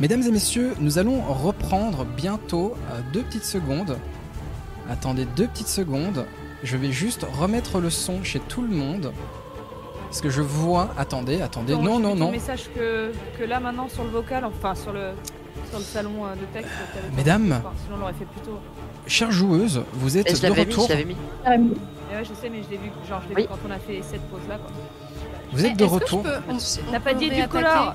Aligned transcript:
Mesdames 0.00 0.22
et 0.22 0.30
messieurs, 0.30 0.74
nous 0.80 0.98
allons 0.98 1.20
reprendre 1.20 2.04
bientôt 2.04 2.74
euh, 2.90 3.00
deux 3.12 3.22
petites 3.22 3.44
secondes. 3.44 3.96
Attendez 4.90 5.24
deux 5.36 5.46
petites 5.46 5.68
secondes. 5.68 6.26
Je 6.62 6.76
vais 6.76 6.90
juste 6.92 7.24
remettre 7.38 7.78
le 7.78 7.90
son 7.90 8.22
chez 8.24 8.40
tout 8.40 8.62
le 8.62 8.74
monde. 8.74 9.12
Parce 10.08 10.20
que 10.20 10.30
je 10.30 10.42
vois. 10.42 10.90
Attendez, 10.98 11.40
attendez. 11.42 11.74
Non, 11.76 11.98
non, 12.00 12.14
non. 12.16 12.30
message 12.30 12.68
que, 12.74 13.12
que 13.38 13.44
là 13.44 13.60
maintenant 13.60 13.88
sur 13.88 14.04
le 14.04 14.10
vocal, 14.10 14.44
enfin 14.44 14.74
sur 14.74 14.92
le, 14.92 15.10
sur 15.70 15.78
le 15.78 15.84
salon 15.84 16.24
euh, 16.24 16.34
de 16.34 16.44
texte. 16.52 16.70
pas- 16.92 17.16
mesdames. 17.16 17.52
enfin, 17.52 17.72
sinon 17.84 17.96
on 17.96 18.00
l'aurait 18.00 18.12
fait 18.14 18.24
plus 18.26 18.40
tôt. 18.40 18.58
Chères 19.06 19.30
joueuses, 19.32 19.82
vous 19.92 20.16
êtes 20.16 20.40
de 20.42 20.48
mis, 20.48 20.58
retour. 20.60 20.84
je 20.84 20.92
l'avais 20.92 21.04
mis. 21.04 21.16
Mais 21.46 21.56
ouais, 22.18 22.24
je 22.24 22.34
sais, 22.34 22.48
mais 22.48 22.62
je 22.62 22.70
l'ai 22.70 22.76
vu, 22.78 22.90
genre, 23.08 23.20
je 23.24 23.28
l'ai 23.28 23.34
Oui. 23.36 23.42
vu 23.42 23.48
quand 23.48 23.58
on 23.68 23.70
a 23.70 23.78
fait 23.78 24.00
cette 24.08 24.22
pause 24.28 24.40
là. 24.48 24.56
Quoi. 24.56 24.70
Vous 25.52 25.64
êtes 25.64 25.76
de 25.76 25.84
retour. 25.84 26.22
peux- 26.22 26.30
on- 26.48 26.54
on 26.54 26.92
T'as 26.92 27.00
pas 27.00 27.14
dit 27.14 27.30
du 27.30 27.46
color 27.48 27.94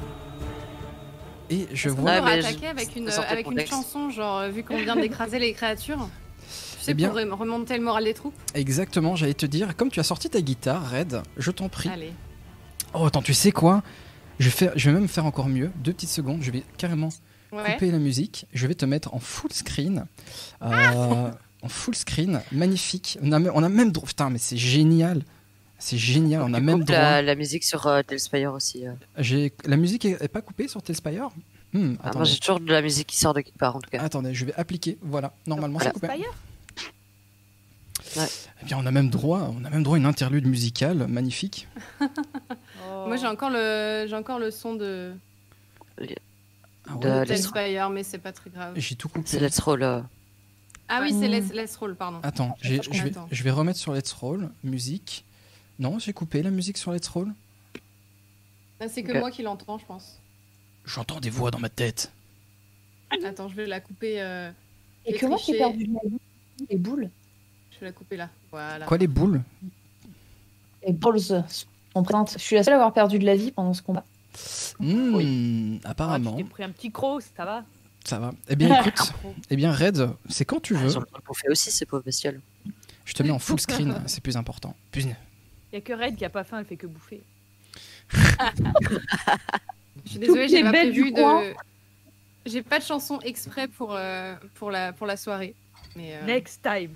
Et 1.49 1.67
je 1.73 1.89
vois. 1.89 2.11
Peut 2.13 2.21
mais 2.25 2.31
réattaquer 2.33 2.59
je- 2.63 2.67
avec 2.67 2.95
une, 2.95 3.09
avec 3.09 3.47
une 3.49 3.65
chanson, 3.65 4.09
genre 4.09 4.39
euh, 4.39 4.49
vu 4.49 4.63
qu'on 4.63 4.77
vient 4.77 4.95
d'écraser 5.01 5.39
les 5.39 5.53
créatures 5.53 6.07
Tu 6.47 6.83
sais, 6.85 6.91
Eh 6.91 6.93
bien- 6.93 7.09
pour 7.09 7.17
rem- 7.17 7.33
remonter 7.33 7.77
le 7.77 7.83
moral 7.83 8.03
des 8.03 8.13
troupes 8.13 8.33
Exactement, 8.53 9.15
j'allais 9.15 9.33
te 9.33 9.45
dire. 9.45 9.75
Comme 9.75 9.89
tu 9.89 9.99
as 9.99 10.03
sorti 10.03 10.29
ta 10.29 10.41
guitare, 10.41 10.91
Red, 10.91 11.21
je 11.37 11.51
t'en 11.51 11.69
prie. 11.69 11.89
Allez. 11.89 12.13
Oh, 12.93 13.05
attends, 13.05 13.21
tu 13.21 13.33
sais 13.33 13.51
quoi? 13.51 13.83
Je 14.39 14.45
vais, 14.45 14.51
faire, 14.51 14.71
je 14.75 14.89
vais 14.89 14.97
même 14.97 15.07
faire 15.09 15.25
encore 15.25 15.47
mieux. 15.49 15.69
Deux 15.83 15.91
petites 15.93 16.09
secondes. 16.09 16.41
Je 16.41 16.51
vais 16.51 16.63
carrément 16.77 17.09
Ouais. 17.51 17.73
couper 17.73 17.91
la 17.91 17.97
musique. 17.97 18.45
Je 18.53 18.67
vais 18.67 18.75
te 18.75 18.85
mettre 18.85 19.13
en 19.13 19.19
full 19.19 19.51
screen. 19.51 20.05
Euh, 20.61 20.67
Ah 20.71 21.31
en 21.61 21.67
full 21.67 21.93
screen, 21.95 22.41
magnifique. 22.53 23.17
On 23.21 23.31
a, 23.33 23.39
même- 23.39 23.51
on 23.53 23.63
a 23.63 23.69
même 23.69 23.91
droit. 23.91 24.07
Putain, 24.07 24.29
mais 24.29 24.37
c'est 24.37 24.55
génial. 24.55 25.23
C'est 25.79 25.97
génial. 25.97 26.41
On 26.43 26.53
a 26.53 26.57
Tu 26.59 26.63
même 26.63 26.83
droit. 26.83 26.99
la, 26.99 27.21
la 27.21 27.35
musique 27.35 27.63
sur 27.63 27.87
euh, 27.87 28.01
Telspire 28.03 28.53
aussi. 28.53 28.85
euh. 28.87 28.91
J'ai 29.17 29.53
la 29.65 29.77
musique 29.77 30.03
est, 30.05 30.21
est 30.21 30.27
pas 30.27 30.41
coupée 30.41 30.67
sur 30.67 30.81
Telspire. 30.83 31.29
Hmm, 31.73 31.95
Ah, 32.03 32.11
moi 32.15 32.23
j'ai 32.25 32.37
toujours 32.37 32.59
de 32.59 32.71
la 32.71 32.81
musique 32.81 33.07
qui 33.07 33.17
sort 33.17 33.33
de 33.33 33.41
quelque 33.41 33.57
part 33.57 33.75
en 33.75 33.79
tout 33.79 33.89
cas. 33.89 34.01
attendez, 34.01 34.33
je 34.33 34.43
vais 34.45 34.53
appliquer. 34.55 34.97
Voilà, 35.01 35.31
normalement 35.47 35.77
Voilà. 35.77 35.91
c'est 35.93 35.99
coupé. 35.99 36.07
Spire 38.03 38.25
Eh 38.61 38.65
bien, 38.65 38.77
on 38.79 38.85
a 38.85 38.91
même 38.91 39.09
droit. 39.09 39.53
On 39.59 39.63
a 39.65 39.69
même 39.69 39.83
droit 39.83 39.95
à 39.97 39.99
une 39.99 40.05
interlude 40.05 40.47
musicale 40.47 41.07
magnifique. 41.07 41.67
Oh. 42.91 43.05
Moi 43.07 43.17
j'ai 43.17 43.27
encore 43.27 43.49
le 43.51 44.05
j'ai 44.09 44.15
encore 44.15 44.39
le 44.39 44.49
son 44.51 44.73
de, 44.73 45.13
Ah 45.99 46.03
ouais, 46.95 47.25
de 47.25 47.31
Let's- 47.33 47.43
Spire, 47.47 47.89
mais 47.89 48.03
c'est 48.03 48.17
pas 48.17 48.31
très 48.31 48.49
grave. 48.49 48.73
J'ai 48.75 48.95
tout 48.95 49.09
C'est 49.25 49.37
coupé. 49.37 49.45
Let's 49.45 49.59
Roll. 49.59 49.83
euh. 49.83 50.01
Ah 50.87 50.99
oui, 51.03 51.13
Ouais. 51.13 51.19
c'est 51.19 51.27
Let's, 51.27 51.53
Let's 51.53 51.75
Roll, 51.77 51.95
pardon. 51.95 52.19
Attends, 52.23 52.57
je 52.61 52.73
vais, 52.73 52.79
Attends. 52.79 53.27
je 53.31 53.43
vais 53.43 53.51
remettre 53.51 53.77
sur 53.79 53.93
Let's 53.93 54.11
Roll 54.11 54.49
musique. 54.63 55.23
Non, 55.79 55.97
j'ai 55.99 56.13
coupé 56.13 56.43
la 56.43 56.51
musique 56.51 56.77
sur 56.77 56.91
Let's 56.91 57.07
Roll. 57.07 57.33
Ah, 58.79 58.87
c'est 58.87 59.03
que 59.03 59.17
moi 59.17 59.31
qui 59.31 59.41
l'entends, 59.43 59.77
je 59.77 59.85
pense. 59.85 60.19
J'entends 60.85 61.19
des 61.19 61.29
voix 61.29 61.51
dans 61.51 61.59
ma 61.59 61.69
tête. 61.69 62.11
Attends, 63.25 63.47
je 63.49 63.55
vais 63.55 63.65
la 63.65 63.79
couper. 63.79 64.21
euh, 64.21 64.51
Et 65.05 65.13
J'ai 65.13 65.19
que 65.19 65.25
moi 65.25 65.37
qui 65.37 65.51
ai 65.51 65.57
triché. 65.57 65.57
perdu 65.69 65.87
de 65.87 65.93
la 65.93 66.09
vie, 66.09 66.19
les 66.69 66.77
boules. 66.77 67.09
Je 67.71 67.79
vais 67.79 67.85
la 67.87 67.91
couper 67.91 68.17
là. 68.17 68.29
Voilà. 68.51 68.85
Quoi 68.85 68.97
les 68.97 69.07
boules? 69.07 69.41
Les 70.85 70.93
balls 70.93 71.19
sont 71.19 72.03
présentes. 72.03 72.33
Je 72.33 72.37
suis 72.43 72.55
la 72.55 72.63
seule 72.63 72.73
à 72.73 72.77
avoir 72.77 72.93
perdu 72.93 73.19
de 73.19 73.25
la 73.25 73.35
vie 73.35 73.51
pendant 73.51 73.73
ce 73.73 73.81
combat. 73.81 74.05
Hmm, 74.79 75.77
Ah, 75.83 75.89
Apparemment, 75.91 76.35
tu 76.37 76.43
t'es 76.43 76.49
pris 76.49 76.63
un 76.63 76.69
petit 76.69 76.91
croc, 76.91 77.23
ça 77.35 77.45
va 77.45 77.65
ça 78.05 78.17
va. 78.17 78.31
Eh 78.47 78.55
bien 78.55 78.81
écoute, 78.85 79.13
eh 79.49 79.55
bien 79.55 79.71
Red, 79.73 80.09
c'est 80.29 80.45
quand 80.45 80.61
tu 80.61 80.75
Ah, 80.75 80.79
veux. 80.79 80.85
Ils 80.89 80.97
ont 80.97 81.01
le 81.01 81.05
temps 81.05 81.19
de 81.19 81.23
bouffer 81.25 81.49
aussi 81.49 81.69
ces 81.69 81.85
pauvres 81.85 82.03
bestioles. 82.03 82.39
Je 83.05 83.13
te 83.13 83.21
mets 83.23 83.29
en 83.31 83.39
full 83.39 83.59
screen, 83.59 84.01
c'est 84.07 84.21
plus 84.21 84.37
important. 84.37 84.73
Plus- 84.91 85.05
Y 85.73 85.77
a 85.77 85.81
que 85.81 85.93
Red 85.93 86.15
qui 86.15 86.25
a 86.25 86.29
pas 86.29 86.43
faim, 86.43 86.59
elle 86.59 86.65
fait 86.65 86.77
que 86.77 86.87
bouffer. 86.87 87.21
Je 90.05 90.09
suis 90.11 90.19
désolée, 90.19 90.47
j'ai 90.47 90.63
pas 90.63 90.71
prévu 90.71 91.11
de. 91.11 91.53
J'ai 92.45 92.63
pas 92.63 92.79
de 92.79 92.83
chanson 92.83 93.19
exprès 93.19 93.67
pour, 93.67 93.93
euh, 93.93 94.33
pour, 94.55 94.71
la, 94.71 94.93
pour 94.93 95.05
la 95.05 95.17
soirée. 95.17 95.53
Mais 95.95 96.15
euh, 96.15 96.25
Next 96.25 96.61
time. 96.63 96.91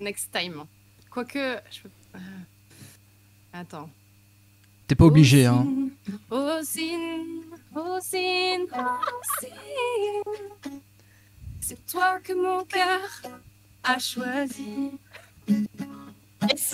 next 0.00 0.30
time. 0.32 0.64
Quoique. 1.10 1.58
Je 1.70 1.80
peux... 1.82 1.88
euh, 2.16 2.18
Attends. 3.52 3.88
T'es 4.86 4.94
pas 4.96 5.04
obligé, 5.06 5.46
hein. 5.46 5.66
C'est 11.60 11.86
toi 11.86 12.18
que 12.22 12.32
mon 12.34 12.64
cœur 12.64 13.00
a 13.82 13.98
choisi. 13.98 14.90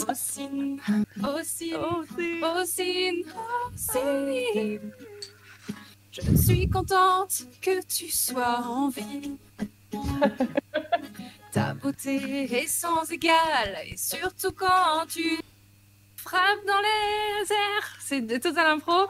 Osine, 0.09 0.81
Osine, 1.23 1.77
Osine, 2.43 3.25
Osine. 3.79 4.81
Je 6.13 6.37
suis 6.37 6.69
contente 6.69 7.43
que 7.63 7.81
tu 7.87 8.09
sois 8.11 8.59
en 8.65 8.89
vie. 8.89 9.39
Ta 11.53 11.75
beauté 11.75 12.45
est 12.53 12.67
sans 12.67 13.11
égal, 13.11 13.79
et 13.87 13.97
surtout 13.97 14.53
quand 14.53 15.07
tu 15.09 15.39
frappes 16.17 16.67
dans 16.67 16.81
les 16.81 17.53
airs. 17.53 17.97
C'est 18.01 18.21
de 18.21 18.37
total 18.39 18.67
impro. 18.67 19.07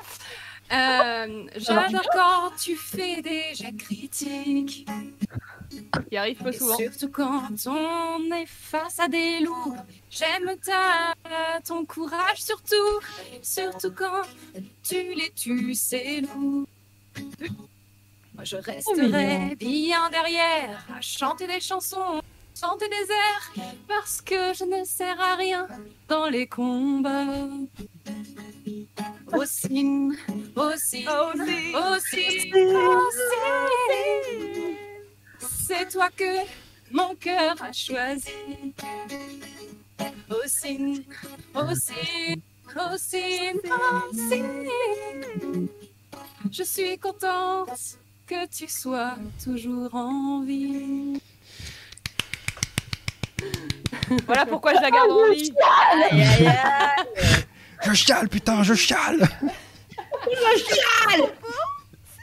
Euh, 0.72 1.44
J'adore 1.56 2.06
quand 2.12 2.50
tu 2.58 2.76
fais 2.76 3.20
des 3.22 3.54
jets 3.54 3.72
critiques. 3.76 4.86
Qui 6.08 6.16
arrive 6.16 6.38
peu 6.38 6.50
Et 6.50 6.58
souvent. 6.58 6.76
surtout 6.76 7.08
quand 7.08 7.48
on 7.66 8.32
est 8.32 8.46
face 8.46 8.98
à 9.00 9.08
des 9.08 9.40
loups. 9.40 9.76
J'aime 10.10 10.50
ta, 10.64 11.14
ton 11.64 11.84
courage, 11.84 12.42
surtout. 12.42 12.74
Surtout 13.42 13.92
quand 13.92 14.22
tu 14.82 15.14
les 15.14 15.30
tues, 15.34 15.74
ces 15.74 16.20
loups. 16.22 16.66
Moi, 18.34 18.44
je 18.44 18.56
resterai 18.56 19.56
bien 19.56 20.08
derrière 20.10 20.86
à 20.96 21.00
chanter 21.00 21.46
des 21.46 21.60
chansons, 21.60 22.22
chanter 22.58 22.88
des 22.88 22.94
airs, 23.12 23.52
parce 23.88 24.22
que 24.22 24.54
je 24.54 24.64
ne 24.64 24.84
sers 24.84 25.20
à 25.20 25.34
rien 25.36 25.66
dans 26.08 26.26
les 26.28 26.46
combats. 26.46 27.26
Ossine, 29.32 30.16
Ossine, 30.56 31.08
Ossine, 31.08 31.74
Ossine. 32.54 32.54
C'est 35.72 35.88
toi 35.88 36.08
que 36.16 36.24
mon 36.90 37.14
cœur 37.14 37.54
a 37.62 37.72
choisi. 37.72 38.26
Ossine, 40.28 41.04
Ossine, 41.54 42.42
Ossine, 42.74 43.60
Ossine. 44.02 45.68
Je 46.50 46.64
suis 46.64 46.98
contente 46.98 47.70
que 48.26 48.48
tu 48.48 48.66
sois 48.66 49.14
toujours 49.44 49.94
en 49.94 50.42
vie. 50.42 51.22
Voilà 54.26 54.46
pourquoi 54.46 54.74
je 54.74 54.80
la 54.80 54.90
garde 54.90 55.12
en 55.12 55.30
vie. 55.30 55.52
Je 57.84 57.92
chiale, 57.94 58.28
putain, 58.28 58.64
je 58.64 58.74
chiale 58.74 59.28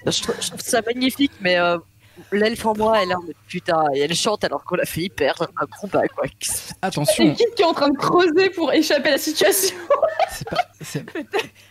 Je 0.06 0.22
trouve, 0.22 0.36
je 0.42 0.48
trouve 0.50 0.60
ça 0.60 0.82
magnifique, 0.82 1.32
mais 1.40 1.58
euh, 1.58 1.78
l'elfe 2.32 2.66
en 2.66 2.76
moi, 2.76 3.02
elle 3.02 3.12
est 3.12 3.16
en 3.16 3.22
mode 3.22 3.34
putain, 3.48 3.84
et 3.94 4.00
elle 4.00 4.14
chante 4.16 4.44
alors 4.44 4.64
qu'on 4.64 4.76
l'a 4.76 4.86
fait 4.86 5.10
perdre 5.10 5.48
un 5.62 5.66
combat 5.66 6.08
quoi. 6.08 6.26
Attention, 6.82 7.26
L'équipe 7.26 7.54
qui 7.56 7.62
est 7.62 7.66
en 7.66 7.74
train 7.74 7.90
de 7.90 7.98
creuser 7.98 8.50
pour 8.52 8.72
échapper 8.74 9.10
à 9.10 9.12
la 9.14 9.18
situation. 9.18 9.76
c'est 10.32 10.50
pas. 10.50 10.58
c'est- 10.82 11.06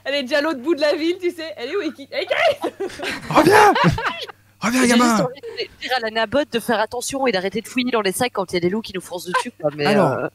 Elle 0.05 0.15
est 0.15 0.23
déjà 0.23 0.39
à 0.39 0.41
l'autre 0.43 0.61
bout 0.61 0.75
de 0.75 0.81
la 0.81 0.95
ville, 0.95 1.17
tu 1.21 1.31
sais. 1.31 1.53
Elle 1.57 1.71
est 1.71 1.77
où 1.77 1.83
Eki 1.83 2.09
Eki 2.13 2.35
Reviens 3.31 3.75
Reviens, 4.61 4.81
J'ai 4.83 4.89
juste 4.89 4.99
gamin 4.99 5.15
envie 5.25 5.41
de 5.41 5.81
dire 5.83 5.93
à 5.97 6.01
la 6.01 6.11
nabotte 6.11 6.53
de 6.53 6.61
faire 6.61 6.81
attention 6.81 7.27
et 7.27 7.33
d'arrêter 7.33 7.61
de 7.61 7.69
fouiller 7.69 7.91
dans 7.91 8.01
les 8.01 8.13
sacs 8.13 8.33
quand 8.33 8.51
il 8.53 8.55
y 8.55 8.57
a 8.57 8.61
des 8.61 8.71
loups 8.71 8.81
qui 8.83 8.93
nous 8.95 9.01
foncent 9.03 9.27
dessus. 9.27 9.53
Quoi. 9.61 9.71
Mais 9.77 9.87
Alors. 9.87 10.13
euh, 10.13 10.29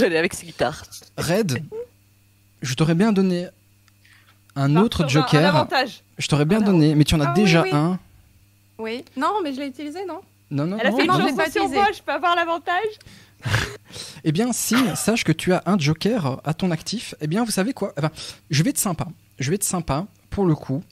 elle 0.00 0.12
est 0.14 0.18
avec 0.18 0.34
ses 0.34 0.46
guitares. 0.46 0.82
Red, 1.18 1.62
je 2.62 2.74
t'aurais 2.74 2.94
bien 2.94 3.12
donné 3.12 3.48
un 4.56 4.74
autre 4.76 5.02
un- 5.02 5.04
Un 5.04 5.08
joker. 5.08 5.54
avantage. 5.54 6.02
Je 6.16 6.26
t'aurais 6.28 6.44
bien 6.46 6.60
donné, 6.60 6.94
mais 6.94 7.04
tu 7.04 7.14
en 7.14 7.20
as 7.20 7.26
Ah 7.28 7.34
oui, 7.36 7.42
déjà 7.42 7.62
oui. 7.62 7.70
un. 7.72 7.98
Oui. 8.78 9.04
Non, 9.16 9.40
mais 9.42 9.52
je 9.52 9.60
l'ai 9.60 9.66
utilisé, 9.68 10.04
non 10.06 10.20
Non, 10.50 10.66
non, 10.66 10.76
Elle 10.80 10.86
a 10.86 10.90
non, 10.90 10.96
fait 10.96 11.04
une 11.04 11.12
je 11.12 11.26
l'ai 11.26 11.32
pas 11.34 11.44
chanson 11.46 11.52
sur 11.52 11.62
utilisé. 11.62 11.74
moi, 11.76 11.86
je 11.96 12.02
peux 12.02 12.12
avoir 12.12 12.36
l'avantage. 12.36 12.98
Eh 14.24 14.32
bien, 14.32 14.52
si, 14.52 14.74
sache 14.96 15.24
que 15.24 15.32
tu 15.32 15.52
as 15.54 15.62
un 15.64 15.78
joker 15.78 16.40
à 16.44 16.52
ton 16.52 16.70
actif. 16.70 17.14
Eh 17.22 17.26
bien, 17.26 17.44
vous 17.44 17.50
savez 17.50 17.72
quoi? 17.72 17.94
Enfin, 17.96 18.10
Je 18.50 18.62
vais 18.62 18.70
être 18.70 18.78
sympa. 18.78 19.06
Je 19.38 19.48
vais 19.48 19.54
être 19.54 19.64
sympa 19.64 20.06
pour 20.28 20.44
le 20.44 20.54
coup. 20.54 20.82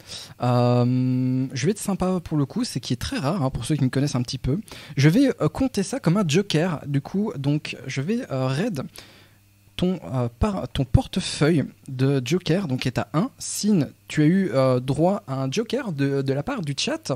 Euh, 0.43 1.47
je 1.53 1.67
vais 1.67 1.73
être 1.73 1.79
sympa 1.79 2.21
pour 2.21 2.39
le 2.39 2.47
coup, 2.47 2.65
c'est 2.65 2.81
qui 2.81 2.93
est 2.95 2.97
très 2.97 3.19
rare 3.19 3.43
hein, 3.43 3.51
pour 3.51 3.65
ceux 3.67 3.77
qui 3.77 3.85
me 3.85 3.91
connaissent 3.91 4.15
un 4.15 4.23
petit 4.23 4.39
peu. 4.39 4.59
Je 4.97 5.09
vais 5.11 5.29
euh, 5.43 5.49
compter 5.49 5.83
ça 5.83 6.01
comme 6.01 6.17
un 6.17 6.25
joker. 6.27 6.81
Du 6.87 7.01
coup, 7.03 7.33
donc, 7.37 7.77
je 7.87 8.01
vais 8.01 8.21
euh, 8.31 8.47
raid 8.47 8.83
ton, 9.77 9.99
euh, 10.15 10.29
par, 10.39 10.69
ton 10.69 10.85
portefeuille 10.85 11.65
de 11.89 12.23
joker, 12.25 12.67
donc 12.69 12.87
est 12.87 12.99
à 12.99 13.09
1. 13.13 13.31
Sin, 13.39 13.89
tu 14.09 14.23
as 14.23 14.27
eu 14.27 14.51
euh, 14.55 14.81
droit 14.81 15.23
à 15.27 15.43
un 15.43 15.51
joker 15.51 15.93
de, 15.93 16.23
de 16.23 16.33
la 16.33 16.43
part 16.43 16.63
du 16.63 16.75
chat. 16.77 17.13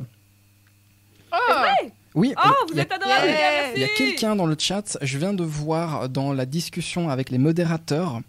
Oui, 2.15 2.35
Oh, 2.37 2.49
vous 2.67 2.73
il 2.73 2.77
y 2.77 2.81
a- 2.81 2.83
êtes 2.83 2.93
adorables, 2.93 3.27
merci. 3.27 3.73
il 3.77 3.81
y 3.83 3.85
a 3.85 3.89
quelqu'un 3.89 4.35
dans 4.35 4.47
le 4.47 4.57
chat, 4.59 4.99
je 5.01 5.17
viens 5.19 5.33
de 5.33 5.45
voir 5.45 6.09
dans 6.09 6.33
la 6.33 6.45
discussion 6.45 7.09
avec 7.09 7.31
les 7.31 7.39
modérateurs 7.39 8.21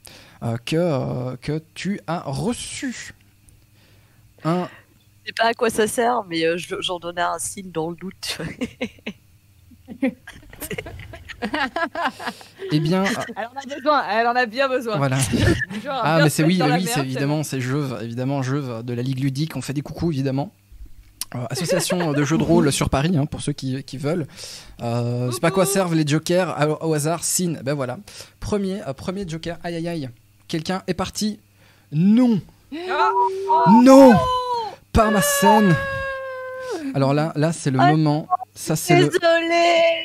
euh, 0.43 0.55
que, 0.65 0.75
euh, 0.75 1.35
que 1.41 1.61
tu 1.73 1.99
as 2.07 2.21
reçu 2.25 3.13
un 4.43 4.67
sais 5.25 5.33
pas 5.33 5.45
à 5.45 5.53
quoi 5.53 5.69
ça 5.71 5.87
sert, 5.87 6.23
mais 6.27 6.43
euh, 6.45 6.57
je- 6.57 6.75
j'en 6.79 6.99
donnais 6.99 7.21
un 7.21 7.37
signe 7.39 7.71
dans 7.71 7.89
le 7.89 7.95
doute. 7.95 8.37
Eh 12.71 12.79
bien, 12.79 13.03
Elle 13.35 13.45
en 13.45 13.59
a 13.59 13.75
besoin, 13.75 14.03
elle 14.09 14.27
en 14.27 14.35
a 14.35 14.45
bien 14.45 14.67
besoin. 14.67 14.97
voilà. 14.97 15.17
Genre, 15.83 15.99
Ah, 16.03 16.19
mais 16.23 16.29
c'est 16.29 16.43
oui, 16.43 16.59
oui, 16.63 16.85
c'est 16.85 17.01
évidemment, 17.01 17.43
c'est 17.43 17.61
jeux, 17.61 17.87
évidemment, 18.01 18.41
jeux 18.43 18.83
de 18.83 18.93
la 18.93 19.01
Ligue 19.01 19.19
ludique. 19.19 19.55
On 19.55 19.61
fait 19.61 19.73
des 19.73 19.81
coucous, 19.81 20.11
évidemment. 20.11 20.53
Euh, 21.33 21.45
association 21.49 22.11
de 22.11 22.23
jeux 22.25 22.37
de 22.37 22.43
rôle 22.43 22.71
sur 22.73 22.89
Paris, 22.89 23.15
hein, 23.17 23.25
pour 23.25 23.39
ceux 23.41 23.53
qui, 23.53 23.81
qui 23.85 23.97
veulent. 23.97 24.27
Euh, 24.81 25.31
c'est 25.31 25.39
pas 25.39 25.51
quoi 25.51 25.65
servent 25.65 25.95
les 25.95 26.05
jokers 26.05 26.77
au 26.81 26.93
hasard. 26.93 27.23
Sin, 27.23 27.53
ben 27.63 27.73
voilà. 27.73 27.97
Premier, 28.41 28.81
euh, 28.85 28.91
premier 28.93 29.25
joker. 29.27 29.57
Aïe 29.63 29.75
aïe 29.77 29.87
aïe. 29.87 30.09
Quelqu'un 30.49 30.83
est 30.87 30.93
parti. 30.93 31.39
Non, 31.93 32.41
Ah, 32.89 33.11
non, 33.81 34.13
pas 34.91 35.09
ma 35.09 35.21
scène. 35.21 35.73
Alors 36.95 37.13
là, 37.13 37.31
là, 37.35 37.53
c'est 37.53 37.71
le 37.71 37.79
Ah, 37.79 37.91
moment. 37.91 38.27
Ça, 38.53 38.75
c'est 38.75 38.99
le, 38.99 39.09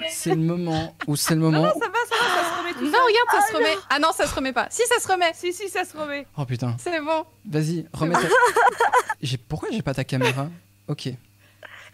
c'est 0.09 0.31
le 0.31 0.37
moment 0.37 0.95
où 1.09 1.17
c'est 1.17 1.35
le 1.35 1.41
moment. 1.41 1.63
ça 1.65 1.69
va, 1.69 1.75
ça 1.75 1.81
va, 1.81 1.89
ça 1.89 2.49
se 2.49 2.59
remet 2.61 2.73
tout 2.75 2.85
Non, 2.85 2.93
seul. 2.93 3.01
regarde, 3.01 3.29
ça 3.45 3.49
se 3.51 3.57
remet. 3.57 3.77
Ah 3.91 3.99
non, 3.99 4.09
ça 4.17 4.27
se 4.27 4.35
remet 4.35 4.53
pas. 4.53 4.69
Si, 4.71 4.83
ça 4.89 5.01
se 5.01 5.09
remet. 5.13 5.33
Si, 5.35 5.53
si, 5.53 5.69
ça 5.69 5.85
se 5.85 5.97
remet. 5.97 6.27
Oh 6.39 6.45
putain. 6.45 6.77
C'est 6.79 7.01
bon. 7.01 7.25
Vas-y, 7.49 7.87
remets 7.93 8.15
ta... 8.15 8.21
J'ai- 9.23 9.39
Pourquoi 9.39 9.71
j'ai 9.73 9.83
pas 9.83 9.95
ta 9.95 10.05
caméra? 10.05 10.49
Ok, 10.89 11.09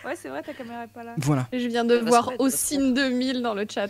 Ouais, 0.05 0.17
c'est 0.17 0.29
vrai, 0.29 0.43
ta 0.43 0.53
caméra 0.53 0.83
est 0.83 0.89
pas 0.89 1.05
là. 1.05 1.15
voilà. 1.19 1.47
Je 1.53 1.69
viens 1.69 1.85
de 1.85 1.95
voir 1.95 2.33
Ossine 2.41 2.93
2000 2.93 3.41
dans 3.41 3.55
le 3.55 3.65
chat. 3.73 3.87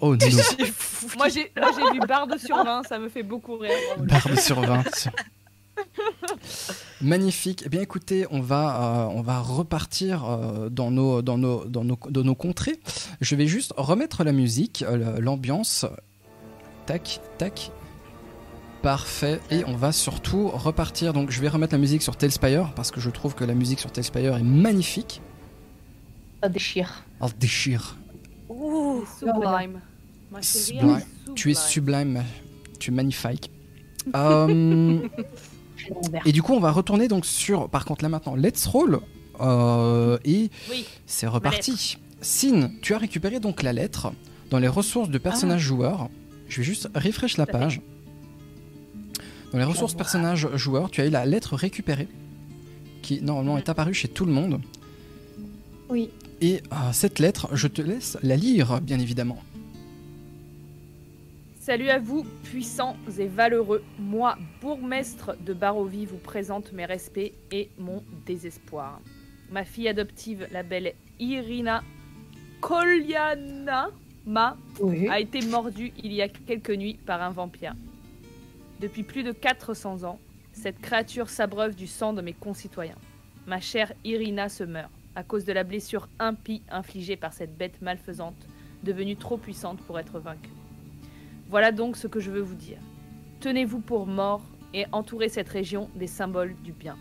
Oh 0.00 0.16
non. 0.16 0.18
Moi, 1.16 1.28
j'ai 1.28 1.52
moi, 1.56 1.70
j'ai 1.76 1.92
vu 1.92 2.00
barre 2.06 2.26
de 2.26 2.36
sur 2.36 2.56
20, 2.56 2.82
ça 2.82 2.98
me 2.98 3.08
fait 3.08 3.22
beaucoup 3.22 3.56
rire. 3.58 3.70
Barbe 3.98 4.34
sur 4.36 4.60
20. 4.60 4.82
Magnifique. 7.00 7.62
Eh 7.66 7.68
bien, 7.68 7.80
écoutez, 7.80 8.26
on 8.30 8.40
va, 8.40 9.06
euh, 9.06 9.14
on 9.14 9.22
va 9.22 9.38
repartir 9.40 10.24
euh, 10.28 10.68
dans, 10.68 10.90
nos, 10.90 11.22
dans, 11.22 11.38
nos, 11.38 11.64
dans, 11.64 11.84
nos, 11.84 11.98
dans 12.10 12.24
nos 12.24 12.34
contrées. 12.34 12.80
Je 13.20 13.36
vais 13.36 13.46
juste 13.46 13.72
remettre 13.76 14.24
la 14.24 14.32
musique, 14.32 14.82
euh, 14.82 15.20
l'ambiance. 15.20 15.86
Tac, 16.86 17.20
tac. 17.38 17.70
Parfait. 18.82 19.40
Et 19.50 19.64
on 19.66 19.76
va 19.76 19.92
surtout 19.92 20.48
repartir. 20.48 21.12
Donc, 21.12 21.30
je 21.30 21.40
vais 21.40 21.48
remettre 21.48 21.72
la 21.72 21.78
musique 21.78 22.02
sur 22.02 22.16
Tailspire 22.16 22.72
parce 22.74 22.90
que 22.90 23.00
je 23.00 23.10
trouve 23.10 23.34
que 23.34 23.44
la 23.44 23.54
musique 23.54 23.78
sur 23.80 23.92
Tailspire 23.92 24.36
est 24.36 24.42
magnifique. 24.42 25.20
Ça 26.42 26.48
déchire. 26.48 27.04
Elle 27.22 27.28
déchire. 27.38 27.96
Ouh, 28.48 29.04
Sublime. 29.18 29.80
Ma 30.32 30.42
chérie, 30.42 30.64
Sublime. 30.66 30.90
elle 30.96 31.30
est 31.30 31.34
Tu 31.34 31.50
es 31.50 31.54
sublime. 31.54 32.24
Tu 32.78 32.90
es 32.90 32.94
magnifique. 32.94 33.50
Euh. 34.16 34.98
Et 36.24 36.32
du 36.32 36.42
coup, 36.42 36.54
on 36.54 36.58
va 36.60 36.72
retourner 36.72 37.06
donc 37.06 37.24
sur, 37.24 37.68
par 37.68 37.84
contre 37.84 38.02
là 38.04 38.08
maintenant, 38.08 38.34
Let's 38.34 38.66
Roll. 38.66 38.98
Euh, 39.40 40.18
et 40.24 40.50
Oui. 40.70 40.84
c'est 41.06 41.28
reparti. 41.28 41.98
Sin, 42.20 42.70
tu 42.82 42.94
as 42.94 42.98
récupéré 42.98 43.38
donc 43.38 43.62
la 43.62 43.72
lettre 43.72 44.12
dans 44.50 44.58
les 44.58 44.66
ressources 44.66 45.08
de 45.08 45.18
personnages 45.18 45.60
joueurs. 45.62 46.08
Je 46.48 46.56
vais 46.58 46.62
juste 46.64 46.88
refresh 46.96 47.36
la 47.36 47.46
fait. 47.46 47.80
Dans 49.52 49.58
les 49.58 49.64
ressources 49.64 49.94
personnages 49.94 50.48
joueurs, 50.56 50.90
tu 50.90 51.00
as 51.02 51.06
eu 51.06 51.10
la 51.10 51.26
lettre 51.26 51.56
récupérée 51.56 52.08
qui 53.02 53.20
normalement 53.20 53.58
est 53.58 53.68
apparue 53.68 53.94
chez 53.94 54.08
tout 54.08 54.24
le 54.24 54.32
monde. 54.32 54.60
Oui. 55.88 56.10
Et 56.40 56.62
euh, 56.72 56.76
cette 56.92 57.18
lettre, 57.18 57.48
je 57.52 57.66
te 57.68 57.82
laisse 57.82 58.16
la 58.22 58.36
lire, 58.36 58.80
bien 58.80 58.98
évidemment. 58.98 59.42
Salut 61.60 61.90
à 61.90 61.98
vous, 61.98 62.24
puissants 62.44 62.96
et 63.18 63.26
valeureux. 63.26 63.84
Moi, 63.98 64.36
bourgmestre 64.60 65.36
de 65.44 65.52
Barovie, 65.52 66.06
vous 66.06 66.16
présente 66.16 66.72
mes 66.72 66.86
respects 66.86 67.32
et 67.52 67.68
mon 67.78 68.02
désespoir. 68.26 69.00
Ma 69.50 69.64
fille 69.64 69.88
adoptive, 69.88 70.48
la 70.50 70.62
belle 70.62 70.94
Irina 71.20 71.84
Kolyana, 72.60 73.90
ma 74.26 74.56
Oui. 74.80 75.08
a 75.08 75.20
été 75.20 75.40
mordue 75.42 75.92
il 76.02 76.12
y 76.12 76.22
a 76.22 76.28
quelques 76.28 76.70
nuits 76.70 76.98
par 77.06 77.22
un 77.22 77.30
vampire. 77.30 77.74
Depuis 78.82 79.04
plus 79.04 79.22
de 79.22 79.30
400 79.30 80.02
ans, 80.02 80.18
cette 80.52 80.80
créature 80.80 81.28
s'abreuve 81.28 81.76
du 81.76 81.86
sang 81.86 82.12
de 82.12 82.20
mes 82.20 82.32
concitoyens. 82.32 82.98
Ma 83.46 83.60
chère 83.60 83.92
Irina 84.02 84.48
se 84.48 84.64
meurt 84.64 84.90
à 85.14 85.22
cause 85.22 85.44
de 85.44 85.52
la 85.52 85.62
blessure 85.62 86.08
impie 86.18 86.62
infligée 86.68 87.14
par 87.14 87.32
cette 87.32 87.56
bête 87.56 87.80
malfaisante, 87.80 88.48
devenue 88.82 89.14
trop 89.14 89.36
puissante 89.36 89.80
pour 89.82 90.00
être 90.00 90.18
vaincue. 90.18 90.50
Voilà 91.48 91.70
donc 91.70 91.96
ce 91.96 92.08
que 92.08 92.18
je 92.18 92.32
veux 92.32 92.40
vous 92.40 92.56
dire. 92.56 92.80
Tenez-vous 93.38 93.78
pour 93.78 94.08
mort 94.08 94.42
et 94.74 94.86
entourez 94.90 95.28
cette 95.28 95.50
région 95.50 95.88
des 95.94 96.08
symboles 96.08 96.56
du 96.64 96.72
bien. 96.72 96.96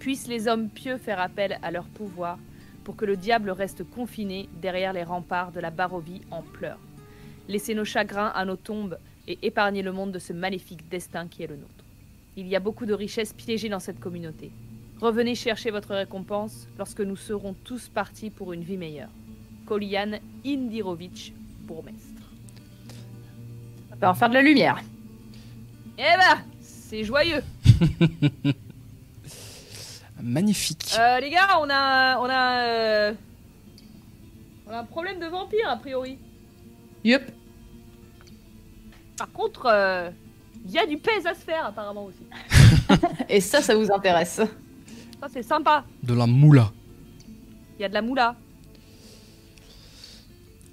Puissent 0.00 0.28
les 0.28 0.48
hommes 0.48 0.68
pieux 0.68 0.98
faire 0.98 1.18
appel 1.18 1.58
à 1.62 1.70
leur 1.70 1.86
pouvoir 1.86 2.38
pour 2.84 2.94
que 2.94 3.06
le 3.06 3.16
diable 3.16 3.48
reste 3.48 3.84
confiné 3.84 4.50
derrière 4.60 4.92
les 4.92 5.04
remparts 5.04 5.50
de 5.50 5.60
la 5.60 5.70
Barovie 5.70 6.20
en 6.30 6.42
pleurs. 6.42 6.80
Laissez 7.48 7.74
nos 7.74 7.86
chagrins 7.86 8.32
à 8.34 8.44
nos 8.44 8.56
tombes 8.56 8.98
et 9.28 9.38
épargnez 9.42 9.82
le 9.82 9.92
monde 9.92 10.10
de 10.10 10.18
ce 10.18 10.32
maléfique 10.32 10.88
destin 10.88 11.28
qui 11.28 11.42
est 11.42 11.46
le 11.46 11.56
nôtre. 11.56 11.84
Il 12.36 12.48
y 12.48 12.56
a 12.56 12.60
beaucoup 12.60 12.86
de 12.86 12.94
richesses 12.94 13.34
piégées 13.34 13.68
dans 13.68 13.78
cette 13.78 14.00
communauté. 14.00 14.50
Revenez 15.00 15.34
chercher 15.34 15.70
votre 15.70 15.94
récompense 15.94 16.66
lorsque 16.78 17.02
nous 17.02 17.14
serons 17.14 17.54
tous 17.62 17.88
partis 17.88 18.30
pour 18.30 18.52
une 18.54 18.62
vie 18.62 18.78
meilleure. 18.78 19.10
Kolian 19.66 20.18
Indirovitch, 20.44 21.32
bourgmestre. 21.60 22.22
Ça 23.90 23.96
va 23.96 24.10
en 24.10 24.14
faire 24.14 24.30
de 24.30 24.34
la 24.34 24.42
lumière. 24.42 24.82
Eh 25.98 26.16
ben, 26.16 26.42
c'est 26.60 27.04
joyeux. 27.04 27.42
Magnifique. 30.22 30.94
Euh, 30.98 31.20
les 31.20 31.30
gars, 31.30 31.60
on 31.60 31.68
a, 31.70 32.18
on 32.18 32.28
a, 32.28 32.62
euh, 32.62 33.12
on 34.66 34.70
a 34.70 34.78
un 34.78 34.84
problème 34.84 35.20
de 35.20 35.26
vampire 35.26 35.68
a 35.68 35.76
priori. 35.76 36.18
Yup. 37.04 37.22
Par 39.18 39.30
contre, 39.32 40.12
il 40.64 40.70
y 40.70 40.78
a 40.78 40.86
du 40.86 40.98
pèse 40.98 41.26
à 41.26 41.34
se 41.34 41.40
faire 41.40 41.66
apparemment 41.66 42.04
aussi. 42.04 42.26
Et 43.28 43.40
ça, 43.40 43.60
ça 43.60 43.74
vous 43.74 43.90
intéresse. 43.92 44.40
Ça 45.20 45.28
c'est 45.32 45.42
sympa. 45.42 45.84
De 46.02 46.14
la 46.14 46.26
moula. 46.26 46.72
Il 47.78 47.82
y 47.82 47.84
a 47.84 47.88
de 47.88 47.94
la 47.94 48.02
moula. 48.02 48.36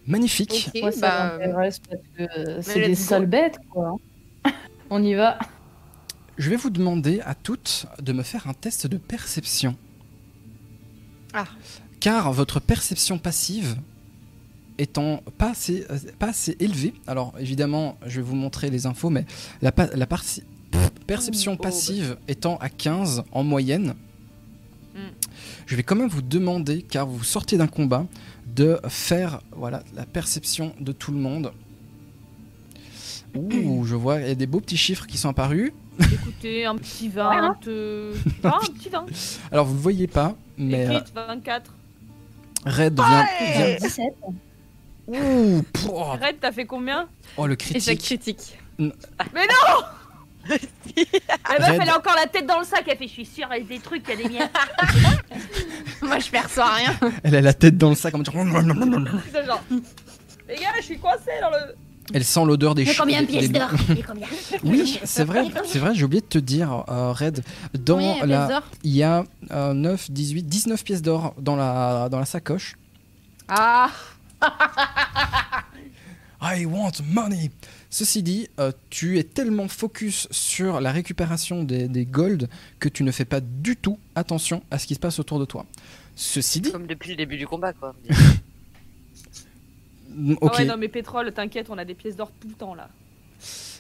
Magnifique. 0.08 0.70
Moi, 0.80 0.92
ça 0.92 1.00
bah, 1.00 1.38
m'intéresse 1.38 1.80
parce 1.80 2.02
que 2.16 2.40
euh, 2.40 2.62
c'est 2.62 2.86
des 2.86 2.96
sales 2.96 3.26
bêtes, 3.26 3.58
quoi. 3.70 3.96
On 4.90 5.04
y 5.04 5.16
va. 5.16 5.40
Je 6.38 6.50
vais 6.50 6.56
vous 6.58 6.70
demander 6.70 7.22
à 7.22 7.34
toutes 7.34 7.88
de 8.00 8.14
me 8.14 8.22
faire 8.22 8.48
un 8.48 8.54
test 8.54 8.88
de 8.88 8.98
perception. 8.98 9.76
Ah. 11.34 11.46
Car 12.00 12.32
votre 12.34 12.60
perception 12.60 13.18
passive 13.18 13.78
étant 14.78 15.22
pas 15.38 15.52
assez, 15.52 15.86
euh, 15.90 15.98
pas 16.20 16.28
assez 16.30 16.56
élevée, 16.60 16.94
alors 17.08 17.34
évidemment 17.40 17.98
je 18.06 18.18
vais 18.18 18.22
vous 18.28 18.36
montrer 18.36 18.70
les 18.70 18.86
infos, 18.86 19.10
mais 19.10 19.26
la, 19.62 19.72
pa- 19.72 19.90
la 19.96 20.06
partie- 20.08 20.44
pff, 20.72 20.90
perception 21.08 21.56
passive 21.58 22.18
étant 22.28 22.58
à 22.58 22.70
15 22.70 23.24
en 23.32 23.44
moyenne, 23.44 23.96
Mm. 24.96 25.00
je 25.66 25.76
vais 25.76 25.84
quand 25.84 25.96
même 25.98 26.08
vous 26.08 26.22
demander, 26.22 26.82
car 26.82 27.06
vous 27.06 27.24
sortez 27.24 27.58
d'un 27.58 27.68
combat, 27.68 28.06
de 28.56 28.80
faire 28.88 29.42
voilà, 29.52 29.84
la 29.94 30.06
perception 30.06 30.74
de 30.80 30.94
tout 30.94 31.12
le 31.12 31.18
monde. 31.20 31.52
Ouh, 33.36 33.84
je 33.86 33.96
vois, 33.96 34.22
il 34.22 34.28
y 34.28 34.32
a 34.32 34.36
des 34.36 34.48
beaux 34.48 34.62
petits 34.62 34.78
chiffres 34.78 35.06
qui 35.06 35.18
sont 35.18 35.28
apparus. 35.30 35.74
Écoutez, 36.00 36.66
un 36.66 36.76
petit 36.78 37.10
20, 37.10 37.68
euh, 37.68 38.14
ah, 38.44 38.60
un 38.62 38.68
petit 38.72 38.90
20. 38.90 39.06
Alors 39.52 39.66
vous 39.66 39.76
ne 39.76 39.80
voyez 39.80 40.08
pas, 40.08 40.36
mais 40.58 40.86
euh, 40.88 40.92
Écrite 41.00 41.14
24. 41.14 41.74
Red 42.66 42.96
vient. 42.96 43.26
vient- 43.58 43.76
17. 43.82 44.04
Ouh, 45.08 45.62
pouah, 45.74 46.14
Red, 46.22 46.38
t'as 46.42 46.52
fait 46.52 46.66
combien 46.66 47.08
oh 47.38 47.46
le 47.48 47.54
Échec 47.76 48.00
critique. 48.00 48.38
critique. 48.38 48.58
Mais 48.80 48.88
non 49.48 49.84
La 50.48 50.56
meuf, 51.60 51.70
Red. 51.70 51.80
elle 51.82 51.90
a 51.90 51.98
encore 51.98 52.16
la 52.16 52.28
tête 52.28 52.46
dans 52.48 52.60
le 52.60 52.66
sac, 52.66 52.84
elle 52.88 52.98
fait 52.98 53.08
Je 53.08 53.12
suis 53.14 53.26
sûre, 53.26 53.48
y 53.52 53.56
a 53.56 53.60
des 53.60 53.80
trucs, 53.80 54.08
y 54.08 54.12
a 54.12 54.16
des 54.16 54.28
miettes. 54.30 54.52
Moi, 56.02 56.20
je 56.20 56.30
perçois 56.30 56.74
rien. 56.74 56.96
Elle 57.24 57.36
a 57.36 57.42
la 57.42 57.54
tête 57.54 57.78
dans 57.78 57.90
le 57.90 57.96
sac. 57.96 58.14
en 58.16 58.18
mode- 58.20 59.10
C'est 59.32 59.46
genre. 59.46 59.64
Les 60.48 60.56
gars, 60.56 60.70
je 60.78 60.84
suis 60.84 61.00
coincée 61.00 61.32
dans 61.42 61.50
le. 61.50 61.76
Elle 62.14 62.24
sent 62.24 62.46
l'odeur 62.46 62.76
des 62.76 62.84
Mais 62.84 62.88
ch- 62.90 63.00
combien 63.00 63.22
de 63.22 63.26
des- 63.26 63.32
pièces 63.34 63.52
des- 63.52 63.58
d'or 63.60 63.70
Mais 63.90 64.04
combien 64.04 64.28
Oui, 64.64 65.00
c'est 65.04 65.24
vrai, 65.24 65.46
c'est 65.66 65.80
vrai, 65.80 65.96
j'ai 65.96 66.04
oublié 66.04 66.22
de 66.22 66.28
te 66.28 66.38
dire, 66.38 66.84
euh, 66.88 67.12
Red, 67.12 67.44
dans 67.74 67.96
Combien 67.96 68.14
il 68.14 68.20
y 68.20 68.22
a 68.22 68.26
la, 68.28 68.38
pièces 68.46 68.50
d'or 68.60 68.64
il 68.84 68.96
y 68.96 69.04
a 69.04 69.24
euh, 69.52 69.74
9, 69.74 70.12
18, 70.12 70.44
19 70.44 70.84
pièces 70.84 71.02
d'or 71.02 71.34
dans 71.40 71.56
la, 71.56 72.08
dans 72.10 72.20
la 72.20 72.26
sacoche. 72.26 72.76
Ah 73.48 73.90
I 76.42 76.66
want 76.66 76.92
money. 77.12 77.50
Ceci 77.90 78.22
dit, 78.22 78.48
euh, 78.60 78.72
tu 78.90 79.18
es 79.18 79.24
tellement 79.24 79.68
focus 79.68 80.28
sur 80.32 80.80
la 80.80 80.92
récupération 80.92 81.64
des, 81.64 81.88
des 81.88 82.06
gold 82.06 82.50
que 82.80 82.90
tu 82.90 83.04
ne 83.04 83.12
fais 83.12 83.26
pas 83.26 83.40
du 83.40 83.76
tout 83.76 83.98
attention 84.16 84.62
à 84.70 84.78
ce 84.78 84.86
qui 84.86 84.96
se 84.96 85.00
passe 85.00 85.18
autour 85.20 85.40
de 85.40 85.46
toi. 85.46 85.66
Ceci 86.16 86.62
dit, 86.62 86.72
Comme 86.72 86.88
depuis 86.88 87.10
le 87.12 87.16
début 87.16 87.38
du 87.38 87.48
combat, 87.48 87.74
quoi. 87.74 87.96
mm, 90.10 90.36
Ah 90.42 90.46
ok, 90.46 90.58
ouais, 90.60 90.66
non, 90.66 90.78
mais 90.78 90.88
pétrole, 90.88 91.32
t'inquiète, 91.32 91.70
on 91.70 91.78
a 91.78 91.86
des 91.86 91.96
pièces 91.96 92.16
d'or 92.16 92.32
tout 92.40 92.48
le 92.48 92.54
temps 92.54 92.76
là. 92.76 92.90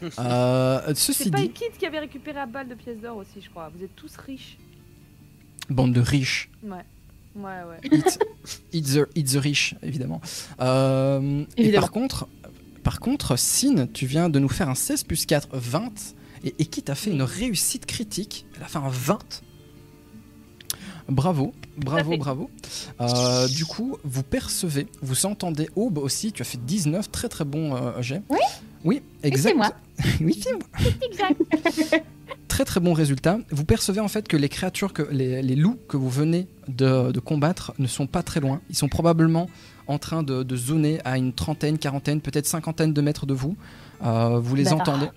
euh, 0.19 0.93
ceci 0.95 1.25
C'est 1.25 1.31
pas 1.31 1.39
dit, 1.39 1.45
Ekid 1.45 1.77
qui 1.77 1.85
avait 1.85 1.99
récupéré 1.99 2.39
à 2.39 2.45
balle 2.45 2.67
de 2.67 2.75
pièces 2.75 2.99
d'or 2.99 3.17
aussi, 3.17 3.41
je 3.41 3.49
crois. 3.49 3.69
Vous 3.75 3.83
êtes 3.83 3.95
tous 3.95 4.15
riches. 4.17 4.57
Bande 5.69 5.93
de 5.93 6.01
riches. 6.01 6.49
Ouais. 6.63 6.83
Ouais, 7.35 7.43
ouais. 7.69 7.79
Eat, 7.91 8.19
eat 8.73 8.85
the, 8.93 9.07
eat 9.15 9.33
the 9.33 9.37
rich, 9.37 9.75
évidemment. 9.83 10.21
Euh, 10.61 11.43
et 11.57 11.63
Évidemment. 11.63 11.81
par 11.81 11.91
contre, 11.91 12.27
par 12.83 12.99
contre, 12.99 13.35
Sin, 13.37 13.87
tu 13.87 14.05
viens 14.05 14.29
de 14.29 14.39
nous 14.39 14.49
faire 14.49 14.69
un 14.69 14.75
16 14.75 15.03
plus 15.03 15.25
4, 15.25 15.49
20. 15.53 15.91
Et 16.43 16.53
Eki 16.59 16.83
t'a 16.83 16.95
fait 16.95 17.09
une 17.11 17.23
réussite 17.23 17.85
critique? 17.87 18.45
Elle 18.55 18.63
a 18.63 18.67
fait 18.67 18.77
un 18.77 18.89
20. 18.89 19.19
Bravo, 21.09 21.53
bravo, 21.77 22.17
bravo. 22.17 22.49
Euh, 23.01 23.47
du 23.47 23.65
coup, 23.65 23.97
vous 24.03 24.23
percevez, 24.23 24.87
vous 25.01 25.25
entendez 25.25 25.69
Aube 25.75 25.97
aussi. 25.99 26.31
Tu 26.31 26.41
as 26.41 26.45
fait 26.45 26.63
19, 26.63 27.11
très 27.11 27.29
très 27.29 27.45
bon 27.45 27.75
euh, 27.75 28.01
jet. 28.01 28.21
Oui 28.29 28.39
Oui, 28.83 29.01
exact. 29.23 29.49
c'est 29.51 29.55
moi. 29.55 29.73
oui, 30.21 30.39
c'est 30.41 30.53
moi. 30.53 31.29
Très 32.55 32.63
très 32.63 32.79
bon 32.79 32.93
résultat. 32.93 33.39
Vous 33.51 33.65
percevez 33.65 33.99
en 33.99 34.07
fait 34.07 34.29
que 34.29 34.37
les 34.37 34.47
créatures, 34.47 34.93
que 34.93 35.01
les, 35.11 35.41
les 35.41 35.55
loups 35.57 35.77
que 35.89 35.97
vous 35.97 36.09
venez 36.09 36.47
de, 36.69 37.11
de 37.11 37.19
combattre 37.19 37.73
ne 37.79 37.87
sont 37.87 38.07
pas 38.07 38.23
très 38.23 38.39
loin. 38.39 38.61
Ils 38.69 38.77
sont 38.77 38.87
probablement 38.87 39.49
en 39.87 39.97
train 39.99 40.23
de, 40.23 40.41
de 40.41 40.55
zoner 40.55 41.01
à 41.03 41.17
une 41.17 41.33
trentaine, 41.33 41.77
quarantaine, 41.77 42.21
peut-être 42.21 42.45
cinquantaine 42.45 42.93
de 42.93 43.01
mètres 43.01 43.25
de 43.25 43.33
vous. 43.33 43.57
Euh, 44.05 44.39
vous 44.39 44.55
les 44.55 44.71
entendez. 44.71 45.07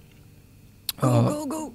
Go, 1.00 1.06
Euh, 1.06 1.22
go, 1.30 1.46
go 1.46 1.74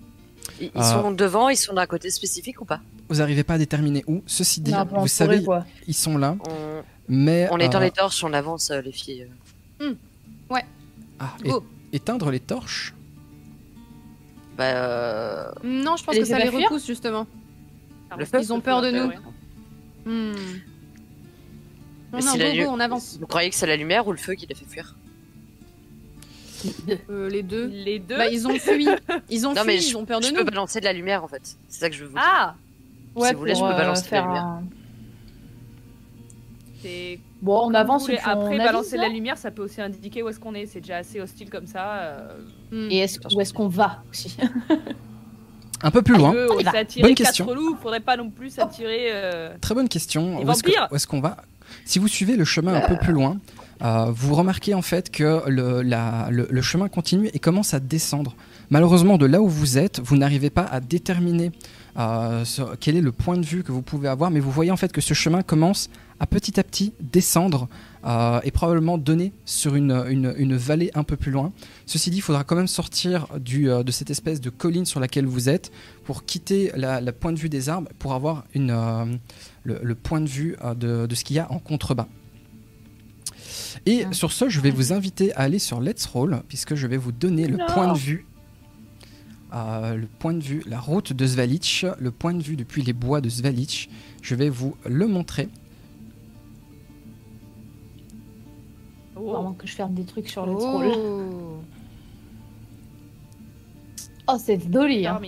Ils, 0.60 0.70
ils 0.76 0.82
euh, 0.82 0.84
sont 0.84 1.12
devant, 1.12 1.48
ils 1.48 1.56
sont 1.56 1.74
d'un 1.74 1.86
côté 1.86 2.10
spécifique 2.10 2.60
ou 2.60 2.66
pas? 2.66 2.82
vous 3.08 3.18
n'arrivez 3.20 3.44
pas 3.46 3.54
à 3.54 3.58
déterminer 3.58 4.04
où. 4.08 4.22
Ceci 4.26 4.60
dit, 4.60 4.72
Non, 4.72 4.86
vous 5.00 5.08
savez, 5.08 5.42
quoi. 5.44 5.66
ils 5.88 5.94
sont 5.94 6.18
là, 6.18 6.36
On, 6.46 6.84
mais 7.08 7.48
on 7.52 7.58
éteint 7.58 7.80
euh, 7.80 7.84
les 7.86 7.92
torches, 7.92 8.22
on 8.26 8.34
avance 8.34 8.70
les 8.70 8.92
filles. 8.92 9.28
ah, 11.20 11.38
Go. 11.46 11.64
é- 11.92 11.96
éteindre 11.96 12.32
les 12.32 12.40
torches. 12.42 12.94
Bah, 14.58 14.64
euh, 14.66 15.52
Non, 15.64 15.96
je 15.98 16.04
pense 16.04 16.16
que 16.16 16.20
les 16.22 16.26
ça 16.26 16.38
fait 16.38 16.50
les 16.52 16.64
repousse 16.66 16.86
justement. 16.86 17.26
Le 18.18 18.26
Ils 18.40 18.54
ont 18.54 18.62
peur 18.62 18.82
de 18.82 18.92
nous. 18.92 19.08
Hmm. 20.06 20.32
Non, 22.12 22.20
Mais 22.20 22.20
non, 22.20 22.32
si 22.34 22.38
la 22.38 22.52
go, 22.56 22.70
on 22.70 22.80
avance. 22.80 23.18
vous 23.20 23.26
croyez 23.26 23.50
que 23.50 23.56
c'est 23.56 23.66
la 23.66 23.76
lumière 23.76 24.08
ou 24.08 24.12
le 24.12 24.18
feu 24.20 24.34
qui 24.36 24.46
les 24.46 24.54
fait 24.54 24.66
fuir 24.66 24.96
Euh, 27.10 27.30
les 27.30 27.44
deux. 27.44 27.66
Les 27.68 28.00
deux. 28.00 28.16
Bah, 28.18 28.28
ils 28.30 28.48
ont 28.48 28.58
fui. 28.60 28.88
Ils 29.30 29.48
ont 29.48 29.54
Non, 29.54 29.62
fui, 29.62 29.68
mais 29.68 29.78
ils 29.84 29.98
ont 29.98 30.06
peur 30.06 30.20
de 30.20 30.26
Je 30.26 30.32
nous. 30.32 30.38
peux 30.38 30.44
balancer 30.44 30.80
de 30.80 30.86
la 30.86 30.94
lumière 30.94 31.24
en 31.24 31.28
fait. 31.28 31.42
C'est 31.68 31.80
ça 31.82 31.90
que 31.90 31.96
je 31.96 32.02
veux 32.04 32.10
vous 32.10 32.16
dire. 32.16 32.24
Ah 32.26 32.56
Ouais, 33.16 33.28
Si 33.30 33.34
vous 33.34 33.40
voulez, 33.40 33.56
je 33.56 33.60
peux 33.60 33.66
euh, 33.66 33.74
balancer 33.78 34.02
de 34.02 34.06
la 34.06 34.10
faire 34.10 34.26
lumière. 34.28 34.44
un- 34.44 34.64
C'est 36.84 37.20
Bon, 37.42 37.62
on 37.70 37.74
avance 37.74 38.04
voulez. 38.04 38.14
et 38.16 38.18
puis 38.18 38.26
on 38.28 38.32
Après, 38.42 38.56
avise, 38.56 38.66
balancer 38.66 38.98
la 38.98 39.10
lumière, 39.10 39.38
ça 39.38 39.50
peut 39.52 39.64
aussi 39.64 39.82
indiquer 39.82 40.22
où 40.24 40.30
est-ce 40.30 40.40
qu'on 40.40 40.54
est. 40.54 40.66
C'est 40.68 40.82
déjà 40.82 40.98
assez 40.98 41.20
hostile 41.20 41.50
comme 41.50 41.66
ça. 41.66 41.94
euh. 42.74 42.88
Et 42.92 43.00
est-ce, 43.00 43.20
où 43.36 43.42
est-ce 43.42 43.54
qu'on 43.54 43.68
va 43.68 44.04
aussi? 44.12 44.38
Un 45.82 45.92
peu 45.92 46.02
plus 46.02 46.16
on 46.16 46.18
loin. 46.20 46.32
peut 46.32 46.48
on 46.52 47.02
Bonne 47.02 47.16
question. 47.16 47.54
loups. 47.54 47.76
Faudrait 47.82 48.00
pas 48.00 48.16
non 48.16 48.30
plus 48.30 48.52
s'attirer. 48.52 49.08
euh, 49.12 49.56
Très 49.60 49.76
bonne 49.76 49.90
question. 49.90 50.40
Les 50.40 50.46
Où 50.46 50.52
est-ce, 50.52 50.64
que- 50.64 50.70
vampires? 50.70 50.88
où 50.92 50.96
est-ce 50.96 51.08
qu'on 51.08 51.20
va? 51.20 51.38
Si 51.86 52.00
vous 52.00 52.08
suivez 52.08 52.36
le 52.38 52.46
chemin 52.46 52.74
un 52.76 52.88
peu 52.88 52.98
plus 52.98 53.12
loin, 53.14 53.40
euh, 53.84 54.06
vous 54.10 54.36
remarquez 54.36 54.74
en 54.74 54.82
fait 54.82 55.10
que 55.10 55.42
le, 55.50 55.82
la- 55.82 56.28
le- 56.32 56.48
le 56.50 56.62
chemin 56.62 56.88
continue 56.88 57.30
et 57.34 57.40
commence 57.40 57.74
à 57.74 57.80
descendre. 57.80 58.36
Malheureusement, 58.70 59.18
de 59.18 59.26
là 59.26 59.42
où 59.42 59.48
vous 59.50 59.78
êtes, 59.78 60.00
vous 60.00 60.16
n'arrivez 60.16 60.50
pas 60.50 60.64
à 60.64 60.80
déterminer 60.80 61.52
euh, 61.98 62.44
quel 62.80 62.96
est 62.98 63.02
le 63.02 63.12
point 63.12 63.38
de 63.38 63.46
vue 63.46 63.64
que 63.64 63.72
vous 63.72 63.82
pouvez 63.82 64.08
avoir, 64.08 64.32
mais 64.32 64.40
vous 64.40 64.52
voyez 64.52 64.72
en 64.72 64.78
fait 64.78 64.92
que 64.92 65.02
ce 65.02 65.14
chemin 65.14 65.42
commence 65.44 65.90
à 66.20 66.26
petit 66.28 66.60
à 66.60 66.64
petit 66.64 66.94
descendre 67.02 67.68
euh, 68.06 68.40
et 68.44 68.52
probablement 68.52 68.98
donner 68.98 69.34
sur 69.46 69.76
une, 69.76 69.92
une- 70.10 70.34
une 70.38 70.56
vallée 70.56 70.90
un 70.96 71.04
peu 71.04 71.18
plus 71.18 71.32
loin. 71.32 71.52
Ceci 71.86 72.10
dit, 72.12 72.18
il 72.18 72.22
faudra 72.22 72.44
quand 72.44 72.56
même 72.56 72.68
sortir 72.68 73.28
du, 73.40 73.70
euh, 73.70 73.84
de 73.84 73.92
cette 73.92 74.10
espèce 74.10 74.40
de 74.42 74.50
colline 74.50 74.86
sur 74.86 75.00
laquelle 75.00 75.26
vous 75.26 75.50
êtes 75.50 75.72
pour 76.06 76.24
quitter 76.26 76.72
la, 76.76 77.02
la 77.02 77.12
point 77.12 77.34
de 77.34 77.40
vue 77.40 77.50
des 77.50 77.70
arbres 77.70 77.90
pour 78.00 78.14
avoir 78.14 78.44
une, 78.54 79.20
le, 79.64 79.80
le 79.82 79.96
point 79.96 80.22
de 80.22 80.30
vue 80.30 80.56
de, 80.78 81.06
de 81.08 81.16
ce 81.16 81.24
qu'il 81.24 81.36
y 81.36 81.40
a 81.40 81.52
en 81.52 81.60
contrebas. 81.60 82.08
Et 83.86 84.06
Ah. 84.08 84.14
sur 84.14 84.32
ce, 84.32 84.50
je 84.50 84.62
vais 84.62 84.72
vous 84.72 84.94
inviter 84.94 85.34
à 85.36 85.42
aller 85.42 85.60
sur 85.60 85.82
Let's 85.82 86.06
Roll, 86.06 86.42
puisque 86.48 86.76
je 86.76 86.88
vais 86.88 86.98
vous 86.98 87.12
donner 87.12 87.48
le 87.48 87.58
Non. 87.58 87.66
point 87.68 87.92
de 87.94 87.98
vue. 87.98 88.26
Euh, 89.54 89.96
le 89.96 90.08
point 90.08 90.34
de 90.34 90.42
vue, 90.44 90.64
la 90.66 90.80
route 90.80 91.14
de 91.14 91.26
Svalitch, 91.28 91.86
le 92.00 92.12
point 92.12 92.34
de 92.34 92.42
vue 92.44 92.56
depuis 92.56 92.82
les 92.82 92.94
bois 92.94 93.22
de 93.22 93.30
Svalitch. 93.30 93.90
Je 94.22 94.36
vais 94.36 94.50
vous 94.50 94.76
le 94.86 95.08
montrer. 95.08 95.50
Oh. 99.16 99.32
Vraiment 99.32 99.54
que 99.54 99.68
je 99.68 99.74
ferme 99.74 99.94
des 99.94 100.04
trucs 100.06 100.28
sur 100.30 100.46
le 100.46 100.54
troll. 100.56 100.92
Oh. 100.96 101.58
Oh, 104.26 104.38
c'est 104.42 104.58
joli. 104.72 105.06
Hein. 105.06 105.20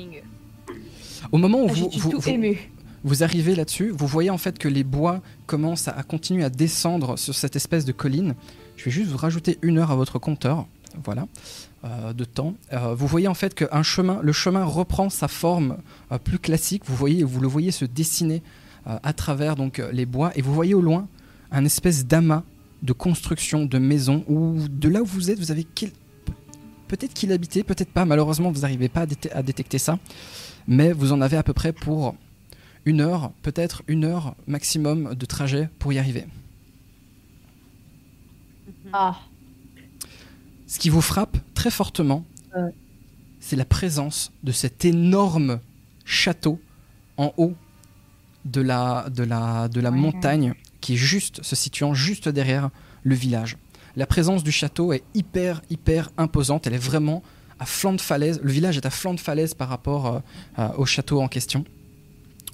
Au 1.30 1.38
moment 1.38 1.64
où 1.64 1.68
Ah, 1.70 1.74
vous, 1.74 1.92
suis 1.92 2.00
vous- 2.00 2.12
tout 2.12 2.20
vous- 2.22 2.30
ému. 2.30 2.72
Vous 3.04 3.24
arrivez 3.24 3.54
là-dessus, 3.54 3.90
vous 3.90 4.08
voyez 4.08 4.30
en 4.30 4.38
fait 4.38 4.58
que 4.58 4.70
les 4.70 4.86
bois 4.86 5.22
commencent 5.48 5.90
à, 5.90 5.92
à 5.92 6.02
continuer 6.02 6.46
à 6.46 6.50
descendre 6.50 7.18
sur 7.20 7.36
cette 7.36 7.58
espèce 7.58 7.84
de 7.84 7.92
colline. 7.92 8.36
Je 8.78 8.86
vais 8.86 8.92
juste 8.92 9.12
vous 9.12 9.18
rajouter 9.18 9.60
une 9.64 9.80
heure 9.80 9.92
à 9.92 9.96
votre 9.98 10.18
compteur, 10.18 10.66
voilà, 11.04 11.28
euh, 11.84 12.14
de 12.14 12.26
temps. 12.26 12.56
Euh, 12.74 12.96
vous 12.96 13.08
voyez 13.08 13.28
en 13.28 13.34
fait 13.34 13.54
que 13.54 13.66
un 13.72 13.84
chemin, 13.84 14.20
le 14.22 14.32
chemin 14.32 14.64
reprend 14.64 15.10
sa 15.10 15.28
forme 15.28 15.78
euh, 16.12 16.18
plus 16.18 16.40
classique. 16.40 16.84
Vous 16.86 16.96
voyez, 16.96 17.24
vous 17.24 17.40
le 17.40 17.48
voyez 17.48 17.72
se 17.72 17.86
dessiner 17.86 18.42
à 19.02 19.14
travers 19.14 19.56
donc 19.56 19.82
les 19.92 20.06
bois, 20.06 20.32
et 20.36 20.44
vous 20.44 20.54
voyez 20.54 20.76
au 20.76 20.82
loin 20.82 21.08
un 21.52 21.66
espèce 21.66 22.06
d'amas 22.06 22.44
de 22.84 22.94
construction, 22.94 23.66
de 23.66 23.80
maisons, 23.80 24.24
où 24.28 24.60
de 24.70 24.88
là 24.88 25.02
où 25.02 25.06
vous 25.06 25.32
êtes, 25.32 25.40
vous 25.40 25.50
avez 25.50 25.66
peut-être 26.88 27.16
qu'il 27.16 27.32
habitait, 27.32 27.64
peut-être 27.64 27.90
pas. 27.90 28.06
Malheureusement, 28.06 28.52
vous 28.52 28.62
n'arrivez 28.62 28.88
pas 28.88 29.08
à 29.34 29.42
détecter 29.42 29.80
ça, 29.80 29.98
mais 30.68 30.92
vous 30.92 31.14
en 31.14 31.22
avez 31.22 31.36
à 31.36 31.42
peu 31.42 31.54
près 31.54 31.74
pour 31.74 32.14
une 32.86 33.02
heure, 33.02 33.32
peut-être 33.42 33.82
une 33.88 34.06
heure 34.06 34.36
maximum 34.46 35.16
de 35.16 35.26
trajet 35.26 35.70
pour 35.80 35.92
y 35.92 35.98
arriver. 35.98 36.28
Ah, 38.94 39.18
Ce 40.68 40.80
qui 40.80 40.90
vous 40.90 41.02
frappe 41.02 41.38
très 41.54 41.70
fortement, 41.72 42.26
Ouais. 42.56 42.72
c'est 43.40 43.56
la 43.56 43.66
présence 43.66 44.32
de 44.44 44.52
cet 44.52 44.86
énorme 44.86 45.60
château 46.06 46.60
en 47.18 47.34
haut 47.38 47.54
de 48.46 48.62
la, 48.62 49.08
de 49.10 49.24
la, 49.24 49.68
de 49.68 49.80
la 49.82 49.92
Ouais. 49.92 49.98
montagne 49.98 50.54
qui 50.82 50.94
est 50.94 50.98
juste, 50.98 51.44
se 51.44 51.56
situant 51.56 51.94
juste 51.94 52.30
derrière 52.30 52.70
le 53.04 53.16
village. 53.16 53.58
La 53.96 54.06
présence 54.06 54.44
du 54.44 54.52
château 54.52 54.94
est 54.94 55.04
hyper, 55.14 55.62
hyper 55.70 56.12
imposante. 56.18 56.68
Elle 56.68 56.74
est 56.74 56.78
vraiment 56.78 57.24
à 57.60 57.66
flanc 57.66 57.94
de 57.94 58.02
falaise. 58.02 58.40
Le 58.44 58.52
village 58.52 58.78
est 58.78 58.86
à 58.86 58.90
flanc 58.90 59.14
de 59.14 59.20
falaise 59.20 59.54
par 59.54 59.70
rapport 59.70 60.22
euh, 60.60 60.68
au 60.78 60.86
château 60.86 61.22
en 61.22 61.28
question. 61.28 61.64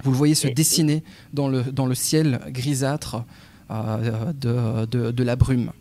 Vous 0.03 0.11
le 0.11 0.17
voyez 0.17 0.35
se 0.35 0.47
dessiner 0.47 1.03
dans 1.33 1.47
le, 1.47 1.63
dans 1.63 1.85
le 1.85 1.95
ciel 1.95 2.39
grisâtre 2.47 3.23
euh, 3.71 4.31
de, 4.33 4.85
de, 4.85 5.11
de 5.11 5.23
la 5.23 5.35
brume. 5.35 5.71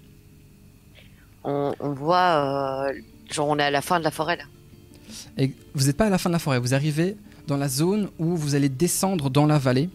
On, 1.45 1.75
on 1.81 1.93
voit, 1.93 2.89
euh, 2.89 2.93
genre 3.31 3.49
on 3.49 3.59
est 3.59 3.63
à 3.63 3.71
la 3.71 3.81
fin 3.81 3.99
de 3.99 4.05
la 4.05 4.11
forêt 4.11 4.37
là. 4.37 4.45
Et 5.39 5.53
vous 5.75 5.87
n'êtes 5.87 5.97
pas 5.97 6.07
à 6.07 6.11
la 6.11 6.19
fin 6.19 6.31
de 6.31 6.35
la 6.35 6.39
forêt, 6.39 6.59
vous 6.59 6.75
arrivez 6.75 7.17
dans 7.47 7.57
la 7.57 7.69
zone 7.69 8.11
où 8.19 8.37
vous 8.37 8.55
allez 8.55 8.69
descendre 8.69 9.31
dans 9.31 9.47
la 9.47 9.59
vallée, 9.59 9.91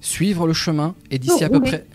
suivre 0.00 0.46
le 0.46 0.52
chemin, 0.52 0.94
et 1.10 1.18
d'ici 1.18 1.44
à 1.44 1.48
peu 1.48 1.60
près. 1.60 1.86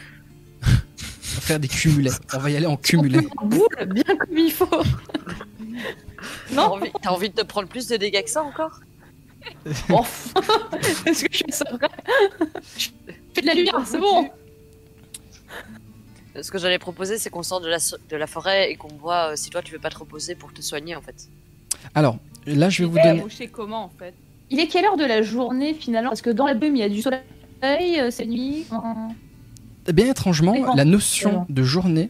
on 0.64 0.68
va 0.68 1.42
faire 1.42 1.60
des 1.60 1.68
cumulets. 1.68 2.12
On 2.34 2.38
va 2.38 2.50
y 2.50 2.56
aller 2.56 2.68
en 2.68 2.78
cumulé. 2.78 3.20
en 3.38 3.46
boule, 3.46 3.68
bien 3.88 4.04
comme 4.04 4.38
il 4.38 4.52
faut. 4.52 4.66
T'as 4.66 6.56
non, 6.56 6.74
envie, 6.74 6.92
t'as 7.02 7.10
envie 7.10 7.30
de 7.30 7.36
te 7.36 7.46
prendre 7.46 7.68
plus 7.68 7.88
de 7.88 7.98
dégâts 7.98 8.24
que 8.24 8.30
ça 8.30 8.44
encore? 8.44 8.80
Bon. 9.90 10.04
Est-ce 11.06 11.26
que 11.26 11.34
je 11.34 11.44
fais 11.46 11.52
ça 11.52 11.66
vrai 11.72 11.90
Je 12.78 12.90
fais 13.34 13.42
de 13.42 13.48
la 13.48 13.54
lumière, 13.54 13.82
c'est 13.86 14.00
bon. 14.00 14.30
Ce 16.42 16.50
que 16.52 16.58
j'allais 16.58 16.80
proposer, 16.80 17.18
c'est 17.18 17.30
qu'on 17.30 17.44
sorte 17.44 17.64
de 17.64 17.70
la, 17.70 17.80
so- 17.80 17.98
de 18.10 18.16
la 18.16 18.26
forêt 18.28 18.72
et 18.72 18.76
qu'on 18.76 18.88
voit 18.96 19.32
euh, 19.32 19.36
si 19.36 19.50
toi 19.50 19.62
tu 19.62 19.72
veux 19.72 19.80
pas 19.80 19.90
te 19.90 20.00
reposer 20.00 20.34
pour 20.36 20.52
te 20.54 20.62
soigner 20.62 20.96
en 20.96 21.02
fait. 21.02 21.30
Alors, 21.94 22.18
là, 22.48 22.70
je 22.70 22.84
vais 22.84 22.90
vous 22.90 22.98
donner. 22.98 23.24
comment 23.52 23.84
en 23.86 23.92
fait? 24.00 24.14
Il 24.50 24.60
est 24.60 24.68
quelle 24.68 24.86
heure 24.86 24.98
de 24.98 25.06
la 25.06 25.22
journée 25.22 25.74
finalement? 25.74 26.10
Parce 26.10 26.22
que 26.22 26.30
dans 26.32 26.48
la 26.48 26.54
brume, 26.56 26.76
il 26.76 26.80
y 26.80 26.84
a 26.84 26.90
du 26.90 27.02
soleil, 27.02 28.00
euh, 28.00 28.10
c'est 28.12 28.26
nuit. 28.26 28.66
euh, 28.72 28.78
Eh 29.88 29.94
bien, 29.94 30.10
étrangement, 30.10 30.54
la 30.76 30.86
notion 30.86 31.46
de 31.50 31.64
journée 31.64 32.10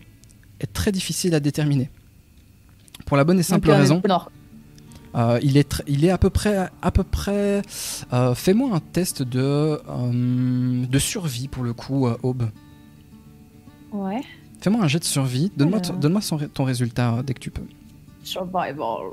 est 0.60 0.72
très 0.72 0.92
difficile 0.92 1.36
à 1.36 1.40
déterminer. 1.40 1.90
Pour 3.06 3.18
la 3.18 3.24
bonne 3.26 3.40
et 3.40 3.44
simple 3.44 3.68
donc, 3.68 3.76
euh, 3.76 3.80
raison, 3.80 4.02
euh, 5.16 5.40
il, 5.44 5.58
est 5.58 5.84
il 5.88 6.06
est 6.06 6.10
à 6.10 6.18
peu 6.18 6.30
près. 6.30 6.70
À 6.82 6.92
peu 6.92 7.04
près 7.04 7.62
euh, 8.14 8.34
Fais-moi 8.36 8.74
un 8.74 8.80
test 8.80 9.22
de, 9.22 9.42
euh, 9.42 10.86
de 10.86 11.00
survie 11.00 11.48
pour 11.50 11.64
le 11.64 11.74
coup, 11.74 12.08
euh, 12.08 12.16
Aube. 12.24 12.50
Ouais. 13.94 14.22
Fais-moi 14.60 14.84
un 14.84 14.88
jet 14.88 15.00
de 15.00 15.04
survie. 15.06 15.52
Donne-moi 15.56 15.80
Alors. 15.86 16.00
ton- 16.00 16.48
ton 16.54 16.64
résultat 16.64 17.16
euh, 17.16 17.24
dès 17.24 17.34
que 17.34 17.40
tu 17.40 17.52
peux. 17.52 17.64
Survival. 18.24 19.12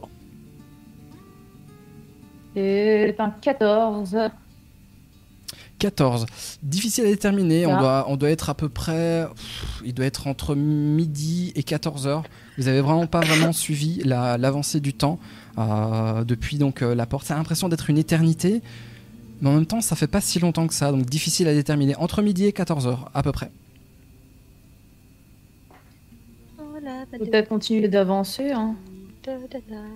C'est 2.54 3.16
un 3.18 3.30
14. 3.30 4.16
14. 5.78 6.26
Difficile 6.62 7.04
à 7.04 7.08
déterminer. 7.08 7.66
On 7.66 7.74
Ah. 7.76 7.80
doit, 7.80 8.04
on 8.08 8.16
doit 8.16 8.30
être 8.30 8.50
à 8.50 8.54
peu 8.54 8.68
près. 8.68 9.26
pff, 9.34 9.82
il 9.84 9.94
doit 9.94 10.04
être 10.06 10.26
entre 10.26 10.54
midi 10.54 11.52
et 11.54 11.62
14 11.62 12.06
heures. 12.06 12.22
Vous 12.58 12.68
avez 12.68 12.80
vraiment 12.80 13.06
pas 13.06 13.20
vraiment 13.20 13.52
suivi 13.52 14.02
la- 14.04 14.36
l'avancée 14.36 14.80
du 14.80 14.92
temps 14.92 15.18
euh, 15.58 16.22
depuis 16.24 16.58
donc 16.58 16.82
euh, 16.82 16.94
la 16.94 17.06
porte. 17.06 17.26
Ça 17.26 17.34
a 17.34 17.36
l'impression 17.38 17.68
d'être 17.68 17.88
une 17.90 17.98
éternité. 17.98 18.62
mais 19.42 19.48
en 19.48 19.54
même 19.54 19.64
temps, 19.66 19.80
ça 19.80 19.96
fait 19.96 20.06
pas 20.06 20.20
si 20.20 20.38
longtemps 20.38 20.66
que 20.66 20.74
ça, 20.74 20.92
donc 20.92 21.06
difficile 21.06 21.48
à 21.48 21.54
déterminer. 21.54 21.96
Entre 21.96 22.20
midi 22.20 22.44
et 22.44 22.52
14h, 22.52 22.98
à 23.14 23.22
peu 23.22 23.32
près. 23.32 23.50
Peut-être 27.12 27.48
continuer 27.48 27.88
d'avancer. 27.88 28.50
Hein. 28.52 28.76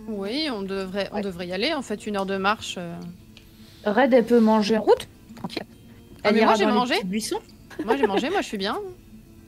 Oui, 0.08 0.48
on 0.52 0.62
devrait, 0.62 1.08
on 1.12 1.20
devrait 1.20 1.46
y 1.48 1.52
aller. 1.52 1.72
En 1.72 1.82
fait, 1.82 2.06
une 2.06 2.16
heure 2.16 2.26
de 2.26 2.36
marche. 2.36 2.76
euh. 2.78 2.94
Red, 3.86 4.12
elle 4.14 4.24
peut 4.26 4.40
manger 4.40 4.76
en 4.78 4.82
route. 4.82 5.08
Tranquille. 5.36 5.62
Ah, 6.22 6.32
mais 6.32 6.38
ira 6.40 6.46
moi, 6.48 6.54
j'ai 6.56 6.66
mangé. 6.66 6.94
Moi, 7.84 7.96
j'ai 7.96 8.06
mangé. 8.06 8.30
Moi, 8.30 8.40
je 8.40 8.46
suis 8.46 8.58
bien. 8.58 8.78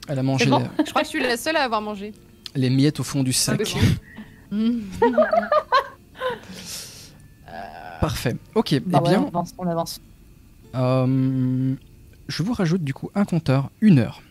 Elle 0.07 0.19
a 0.19 0.23
mangé 0.23 0.45
C'est 0.45 0.49
bon. 0.51 0.59
les, 0.59 0.85
Je 0.85 0.89
crois 0.89 1.01
que 1.01 1.07
je 1.07 1.09
suis 1.11 1.21
la 1.21 1.37
seule 1.37 1.55
à 1.57 1.63
avoir 1.63 1.81
mangé. 1.81 2.13
les 2.55 2.69
miettes 2.69 2.99
au 2.99 3.03
fond 3.03 3.23
du 3.23 3.33
sac. 3.33 3.61
Ah, 3.75 3.79
Mm. 4.49 4.79
Parfait. 8.01 8.35
Ok, 8.55 8.79
Bah 8.85 8.99
eh 9.01 9.03
ouais, 9.03 9.09
bien, 9.09 9.21
on 9.23 9.27
avance, 9.27 9.53
on 9.57 9.67
avance. 9.67 10.01
Euh, 10.75 11.73
je 12.27 12.43
vous 12.43 12.53
rajoute 12.53 12.83
du 12.83 12.93
coup 12.93 13.09
un 13.15 13.25
compteur, 13.25 13.69
une 13.81 13.99
heure. 13.99 14.21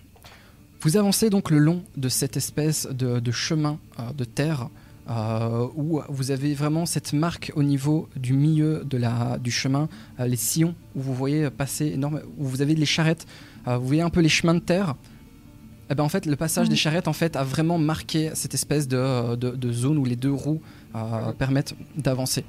Vous 0.86 0.96
avancez 0.96 1.30
donc 1.30 1.50
le 1.50 1.58
long 1.58 1.82
de 1.96 2.08
cette 2.08 2.36
espèce 2.36 2.86
de, 2.86 3.18
de 3.18 3.32
chemin 3.32 3.80
euh, 3.98 4.12
de 4.12 4.22
terre 4.22 4.68
euh, 5.10 5.66
où 5.74 6.00
vous 6.08 6.30
avez 6.30 6.54
vraiment 6.54 6.86
cette 6.86 7.12
marque 7.12 7.50
au 7.56 7.64
niveau 7.64 8.08
du 8.14 8.34
milieu 8.34 8.84
de 8.84 8.96
la, 8.96 9.36
du 9.38 9.50
chemin, 9.50 9.88
euh, 10.20 10.28
les 10.28 10.36
sillons 10.36 10.76
où 10.94 11.00
vous 11.00 11.12
voyez 11.12 11.50
passer 11.50 11.86
énorme, 11.86 12.20
où 12.38 12.44
vous 12.44 12.62
avez 12.62 12.76
les 12.76 12.86
charrettes, 12.86 13.26
vous 13.66 13.84
voyez 13.84 14.02
un 14.02 14.10
peu 14.10 14.20
les 14.20 14.28
chemins 14.28 14.54
de 14.54 14.60
terre. 14.60 14.94
Eh 15.90 15.96
ben 15.96 16.04
en 16.04 16.08
fait, 16.08 16.24
le 16.24 16.36
passage 16.36 16.68
des 16.68 16.76
charrettes 16.76 17.08
en 17.08 17.12
fait 17.12 17.34
a 17.34 17.42
vraiment 17.42 17.78
marqué 17.78 18.30
cette 18.34 18.54
espèce 18.54 18.86
de, 18.86 19.34
de- 19.34 19.56
de 19.56 19.72
zone 19.72 19.98
où 19.98 20.04
les 20.04 20.14
deux 20.14 20.32
roues 20.32 20.60
permettent 21.36 21.74
d'avancer. 21.96 22.44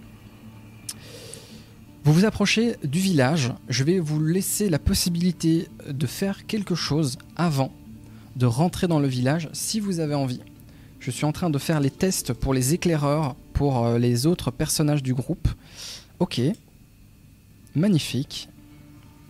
Vous 2.04 2.14
vous 2.14 2.26
approchez 2.26 2.76
du 2.84 3.00
village. 3.00 3.52
Je 3.68 3.84
vais 3.84 3.98
vous 3.98 4.20
laisser 4.24 4.70
la 4.70 4.78
possibilité 4.78 5.70
de 5.90 6.06
faire 6.06 6.46
quelque 6.46 6.76
chose 6.76 7.18
avant 7.36 7.72
de 8.38 8.46
rentrer 8.46 8.88
dans 8.88 9.00
le 9.00 9.08
village 9.08 9.50
si 9.52 9.80
vous 9.80 10.00
avez 10.00 10.16
envie. 10.16 10.42
Je 11.00 11.12
suis 11.12 11.26
en 11.26 11.32
train 11.32 11.50
de 11.50 11.58
faire 11.58 11.80
les 11.80 11.92
tests 11.92 12.34
pour 12.34 12.54
les 12.54 12.74
éclaireurs, 12.74 13.36
pour 13.54 13.86
euh, 13.86 13.98
les 13.98 14.26
autres 14.26 14.52
personnages 14.52 15.04
du 15.04 15.14
groupe. 15.14 15.48
Ok. 16.20 16.40
Magnifique. 17.76 18.50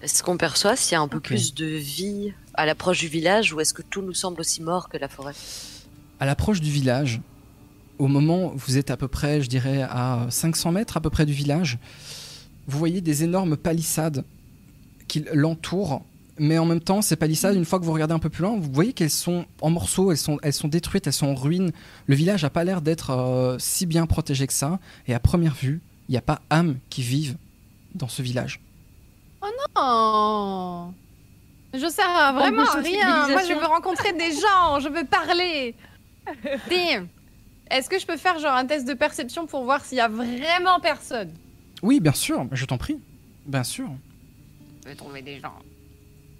Est-ce 0.01 0.23
qu'on 0.23 0.37
perçoit 0.37 0.75
s'il 0.75 0.93
y 0.93 0.95
a 0.95 1.01
un 1.01 1.07
peu 1.07 1.19
plus 1.19 1.53
de 1.53 1.65
vie 1.65 2.33
à 2.53 2.65
l'approche 2.65 2.99
du 2.99 3.07
village 3.07 3.53
ou 3.53 3.59
est-ce 3.59 3.73
que 3.73 3.81
tout 3.81 4.01
nous 4.01 4.13
semble 4.13 4.41
aussi 4.41 4.61
mort 4.61 4.89
que 4.89 4.97
la 4.97 5.07
forêt? 5.07 5.33
À 6.19 6.25
l'approche 6.25 6.61
du 6.61 6.69
village, 6.69 7.21
au 7.97 8.07
moment 8.07 8.53
où 8.53 8.57
vous 8.57 8.77
êtes 8.77 8.91
à 8.91 8.97
peu 8.97 9.07
près, 9.07 9.41
je 9.41 9.49
dirais, 9.49 9.81
à 9.83 10.27
500 10.29 10.71
mètres 10.71 10.97
à 10.97 11.01
peu 11.01 11.09
près 11.09 11.25
du 11.25 11.33
village, 11.33 11.79
vous 12.67 12.77
voyez 12.77 13.01
des 13.01 13.23
énormes 13.23 13.57
palissades 13.57 14.23
qui 15.07 15.25
l'entourent. 15.33 16.03
Mais 16.39 16.57
en 16.57 16.65
même 16.65 16.81
temps, 16.81 17.01
ces 17.01 17.15
palissades, 17.15 17.55
une 17.55 17.65
fois 17.65 17.79
que 17.79 17.85
vous 17.85 17.93
regardez 17.93 18.13
un 18.13 18.19
peu 18.19 18.29
plus 18.29 18.43
loin, 18.43 18.55
vous 18.57 18.71
voyez 18.71 18.93
qu'elles 18.93 19.09
sont 19.09 19.45
en 19.61 19.69
morceaux, 19.69 20.11
elles 20.11 20.17
sont, 20.17 20.37
elles 20.43 20.53
sont 20.53 20.67
détruites, 20.67 21.07
elles 21.07 21.13
sont 21.13 21.27
en 21.27 21.35
ruine. 21.35 21.71
Le 22.05 22.15
village 22.15 22.43
n'a 22.43 22.49
pas 22.49 22.63
l'air 22.63 22.81
d'être 22.81 23.11
euh, 23.11 23.57
si 23.59 23.85
bien 23.85 24.05
protégé 24.05 24.45
que 24.47 24.53
ça. 24.53 24.79
Et 25.07 25.13
à 25.13 25.19
première 25.19 25.55
vue, 25.55 25.81
il 26.07 26.11
n'y 26.11 26.17
a 26.17 26.21
pas 26.21 26.41
âme 26.49 26.77
qui 26.89 27.01
vive 27.01 27.37
dans 27.95 28.07
ce 28.07 28.21
village. 28.21 28.61
Oh. 29.75 30.91
Je 31.73 31.87
sers 31.89 32.09
à 32.09 32.31
vraiment 32.33 32.63
à 32.63 32.79
rien. 32.79 33.27
Moi, 33.29 33.43
je 33.43 33.53
veux 33.53 33.65
rencontrer 33.65 34.13
des 34.13 34.31
gens. 34.31 34.79
Je 34.79 34.89
veux 34.89 35.05
parler. 35.05 35.75
Damn. 36.69 37.07
Est-ce 37.69 37.89
que 37.89 37.99
je 37.99 38.05
peux 38.05 38.17
faire 38.17 38.39
genre 38.39 38.55
un 38.55 38.65
test 38.65 38.87
de 38.87 38.93
perception 38.93 39.45
pour 39.45 39.63
voir 39.63 39.83
s'il 39.83 39.97
y 39.97 40.01
a 40.01 40.07
vraiment 40.07 40.79
personne? 40.81 41.33
Oui, 41.81 41.99
bien 41.99 42.13
sûr, 42.13 42.47
je 42.51 42.65
t'en 42.65 42.77
prie. 42.77 42.97
Bien 43.45 43.63
sûr. 43.63 43.89
Je 44.83 44.89
veux 44.89 44.95
trouver 44.95 45.21
des 45.21 45.39
gens. 45.39 45.53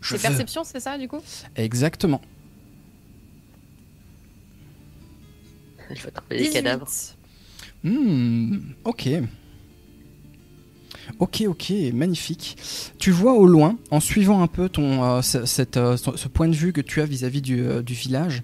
Je 0.08 0.16
C'est 0.16 0.18
veux. 0.18 0.22
perception, 0.30 0.64
c'est 0.64 0.80
ça 0.80 0.98
du 0.98 1.08
coup? 1.08 1.20
Exactement. 1.56 2.22
Il 5.90 5.98
faut 6.00 6.08
attraper 6.10 6.38
des 6.38 6.50
cadavres. 6.50 6.88
Hmm, 7.84 8.58
ok. 8.84 9.10
Ok, 11.20 11.44
ok, 11.48 11.74
magnifique. 11.94 12.58
Tu 13.00 13.12
vois 13.12 13.34
au 13.34 13.48
loin, 13.48 13.78
en 13.92 14.00
suivant 14.00 14.42
un 14.42 14.48
peu 14.48 14.68
ton, 14.70 15.04
euh, 15.04 15.22
ce, 15.22 15.46
cette, 15.46 15.78
euh, 15.78 15.96
ce- 15.98 16.28
point 16.28 16.50
de 16.50 16.56
vue 16.56 16.74
que 16.74 16.82
tu 16.82 17.02
as 17.02 17.06
vis-à-vis 17.06 17.42
du, 17.42 17.62
euh, 17.62 17.82
du 17.82 17.94
village, 17.94 18.44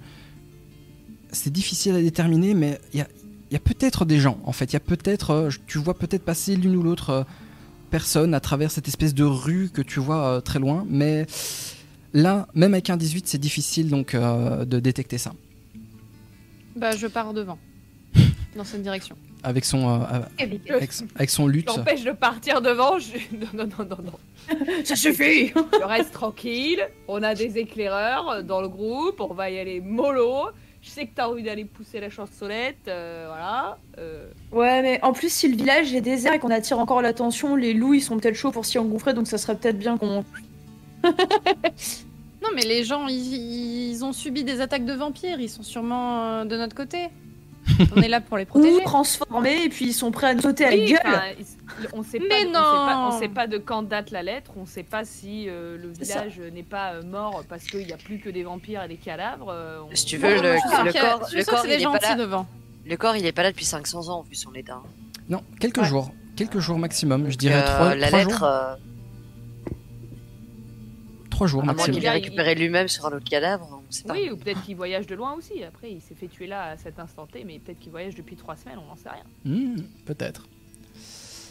c'est 1.31 1.51
difficile 1.51 1.95
à 1.95 2.01
déterminer, 2.01 2.53
mais 2.53 2.79
il 2.93 2.99
y 2.99 3.01
a, 3.01 3.07
il 3.49 3.53
y 3.53 3.57
a 3.57 3.59
peut-être 3.59 4.05
des 4.05 4.19
gens, 4.19 4.39
en 4.45 4.53
fait. 4.53 4.65
Il 4.71 4.73
y 4.73 4.77
a 4.77 4.79
peut-être, 4.81 5.31
euh, 5.31 5.49
tu 5.67 5.77
vois 5.77 5.93
peut-être 5.93 6.23
passer 6.23 6.55
l'une 6.55 6.75
ou 6.77 6.83
l'autre 6.83 7.09
euh, 7.09 7.23
personne 7.93 8.33
à 8.33 8.39
travers 8.39 8.71
cette 8.71 8.87
espèce 8.87 9.13
de 9.13 9.23
rue 9.23 9.69
que 9.71 9.83
tu 9.83 9.99
vois 9.99 10.25
euh, 10.25 10.41
très 10.41 10.57
loin, 10.57 10.83
mais 10.89 11.27
là, 12.11 12.47
même 12.55 12.73
avec 12.73 12.89
un 12.89 12.97
18, 12.97 13.27
c'est 13.27 13.37
difficile 13.37 13.87
donc 13.87 14.15
euh, 14.15 14.65
de 14.65 14.79
détecter 14.79 15.19
ça. 15.19 15.31
Bah, 16.75 16.95
je 16.95 17.05
pars 17.05 17.35
devant. 17.35 17.59
Dans 18.57 18.63
cette 18.63 18.81
direction. 18.81 19.15
Avec 19.43 19.63
son, 19.63 19.87
euh, 19.87 20.21
avec, 20.39 20.91
avec 21.15 21.29
son 21.29 21.45
lutte. 21.45 21.67
t'empêche 21.67 22.03
de 22.03 22.13
partir 22.13 22.61
devant. 22.61 22.97
je- 22.97 23.11
Non, 23.37 23.47
non, 23.53 23.69
non, 23.77 23.85
non, 23.87 24.03
non. 24.11 24.55
Ça 24.85 24.95
suffit 24.95 25.49
Je 25.49 25.85
reste 25.85 26.13
tranquille. 26.13 26.81
On 27.07 27.21
a 27.21 27.35
des 27.35 27.59
éclaireurs 27.59 28.43
dans 28.43 28.61
le 28.61 28.69
groupe. 28.69 29.19
On 29.19 29.35
va 29.35 29.51
y 29.51 29.59
aller 29.59 29.81
mollo. 29.81 30.47
Je 30.83 30.89
sais 30.89 31.07
que 31.07 31.11
t'as 31.15 31.29
envie 31.29 31.43
d'aller 31.43 31.63
pousser 31.63 32.01
la 32.01 32.09
chansolette. 32.09 32.75
euh, 32.89 33.25
voilà. 33.29 33.77
euh, 33.99 34.29
Ouais, 34.51 34.81
mais 34.81 34.99
en 35.01 35.13
plus, 35.13 35.31
si 35.31 35.47
le 35.47 35.55
village 35.55 35.93
est 35.93 36.01
désert 36.01 36.33
et 36.33 36.39
qu'on 36.39 36.51
attire 36.51 36.77
encore 36.77 37.01
l'attention, 37.01 37.55
les 37.55 37.73
loups 37.73 37.93
ils 37.93 38.01
sont 38.01 38.19
peut-être 38.19 38.35
chauds 38.35 38.51
pour 38.51 38.65
s'y 38.65 38.77
engouffrer, 38.77 39.13
donc 39.13 39.25
ça 39.27 39.37
serait 39.37 39.55
peut-être 39.55 39.79
bien 39.79 39.97
qu'on. 39.97 40.25
Non, 42.43 42.49
mais 42.55 42.63
les 42.63 42.83
gens, 42.83 43.07
ils, 43.07 43.91
ils 43.91 44.03
ont 44.03 44.11
subi 44.11 44.43
des 44.43 44.59
attaques 44.59 44.83
de 44.83 44.91
vampires. 44.93 45.39
Ils 45.39 45.49
sont 45.49 45.63
sûrement 45.63 46.23
euh, 46.41 46.45
de 46.45 46.57
notre 46.57 46.75
côté. 46.75 47.07
On 47.95 48.01
est 48.01 48.07
là 48.07 48.19
pour 48.21 48.37
les 48.37 48.43
Ou 48.43 48.47
protéger. 48.47 48.83
transformés 48.83 49.63
et 49.65 49.69
puis 49.69 49.85
ils 49.87 49.93
sont 49.93 50.11
prêts 50.11 50.27
à 50.27 50.33
nous 50.33 50.41
sauter 50.41 50.65
à 50.65 50.71
la 50.71 50.75
oui, 50.77 50.91
gueule. 50.91 50.99
enfin, 51.05 51.21
on 51.93 52.03
sait 52.03 52.19
pas, 52.19 52.25
Mais 52.29 52.41
on 52.41 52.45
sait 52.45 52.51
pas- 52.51 52.59
non 52.59 53.07
on 53.15 53.19
sait 53.19 53.27
pas 53.29 53.47
de 53.47 53.57
quand 53.57 53.83
date 53.83 54.11
la 54.11 54.21
lettre. 54.23 54.51
On 54.57 54.65
sait 54.65 54.83
pas 54.83 55.05
si 55.05 55.45
euh, 55.47 55.77
le 55.77 55.89
village 55.91 56.39
n'est 56.53 56.63
pas 56.63 56.93
euh, 56.93 57.03
mort 57.03 57.43
parce 57.47 57.63
qu'il 57.63 57.85
n'y 57.85 57.93
a 57.93 57.97
plus 57.97 58.19
que 58.19 58.29
des 58.29 58.43
vampires 58.43 58.83
et 58.83 58.87
des 58.87 58.97
cadavres. 58.97 59.49
euh, 59.49 59.79
on- 59.89 59.95
Si 59.95 60.05
tu 60.05 60.17
veux, 60.17 60.35
le, 60.35 60.39
corps, 60.41 60.83
le 60.83 60.89
il 61.69 61.77
des 61.77 61.83
est 61.83 61.85
pas 61.85 61.99
là. 61.99 62.15
devant. 62.15 62.45
Le 62.85 62.97
corps, 62.97 63.15
il 63.15 63.25
est 63.25 63.31
pas 63.31 63.43
là 63.43 63.51
depuis 63.51 63.65
500 63.65 64.09
ans 64.09 64.21
vu 64.29 64.35
son 64.35 64.53
état. 64.53 64.81
Non, 65.29 65.41
quelques 65.59 65.77
Ouais. 65.77 65.85
jours. 65.85 66.11
Quelques 66.35 66.59
jours 66.59 66.77
maximum. 66.77 67.29
Je 67.31 67.37
dirais 67.37 67.61
euh, 67.63 67.75
trois, 67.75 67.95
la 67.95 68.09
lettre, 68.09 68.29
jours. 68.39 68.77
Trois 71.33 71.47
jours 71.47 71.61
à 71.61 71.65
moins 71.65 71.73
maximum. 71.73 71.95
qu'il 71.99 72.05
ait 72.05 72.09
récupéré 72.11 72.55
lui-même 72.55 72.87
sur 72.87 73.05
un 73.05 73.11
autre 73.15 73.27
cadavre, 73.29 73.81
on 73.87 73.91
sait 73.91 74.03
pas. 74.03 74.13
Oui, 74.13 74.29
ou 74.31 74.37
peut-être 74.37 74.61
qu'il 74.63 74.75
voyage 74.75 75.07
de 75.07 75.15
loin 75.15 75.33
aussi. 75.33 75.63
Après, 75.63 75.91
il 75.91 75.99
s'est 76.01 76.15
fait 76.15 76.27
tuer 76.27 76.47
là 76.47 76.71
à 76.71 76.77
cet 76.77 76.99
instant 76.99 77.25
T, 77.25 77.43
mais 77.43 77.59
peut-être 77.59 77.79
qu'il 77.79 77.91
voyage 77.91 78.15
depuis 78.15 78.35
trois 78.35 78.55
semaines, 78.55 78.77
on 78.77 78.87
n'en 78.87 78.95
sait 78.95 79.09
rien. 79.09 79.23
Hmm, 79.45 79.81
Peut-être. 80.05 80.47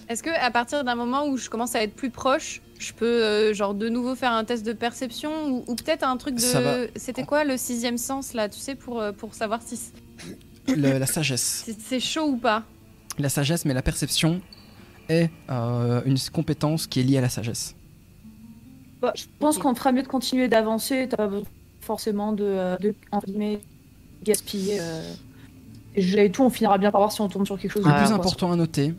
Est-ce 0.08 0.22
que 0.22 0.30
à 0.30 0.50
partir 0.50 0.84
d'un 0.84 0.94
moment 0.96 1.26
où 1.26 1.36
je 1.36 1.48
commence 1.48 1.74
à 1.74 1.82
être 1.82 1.94
plus 1.94 2.10
proche, 2.10 2.60
je 2.78 2.92
peux 2.92 3.06
euh, 3.24 3.54
genre 3.54 3.72
de 3.74 3.88
nouveau 3.88 4.14
faire 4.14 4.32
un 4.32 4.44
test 4.44 4.64
de 4.66 4.72
perception 4.72 5.30
ou, 5.48 5.64
ou 5.68 5.74
peut-être 5.76 6.02
un 6.04 6.16
truc 6.16 6.38
Ça 6.40 6.60
va. 6.60 6.78
de. 6.86 6.90
C'était 6.96 7.24
quoi 7.24 7.44
le 7.44 7.56
sixième 7.56 7.98
sens 7.98 8.34
là 8.34 8.48
Tu 8.48 8.58
sais 8.58 8.74
pour 8.74 9.00
euh, 9.00 9.12
pour 9.12 9.34
savoir 9.34 9.62
si 9.62 9.78
Le- 10.68 10.98
la 10.98 11.06
sagesse. 11.06 11.62
si 11.64 11.74
c'est 11.80 12.00
chaud 12.00 12.26
ou 12.30 12.36
pas? 12.36 12.64
La 13.18 13.28
sagesse, 13.28 13.64
mais 13.64 13.74
la 13.74 13.82
perception 13.82 14.40
est 15.08 15.30
euh, 15.50 16.02
une 16.04 16.18
compétence 16.32 16.86
qui 16.86 17.00
est 17.00 17.04
liée 17.04 17.18
à 17.18 17.22
la 17.22 17.28
sagesse. 17.28 17.74
Bah, 19.02 19.12
je 19.16 19.24
pense 19.40 19.58
qu'on 19.58 19.74
ferait 19.74 19.92
mieux 19.92 20.02
de 20.04 20.08
continuer 20.08 20.48
d'avancer. 20.48 21.06
T'as 21.10 21.16
pas 21.16 21.26
besoin 21.26 21.44
forcément 21.80 22.32
de, 22.32 22.44
euh, 22.44 22.76
de 22.78 22.94
gaspiller. 24.24 24.78
Euh... 24.80 25.12
Et 25.96 26.30
tout, 26.30 26.42
on 26.42 26.50
finira 26.50 26.78
bien 26.78 26.90
par 26.90 27.00
voir 27.00 27.12
si 27.12 27.20
on 27.20 27.28
tombe 27.28 27.44
sur 27.44 27.58
quelque 27.58 27.72
chose. 27.72 27.84
Le 27.84 27.92
plus 27.92 28.12
important 28.12 28.50
à 28.52 28.56
noter, 28.56 28.94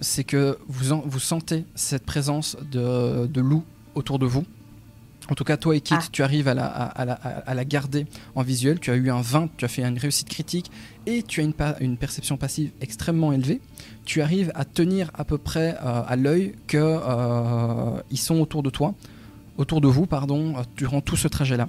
c'est 0.00 0.22
que 0.24 0.58
vous, 0.68 0.92
en- 0.92 1.02
vous 1.04 1.18
sentez 1.18 1.64
cette 1.74 2.04
présence 2.04 2.56
de, 2.70 3.26
de 3.26 3.40
loup 3.40 3.64
autour 3.94 4.18
de 4.18 4.26
vous. 4.26 4.44
En 5.28 5.34
tout 5.34 5.42
cas, 5.42 5.56
toi 5.56 5.74
et 5.74 5.80
Kit, 5.80 5.94
Ah. 5.98 6.02
tu 6.12 6.22
arrives 6.22 6.46
à 6.46 6.54
la, 6.54 6.66
à, 6.66 6.84
à 6.84 7.04
la, 7.04 7.14
à 7.14 7.54
la 7.54 7.64
garder 7.64 8.06
en 8.36 8.42
visuel. 8.42 8.78
Tu 8.78 8.92
as 8.92 8.94
eu 8.94 9.10
un 9.10 9.22
20, 9.22 9.48
tu 9.56 9.64
as 9.64 9.68
fait 9.68 9.82
une 9.82 9.98
réussite 9.98 10.28
critique 10.28 10.70
et 11.06 11.24
tu 11.24 11.40
as 11.58 11.80
une, 11.80 11.96
perception 11.96 12.36
passive 12.36 12.70
extrêmement 12.80 13.32
élevée. 13.32 13.60
Tu 14.04 14.20
arrives 14.20 14.52
à 14.54 14.64
tenir 14.64 15.10
à 15.14 15.24
peu 15.24 15.38
près 15.38 15.74
euh, 15.82 16.02
à 16.06 16.14
l'œil 16.14 16.54
que 16.68 16.76
euh, 16.78 18.00
ils 18.12 18.18
sont 18.18 18.38
autour 18.40 18.62
de 18.62 18.70
toi, 18.70 18.94
autour 19.58 19.80
de 19.80 19.88
vous, 19.88 20.06
pardon, 20.06 20.56
euh, 20.56 20.62
durant 20.76 21.00
tout 21.00 21.16
ce 21.16 21.28
trajet-là. 21.28 21.68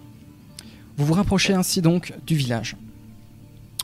Vous 0.97 1.05
vous 1.05 1.13
rapprochez 1.13 1.53
ainsi 1.53 1.81
donc 1.81 2.13
du 2.25 2.35
village. 2.35 2.75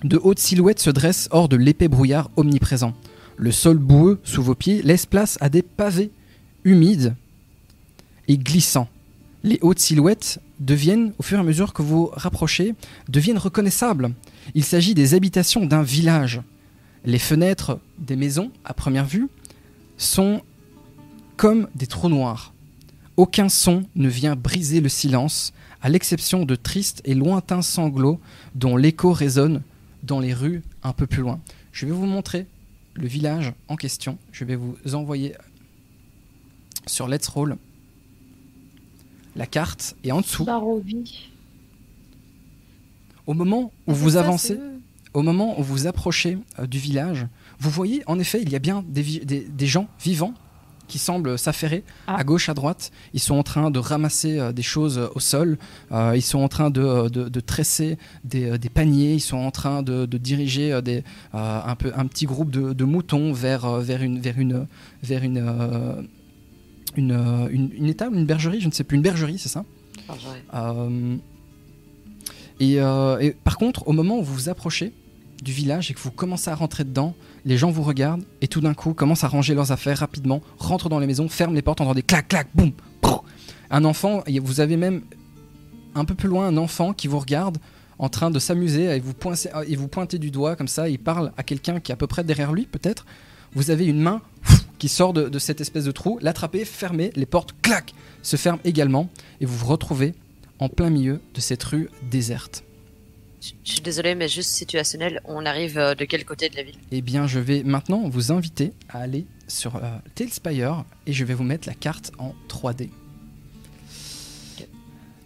De 0.03 0.19
hautes 0.21 0.39
silhouettes 0.39 0.79
se 0.79 0.89
dressent 0.89 1.29
hors 1.31 1.47
de 1.47 1.55
l'épais 1.55 1.87
brouillard 1.87 2.29
omniprésent. 2.35 2.93
Le 3.37 3.51
sol 3.51 3.77
boueux 3.77 4.19
sous 4.23 4.43
vos 4.43 4.55
pieds 4.55 4.81
laisse 4.81 5.05
place 5.05 5.37
à 5.41 5.49
des 5.49 5.61
pavés 5.61 6.11
humides 6.63 7.15
et 8.27 8.37
glissants. 8.37 8.89
Les 9.43 9.59
hautes 9.61 9.79
silhouettes 9.79 10.39
deviennent, 10.59 11.13
au 11.19 11.23
fur 11.23 11.37
et 11.37 11.41
à 11.41 11.43
mesure 11.43 11.73
que 11.73 11.81
vous 11.81 12.09
rapprochez, 12.13 12.75
deviennent 13.09 13.37
reconnaissables. 13.37 14.13
Il 14.55 14.63
s'agit 14.63 14.93
des 14.93 15.13
habitations 15.13 15.65
d'un 15.65 15.83
village. 15.83 16.41
Les 17.05 17.19
fenêtres 17.19 17.79
des 17.97 18.15
maisons, 18.15 18.51
à 18.63 18.73
première 18.73 19.05
vue, 19.05 19.27
sont 19.97 20.41
comme 21.35 21.67
des 21.75 21.87
trous 21.87 22.09
noirs. 22.09 22.52
Aucun 23.17 23.49
son 23.49 23.83
ne 23.95 24.07
vient 24.09 24.35
briser 24.35 24.81
le 24.81 24.89
silence, 24.89 25.53
à 25.81 25.89
l'exception 25.89 26.45
de 26.45 26.55
tristes 26.55 27.01
et 27.05 27.13
lointains 27.13 27.61
sanglots 27.61 28.19
dont 28.55 28.75
l'écho 28.77 29.11
résonne 29.11 29.61
dans 30.01 30.19
les 30.19 30.33
rues 30.33 30.63
un 30.81 30.93
peu 30.93 31.05
plus 31.07 31.21
loin. 31.21 31.39
Je 31.71 31.85
vais 31.85 31.91
vous 31.91 32.05
montrer 32.05 32.47
le 32.95 33.07
village 33.07 33.53
en 33.67 33.75
question. 33.75 34.17
Je 34.31 34.45
vais 34.45 34.55
vous 34.55 34.75
envoyer 34.93 35.33
sur 36.87 37.07
Let's 37.07 37.27
Roll 37.27 37.57
la 39.35 39.45
carte 39.47 39.95
et 40.03 40.11
en 40.11 40.21
dessous, 40.21 40.45
Barovie. 40.45 41.29
au 43.25 43.33
moment 43.33 43.71
où 43.87 43.91
Ah, 43.91 43.93
vous 43.93 44.09
ça, 44.11 44.19
avancez, 44.21 44.59
au 45.13 45.21
moment 45.23 45.59
où 45.59 45.63
vous 45.63 45.87
approchez 45.87 46.37
euh, 46.59 46.67
du 46.67 46.77
village, 46.77 47.25
vous 47.59 47.69
voyez 47.71 48.03
en 48.07 48.19
effet 48.19 48.41
il 48.41 48.49
y 48.49 48.55
a 48.55 48.59
bien 48.59 48.83
des, 48.87 49.01
vi- 49.01 49.25
des- 49.25 49.41
des 49.47 49.67
gens 49.67 49.87
vivants 50.03 50.33
qui 50.87 50.99
semblent 50.99 51.37
s'affairer 51.39 51.83
Ah. 52.07 52.17
à 52.17 52.23
gauche, 52.23 52.49
à 52.49 52.53
droite. 52.53 52.91
Ils 53.13 53.19
sont 53.19 53.35
en 53.35 53.43
train 53.43 53.71
de 53.71 53.79
ramasser 53.79 54.37
euh, 54.39 54.51
des 54.51 54.61
choses 54.61 54.97
euh, 54.97 55.07
au 55.15 55.19
sol. 55.19 55.57
Euh, 55.91 56.13
ils 56.15 56.21
sont 56.21 56.39
en 56.39 56.47
train 56.49 56.69
de, 56.69 57.09
de- 57.09 57.29
de 57.29 57.39
tresser 57.39 57.97
des, 58.23 58.57
des 58.57 58.69
paniers. 58.69 59.13
Ils 59.13 59.19
sont 59.21 59.37
en 59.37 59.51
train 59.51 59.81
de, 59.83 60.05
de 60.05 60.17
diriger 60.17 60.81
des, 60.81 61.03
euh, 61.35 61.61
un, 61.65 61.75
peu, 61.75 61.91
un 61.95 62.05
petit 62.07 62.25
groupe 62.25 62.51
de, 62.51 62.73
de 62.73 62.83
moutons 62.83 63.31
vers, 63.33 63.69
vers 63.79 64.03
une, 64.03 64.19
vers 64.19 64.37
une, 64.39 64.67
vers 65.01 65.23
une, 65.23 65.37
euh, 65.37 66.01
une, 66.95 67.47
une, 67.51 67.71
une 67.73 67.85
étable, 67.87 68.15
une 68.17 68.25
bergerie, 68.25 68.61
je 68.61 68.67
ne 68.67 68.71
sais 68.73 68.83
plus, 68.83 68.97
une 68.97 69.03
bergerie, 69.03 69.39
c'est 69.39 69.49
ça? 69.49 69.63
Ah, 70.09 70.15
euh, 70.73 71.15
et, 72.59 72.79
euh, 72.79 73.17
et 73.19 73.31
par 73.31 73.57
contre, 73.57 73.87
au 73.87 73.93
moment 73.93 74.19
où 74.19 74.23
vous 74.23 74.33
vous 74.33 74.49
approchez 74.49 74.93
du 75.41 75.51
village 75.51 75.91
et 75.91 75.93
que 75.93 75.99
vous 75.99 76.11
commencez 76.11 76.49
à 76.49 76.55
rentrer 76.55 76.83
dedans, 76.83 77.15
les 77.45 77.57
gens 77.57 77.71
vous 77.71 77.83
regardent 77.83 78.23
et 78.41 78.47
tout 78.47 78.61
d'un 78.61 78.73
coup 78.73 78.93
commencent 78.93 79.23
à 79.23 79.27
ranger 79.27 79.53
leurs 79.53 79.71
affaires 79.71 79.97
rapidement, 79.97 80.41
rentrent 80.57 80.89
dans 80.89 80.99
les 80.99 81.07
maisons, 81.07 81.27
ferment 81.27 81.53
les 81.53 81.61
portes, 81.61 81.81
entendent 81.81 81.95
des 81.95 82.03
clac, 82.03 82.27
clac, 82.27 82.47
boum. 82.53 82.71
Un 83.69 83.85
enfant, 83.85 84.23
vous 84.41 84.59
avez 84.59 84.77
même 84.77 85.01
un 85.95 86.05
peu 86.05 86.13
plus 86.13 86.29
loin 86.29 86.47
un 86.47 86.57
enfant 86.57 86.93
qui 86.93 87.07
vous 87.07 87.19
regarde 87.19 87.57
en 87.99 88.09
train 88.09 88.31
de 88.31 88.39
s'amuser 88.39 88.85
et 88.85 88.99
vous, 88.99 89.13
pointer, 89.87 90.19
du 90.19 90.31
doigt 90.31 90.55
comme 90.55 90.67
ça, 90.67 90.89
il 90.89 90.99
parle 90.99 91.31
à 91.37 91.43
quelqu'un 91.43 91.79
qui 91.79 91.91
est 91.91 91.93
à 91.93 91.97
peu 91.97 92.07
près 92.07 92.23
derrière 92.23 92.53
lui 92.53 92.65
peut-être. 92.65 93.05
Vous 93.53 93.71
avez 93.71 93.85
une 93.85 93.99
main 93.99 94.21
qui 94.79 94.89
sort 94.89 95.13
de, 95.13 95.29
de 95.29 95.39
cette 95.39 95.61
espèce 95.61 95.85
de 95.85 95.91
trou, 95.91 96.19
l'attrapez, 96.21 96.65
fermez, 96.65 97.11
les 97.15 97.25
portes, 97.25 97.55
clac, 97.61 97.93
se 98.21 98.35
ferment 98.35 98.59
également 98.63 99.09
et 99.41 99.45
vous 99.45 99.57
vous 99.57 99.67
retrouvez 99.67 100.13
en 100.59 100.69
plein 100.69 100.89
milieu 100.89 101.21
de 101.33 101.41
cette 101.41 101.63
rue 101.63 101.89
déserte. 102.11 102.63
Je 103.43 103.51
je 103.65 103.71
suis 103.73 103.81
désolé, 103.81 104.15
mais 104.15 104.29
juste 104.29 104.51
situationnel. 104.51 105.21
On 105.25 105.45
arrive 105.45 105.77
euh, 105.77 105.95
de 105.95 106.05
quel 106.05 106.23
côté 106.23 106.47
de 106.49 106.55
la 106.55 106.63
ville? 106.63 106.75
Eh 106.91 107.01
bien, 107.01 107.27
je 107.27 107.39
vais 107.39 107.63
maintenant 107.63 108.07
vous 108.07 108.31
inviter 108.31 108.71
à 108.89 108.99
aller 108.99 109.25
sur 109.47 109.75
euh, 109.75 109.81
Talespire 110.15 110.85
et 111.07 111.11
je 111.13 111.25
vais 111.25 111.33
vous 111.33 111.43
mettre 111.43 111.67
la 111.67 111.73
carte 111.73 112.11
en 112.19 112.33
3D. 112.47 112.89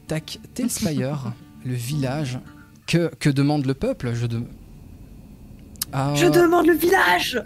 Tac, 0.08 0.40
Talespire, 0.56 1.34
le 1.66 1.74
village. 1.74 2.40
Que, 2.88 3.12
que 3.20 3.30
demande 3.30 3.66
le 3.66 3.74
peuple? 3.74 4.14
Je, 4.16 4.26
de- 4.26 4.44
Ah, 5.92 6.14
demande 6.16 6.66
le 6.68 6.74
village! 6.74 7.42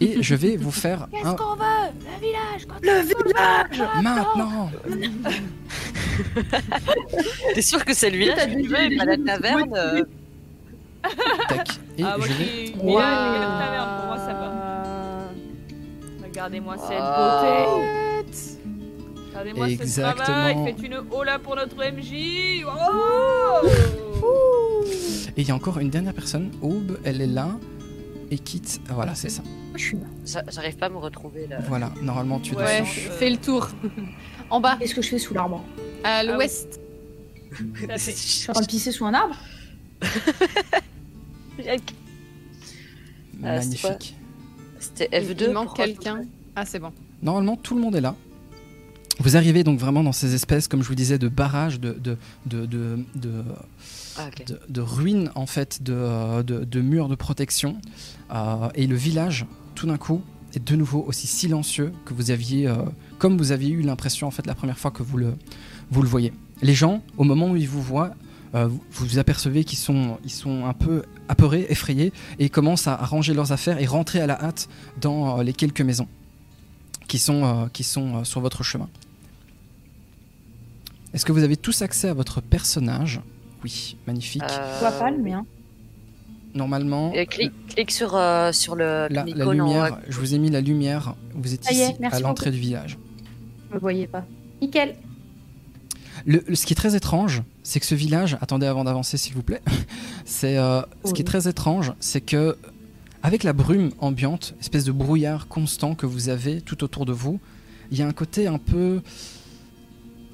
Et 0.00 0.22
je 0.22 0.34
vais 0.34 0.56
vous 0.56 0.70
faire 0.70 1.08
Qu'est-ce 1.10 1.26
un... 1.26 1.34
qu'on 1.34 1.54
veut? 1.56 1.90
Le 2.00 2.20
village 2.20 2.66
Le 2.82 3.02
village 3.02 4.02
Maintenant 4.02 4.70
T'es 7.54 7.62
sûr 7.62 7.84
que 7.84 7.94
c'est 7.94 8.10
tu 8.10 8.18
veux 8.68 8.92
et 8.92 8.96
pas 8.96 9.04
la 9.04 9.16
taverne 9.16 9.72
euh, 9.76 10.04
Tac. 11.48 11.68
Et 11.98 12.02
Ah, 12.02 12.16
moi 12.18 12.26
je 12.26 12.32
vais... 12.32 12.44
qui 12.72 12.74
Wow. 12.80 12.98
la 12.98 13.58
taverne, 13.60 13.96
pour 13.98 14.06
moi 14.06 14.18
ça 14.18 14.32
va. 14.34 14.52
Regardez-moi 16.24 16.76
cette 16.78 16.88
beauté. 16.98 18.48
Regardez-moi 19.30 19.66
ce 19.68 19.72
Exactement. 19.72 20.24
travail. 20.24 20.56
Faites 20.64 20.82
une 20.86 21.00
hola 21.10 21.38
pour 21.38 21.56
notre 21.56 21.76
MJ. 21.76 22.64
Oh 22.66 23.66
Et 25.36 25.42
il 25.42 25.48
y 25.48 25.50
a 25.50 25.54
encore 25.54 25.78
une 25.78 25.90
dernière 25.90 26.14
personne, 26.14 26.50
Aube, 26.62 26.98
elle 27.04 27.20
est 27.20 27.26
là. 27.26 27.48
Et 28.30 28.38
quitte. 28.38 28.80
Ah, 28.88 28.92
Voilà, 28.94 29.14
c'est 29.14 29.28
ça. 29.28 29.42
Je 29.74 29.82
suis 29.82 29.96
là. 29.98 30.42
J'arrive 30.50 30.76
pas 30.76 30.86
à 30.86 30.88
me 30.88 30.96
retrouver 30.98 31.46
là. 31.48 31.58
Voilà, 31.68 31.90
normalement 32.00 32.38
tu 32.40 32.52
dois. 32.54 32.62
Ouais. 32.64 32.80
Ouais, 32.80 32.86
fais 32.86 33.28
le 33.30 33.36
tour. 33.36 33.68
en 34.50 34.60
bas, 34.60 34.76
Qu'est-ce 34.78 34.94
que 34.94 35.02
je 35.02 35.08
fais 35.10 35.18
sous 35.18 35.34
l'arbre 35.34 35.62
à 36.04 36.18
Ah 36.18 36.22
l'ouest. 36.24 36.80
Je 37.88 37.96
suis 37.98 38.50
en 38.50 38.52
train 38.54 38.62
de 38.62 38.66
pisser 38.66 38.92
sous 38.92 39.04
un 39.06 39.14
arbre 39.14 39.36
Ah, 43.42 43.60
c'est 43.60 43.68
Magnifique. 43.82 44.16
C'était 44.80 45.08
Il- 45.12 45.28
F2. 45.30 45.44
Il 45.48 45.50
manque 45.52 45.76
quelqu'un. 45.76 46.22
Ah, 46.56 46.64
c'est 46.64 46.78
bon. 46.78 46.92
Normalement, 47.22 47.56
tout 47.56 47.74
le 47.74 47.80
monde 47.80 47.96
est 47.96 48.00
là. 48.00 48.14
Vous 49.20 49.36
arrivez 49.36 49.62
donc 49.64 49.78
vraiment 49.78 50.02
dans 50.02 50.12
ces 50.12 50.34
espèces, 50.34 50.66
comme 50.66 50.82
je 50.82 50.88
vous 50.88 50.94
disais, 50.94 51.18
de 51.18 51.28
barrages, 51.28 51.78
de, 51.78 51.92
de, 51.92 52.16
de, 52.46 52.66
de, 52.66 52.98
de, 53.14 53.44
Ah, 54.18 54.26
ok. 54.28 54.46
de- 54.46 54.60
de 54.68 54.80
ruines, 54.80 55.30
en 55.36 55.46
fait, 55.46 55.82
de, 55.82 55.92
euh, 55.94 56.42
de, 56.42 56.64
de 56.64 56.80
murs 56.80 57.08
de 57.08 57.14
protection. 57.14 57.78
Euh, 58.32 58.68
et 58.74 58.86
le 58.86 58.96
village, 58.96 59.46
tout 59.74 59.86
d'un 59.86 59.98
coup, 59.98 60.22
est 60.54 60.64
de 60.66 60.76
nouveau 60.76 61.04
aussi 61.06 61.26
silencieux 61.26 61.92
que 62.04 62.14
vous 62.14 62.30
aviez, 62.30 62.66
euh, 62.66 62.74
comme 63.18 63.38
vous 63.38 63.52
aviez 63.52 63.70
eu 63.70 63.82
l'impression, 63.82 64.26
en 64.26 64.30
fait, 64.32 64.46
la 64.46 64.54
première 64.54 64.78
fois 64.78 64.90
que 64.90 65.02
vous 65.04 65.16
le, 65.18 65.34
vous 65.94 66.02
le 66.02 66.08
voyez. 66.08 66.32
Les 66.60 66.74
gens, 66.74 67.02
au 67.16 67.24
moment 67.24 67.50
où 67.50 67.56
ils 67.56 67.68
vous 67.68 67.82
voient, 67.82 68.14
euh, 68.54 68.66
vous, 68.66 68.80
vous 68.90 69.18
apercevez 69.18 69.64
qu'ils 69.64 69.78
sont, 69.78 70.18
ils 70.24 70.30
sont 70.30 70.66
un 70.66 70.72
peu 70.72 71.04
apeurés, 71.28 71.66
effrayés, 71.68 72.12
et 72.38 72.48
commencent 72.48 72.86
à, 72.86 72.96
ranger 72.96 73.32
leurs 73.32 73.52
affaires 73.52 73.80
et 73.80 73.86
rentrer 73.86 74.20
à 74.20 74.26
la 74.26 74.42
hâte 74.42 74.68
dans 75.00 75.38
euh, 75.38 75.42
les 75.42 75.52
quelques 75.52 75.80
maisons 75.80 76.08
qui 77.08 77.18
sont, 77.18 77.44
euh, 77.44 77.66
qui 77.72 77.84
sont 77.84 78.16
euh, 78.16 78.24
sur 78.24 78.40
votre 78.40 78.62
chemin. 78.62 78.88
Est-ce 81.12 81.24
que 81.24 81.32
vous 81.32 81.44
avez 81.44 81.56
tous 81.56 81.82
accès 81.82 82.08
à 82.08 82.14
votre 82.14 82.40
personnage? 82.40 83.20
Oui, 83.62 83.96
magnifique. 84.06 84.42
Euh, 84.42 84.78
vois 84.80 84.90
pas 84.90 85.10
le 85.10 85.18
mien. 85.18 85.46
Normalement, 86.54 87.12
et 87.12 87.26
clique, 87.26 87.52
clique 87.68 87.90
sur, 87.90 88.14
euh, 88.14 88.52
sur 88.52 88.76
le 88.76 89.08
la, 89.10 89.24
la 89.24 89.48
en 89.48 89.52
lumière, 89.52 89.98
je 90.08 90.18
vous 90.20 90.34
ai 90.34 90.38
mis 90.38 90.50
la 90.50 90.60
lumière. 90.60 91.14
Vous 91.34 91.52
êtes 91.52 91.68
ici, 91.68 91.94
à 92.00 92.20
l'entrée 92.20 92.52
du 92.52 92.58
village. 92.58 92.96
Je 93.70 93.74
me 93.74 93.80
voyais 93.80 94.06
pas. 94.06 94.24
Nickel. 94.60 94.94
Le, 96.26 96.42
le- 96.46 96.54
ce 96.54 96.64
qui 96.66 96.72
est 96.72 96.76
très 96.76 96.96
étrange, 96.96 97.42
c'est 97.62 97.80
que 97.80 97.86
ce 97.86 97.94
village, 97.94 98.36
attendez 98.40 98.66
avant 98.66 98.84
d'avancer 98.84 99.16
s'il 99.16 99.34
vous 99.34 99.42
plaît, 99.42 99.62
c'est 100.24 100.56
euh, 100.56 100.82
ce 101.04 101.12
qui 101.12 101.22
est 101.22 101.24
très 101.26 101.48
étrange, 101.48 101.92
c'est 102.00 102.20
que 102.20 102.56
avec 103.22 103.42
la 103.42 103.52
brume 103.52 103.90
ambiante, 104.00 104.54
espèce 104.60 104.84
de 104.84 104.92
brouillard 104.92 105.48
constant 105.48 105.94
que 105.94 106.06
vous 106.06 106.28
avez 106.28 106.60
tout 106.60 106.84
autour 106.84 107.06
de 107.06 107.12
vous, 107.12 107.40
il 107.90 107.98
y 107.98 108.02
a 108.02 108.06
un 108.06 108.12
côté 108.12 108.46
un 108.46 108.58
peu 108.58 109.00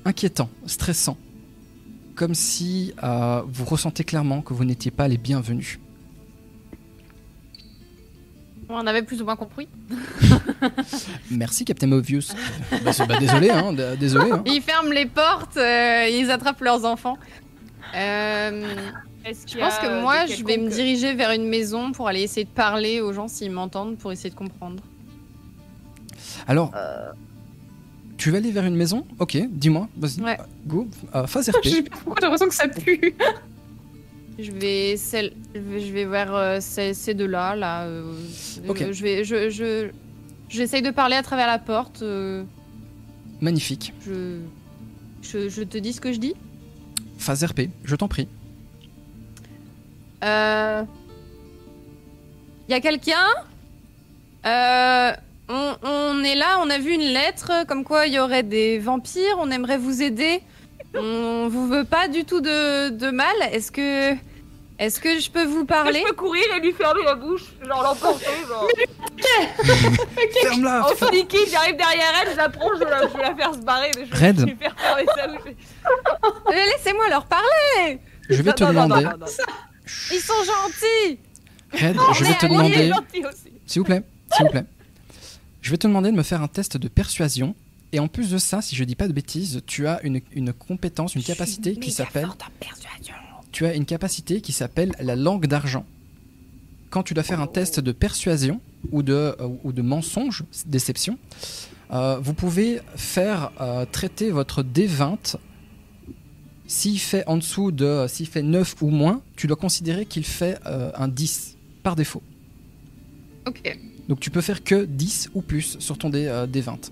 inquiétant, 0.05 0.49
stressant, 0.67 1.17
comme 2.15 2.35
si 2.35 2.93
euh, 3.03 3.43
vous 3.47 3.65
ressentez 3.65 4.05
clairement 4.05 4.43
que 4.43 4.55
vous 4.55 4.65
n'étiez 4.65 4.91
pas 4.91 5.09
les 5.09 5.19
bienvenus. 5.19 5.79
On 8.73 8.87
avait 8.87 9.03
plus 9.03 9.21
ou 9.21 9.25
moins 9.25 9.37
compris. 9.37 9.69
Merci 11.31 11.65
Captain 11.65 11.91
Obvious. 11.93 12.33
Bah, 12.85 12.93
bah, 13.09 13.19
désolé, 13.19 13.51
hein, 13.51 13.73
désolé. 13.99 14.31
hein. 14.31 14.43
Ils 14.47 14.63
ferment 14.63 14.91
les 14.91 15.07
portes, 15.07 15.57
euh, 15.57 16.07
ils 16.11 16.31
attrapent 16.31 16.61
leurs 16.61 16.85
enfants. 16.85 17.17
Euh, 17.95 18.63
je 19.27 19.59
pense 19.59 19.79
que 19.79 20.01
moi, 20.01 20.27
je 20.27 20.45
vais 20.45 20.57
me 20.57 20.69
diriger 20.71 21.15
vers 21.15 21.33
une 21.33 21.49
maison 21.49 21.93
pour 21.93 22.09
aller 22.09 22.23
essayer 22.23 22.45
de 22.45 22.51
parler 22.51 23.01
aux 23.01 23.13
gens 23.13 23.29
s'ils 23.29 23.51
m'entendent, 23.51 23.97
pour 23.99 24.13
essayer 24.13 24.31
de 24.31 24.35
comprendre. 24.37 24.83
Alors, 26.47 26.71
Euh. 26.77 27.11
tu 28.17 28.31
vas 28.31 28.39
aller 28.39 28.51
vers 28.53 28.65
une 28.65 28.77
maison? 28.77 29.05
Ok, 29.19 29.37
dis-moi, 29.51 29.89
vas-y, 29.97 30.21
Ouais. 30.23 30.39
go, 30.67 30.89
euh, 31.15 31.27
phase 31.27 31.47
Je 31.47 31.53
RP. 31.59 31.65
j'ai 31.65 31.83
l'impression 32.23 32.49
que 32.49 32.55
ça 32.55 32.69
pue. 32.69 33.15
Je 34.43 34.51
vais, 34.53 34.97
celle, 34.97 35.33
je 35.55 35.93
vais, 35.93 36.05
vers 36.05 36.35
euh, 36.35 36.59
ces, 36.61 36.95
ces 36.95 37.15
deux-là. 37.15 37.57
Là, 37.57 37.83
euh, 37.85 38.13
euh, 38.69 38.93
je 38.93 39.03
vais, 39.03 39.25
je, 39.25 39.51
je, 39.51 39.89
j'essaye 40.49 40.83
de 40.83 40.91
parler 40.91 41.17
à 41.17 41.23
travers 41.23 41.47
la 41.47 41.59
porte. 41.59 42.03
euh, 42.03 42.45
Magnifique. 43.41 43.93
je, 44.07 44.39
je, 45.23 45.49
je 45.49 45.63
te 45.63 45.79
dis 45.79 45.93
ce 45.93 46.01
que 46.01 46.13
je 46.13 46.19
dis. 46.19 46.35
Phase 47.19 47.45
RP, 47.45 47.63
je 47.85 47.97
t'en 47.97 48.09
prie. 48.09 48.29
Euh... 50.25 50.83
Y 52.69 52.75
a 52.75 52.81
quelqu'un? 52.81 53.27
Euh, 54.47 55.13
on, 55.49 55.75
on 55.83 56.23
est 56.25 56.35
là, 56.37 56.59
on 56.63 56.71
a 56.71 56.79
vu 56.79 56.93
une 56.95 57.13
lettre 57.13 57.67
comme 57.67 57.85
quoi 57.85 58.07
il 58.07 58.15
y 58.15 58.19
aurait 58.19 58.43
des 58.43 58.79
vampires, 58.79 59.37
on 59.39 59.51
aimerait 59.51 59.79
vous 59.79 60.03
aider. 60.03 60.41
On 60.95 61.49
vous 61.49 61.69
veut 61.69 61.85
pas 61.85 62.09
du 62.09 62.25
tout 62.25 62.41
de, 62.41 62.91
de 62.91 63.11
mal. 63.11 63.35
Est-ce 63.53 63.71
que 63.73 64.15
est-ce 64.81 64.99
que 65.01 65.21
je 65.21 65.31
peux 65.31 65.45
vous 65.45 65.65
parler 65.65 66.01
Je 66.03 66.09
peux 66.09 66.15
courir 66.17 66.43
et 66.57 66.61
lui 66.61 66.73
fermer 66.73 67.03
la 67.05 67.15
bouche, 67.15 67.45
genre 67.67 67.83
l'emporter, 67.83 68.27
genre. 68.49 68.67
Ferme-la 70.43 70.87
En 70.87 70.97
sneaky, 70.97 71.37
j'arrive 71.51 71.77
derrière 71.77 72.13
elle, 72.23 72.33
je 72.33 72.37
l'approche, 72.37 72.79
je, 72.79 72.85
la- 72.85 73.03
je 73.09 73.17
vais 73.17 73.23
la 73.23 73.35
faire 73.37 73.55
se 73.55 73.59
barrer. 73.61 73.91
Je, 73.95 74.17
Red. 74.25 74.41
Je 74.41 74.45
vais 74.47 74.55
faire 74.57 74.77
fermer 74.79 75.05
sa 75.17 75.27
bouche. 75.29 75.53
Euh, 76.49 76.53
Laissez-moi 76.77 77.09
leur 77.11 77.27
parler. 77.27 78.01
Je 78.29 78.43
vais 78.43 78.53
te 78.53 78.65
Non, 78.65 78.73
non, 78.73 78.81
non, 78.81 78.87
demander. 78.89 79.05
non, 79.05 79.11
non, 79.13 79.19
non. 79.19 79.27
Ils 80.13 80.21
sont 80.21 80.33
gentils. 80.45 81.19
Red, 81.73 81.97
je 82.15 82.25
vais 82.25 82.35
te 82.35 82.47
allez, 82.47 82.55
demander. 82.55 82.89
gentil 82.89 83.25
aussi. 83.27 83.53
S'il 83.67 83.81
vous 83.81 83.87
plaît, 83.87 84.03
s'il 84.35 84.47
vous 84.47 84.51
plaît. 84.53 84.65
Je 85.61 85.71
vais 85.71 85.77
te 85.77 85.87
demander 85.87 86.11
de 86.11 86.17
me 86.17 86.23
faire 86.23 86.43
un 86.43 86.49
test 86.49 86.77
de 86.77 86.89
persuasion. 86.89 87.55
Et 87.93 87.99
en 87.99 88.07
plus 88.09 88.31
de 88.31 88.39
ça, 88.39 88.63
si 88.63 88.77
je 88.77 88.85
dis 88.85 88.95
pas 88.95 89.09
de 89.09 89.13
bêtises, 89.13 89.63
tu 89.67 89.87
as 89.89 90.01
une, 90.05 90.21
une 90.33 90.53
compétence, 90.53 91.17
une 91.17 91.25
capacité 91.25 91.75
qui 91.77 91.91
s'appelle. 91.91 92.29
Tu 93.53 93.67
as 93.67 93.75
une 93.75 93.85
capacité 93.85 94.41
qui 94.41 94.53
s'appelle 94.53 94.93
la 95.01 95.17
langue 95.17 95.47
d'argent. 95.47 95.85
Quand 96.91 97.03
tu 97.03 97.15
dois 97.15 97.23
faire 97.23 97.41
un 97.41 97.47
test 97.47 97.81
de 97.81 97.93
persuasion 97.93 98.61
ou 98.91 99.03
de, 99.03 99.13
euh, 99.13 99.49
ou 99.65 99.73
de 99.73 99.83
mensonge, 99.83 100.45
déception, 100.67 101.19
euh, 101.93 102.19
vous 102.21 102.35
pouvez 102.35 102.81
faire 102.97 103.53
euh, 103.61 103.85
traiter 103.91 104.31
votre 104.31 104.63
D20. 104.63 105.37
S'il 106.67 107.01
fait 107.01 107.27
en 107.27 107.37
dessous 107.37 107.73
de. 107.73 108.07
S'il 108.09 108.27
fait 108.27 108.43
9 108.43 108.77
ou 108.83 108.91
moins, 108.91 109.23
tu 109.37 109.47
dois 109.47 109.57
considérer 109.57 110.07
qu'il 110.07 110.25
fait 110.25 110.59
euh, 110.67 110.93
un 110.95 111.09
10 111.09 111.57
par 111.83 111.97
défaut. 111.97 112.23
Ok. 113.47 113.77
Donc 114.09 114.21
tu 114.21 114.31
peux 114.31 114.41
faire 114.41 114.63
que 114.63 114.85
10 114.85 115.31
ou 115.35 115.43
plus 115.43 115.79
sur 115.79 115.99
ton 115.99 116.11
D, 116.11 116.27
euh, 116.27 116.47
D20. 116.47 116.91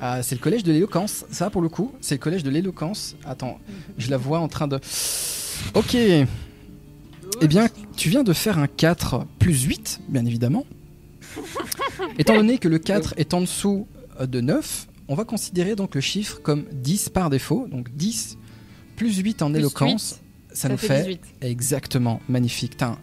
Ah, 0.00 0.22
c'est 0.22 0.34
le 0.34 0.40
collège 0.40 0.62
de 0.62 0.72
l'éloquence, 0.72 1.24
ça 1.30 1.50
pour 1.50 1.60
le 1.60 1.68
coup, 1.68 1.92
c'est 2.00 2.14
le 2.14 2.20
collège 2.20 2.42
de 2.42 2.50
l'éloquence. 2.50 3.16
Attends, 3.24 3.58
je 3.98 4.10
la 4.10 4.16
vois 4.16 4.38
en 4.40 4.48
train 4.48 4.66
de. 4.66 4.80
Ok, 5.74 5.94
eh 5.94 6.26
bien, 7.48 7.68
tu 7.96 8.08
viens 8.08 8.22
de 8.24 8.32
faire 8.32 8.58
un 8.58 8.66
4 8.66 9.26
plus 9.38 9.62
8, 9.64 10.00
bien 10.08 10.24
évidemment. 10.24 10.64
Étant 12.18 12.34
donné 12.34 12.58
que 12.58 12.68
le 12.68 12.78
4 12.78 13.14
est 13.18 13.34
en 13.34 13.42
dessous 13.42 13.86
euh, 14.20 14.26
de 14.26 14.40
9, 14.40 14.86
on 15.08 15.14
va 15.14 15.24
considérer 15.24 15.76
donc 15.76 15.94
le 15.94 16.00
chiffre 16.00 16.40
comme 16.42 16.64
10 16.72 17.10
par 17.10 17.30
défaut. 17.30 17.66
Donc 17.70 17.90
10 17.94 18.38
plus 18.96 19.16
8 19.18 19.42
en 19.42 19.50
Plus 19.50 19.58
éloquence, 19.58 20.20
ça, 20.48 20.62
Ça 20.62 20.68
nous 20.68 20.76
fait 20.76 20.88
fait 20.88 21.02
18. 21.04 21.20
exactement 21.42 22.20
magnifique. 22.28 22.76
T'as 22.76 22.88
un 22.88 22.98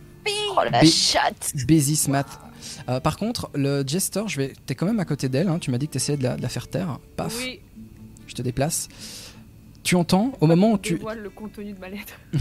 Oh 0.60 0.62
la 0.72 0.84
chatte 0.84 1.54
Basis 1.68 2.08
math. 2.08 2.40
Euh, 2.90 3.00
par 3.00 3.18
contre, 3.18 3.50
le 3.54 3.84
Jester, 3.86 4.24
je 4.28 4.38
vais... 4.38 4.54
t'es 4.66 4.76
quand 4.76 4.86
même 4.86 5.00
à 5.00 5.06
côté 5.06 5.30
d'elle. 5.30 5.48
hein, 5.48 5.60
Tu 5.60 5.72
m'as 5.72 5.78
dit 5.78 5.88
que 5.88 5.94
t'essayais 5.94 6.18
de 6.18 6.24
la, 6.24 6.36
de 6.38 6.42
la 6.42 6.50
faire 6.50 6.68
taire. 6.68 7.00
Paf, 7.16 7.36
Oui, 7.40 7.60
je 8.28 8.34
te 8.34 8.42
déplace. 8.42 8.88
Tu 9.84 9.96
entends 9.96 10.34
au 10.42 10.48
moment 10.48 10.74
où 10.74 10.78
tu. 10.78 10.96
dévoile 10.96 11.22
le 11.22 11.30
contenu 11.30 11.72
de 11.74 11.80
ma 11.80 11.90
lettre. 11.90 12.20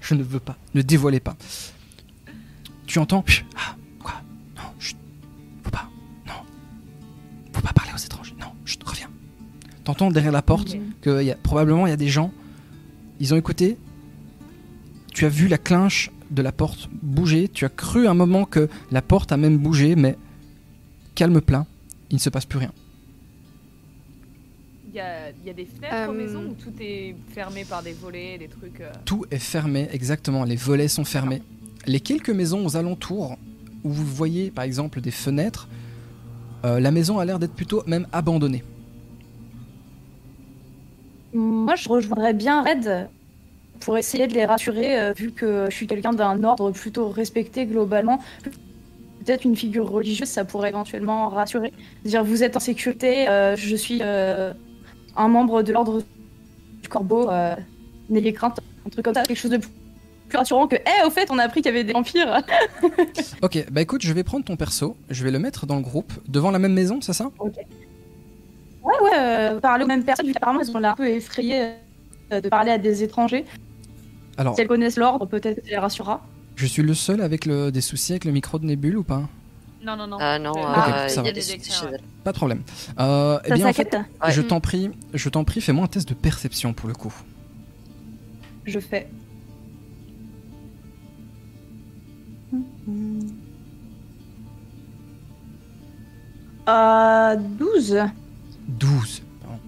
Je 0.00 0.14
ne 0.14 0.22
veux 0.22 0.40
pas. 0.40 0.56
Ne 0.74 0.80
dévoilez 0.82 1.20
pas. 1.20 1.36
Tu 2.86 2.98
entends. 2.98 3.24
Ah, 3.56 3.74
quoi? 4.02 4.14
Non, 4.56 4.62
chut. 4.78 4.96
Faut 5.64 5.70
pas. 5.70 5.88
Non. 6.26 6.32
Faut 7.52 7.60
pas 7.60 7.72
parler 7.72 7.90
aux 7.94 7.98
étrangers. 7.98 8.34
Non, 8.40 8.46
chut, 8.64 8.82
reviens. 8.84 9.10
T'entends 9.84 10.10
derrière 10.10 10.32
la 10.32 10.40
porte 10.42 10.76
que 11.02 11.22
y 11.22 11.30
a, 11.30 11.34
probablement 11.34 11.86
il 11.86 11.90
y 11.90 11.92
a 11.92 11.96
des 11.96 12.08
gens. 12.08 12.32
Ils 13.20 13.34
ont 13.34 13.36
écouté. 13.36 13.76
Tu 15.12 15.26
as 15.26 15.28
vu 15.28 15.48
la 15.48 15.58
clinche 15.58 16.10
de 16.30 16.42
la 16.42 16.52
porte 16.52 16.88
bouger. 17.02 17.48
Tu 17.48 17.64
as 17.64 17.68
cru 17.68 18.06
un 18.06 18.14
moment 18.14 18.44
que 18.44 18.68
la 18.90 19.02
porte 19.02 19.32
a 19.32 19.36
même 19.36 19.58
bougé, 19.58 19.96
mais 19.96 20.16
calme 21.14 21.40
plein. 21.40 21.66
Il 22.10 22.14
ne 22.14 22.20
se 22.20 22.30
passe 22.30 22.46
plus 22.46 22.58
rien. 22.58 22.72
Il 24.90 24.94
y 24.96 25.00
a, 25.00 25.30
il 25.30 25.46
y 25.46 25.50
a 25.50 25.52
des 25.52 25.66
fenêtres 25.66 26.08
aux 26.08 26.12
Euh, 26.12 26.18
maisons 26.18 26.44
où 26.50 26.54
tout 26.54 26.72
est 26.80 27.14
fermé 27.34 27.64
par 27.64 27.82
des 27.82 27.92
volets, 27.92 28.38
des 28.38 28.48
trucs. 28.48 28.80
euh, 28.80 28.90
Tout 29.04 29.24
est 29.30 29.38
fermé, 29.38 29.88
exactement. 29.92 30.44
Les 30.44 30.56
volets 30.56 30.88
sont 30.88 31.04
fermés. 31.04 31.42
Les 31.86 32.00
quelques 32.00 32.30
maisons 32.30 32.64
aux 32.66 32.76
alentours 32.76 33.36
où 33.84 33.90
vous 33.90 34.06
voyez 34.06 34.50
par 34.50 34.64
exemple 34.64 35.00
des 35.00 35.10
fenêtres, 35.10 35.68
euh, 36.64 36.80
la 36.80 36.90
maison 36.90 37.18
a 37.18 37.24
l'air 37.24 37.38
d'être 37.38 37.54
plutôt 37.54 37.82
même 37.86 38.06
abandonnée. 38.12 38.64
Moi, 41.34 41.74
je 41.76 41.88
rejoindrais 41.88 42.32
bien 42.34 42.62
Red 42.64 43.08
pour 43.80 43.96
essayer 43.98 44.26
de 44.26 44.34
les 44.34 44.44
rassurer, 44.44 44.98
euh, 44.98 45.12
vu 45.12 45.32
que 45.32 45.66
je 45.70 45.74
suis 45.74 45.86
quelqu'un 45.86 46.12
d'un 46.12 46.42
ordre 46.44 46.70
plutôt 46.70 47.08
respecté 47.08 47.66
globalement. 47.66 48.20
Peut-être 49.24 49.44
une 49.44 49.56
figure 49.56 49.90
religieuse, 49.90 50.28
ça 50.28 50.44
pourrait 50.44 50.70
éventuellement 50.70 51.28
rassurer. 51.28 51.72
Dire, 52.04 52.24
vous 52.24 52.42
êtes 52.42 52.56
en 52.56 52.60
sécurité, 52.60 53.28
euh, 53.28 53.56
je 53.56 53.76
suis 53.76 53.98
euh, 54.00 54.52
un 55.16 55.28
membre 55.28 55.62
de 55.62 55.72
l'ordre 55.72 56.02
du 56.82 56.88
corbeau, 56.88 57.30
n'ayez 58.08 58.32
crainte, 58.32 58.60
un 58.86 58.90
truc 58.90 59.04
comme 59.04 59.14
ça, 59.14 59.22
quelque 59.24 59.36
chose 59.36 59.50
de 59.50 59.60
plus 60.28 60.38
rassurant 60.38 60.66
que, 60.66 60.76
eh, 60.76 61.06
au 61.06 61.10
fait, 61.10 61.30
on 61.30 61.38
a 61.38 61.42
appris 61.42 61.62
qu'il 61.62 61.72
y 61.72 61.74
avait 61.74 61.84
des 61.84 61.92
vampires. 61.92 62.42
Ok, 63.42 63.66
bah 63.70 63.80
écoute, 63.80 64.02
je 64.02 64.12
vais 64.12 64.24
prendre 64.24 64.44
ton 64.44 64.56
perso, 64.56 64.96
je 65.10 65.24
vais 65.24 65.30
le 65.30 65.38
mettre 65.38 65.66
dans 65.66 65.76
le 65.76 65.82
groupe, 65.82 66.12
devant 66.26 66.50
la 66.50 66.58
même 66.58 66.72
maison, 66.72 67.00
c'est 67.00 67.12
ça? 67.12 67.30
Ouais, 67.40 68.94
ouais, 69.02 69.10
euh, 69.16 69.60
parler 69.60 69.84
aux 69.84 69.86
mêmes 69.86 70.04
personnes, 70.04 70.26
vu 70.26 70.32
qu'apparemment, 70.32 70.60
elles 70.60 70.74
ont 70.74 70.78
l'air 70.78 70.92
un 70.92 70.96
peu 70.96 71.08
effrayées 71.08 71.74
euh, 72.32 72.40
de 72.40 72.48
parler 72.48 72.70
à 72.70 72.78
des 72.78 73.02
étrangers. 73.02 73.44
Alors, 74.38 74.54
Si 74.54 74.60
elles 74.62 74.68
connaissent 74.68 74.96
l'ordre, 74.96 75.26
peut-être 75.26 75.56
que 75.56 75.64
ça 75.64 75.70
les 75.70 75.76
rassurera. 75.78 76.24
je 76.56 76.64
suis 76.66 76.82
le 76.82 76.94
seul 76.94 77.20
avec 77.20 77.44
le, 77.44 77.70
des 77.70 77.80
soucis 77.82 78.12
avec 78.12 78.24
le 78.24 78.32
micro 78.32 78.58
de 78.58 78.64
Nébule 78.64 78.96
ou 78.96 79.02
pas? 79.04 79.28
Non, 79.84 79.96
non, 79.96 80.06
non. 80.06 80.16
Ah 80.20 80.38
non, 80.38 80.52
Euh, 80.56 80.60
euh, 81.04 81.08
ça 81.08 81.20
il 81.20 81.20
y 81.20 81.22
va. 81.24 81.28
a 81.28 81.32
des 81.32 81.52
elle. 81.52 82.00
Pas 82.24 82.32
de 82.32 82.36
problème. 82.36 82.62
Euh, 82.98 83.38
eh 83.44 83.48
Ça 83.50 83.54
bien, 83.56 83.68
en 83.68 83.72
fait, 83.72 83.94
Ouais. 83.94 84.32
je 84.32 84.40
t'en 84.42 84.60
prie, 84.60 84.90
je 85.12 85.28
t'en 85.28 85.44
prie, 85.44 85.60
fais-moi 85.60 85.84
un 85.84 85.88
test 85.88 86.08
de 86.08 86.14
perception 86.14 86.72
pour 86.72 86.88
le 86.88 86.94
coup. 86.94 87.12
Je 88.64 88.78
fais. 88.80 89.08
Euh, 96.68 97.36
12. 97.36 97.98
12. 98.68 99.22
pardon. 99.42 99.60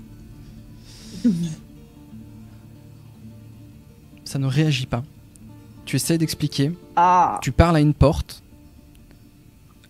Ça 4.31 4.39
ne 4.39 4.47
réagit 4.47 4.87
pas. 4.87 5.03
Tu 5.87 5.97
essaies 5.97 6.17
d'expliquer. 6.17 6.71
Ah. 6.95 7.41
Tu 7.43 7.51
parles 7.51 7.75
à 7.75 7.81
une 7.81 7.95
porte. 7.95 8.45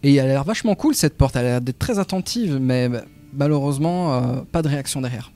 Et 0.02 0.14
elle 0.14 0.24
a 0.24 0.28
l'air 0.28 0.44
vachement 0.44 0.74
cool 0.74 0.94
cette 0.94 1.18
porte. 1.18 1.36
Elle 1.36 1.44
a 1.44 1.48
l'air 1.50 1.60
d'être 1.60 1.78
très 1.78 1.98
attentive, 1.98 2.56
mais 2.58 2.88
bah, 2.88 3.02
malheureusement, 3.34 4.14
euh, 4.14 4.40
pas 4.50 4.62
de 4.62 4.68
réaction 4.68 5.02
derrière. 5.02 5.30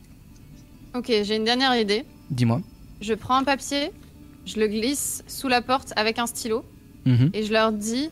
Ok, 0.95 1.09
j'ai 1.09 1.37
une 1.37 1.45
dernière 1.45 1.77
idée. 1.77 2.07
Dis-moi. 2.31 2.63
Je 3.03 3.13
prends 3.13 3.37
un 3.37 3.45
papier, 3.45 3.91
je 4.47 4.59
le 4.59 4.69
glisse 4.69 5.23
sous 5.27 5.49
la 5.49 5.61
porte 5.61 5.93
avec 5.97 6.19
un 6.19 6.27
stylo 6.27 6.65
Mhm. 7.05 7.29
et 7.35 7.43
je 7.43 7.53
leur 7.53 7.73
dis 7.73 8.09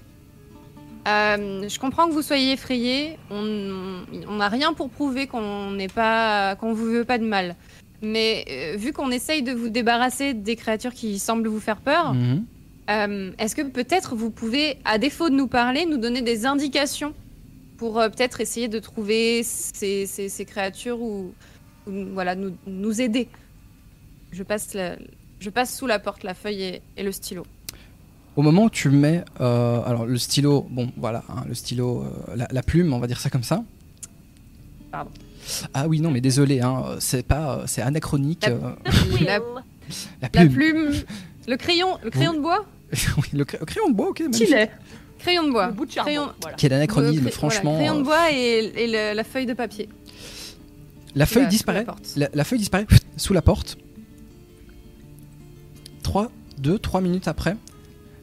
euh, 1.08 1.66
Je 1.66 1.78
comprends 1.78 2.06
que 2.06 2.12
vous 2.12 2.20
soyez 2.20 2.52
effrayés, 2.52 3.16
on 3.30 4.02
on 4.28 4.34
n'a 4.36 4.48
rien 4.48 4.74
pour 4.74 4.90
prouver 4.90 5.26
qu'on 5.26 5.70
n'est 5.70 5.88
pas 5.88 6.54
qu'on 6.56 6.74
vous 6.74 6.84
veut 6.84 7.06
pas 7.06 7.16
de 7.16 7.24
mal. 7.24 7.56
Mais 8.02 8.44
euh, 8.50 8.76
vu 8.76 8.92
qu'on 8.92 9.10
essaye 9.10 9.42
de 9.42 9.52
vous 9.52 9.68
débarrasser 9.68 10.34
des 10.34 10.56
créatures 10.56 10.92
qui 10.92 11.18
semblent 11.18 11.48
vous 11.48 11.60
faire 11.60 11.80
peur, 11.80 12.14
Mhm. 12.14 12.44
euh, 12.90 13.30
est-ce 13.38 13.54
que 13.54 13.62
peut-être 13.62 14.16
vous 14.16 14.30
pouvez, 14.30 14.78
à 14.84 14.98
défaut 14.98 15.30
de 15.30 15.34
nous 15.36 15.46
parler, 15.46 15.86
nous 15.86 15.98
donner 15.98 16.20
des 16.22 16.44
indications 16.46 17.14
pour 17.76 18.00
euh, 18.00 18.08
peut-être 18.08 18.40
essayer 18.40 18.66
de 18.68 18.78
trouver 18.80 19.42
ces, 19.44 20.06
ces- 20.06 20.28
ces 20.28 20.44
créatures 20.44 21.00
ou, 21.00 21.32
ou, 21.86 21.92
voilà, 22.12 22.34
nous, 22.34 22.52
nous 22.66 23.00
aider? 23.00 23.28
Je 24.32 24.42
passe, 24.42 24.74
la- 24.74 24.96
je 25.38 25.50
passe 25.50 25.76
sous 25.76 25.86
la 25.86 25.98
porte 26.00 26.24
la 26.24 26.34
feuille 26.34 26.62
et, 26.62 26.82
et 26.96 27.02
le 27.04 27.12
stylo. 27.12 27.44
Au 28.34 28.42
moment 28.42 28.64
où 28.64 28.70
tu 28.70 28.88
mets. 28.88 29.22
alors, 29.38 30.06
le 30.06 30.16
stylo, 30.18 30.66
bon, 30.70 30.90
voilà, 30.96 31.22
hein, 31.28 31.44
le 31.46 31.54
stylo, 31.54 32.04
la, 32.34 32.48
la 32.50 32.62
plume, 32.62 32.92
on 32.94 32.98
va 32.98 33.06
dire 33.06 33.20
ça 33.20 33.28
comme 33.30 33.42
ça. 33.42 33.62
Pardon. 34.90 35.10
Ah 35.74 35.88
oui, 35.88 36.00
non, 36.00 36.10
mais 36.10 36.20
désolé, 36.20 36.60
hein, 36.60 36.82
c'est 36.98 37.26
pas. 37.26 37.62
C'est 37.66 37.82
anachronique. 37.82 38.46
La- 38.46 39.36
euh, 39.36 39.40
La, 40.22 40.28
plume. 40.30 40.92
le 41.48 41.56
crayon, 41.56 41.98
le 42.02 42.10
crayon 42.10 42.32
de 42.34 42.40
bois, 42.40 42.64
oui, 42.92 43.24
le 43.32 43.44
cra- 43.44 43.64
crayon 43.64 43.88
de 43.90 43.94
bois, 43.94 44.08
ok. 44.10 44.20
magnifique. 44.20 44.54
Crayon 45.18 45.46
de 45.46 45.52
bois. 45.52 45.66
Le 45.68 45.72
bout 45.72 45.86
de 45.86 45.90
charbon. 45.90 46.10
Crayon- 46.10 46.32
Voilà. 46.40 46.56
Quel 46.56 46.72
anachronisme, 46.72 47.24
Le 47.24 47.30
cra- 47.30 47.32
franchement. 47.34 47.72
voilà, 47.74 47.78
crayon 47.86 47.94
de 47.96 48.00
euh, 48.00 48.04
bois 48.04 48.32
et, 48.32 48.72
et 48.76 48.86
le- 48.86 49.14
la 49.16 49.24
feuille 49.24 49.46
de 49.46 49.54
papier. 49.54 49.88
La 51.14 51.26
feuille 51.26 51.48
disparaît. 51.48 51.80
la 51.80 51.84
porte. 51.84 52.12
La, 52.16 52.28
la 52.32 52.44
feuille 52.44 52.58
disparaît 52.60 52.86
sous 53.16 53.32
la 53.32 53.42
porte. 53.42 53.76
3, 56.02 56.30
2, 56.58 56.78
3 56.78 57.00
minutes 57.00 57.28
après, 57.28 57.56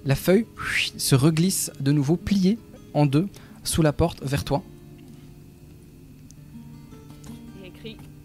la 0.05 0.15
feuille 0.15 0.45
se 0.97 1.15
reglisse 1.15 1.71
de 1.79 1.91
nouveau, 1.91 2.15
pliée 2.17 2.57
en 2.93 3.05
deux, 3.05 3.27
sous 3.63 3.81
la 3.81 3.93
porte 3.93 4.21
vers 4.23 4.43
toi. 4.43 4.63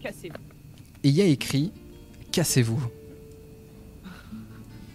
Cassez-vous. 0.05 0.35
Et 1.03 1.09
il 1.09 1.15
y 1.15 1.21
a 1.21 1.25
écrit 1.25 1.71
Cassez-vous. 2.31 2.81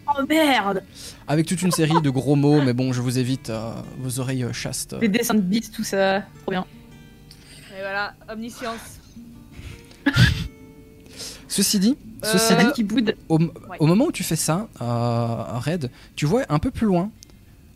Oh 0.09 0.23
merde 0.29 0.83
Avec 1.29 1.47
toute 1.47 1.63
une 1.63 1.71
série 1.71 2.01
de 2.03 2.11
gros 2.11 2.35
mots, 2.37 2.61
mais 2.63 2.73
bon, 2.73 2.93
je 2.93 3.01
vous 3.01 3.19
évite 3.19 3.51
euh, 3.51 3.73
vos 4.01 4.19
oreilles 4.19 4.43
euh, 4.45 4.53
chastes. 4.53 4.97
Les 5.01 5.09
dessins 5.09 5.35
de 5.35 5.41
bis, 5.41 5.71
tout 5.71 5.85
ça. 5.85 6.23
Trop 6.43 6.51
bien. 6.51 6.67
Et 7.77 7.81
voilà, 7.81 8.15
omniscience. 8.29 8.99
Ceci 11.49 11.79
dit, 11.81 11.97
Euh, 12.25 12.29
ceci 12.33 12.55
dit, 12.57 12.73
qui 12.75 12.85
boude. 12.85 13.17
au, 13.29 13.39
Ouais. 13.39 13.49
au 13.79 13.87
moment 13.87 14.07
où 14.07 14.13
tu 14.13 14.23
fais 14.25 14.37
ça, 14.37 14.69
euh, 14.81 15.59
Red, 15.59 15.91
tu 16.17 16.27
vois 16.27 16.43
un 16.49 16.59
peu 16.59 16.71
plus 16.71 16.87
loin, 16.87 17.11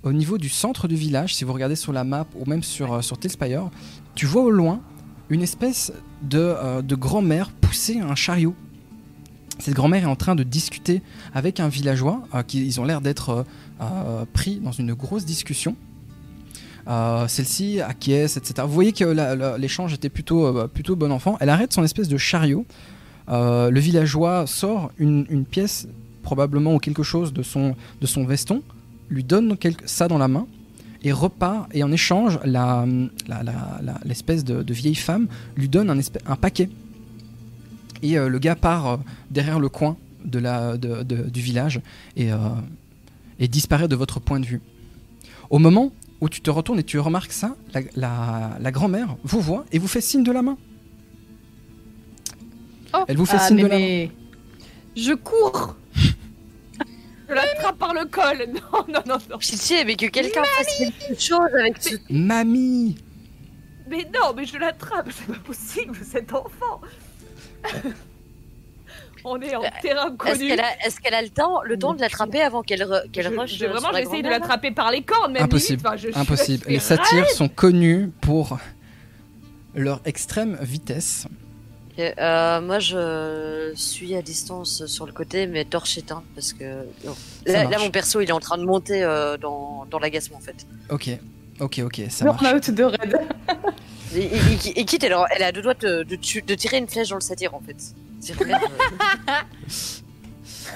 au 0.03 0.13
niveau 0.13 0.37
du 0.39 0.49
centre 0.49 0.87
du 0.87 0.97
village, 0.97 1.35
si 1.35 1.45
vous 1.45 1.53
regardez 1.53 1.77
sur 1.77 1.93
la 1.93 2.05
map 2.05 2.27
ou 2.35 2.45
même 2.45 2.63
sur, 2.63 2.93
euh, 2.93 3.01
sur 3.01 3.19
Telspire, 3.19 3.71
tu 4.15 4.27
vois 4.27 4.43
au 4.43 4.51
loin 4.51 4.81
une 5.31 5.43
espèce 5.43 5.93
de, 6.25 6.39
euh, 6.39 6.83
de 6.83 6.95
grand-mère 6.95 7.51
pousser 7.51 8.01
un 8.01 8.15
chariot. 8.15 8.55
Cette 9.59 9.75
grand-mère 9.75 10.03
est 10.03 10.07
en 10.07 10.17
train 10.17 10.35
de 10.35 10.43
discuter 10.43 11.01
avec 11.33 11.61
un 11.61 11.69
villageois, 11.69 12.23
euh, 12.35 12.43
qui 12.43 12.65
ils 12.67 12.81
ont 12.81 12.85
l'air 12.85 13.01
d'être 13.01 13.45
euh, 13.81 14.25
pris 14.33 14.57
dans 14.57 14.73
une 14.73 14.95
grosse 14.95 15.25
discussion. 15.25 15.77
Celle-ci 16.87 17.81
acquiesce, 17.81 18.37
etc. 18.37 18.55
Vous 18.67 18.75
voyez 18.75 18.93
que 18.93 19.57
l'échange 19.57 19.95
était 19.95 20.11
plutôt, 20.11 20.45
euh, 20.47 20.67
plutôt 20.67 20.97
bon 20.97 21.13
enfant. 21.13 21.39
Elle 21.41 21.49
arrête 21.49 21.73
son 21.73 21.83
espèce 21.83 22.09
de 22.09 22.19
chariot. 22.19 22.67
Le 23.29 23.79
villageois 23.79 24.47
sort 24.47 24.91
une, 24.99 25.47
pièce, 25.47 25.89
probablement 26.23 26.75
ou 26.75 26.79
quelque 26.79 27.03
chose 27.03 27.33
de 27.33 27.43
son, 27.43 27.75
de 28.03 28.07
son 28.07 28.27
veston, 28.27 28.63
lui 29.09 29.25
donne 29.25 29.57
ça 29.87 30.09
dans 30.09 30.19
la 30.19 30.29
main 30.29 30.47
et 31.05 31.13
repart. 31.13 31.69
Et 31.73 31.83
en 31.85 31.93
échange, 31.93 32.39
l'espèce 34.05 34.43
de, 34.45 34.63
de 34.63 34.75
vieille 34.75 34.95
femme 34.97 35.29
lui 35.57 35.69
donne 35.69 35.91
un, 36.27 36.37
paquet. 36.37 36.69
Et 38.03 38.19
euh, 38.19 38.29
le 38.29 38.39
gars 38.39 38.57
part 38.57 38.87
euh, 38.87 38.97
derrière 39.31 39.61
le 39.61 39.69
coin 39.69 39.97
de 40.25 40.39
la, 40.39 40.77
de- 40.77 41.03
de- 41.03 41.29
du 41.31 41.41
village 41.41 41.81
et, 42.17 42.33
euh, 42.33 42.39
et 43.39 43.47
disparaît 43.49 43.89
de 43.89 43.97
votre 43.97 44.19
point 44.21 44.41
de 44.41 44.47
vue. 44.47 44.61
Au 45.51 45.59
moment 45.59 45.93
où 46.21 46.29
tu 46.29 46.41
te 46.41 46.51
retournes 46.51 46.79
et 46.79 46.85
tu 46.85 46.99
remarques 46.99 47.33
ça, 47.33 47.55
la, 47.75 47.81
la- 47.97 48.57
la 48.61 48.73
grand-mère 48.73 49.17
vous 49.25 49.41
voit 49.41 49.65
et 49.73 49.79
vous 49.79 49.89
fait 49.89 50.01
signe 50.01 50.23
de 50.25 50.33
la 50.33 50.43
main. 50.43 50.57
Oh. 52.95 53.05
Elle 53.09 53.17
vous 53.17 53.27
fait 53.27 53.37
Ah, 53.39 53.47
signe 53.47 53.57
mais, 53.57 53.63
de 53.65 53.69
la 53.69 53.79
main. 53.79 54.09
Je 54.97 55.13
cours 55.15 55.77
Je 57.29 57.35
l'attrape 57.35 57.79
par 57.79 57.95
le 57.95 58.05
col. 58.07 58.47
Non, 58.55 58.85
non, 58.89 59.01
non, 59.07 59.19
non. 59.31 59.39
Pitié, 59.39 59.85
mais 59.85 59.97
que 59.97 60.07
quelqu'un 60.07 60.43
fasse 60.45 60.79
quelque 60.79 61.21
chose 61.21 61.55
avec 61.59 61.83
ce. 61.83 61.97
Mamie 62.11 62.97
Mais 63.89 64.07
non, 64.15 64.33
mais 64.37 64.45
je 64.45 64.57
l'attrape. 64.59 65.09
C'est 65.11 65.27
pas 65.33 65.41
possible, 65.41 65.97
cet 66.05 66.33
enfant. 66.33 66.81
On 69.27 69.41
est 69.41 69.55
en 69.57 69.63
terrain 69.81 70.09
Est-ce 70.09 70.17
connu. 70.17 70.49
qu'elle 70.49 70.61
a, 70.61 70.87
est-ce 70.87 71.01
qu'elle 71.01 71.15
a 71.15 71.23
le 71.23 71.31
temps, 71.31 71.63
le 71.63 71.79
temps 71.79 71.95
de 71.95 72.01
l'attraper 72.01 72.43
avant 72.43 72.63
qu'elle 72.63 72.83
re- 72.83 73.11
qu'elle 73.11 73.25
Je- 73.33 73.39
rush 73.41 73.57
je- 73.57 73.65
Vraiment, 73.65 73.89
j'essaye 73.95 74.23
de 74.23 74.29
l'attraper 74.29 74.71
par 74.71 74.91
les 74.91 75.01
cornes, 75.03 75.33
même 75.33 75.45
Impossible. 75.45 75.79
limite. 75.83 75.87
Enfin, 75.87 75.97
je- 75.97 76.11
je- 76.13 76.19
Impossible. 76.19 76.65
je 76.65 76.69
Les 76.69 76.79
fais 76.79 76.97
satyres 76.97 77.31
sont 77.31 77.49
connus 77.49 78.11
pour 78.21 78.59
leur 79.75 80.03
extrême 80.05 80.59
vitesse. 80.61 81.27
Euh, 81.99 82.61
moi, 82.61 82.79
je 82.81 83.73
suis 83.77 84.15
à 84.17 84.23
distance 84.23 84.87
sur 84.87 85.07
le 85.07 85.13
côté, 85.13 85.47
mais 85.47 85.65
torche 85.65 85.97
éteinte 85.99 86.25
parce 86.35 86.53
que 86.53 86.85
là, 87.47 87.79
mon 87.79 87.91
perso, 87.91 88.21
il 88.21 88.29
est 88.29 88.33
en 88.33 88.41
train 88.41 88.59
de 88.59 88.65
monter 88.65 89.03
euh, 89.05 89.37
dans, 89.37 89.87
dans 89.91 89.99
l'agacement 90.01 90.39
en 90.39 90.41
fait. 90.41 90.67
Ok, 90.91 91.11
ok, 91.61 91.81
ok, 91.85 92.03
ça 92.09 92.25
marche. 92.25 92.43
Burnout 92.43 92.71
de 92.71 92.85
Red. 92.85 93.17
Et, 94.15 94.19
et- 94.19 94.69
et- 94.69 94.81
et 94.81 94.85
quitte, 94.85 95.05
elle, 95.05 95.15
elle 95.37 95.43
a 95.43 95.53
deux 95.53 95.63
doigts 95.63 95.75
de, 95.75 96.03
de, 96.03 96.17
tu- 96.17 96.43
de 96.43 96.55
tirer 96.55 96.79
une 96.79 96.89
flèche 96.89 97.09
dans 97.11 97.17
le 97.17 97.21
satyre 97.21 97.55
en 97.55 97.61
fait. 97.61 97.77
Euh, 98.41 98.45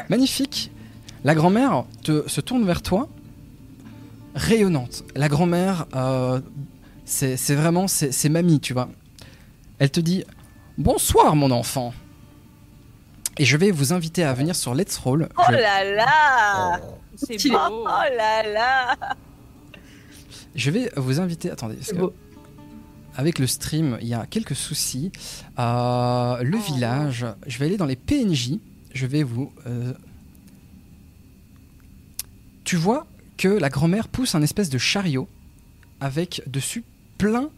Magnifique. 0.08 0.70
La 1.24 1.34
grand-mère 1.34 1.84
te, 2.04 2.28
se 2.28 2.40
tourne 2.40 2.64
vers 2.64 2.82
toi, 2.82 3.08
rayonnante. 4.34 5.04
La 5.16 5.28
grand-mère, 5.28 5.86
euh, 5.96 6.40
c'est 7.04 7.36
vraiment, 7.54 7.88
c'est 7.88 8.28
mamie, 8.28 8.60
tu 8.60 8.72
vois. 8.72 8.88
Elle 9.78 9.90
te 9.90 10.00
dit 10.00 10.24
Bonsoir, 10.78 11.34
mon 11.34 11.50
enfant. 11.50 11.92
Et 13.38 13.44
je 13.44 13.56
vais 13.56 13.70
vous 13.70 13.92
inviter 13.92 14.24
à 14.24 14.32
venir 14.32 14.54
sur 14.56 14.74
Let's 14.74 14.96
Roll. 14.98 15.28
Oh 15.36 15.42
Je- 15.48 15.52
là 15.54 15.84
là 15.84 16.80
C'est 17.16 17.38
Stylé. 17.38 17.54
beau. 17.54 17.84
Oh 17.84 18.16
là 18.16 18.42
là 18.52 18.96
Je 20.54 20.70
vais 20.70 20.90
vous 20.96 21.20
inviter. 21.20 21.50
Attendez, 21.50 21.74
parce 21.74 21.88
C'est 21.88 21.96
que 21.96 22.12
avec 23.16 23.38
le 23.40 23.46
stream, 23.48 23.98
il 24.00 24.08
y 24.08 24.14
a 24.14 24.26
quelques 24.26 24.54
soucis. 24.54 25.10
Euh, 25.58 26.42
le 26.42 26.58
Oh. 26.58 26.72
village, 26.74 27.26
je 27.46 27.58
vais 27.58 27.66
aller 27.66 27.76
dans 27.76 27.86
les 27.86 27.96
PNJ. 27.96 28.58
Je 28.94 29.06
vais 29.06 29.22
vous. 29.24 29.52
euh, 29.66 29.92
Tu 32.64 32.76
vois 32.76 33.06
que 33.36 33.48
la 33.48 33.68
grand-mère 33.70 34.08
pousse 34.08 34.34
un 34.34 34.42
espèce 34.42 34.68
de 34.68 34.78
chariot 34.78 35.26
avec 36.00 36.42
dessus 36.46 36.84
plein 37.16 37.48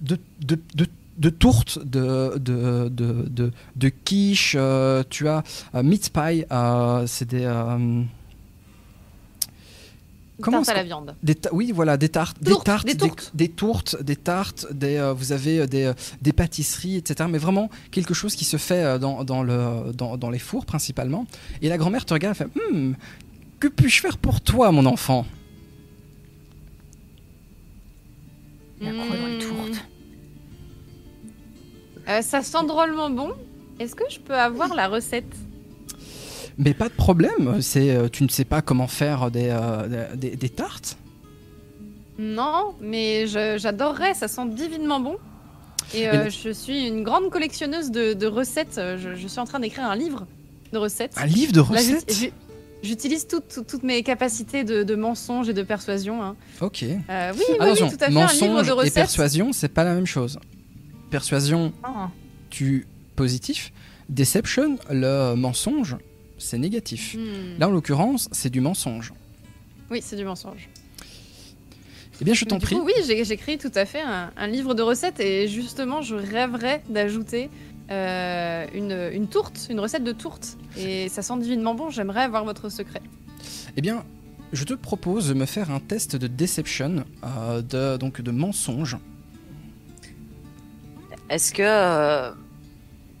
de, 0.00 0.18
de, 0.40 0.58
de, 0.74 0.86
de 1.18 1.30
tourtes, 1.30 1.78
de, 1.84 2.38
de, 2.38 2.88
de, 2.88 3.12
de, 3.28 3.52
de 3.76 3.88
quiches. 3.88 4.54
euh, 4.58 5.02
tu 5.10 5.26
as 5.28 5.42
euh, 5.74 5.82
meat 5.82 6.10
pie, 6.12 6.44
euh, 6.50 7.06
c'est 7.06 7.28
des. 7.28 7.42
euh, 7.44 8.02
Comment 10.40 10.58
Tarte 10.58 10.68
à 10.68 10.74
la 10.74 10.84
viande. 10.84 11.16
des 11.20 11.34
ta- 11.34 11.52
oui, 11.52 11.72
voilà, 11.74 11.96
des 11.96 12.08
tartes, 12.10 12.40
des 12.40 12.52
Tourtes, 12.52 12.66
tartes, 12.66 12.86
des 12.86 12.94
des, 12.94 13.08
tourtes. 13.08 13.30
des 13.34 13.48
tourtes, 13.48 14.02
des 14.04 14.14
tartes, 14.14 14.66
des, 14.72 14.96
euh, 14.96 15.12
vous 15.12 15.32
avez 15.32 15.66
des, 15.66 15.90
des 16.22 16.32
pâtisseries, 16.32 16.94
etc. 16.94 17.28
Mais 17.28 17.38
vraiment 17.38 17.68
quelque 17.90 18.14
chose 18.14 18.36
qui 18.36 18.44
se 18.44 18.56
fait 18.56 19.00
dans, 19.00 19.24
dans 19.24 19.42
le, 19.42 19.92
dans, 19.92 20.16
dans 20.16 20.30
les 20.30 20.38
fours 20.38 20.64
principalement. 20.64 21.26
Et 21.60 21.68
la 21.68 21.76
grand-mère 21.76 22.04
te 22.04 22.14
regarde 22.14 22.36
et 22.36 22.38
fait 22.38 22.48
Hmm, 22.72 22.92
Que 23.58 23.66
puis-je 23.66 24.00
faire 24.00 24.16
pour 24.16 24.40
toi, 24.40 24.70
mon 24.70 24.86
enfant? 24.86 25.26
Il 28.80 28.86
y 28.86 28.90
a 28.90 28.92
quoi 28.92 29.16
dans 29.16 29.26
les 29.26 29.34
Hmm. 29.38 29.40
tourtes 29.40 29.84
Euh, 32.08 32.22
ça 32.22 32.42
sent 32.42 32.66
drôlement 32.66 33.10
bon. 33.10 33.30
Est-ce 33.78 33.94
que 33.94 34.04
je 34.10 34.18
peux 34.18 34.34
avoir 34.34 34.74
la 34.74 34.88
recette? 34.88 35.24
Mais 36.56 36.74
pas 36.74 36.88
de 36.88 36.94
problème, 36.94 37.60
c'est, 37.60 37.90
euh, 37.94 38.08
tu 38.08 38.24
ne 38.24 38.28
sais 38.28 38.44
pas 38.44 38.62
comment 38.62 38.88
faire 38.88 39.30
des, 39.30 39.48
euh, 39.50 40.14
des, 40.16 40.34
des 40.34 40.48
tartes? 40.48 40.96
Non, 42.18 42.74
mais 42.80 43.26
j'adorerais, 43.28 44.14
ça 44.14 44.26
sent 44.26 44.46
divinement 44.48 44.98
bon. 45.00 45.16
Et 45.94 46.08
euh, 46.08 46.28
je 46.28 46.50
suis 46.50 46.86
une 46.88 47.02
grande 47.04 47.30
collectionneuse 47.30 47.90
de, 47.90 48.12
de 48.12 48.26
recettes. 48.26 48.74
Je, 48.98 49.14
je 49.14 49.28
suis 49.28 49.38
en 49.38 49.44
train 49.44 49.60
d'écrire 49.60 49.84
un 49.84 49.94
livre 49.96 50.26
de 50.72 50.78
recettes. 50.78 51.12
Un 51.16 51.26
livre 51.26 51.52
de 51.52 51.60
recettes? 51.60 52.12
j'ut- 52.12 52.32
J'utilise 52.80 53.26
toutes, 53.26 53.82
mes 53.82 54.04
capacités 54.04 54.62
de, 54.62 54.84
de 54.84 54.94
mensonge 54.94 55.48
et 55.48 55.52
de 55.52 55.64
persuasion. 55.64 56.22
hein. 56.22 56.36
Ok. 56.60 56.84
Euh, 56.84 57.32
oui, 57.34 57.42
oui, 57.48 57.56
Attention, 57.58 57.86
oui, 57.86 57.90
tout 57.96 57.96
à 57.96 57.98
fait, 57.98 58.04
un 58.04 58.08
livre 58.08 58.20
mensonge 58.20 58.66
de 58.66 58.68
et 58.68 58.72
recettes. 58.72 58.94
persuasion, 58.94 59.52
c'est 59.52 59.68
pas 59.68 59.82
la 59.82 59.94
même 59.94 60.06
chose. 60.06 60.38
Persuasion, 61.10 61.72
Ah. 61.82 62.10
tu 62.50 62.86
positif. 63.16 63.72
Deception, 64.08 64.78
le 64.90 65.34
mensonge, 65.34 65.96
c'est 66.38 66.58
négatif. 66.58 67.14
Hmm. 67.18 67.58
Là, 67.58 67.68
en 67.68 67.70
l'occurrence, 67.70 68.28
c'est 68.32 68.50
du 68.50 68.60
mensonge. 68.60 69.12
Oui, 69.90 70.00
c'est 70.02 70.16
du 70.16 70.24
mensonge. 70.24 70.68
Eh 72.20 72.24
bien, 72.24 72.34
je 72.34 72.44
t'en 72.44 72.58
prie. 72.58 72.76
coup, 72.76 72.84
oui, 72.84 72.92
j'ai- 73.06 73.24
j'écris 73.24 73.58
tout 73.58 73.70
à 73.74 73.84
fait 73.86 74.00
un, 74.00 74.30
un 74.36 74.46
livre 74.48 74.74
de 74.74 74.82
recettes 74.82 75.20
et 75.20 75.46
justement, 75.48 76.02
je 76.02 76.14
rêverais 76.16 76.82
d'ajouter 76.88 77.48
euh, 77.90 78.66
une, 78.74 79.10
une 79.14 79.28
tourte, 79.28 79.68
une 79.70 79.80
recette 79.80 80.04
de 80.04 80.12
tourte. 80.12 80.58
Et 80.76 81.08
ça 81.08 81.22
sent 81.22 81.38
divinement 81.38 81.74
bon, 81.74 81.90
j'aimerais 81.90 82.22
avoir 82.22 82.44
votre 82.44 82.68
secret. 82.68 83.00
Eh 83.76 83.80
bien, 83.80 84.04
je 84.52 84.64
te 84.64 84.74
propose 84.74 85.28
de 85.28 85.34
me 85.34 85.46
faire 85.46 85.70
un 85.70 85.80
test 85.80 86.16
de 86.16 86.26
deception, 86.26 87.04
euh, 87.24 87.62
de, 87.62 87.96
donc 87.98 88.20
de 88.20 88.30
mensonge. 88.30 88.96
Est-ce 91.30 91.52
que. 91.52 91.62
euh, 91.64 92.32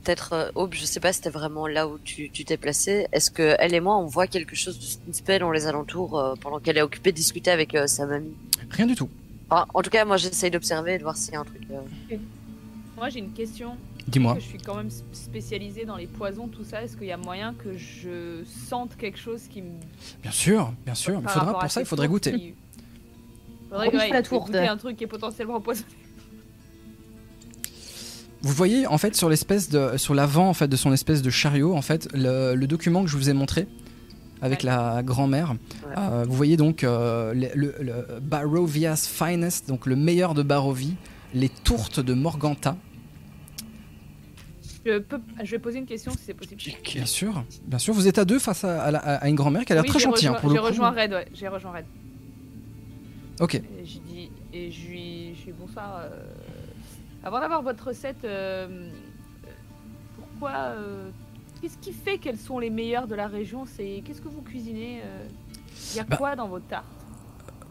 Peut-être, 0.04 0.32
euh, 0.32 0.50
Aube, 0.54 0.72
je 0.72 0.86
sais 0.86 1.00
pas 1.00 1.12
si 1.12 1.18
c'était 1.18 1.28
vraiment 1.28 1.66
là 1.66 1.86
où 1.86 1.98
tu 1.98 2.30
tu 2.30 2.44
t'es 2.46 2.56
placé. 2.56 3.06
Est-ce 3.12 3.30
que 3.30 3.56
elle 3.58 3.74
et 3.74 3.80
moi, 3.80 3.98
on 3.98 4.06
voit 4.06 4.26
quelque 4.26 4.56
chose 4.56 4.78
de 4.78 5.12
suspect 5.12 5.38
dans 5.38 5.50
les 5.50 5.66
alentours 5.66 6.18
euh, 6.18 6.34
pendant 6.40 6.60
qu'elle 6.60 6.78
est 6.78 6.82
occupée 6.82 7.10
de 7.12 7.16
discuter 7.16 7.50
avec 7.50 7.74
euh, 7.74 7.86
sa 7.86 8.06
mamie? 8.06 8.32
Rien 8.70 8.86
du 8.86 8.94
tout. 8.94 9.10
Enfin, 9.50 9.66
En 9.74 9.82
tout 9.82 9.90
cas, 9.90 10.06
moi, 10.06 10.16
j'essaye 10.16 10.50
d'observer 10.50 10.94
et 10.94 10.98
de 10.98 11.02
voir 11.02 11.14
s'il 11.16 11.34
y 11.34 11.36
a 11.36 11.40
un 11.40 11.44
truc. 11.44 11.60
euh, 11.70 12.16
Moi, 12.96 13.10
j'ai 13.10 13.18
une 13.18 13.32
question. 13.32 13.76
Dis-moi. 14.06 14.36
Que 14.36 14.40
je 14.40 14.46
suis 14.46 14.58
quand 14.58 14.76
même 14.76 14.90
spécialisée 15.12 15.84
dans 15.84 15.96
les 15.96 16.06
poisons, 16.06 16.48
tout 16.48 16.64
ça? 16.64 16.82
Est-ce 16.82 16.96
qu'il 16.96 17.08
y 17.08 17.12
a 17.12 17.18
moyen 17.18 17.52
que 17.52 17.76
je 17.76 18.44
sente 18.70 18.96
quelque 18.96 19.18
chose 19.18 19.42
qui 19.50 19.60
me. 19.60 19.72
Bien 20.22 20.30
sûr, 20.32 20.72
bien 20.86 20.94
sûr. 20.94 21.20
Il 21.22 21.28
faudra, 21.28 21.58
pour 21.58 21.70
ça, 21.70 21.80
il 21.80 21.86
faudrait 21.86 22.08
goûter. 22.08 22.32
qui- 22.32 22.54
Faudrait 23.68 23.90
que, 23.90 23.96
ouais, 23.98 24.08
la 24.10 24.22
tourte. 24.22 24.46
goûter 24.46 24.66
un 24.68 24.78
truc 24.78 24.96
qui 24.96 25.04
est 25.04 25.08
potentiellement 25.08 25.60
poisonné. 25.60 25.86
Vous 28.42 28.52
voyez, 28.52 28.86
en 28.86 28.98
fait, 28.98 29.16
sur 29.16 29.28
l'espèce 29.28 29.68
de, 29.68 29.96
sur 29.96 30.14
l'avant, 30.14 30.48
en 30.48 30.54
fait, 30.54 30.68
de 30.68 30.76
son 30.76 30.92
espèce 30.92 31.22
de 31.22 31.30
chariot, 31.30 31.74
en 31.74 31.82
fait, 31.82 32.08
le, 32.14 32.54
le 32.54 32.66
document 32.66 33.02
que 33.02 33.08
je 33.10 33.16
vous 33.16 33.28
ai 33.30 33.32
montré 33.32 33.66
avec 34.40 34.60
Ouais. 34.60 34.66
la 34.66 35.02
grand-mère. 35.02 35.56
euh, 35.96 36.24
vous 36.28 36.36
voyez 36.36 36.56
donc 36.56 36.84
euh, 36.84 37.34
le, 37.34 37.48
le- 37.56 37.74
le 37.80 38.20
Barovia's 38.20 39.08
Finest, 39.08 39.68
donc 39.68 39.86
le 39.86 39.96
meilleur 39.96 40.34
de 40.34 40.44
Barovie, 40.44 40.94
les 41.34 41.48
tourtes 41.48 41.98
de 41.98 42.14
Morganta. 42.14 42.76
Je, 44.86 44.98
peux... 44.98 45.18
je 45.42 45.50
vais 45.50 45.58
poser 45.58 45.78
une 45.78 45.86
question 45.86 46.12
si 46.12 46.18
c'est 46.24 46.34
possible. 46.34 46.60
Bien 46.94 47.04
sûr, 47.06 47.44
bien 47.66 47.78
sûr. 47.78 47.92
Vous 47.92 48.06
êtes 48.06 48.18
à 48.18 48.24
deux 48.24 48.38
face 48.38 48.62
à, 48.64 48.80
à 48.84 48.90
la- 48.92 48.98
à 49.00 49.28
une 49.28 49.34
grand-mère 49.34 49.64
qui 49.64 49.72
a 49.72 49.74
l'air 49.74 49.82
Oui, 49.84 49.90
très 49.90 49.98
gentille 49.98 50.28
hein, 50.28 50.36
pour 50.40 50.48
le 50.48 50.54
J'ai 50.54 50.60
rejoint 50.60 50.90
Red, 50.90 51.12
ouais. 51.12 51.26
J'ai 51.34 51.48
rejoint 51.48 51.72
Red. 51.72 51.84
Ok. 53.40 53.56
Et 53.56 53.62
j'ai 53.84 53.98
dit, 54.00 54.30
et 54.52 54.70
je 54.70 54.86
lui, 54.88 55.34
je 55.34 55.46
lui 55.46 55.52
bonsoir. 55.58 56.00
euh, 56.04 56.08
avant 57.24 57.40
d'avoir 57.40 57.62
votre 57.62 57.88
recette, 57.88 58.24
euh, 58.24 58.66
euh, 58.68 59.50
pourquoi, 60.16 60.50
euh, 60.56 61.10
qu'est-ce 61.60 61.78
qui 61.78 61.92
fait 61.92 62.18
qu'elles 62.18 62.38
sont 62.38 62.58
les 62.58 62.70
meilleures 62.70 63.06
de 63.06 63.14
la 63.14 63.26
région? 63.26 63.64
C'est 63.66 64.02
qu'est-ce 64.04 64.20
que 64.20 64.28
vous 64.28 64.42
cuisinez 64.42 65.02
Il 65.92 65.96
y 65.96 66.00
a 66.00 66.04
Bah, 66.04 66.16
quoi 66.16 66.36
dans 66.36 66.48
vos 66.48 66.60
tartes 66.60 66.84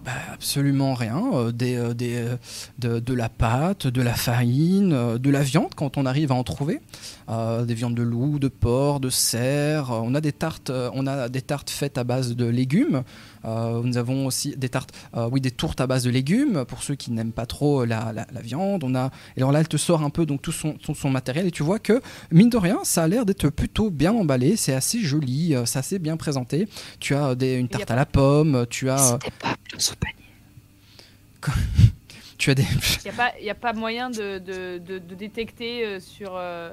Bah, 0.06 0.12
absolument 0.34 0.93
rien. 0.93 1.52
des, 1.52 1.93
des, 1.95 2.26
de, 2.80 3.00
de 3.00 3.14
la 3.14 3.30
pâte, 3.30 3.88
de 3.88 4.02
la 4.02 4.14
farine, 4.14 5.18
de 5.18 5.30
la 5.30 5.41
viande 5.43 5.74
quand 5.76 5.98
on 5.98 6.06
arrive 6.06 6.32
à 6.32 6.36
en 6.36 6.43
trouver. 6.43 6.82
Des 7.30 7.74
viandes 7.74 7.95
de 7.95 8.04
loup, 8.04 8.39
de 8.39 8.48
porc, 8.50 9.00
de 9.00 9.10
cerf. 9.10 9.89
On 9.91 10.14
a 10.16 10.22
des 10.22 10.34
tartes, 10.34 10.72
on 10.93 11.08
a 11.08 11.30
des 11.30 11.41
tartes 11.41 11.70
faites 11.70 11.98
à 11.98 12.04
base 12.04 12.36
de 12.36 12.45
légumes. 12.45 13.04
Euh, 13.46 13.82
nous 13.84 13.98
avons 13.98 14.26
aussi 14.26 14.56
des 14.58 14.70
tartes, 14.70 14.92
euh, 15.16 15.30
oui, 15.32 15.42
des 15.42 15.52
tourtes 15.52 15.80
à 15.82 15.88
base 15.88 16.04
de 16.04 16.10
légumes 16.10 16.66
pour 16.66 16.84
ceux 16.84 16.96
qui 16.96 17.12
n'aiment 17.12 17.32
pas 17.32 17.46
trop 17.46 17.86
la, 17.86 18.12
la- 18.14 18.28
la 18.32 18.42
viande. 18.42 18.84
On 18.84 18.96
a, 18.96 19.12
et 19.36 19.40
alors 19.42 19.52
là, 19.52 19.60
elle 19.60 19.68
te 19.68 19.78
sort 19.78 20.04
un 20.04 20.10
peu 20.10 20.26
donc 20.26 20.42
tout 20.42 20.52
son, 20.52 20.74
tout 20.74 20.96
son 20.96 21.10
matériel 21.10 21.46
et 21.48 21.52
tu 21.52 21.64
vois 21.64 21.80
que 21.80 22.02
mine 22.32 22.50
de 22.50 22.58
rien, 22.58 22.80
ça 22.84 23.04
a 23.04 23.08
l'air 23.08 23.26
d'être 23.26 23.50
plutôt 23.50 23.90
bien 23.90 24.12
emballé. 24.14 24.56
C'est 24.56 24.74
assez 24.74 25.00
joli, 25.02 25.56
euh, 25.56 25.66
c'est 25.66 25.80
assez 25.80 26.00
bien 26.00 26.18
présenté. 26.18 26.68
Tu 27.00 27.16
as 27.16 27.36
des, 27.36 27.54
une 27.56 27.68
tarte 27.70 27.92
à 27.92 27.96
la 27.96 28.06
pomme, 28.06 28.66
tu 28.70 28.90
as, 28.90 29.14
euh, 29.14 29.18
pas 29.40 29.56
son 29.78 29.94
tu 32.38 32.50
as 32.52 32.56
des, 32.56 32.64
Il 32.64 33.04
n'y 33.06 33.10
a, 33.10 33.14
pas- 33.14 33.40
y 33.40 33.50
a 33.50 33.56
pas 33.56 33.74
moyen 33.74 34.10
de, 34.10 34.38
de, 34.40 34.78
de- 34.80 35.00
de 35.00 35.16
détecter 35.16 35.86
euh, 35.86 36.00
sur, 36.00 36.34
euh, 36.36 36.72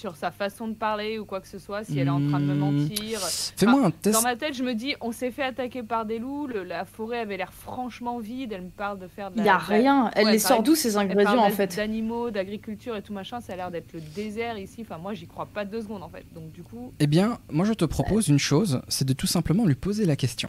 sur 0.00 0.16
sa 0.16 0.30
façon 0.30 0.66
de 0.66 0.72
parler 0.74 1.18
ou 1.18 1.26
quoi 1.26 1.40
que 1.42 1.46
ce 1.46 1.58
soit, 1.58 1.84
si 1.84 1.98
elle 1.98 2.06
est 2.06 2.10
en 2.10 2.26
train 2.26 2.40
de 2.40 2.46
me 2.46 2.54
Hmm. 2.54 2.58
mentir. 2.80 3.20
Fais-moi 3.20 3.84
un 3.84 3.90
test. 3.90 4.14
Dans 4.16 4.22
ma 4.22 4.34
tête, 4.34 4.54
je 4.54 4.62
me 4.64 4.74
dis, 4.74 4.94
on 5.02 5.12
s'est 5.12 5.30
fait 5.30 5.42
attaquer 5.42 5.82
par 5.82 6.06
des 6.06 6.18
loups, 6.18 6.46
le- 6.46 6.64
la 6.64 6.86
forêt 6.86 7.18
avait 7.20 7.36
l'air 7.36 7.52
franchement 7.52 8.18
vide, 8.18 8.52
elle 8.52 8.62
me 8.62 8.70
parle 8.70 8.98
de 8.98 9.06
faire 9.08 9.30
de 9.30 9.36
Il 9.36 9.44
la... 9.44 9.44
y 9.44 9.48
a 9.50 9.54
de 9.56 9.58
la- 9.58 9.64
rien. 9.76 10.10
Elle 10.14 10.28
les 10.28 10.38
sort 10.38 10.62
d'où 10.62 10.74
ces 10.74 10.96
ingrédients 10.96 11.38
en 11.44 11.50
fait 11.50 11.76
D'animaux, 11.76 12.30
d'agriculture 12.30 12.96
et 12.96 13.02
tout 13.02 13.12
machin, 13.12 13.40
ça 13.42 13.52
a 13.52 13.56
l'air 13.56 13.70
d'être 13.70 13.92
le 13.92 14.00
désert 14.00 14.56
ici. 14.58 14.80
Enfin, 14.80 14.96
moi, 14.96 15.12
j'y 15.12 15.26
crois 15.26 15.46
pas 15.46 15.64
deux 15.66 15.82
secondes 15.82 16.02
en 16.02 16.08
fait. 16.08 16.24
Donc, 16.34 16.50
du 16.52 16.62
coup, 16.62 16.92
Eh 16.98 17.06
bien, 17.06 17.38
moi 17.50 17.66
je 17.66 17.74
te 17.74 17.84
propose 17.84 18.28
une 18.28 18.38
chose, 18.38 18.80
c'est 18.88 19.06
de 19.06 19.12
tout 19.12 19.26
simplement 19.26 19.66
lui 19.66 19.74
poser 19.74 20.06
la 20.06 20.16
question. 20.16 20.48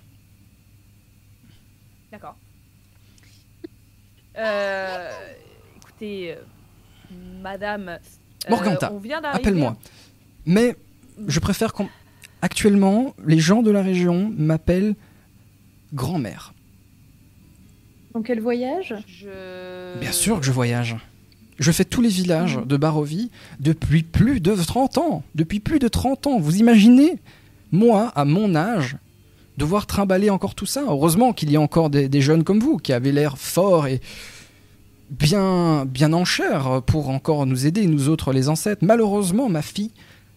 d'accord. 2.10 2.36
Euh, 4.38 5.10
écoutez, 5.78 6.32
euh, 6.34 6.36
madame. 7.42 8.00
Euh, 8.46 8.50
Morganta. 8.50 8.94
Appelle-moi. 9.32 9.78
Mais 10.46 10.76
je 11.28 11.40
préfère 11.40 11.74
qu'on. 11.74 11.88
Actuellement, 12.42 13.14
les 13.26 13.40
gens 13.40 13.62
de 13.62 13.70
la 13.70 13.84
région 13.84 14.34
m'appellent 14.36 14.96
grand-mère. 15.94 16.54
Donc 18.14 18.26
quel 18.26 18.42
voyage? 18.42 18.96
Je... 19.08 20.00
Bien 20.00 20.12
sûr 20.12 20.40
que 20.40 20.46
je 20.46 20.52
voyage. 20.52 20.98
Je 21.60 21.72
fais 21.72 21.86
tous 21.86 22.02
les 22.02 22.10
villages 22.10 22.60
de 22.66 22.78
Barovie 22.78 23.30
depuis 23.60 24.02
plus 24.02 24.40
de 24.40 24.56
30 24.56 24.98
ans. 24.98 25.24
Depuis 25.36 25.60
plus 25.60 25.78
de 25.78 25.88
30 25.88 26.28
ans. 26.28 26.40
Vous 26.40 26.58
imaginez, 26.58 27.20
moi, 27.72 28.12
à 28.16 28.26
mon 28.26 28.56
âge, 28.56 28.98
devoir 29.58 29.86
trimballer 29.86 30.32
encore 30.32 30.56
tout 30.56 30.66
ça 30.66 30.84
Heureusement 30.88 31.34
qu'il 31.34 31.52
y 31.52 31.58
a 31.58 31.62
encore 31.62 31.92
des, 31.92 32.10
des 32.10 32.22
jeunes 32.22 32.44
comme 32.44 32.60
vous 32.60 32.78
qui 32.78 32.94
avaient 32.94 33.12
l'air 33.12 33.38
forts 33.38 33.86
et 33.86 34.02
bien, 35.12 35.86
bien 35.86 36.14
en 36.14 36.26
chair 36.26 36.82
pour 36.86 37.10
encore 37.10 37.46
nous 37.46 37.68
aider, 37.68 37.86
nous 37.86 38.10
autres 38.10 38.34
les 38.34 38.50
ancêtres. 38.50 38.84
Malheureusement, 38.84 39.50
ma 39.50 39.62
fille 39.62 39.92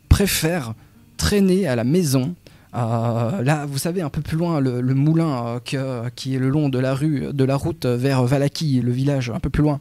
préfère 0.08 0.74
traîner 1.16 1.66
à 1.66 1.76
la 1.76 1.84
maison. 1.84 2.34
Euh, 2.74 3.42
là, 3.42 3.66
vous 3.66 3.78
savez, 3.78 4.02
un 4.02 4.10
peu 4.10 4.20
plus 4.20 4.36
loin, 4.36 4.60
le, 4.60 4.82
moulin 4.94 5.60
euh, 5.74 6.08
qui 6.14 6.34
est 6.34 6.38
le 6.38 6.48
long 6.48 6.68
de 6.68 6.78
la 6.78 6.94
rue, 6.94 7.32
de 7.32 7.44
la 7.44 7.56
route 7.56 7.86
vers 7.86 8.24
Valaki, 8.24 8.80
le 8.80 8.92
village, 8.92 9.30
un 9.30 9.40
peu 9.40 9.50
plus 9.50 9.62
loin. 9.62 9.80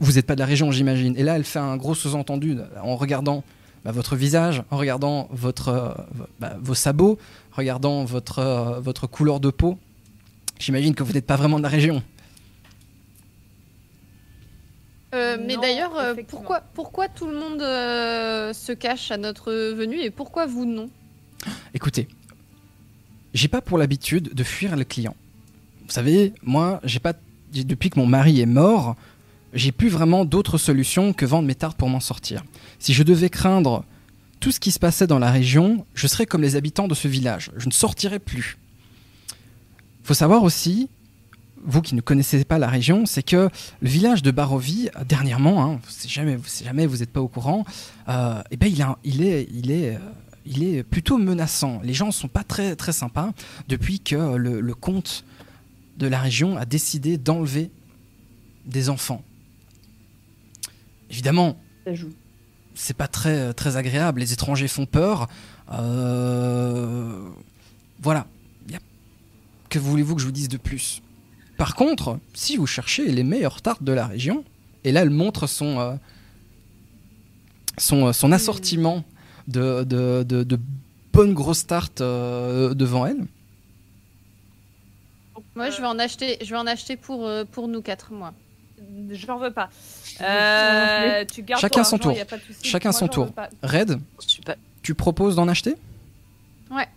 Vous 0.00 0.12
n'êtes 0.12 0.26
pas 0.26 0.34
de 0.34 0.40
la 0.40 0.46
région, 0.46 0.72
j'imagine. 0.72 1.14
Et 1.16 1.22
là, 1.22 1.36
elle 1.36 1.44
fait 1.44 1.58
un 1.60 1.76
gros 1.76 1.94
sous-entendu 1.94 2.56
en 2.82 2.96
regardant 2.96 3.44
bah, 3.84 3.90
votre 3.90 4.14
visage, 4.14 4.62
en 4.70 4.76
regardant 4.76 5.28
votre, 5.32 5.68
euh, 5.68 5.88
bah, 6.38 6.56
vos 6.60 6.74
sabots, 6.74 7.18
regardant 7.50 8.04
votre, 8.04 8.38
euh, 8.38 8.80
votre 8.80 9.08
couleur 9.08 9.40
de 9.40 9.50
peau. 9.50 9.76
J'imagine 10.60 10.94
que 10.94 11.02
vous 11.02 11.12
n'êtes 11.12 11.26
pas 11.26 11.34
vraiment 11.34 11.58
de 11.58 11.64
la 11.64 11.68
région. 11.68 12.02
Euh, 15.14 15.36
mais 15.44 15.56
d'ailleurs, 15.56 15.96
euh, 15.98 16.14
pourquoi, 16.26 16.62
pourquoi 16.72 17.08
tout 17.08 17.26
le 17.26 17.38
monde 17.38 17.60
euh, 17.60 18.52
se 18.52 18.72
cache 18.72 19.10
à 19.10 19.18
notre 19.18 19.52
venue 19.52 20.00
et 20.00 20.10
pourquoi 20.10 20.46
vous 20.46 20.64
non? 20.64 20.88
Écoutez, 21.74 22.08
j'ai 23.34 23.48
pas 23.48 23.60
pour 23.60 23.76
l'habitude 23.76 24.32
de 24.32 24.44
fuir 24.44 24.74
le 24.76 24.84
client. 24.84 25.14
Vous 25.84 25.92
savez, 25.92 26.32
moi, 26.42 26.80
j'ai 26.84 26.98
pas 26.98 27.12
depuis 27.52 27.90
que 27.90 27.98
mon 27.98 28.06
mari 28.06 28.40
est 28.40 28.46
mort, 28.46 28.96
j'ai 29.52 29.72
plus 29.72 29.90
vraiment 29.90 30.24
d'autres 30.24 30.56
solutions 30.56 31.12
que 31.12 31.26
vendre 31.26 31.46
mes 31.46 31.54
tartes 31.54 31.76
pour 31.76 31.90
m'en 31.90 32.00
sortir. 32.00 32.42
Si 32.78 32.94
je 32.94 33.02
devais 33.02 33.28
craindre 33.28 33.84
tout 34.40 34.50
ce 34.50 34.60
qui 34.60 34.70
se 34.70 34.78
passait 34.78 35.06
dans 35.06 35.18
la 35.18 35.30
région, 35.30 35.84
je 35.94 36.06
serais 36.06 36.24
comme 36.24 36.40
les 36.40 36.56
habitants 36.56 36.88
de 36.88 36.94
ce 36.94 37.08
village. 37.08 37.50
Je 37.58 37.66
ne 37.66 37.72
sortirais 37.72 38.18
plus. 38.18 38.56
Faut 40.02 40.14
savoir 40.14 40.42
aussi, 40.42 40.88
vous 41.64 41.80
qui 41.82 41.94
ne 41.94 42.00
connaissez 42.00 42.44
pas 42.44 42.58
la 42.58 42.68
région, 42.68 43.06
c'est 43.06 43.22
que 43.22 43.48
le 43.80 43.88
village 43.88 44.22
de 44.22 44.30
Barovie, 44.30 44.88
dernièrement, 45.08 45.64
hein, 45.64 45.80
si 45.88 46.08
jamais, 46.08 46.38
si 46.44 46.64
jamais 46.64 46.86
vous 46.86 46.98
n'êtes 46.98 47.10
pas 47.12 47.20
au 47.20 47.28
courant, 47.28 47.64
euh, 48.08 48.42
eh 48.50 48.56
ben 48.56 48.66
il, 48.70 48.82
a- 48.82 48.98
il 49.04 49.22
est, 49.22 49.48
il 49.52 49.70
est, 49.70 49.94
euh, 49.96 49.98
il 50.44 50.64
est 50.64 50.82
plutôt 50.82 51.18
menaçant. 51.18 51.80
Les 51.84 51.94
gens 51.94 52.10
sont 52.10 52.28
pas 52.28 52.42
très 52.44 52.74
très 52.74 52.92
sympas 52.92 53.32
depuis 53.68 54.00
que 54.00 54.34
le, 54.36 54.60
le 54.60 54.74
comte 54.74 55.24
de 55.98 56.06
la 56.08 56.18
région 56.20 56.56
a 56.56 56.64
décidé 56.64 57.16
d'enlever 57.18 57.70
des 58.66 58.88
enfants. 58.88 59.22
Évidemment, 61.10 61.56
c'est 62.74 62.96
pas 62.96 63.06
très 63.08 63.52
très 63.54 63.76
agréable. 63.76 64.20
Les 64.20 64.32
étrangers 64.32 64.68
font 64.68 64.86
peur. 64.86 65.28
Euh, 65.72 67.28
Voilà. 68.00 68.26
Que 69.68 69.78
voulez-vous 69.78 70.14
que 70.16 70.20
je 70.20 70.26
vous 70.26 70.32
dise 70.32 70.48
de 70.48 70.58
plus? 70.58 71.00
Par 71.62 71.76
contre, 71.76 72.18
si 72.34 72.56
vous 72.56 72.66
cherchez 72.66 73.04
les 73.12 73.22
meilleures 73.22 73.62
tartes 73.62 73.84
de 73.84 73.92
la 73.92 74.08
région, 74.08 74.42
et 74.82 74.90
là 74.90 75.02
elle 75.02 75.10
montre 75.10 75.46
son 75.46 75.78
euh, 75.78 75.94
son, 77.78 78.12
son 78.12 78.32
assortiment 78.32 79.04
de, 79.46 79.84
de, 79.84 80.24
de- 80.24 80.42
de 80.42 80.58
bonnes 81.12 81.34
grosses 81.34 81.64
tartes 81.64 82.00
euh, 82.00 82.74
devant 82.74 83.06
elle. 83.06 83.26
Moi, 85.54 85.70
je 85.70 85.80
vais 85.80 85.86
en 85.86 86.00
acheter, 86.00 86.36
je 86.42 86.50
vais 86.50 86.56
en 86.58 86.66
acheter 86.66 86.96
pour, 86.96 87.28
euh, 87.28 87.44
pour 87.44 87.68
nous 87.68 87.80
quatre, 87.80 88.10
moi. 88.12 88.34
J'en 89.12 89.38
veux 89.38 89.52
pas. 89.52 89.70
Euh, 90.20 91.24
tu 91.32 91.44
gardes 91.44 91.60
Chacun 91.60 91.84
son 91.84 91.94
argent, 91.96 92.14
tour. 92.26 92.36
Chacun 92.64 92.88
Moi, 92.88 92.98
son 92.98 93.06
tour. 93.06 93.28
Red, 93.62 94.00
tu 94.82 94.94
proposes 94.96 95.36
d'en 95.36 95.46
acheter? 95.46 95.76
Ouais. 96.72 96.88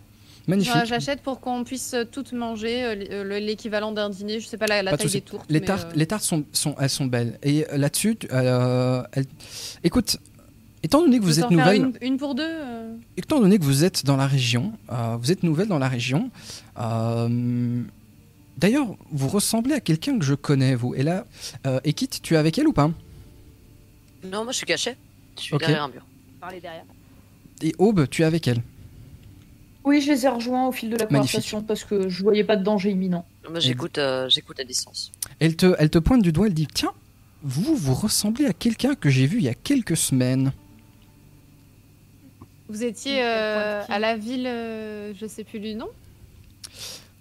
Magnifique. 0.46 0.74
J'achète 0.86 1.22
pour 1.22 1.40
qu'on 1.40 1.64
puisse 1.64 1.94
toutes 2.12 2.32
manger 2.32 2.84
euh, 2.84 2.94
euh, 3.10 3.38
l'équivalent 3.40 3.90
d'un 3.92 4.08
dîner. 4.10 4.38
Je 4.40 4.46
sais 4.46 4.56
pas 4.56 4.66
la, 4.66 4.82
la 4.82 4.92
Pas 4.92 4.96
taille 4.98 5.10
des 5.10 5.20
tourtes. 5.20 5.44
Les 5.48 5.60
tartes, 5.60 5.88
euh, 5.92 5.96
les 5.96 6.06
tartes 6.06 6.22
sont, 6.22 6.44
sont, 6.52 6.74
elles 6.78 6.88
sont 6.90 7.06
belles. 7.06 7.38
Et 7.42 7.66
là-dessus, 7.74 8.16
euh, 8.32 9.02
elles- 9.12 9.26
écoute, 9.82 10.18
étant 10.84 11.00
donné 11.00 11.18
que 11.18 11.24
vous 11.24 11.40
êtes 11.40 11.50
nouvelle, 11.50 11.76
Une, 12.00 12.08
une 12.12 12.16
pour 12.16 12.34
deux. 12.36 12.44
euh. 12.46 12.94
étant 13.16 13.40
donné 13.40 13.58
que 13.58 13.64
vous 13.64 13.82
êtes 13.84 14.04
dans 14.06 14.16
la 14.16 14.26
région, 14.28 14.72
euh, 14.92 15.16
vous 15.20 15.32
êtes 15.32 15.42
nouvelle 15.42 15.66
dans 15.68 15.80
la 15.80 15.88
région. 15.88 16.30
euh, 16.78 17.82
D'ailleurs, 18.58 18.86
vous 19.10 19.28
ressemblez 19.28 19.74
à 19.74 19.80
quelqu'un 19.80 20.18
que 20.18 20.24
je 20.24 20.32
connais, 20.34 20.74
vous. 20.76 20.94
Et 20.94 21.02
là, 21.02 21.26
euh, 21.66 21.78
Ekit, 21.84 22.08
tu 22.22 22.34
es 22.34 22.36
avec 22.38 22.56
elle 22.56 22.66
ou 22.68 22.72
pas? 22.72 22.90
Non, 24.24 24.44
moi 24.44 24.52
je 24.52 24.56
suis 24.58 24.66
caché. 24.66 24.96
Je 25.36 25.42
suis 25.42 25.58
derrière 25.58 25.82
un 25.82 25.88
mur. 25.88 26.06
Parler 26.40 26.60
derrière. 26.60 26.84
Et 27.62 27.74
Aube, 27.78 28.08
tu 28.08 28.22
es 28.22 28.24
avec 28.24 28.48
elle? 28.48 28.62
Oui, 29.86 30.00
je 30.00 30.10
les 30.10 30.26
ai 30.26 30.28
rejoints 30.28 30.66
au 30.66 30.72
fil 30.72 30.90
de 30.90 30.96
la 30.96 31.04
Magnifique. 31.04 31.32
conversation 31.32 31.62
parce 31.62 31.84
que 31.84 32.08
je 32.08 32.22
voyais 32.24 32.42
pas 32.42 32.56
de 32.56 32.64
danger 32.64 32.90
imminent. 32.90 33.24
Moi 33.48 33.60
j'écoute, 33.60 33.98
euh, 33.98 34.28
j'écoute 34.28 34.58
à 34.58 34.64
distance. 34.64 35.12
Elle 35.38 35.54
te, 35.54 35.76
elle 35.78 35.90
te 35.90 35.98
pointe 35.98 36.22
du 36.22 36.32
doigt, 36.32 36.48
elle 36.48 36.54
dit 36.54 36.66
Tiens, 36.66 36.92
vous, 37.42 37.76
vous 37.76 37.94
ressemblez 37.94 38.46
à 38.46 38.52
quelqu'un 38.52 38.96
que 38.96 39.08
j'ai 39.08 39.26
vu 39.26 39.38
il 39.38 39.44
y 39.44 39.48
a 39.48 39.54
quelques 39.54 39.96
semaines. 39.96 40.52
Vous 42.68 42.82
étiez 42.82 43.22
euh, 43.22 43.82
à 43.88 43.98
la 44.00 44.16
ville, 44.16 44.48
euh, 44.48 45.12
je 45.14 45.24
sais 45.26 45.44
plus 45.44 45.60
du 45.60 45.76
nom. 45.76 45.86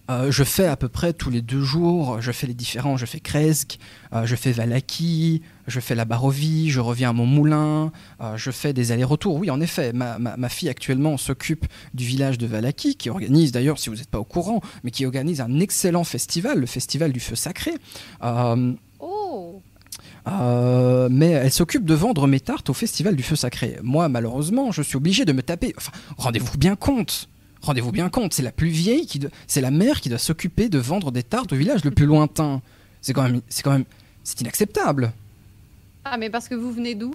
Euh, 0.10 0.32
je 0.32 0.44
fais 0.44 0.68
à 0.68 0.76
peu 0.76 0.88
près 0.88 1.14
tous 1.14 1.32
les 1.32 1.42
deux 1.42 1.64
jours, 1.64 2.22
je 2.22 2.32
fais 2.32 2.46
les 2.46 2.54
différents, 2.54 2.96
je 2.96 3.08
fais 3.08 3.20
Kresk, 3.20 3.80
euh, 4.14 4.28
je 4.28 4.36
fais 4.36 4.52
Valaki, 4.52 5.42
je 5.66 5.80
fais 5.80 5.96
la 5.96 6.06
Barovie, 6.06 6.70
je 6.70 6.80
reviens 6.80 7.10
à 7.10 7.14
mon 7.14 7.26
moulin, 7.26 7.92
euh, 8.22 8.38
je 8.38 8.52
fais 8.52 8.72
des 8.72 8.92
allers-retours. 8.92 9.36
Oui, 9.36 9.50
en 9.50 9.60
effet, 9.62 9.94
ma, 9.94 10.20
ma- 10.20 10.38
ma 10.38 10.50
fille 10.50 10.70
actuellement 10.70 11.18
s'occupe 11.18 11.66
du 11.96 12.06
village 12.06 12.38
de 12.38 12.46
Valaki, 12.46 12.96
qui 12.96 13.10
organise 13.10 13.52
d'ailleurs, 13.52 13.80
si 13.80 13.90
vous 13.90 13.96
n'êtes 13.96 14.10
pas 14.10 14.20
au 14.20 14.24
courant, 14.24 14.62
mais 14.84 14.92
qui 14.92 15.08
organise 15.08 15.42
un 15.42 15.60
excellent 15.60 16.04
festival, 16.04 16.60
le 16.60 16.68
festival 16.68 17.12
du 17.12 17.20
feu 17.20 17.36
sacré. 17.36 17.72
Oh 19.00 19.62
euh, 20.28 21.08
mais 21.12 21.30
elle 21.30 21.52
s'occupe 21.52 21.86
de 21.86 21.94
vendre 21.94 22.28
mes 22.28 22.40
tartes 22.40 22.70
au 22.70 22.74
festival 22.74 23.16
du 23.16 23.24
feu 23.24 23.36
sacré. 23.36 23.78
Moi, 23.84 24.10
malheureusement, 24.10 24.72
je 24.72 24.82
suis 24.82 24.98
obligé 24.98 25.24
de 25.26 25.34
me 25.34 25.44
taper. 25.44 25.74
Enfin, 25.78 25.92
rendez-vous 26.18 26.58
bien 26.58 26.76
compte. 26.76 27.30
Rendez-vous 27.66 27.92
bien 27.92 28.10
compte, 28.10 28.34
c'est 28.34 28.44
la 28.44 28.52
plus 28.52 28.68
vieille 28.70 29.08
qui, 29.08 29.18
doit- 29.20 29.32
c'est 29.48 29.62
la 29.62 29.72
mère 29.72 30.00
qui 30.02 30.10
doit 30.10 30.18
s'occuper 30.20 30.70
de 30.70 30.78
vendre 30.78 31.12
des 31.12 31.24
tartes 31.24 31.52
au 31.52 31.56
village 31.56 31.84
le 31.84 31.92
plus 31.92 32.06
lointain. 32.06 32.62
C'est 33.02 33.14
quand 33.14 33.24
même, 33.24 33.42
c'est 33.50 33.64
quand 33.64 33.72
même, 33.72 33.86
c'est 34.24 34.40
inacceptable. 34.42 35.12
Ah, 36.04 36.18
mais 36.18 36.30
parce 36.30 36.48
que 36.48 36.54
vous 36.56 36.72
venez 36.72 36.94
d'où? 36.96 37.14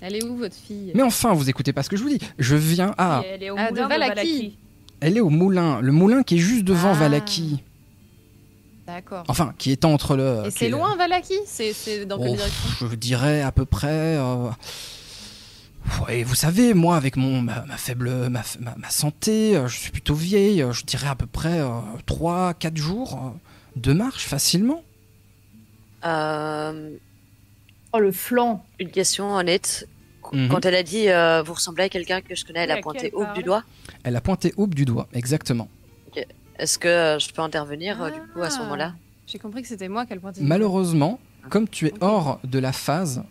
Elle 0.00 0.16
est 0.16 0.24
où 0.24 0.36
votre 0.36 0.54
fille? 0.54 0.92
Mais 0.94 1.02
enfin, 1.02 1.32
vous 1.32 1.48
écoutez 1.50 1.72
pas 1.72 1.82
ce 1.82 1.88
que 1.88 1.96
je 1.96 2.02
vous 2.02 2.08
dis. 2.10 2.18
Je 2.38 2.54
viens. 2.56 2.94
Ah, 2.98 3.22
Et 3.24 3.28
elle 3.28 3.42
est 3.42 3.50
au 3.50 3.56
Ah, 3.58 3.66
de 3.70 3.70
moulin 3.72 3.84
de 3.84 3.88
Valaki. 3.88 4.56
Elle 5.00 5.16
est 5.16 5.20
au 5.20 5.30
moulin, 5.30 5.80
le 5.80 5.90
moulin 5.92 6.22
qui 6.22 6.36
est 6.36 6.38
juste 6.38 6.64
devant 6.64 6.90
Ah. 6.90 6.94
Valaki. 6.94 7.60
D'accord. 8.86 9.24
Enfin, 9.28 9.54
qui 9.58 9.70
est 9.72 9.84
entre 9.84 10.16
le. 10.16 10.42
Et 10.46 10.50
c'est 10.50 10.66
est- 10.66 10.70
loin, 10.70 10.96
Valaki? 10.96 11.34
C'est 11.46 11.72
c'est 11.72 12.04
dans 12.04 12.18
quelle 12.18 12.30
Oh, 12.30 12.36
direction? 12.36 12.86
Je 12.90 12.94
dirais 12.96 13.42
à 13.42 13.52
peu 13.52 13.64
près. 13.64 13.88
euh, 14.18 14.48
ouais, 16.06 16.22
vous 16.22 16.34
savez, 16.34 16.74
moi, 16.74 16.96
avec 16.96 17.16
mon 17.16 17.40
ma, 17.42 17.64
ma 17.66 17.76
faible 17.76 18.10
ma, 18.28 18.42
ma- 18.60 18.74
ma 18.76 18.90
santé, 18.90 19.56
euh, 19.56 19.68
je 19.68 19.76
suis 19.78 19.90
plutôt 19.90 20.14
vieille. 20.14 20.62
euh, 20.62 20.72
Je 20.72 20.84
dirais 20.84 21.08
à 21.08 21.14
peu 21.14 21.26
près 21.26 21.60
3-4 22.06 22.76
jours 22.76 23.14
euh, 23.14 23.80
de 23.80 23.92
marche 23.92 24.26
facilement. 24.26 24.82
Euh, 26.04 26.90
Oh, 27.94 27.98
le 27.98 28.10
flanc. 28.10 28.64
une 28.80 28.88
question 28.90 29.34
honnête. 29.34 29.86
Mhm. 30.32 30.48
Quand 30.48 30.64
elle 30.64 30.74
a 30.76 30.82
dit 30.82 31.10
euh, 31.10 31.42
vous 31.42 31.52
ressemblez 31.52 31.84
à 31.84 31.88
quelqu'un 31.90 32.22
que 32.22 32.34
je 32.34 32.44
connais, 32.46 32.60
elle 32.60 32.70
a 32.70 32.78
pointé 32.80 33.10
haut 33.12 33.22
parle 33.24 33.36
du 33.36 33.42
doigt. 33.42 33.64
Elle 34.02 34.16
a 34.16 34.20
pointé 34.22 34.54
Aube 34.56 34.74
du 34.74 34.84
doigt, 34.86 35.08
exactement. 35.12 35.68
Est-ce 36.58 36.78
que 36.78 36.88
euh, 36.88 37.18
je 37.18 37.30
peux 37.32 37.42
intervenir 37.42 37.96
du 38.12 38.20
coup 38.32 38.40
à 38.40 38.48
ce 38.48 38.56
Ah. 38.58 38.62
moment-là? 38.62 38.94
J'ai 39.26 39.38
compris 39.38 39.60
que 39.62 39.68
c'était 39.68 39.88
moi 39.88 40.06
qu'elle 40.06 40.20
pointait. 40.20 40.40
Malheureusement, 40.42 41.18
comme 41.50 41.68
tu 41.68 41.86
es 41.88 41.92
hors 42.00 42.40
de 42.44 42.58
la 42.58 42.72
phase. 42.72 43.24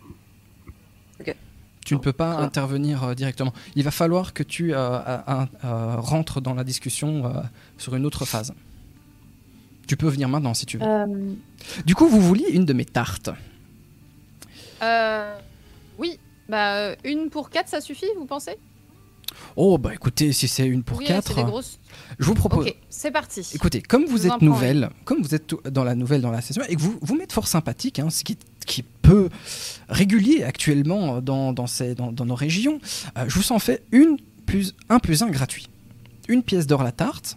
Tu 1.84 1.94
ne 1.94 1.98
peux 2.00 2.12
pas 2.12 2.36
va. 2.36 2.42
intervenir 2.42 3.02
euh, 3.04 3.14
directement. 3.14 3.52
Il 3.76 3.84
va 3.84 3.90
falloir 3.90 4.32
que 4.32 4.42
tu 4.42 4.72
euh, 4.74 4.98
euh, 4.98 5.96
rentres 5.96 6.40
dans 6.40 6.54
la 6.54 6.64
discussion 6.64 7.32
sur 7.78 7.94
une 7.94 8.06
autre 8.06 8.24
phase. 8.24 8.52
Tu 9.88 9.96
peux 9.96 10.08
venir 10.08 10.28
maintenant 10.28 10.54
si 10.54 10.64
tu 10.66 10.78
veux. 10.78 10.84
Euh, 10.86 11.32
Du 11.84 11.94
coup, 11.94 12.06
vous 12.08 12.20
vouliez 12.20 12.48
une 12.50 12.64
de 12.64 12.72
mes 12.72 12.84
tartes. 12.84 13.30
Euh, 14.82 15.36
oui. 15.98 16.18
Bah, 16.48 16.94
une 17.04 17.30
pour 17.30 17.50
quatre, 17.50 17.68
ça 17.68 17.80
suffit, 17.80 18.06
vous 18.16 18.26
pensez? 18.26 18.56
Oh, 19.56 19.78
bah 19.78 19.94
écoutez, 19.94 20.32
si 20.32 20.46
c'est 20.46 20.66
une 20.66 20.82
pour 20.82 20.98
Oui, 20.98 21.06
quatre, 21.06 21.42
grosses. 21.44 21.78
je 22.18 22.24
vous 22.26 22.34
propose. 22.34 22.66
Ok, 22.66 22.76
c'est 22.90 23.10
parti. 23.10 23.46
Écoutez, 23.54 23.80
comme 23.80 24.04
vous 24.04 24.26
êtes 24.26 24.42
nouvelle, 24.42 24.90
comme 25.04 25.22
vous 25.22 25.34
êtes 25.34 25.54
dans 25.70 25.84
la 25.84 25.94
nouvelle 25.94 26.20
dans 26.20 26.30
la 26.30 26.42
session, 26.42 26.62
et 26.68 26.76
que 26.76 26.80
vous, 26.80 26.98
vous 27.00 27.14
m'êtes 27.14 27.32
fort 27.32 27.46
sympathique, 27.48 27.98
hein, 27.98 28.10
ce 28.10 28.24
qui, 28.24 28.36
peu 29.02 29.28
régulier 29.88 30.42
actuellement 30.44 31.20
dans, 31.20 31.52
dans, 31.52 31.66
ces, 31.66 31.94
dans, 31.94 32.12
dans 32.12 32.24
nos 32.24 32.34
régions, 32.34 32.80
euh, 33.18 33.24
je 33.28 33.34
vous 33.38 33.52
en 33.52 33.58
fais 33.58 33.82
une 33.92 34.16
plus 34.46 34.74
un 34.88 34.98
plus 34.98 35.22
un 35.22 35.28
gratuit. 35.30 35.68
Une 36.28 36.42
pièce 36.42 36.66
d'or 36.66 36.82
la 36.84 36.92
tarte, 36.92 37.36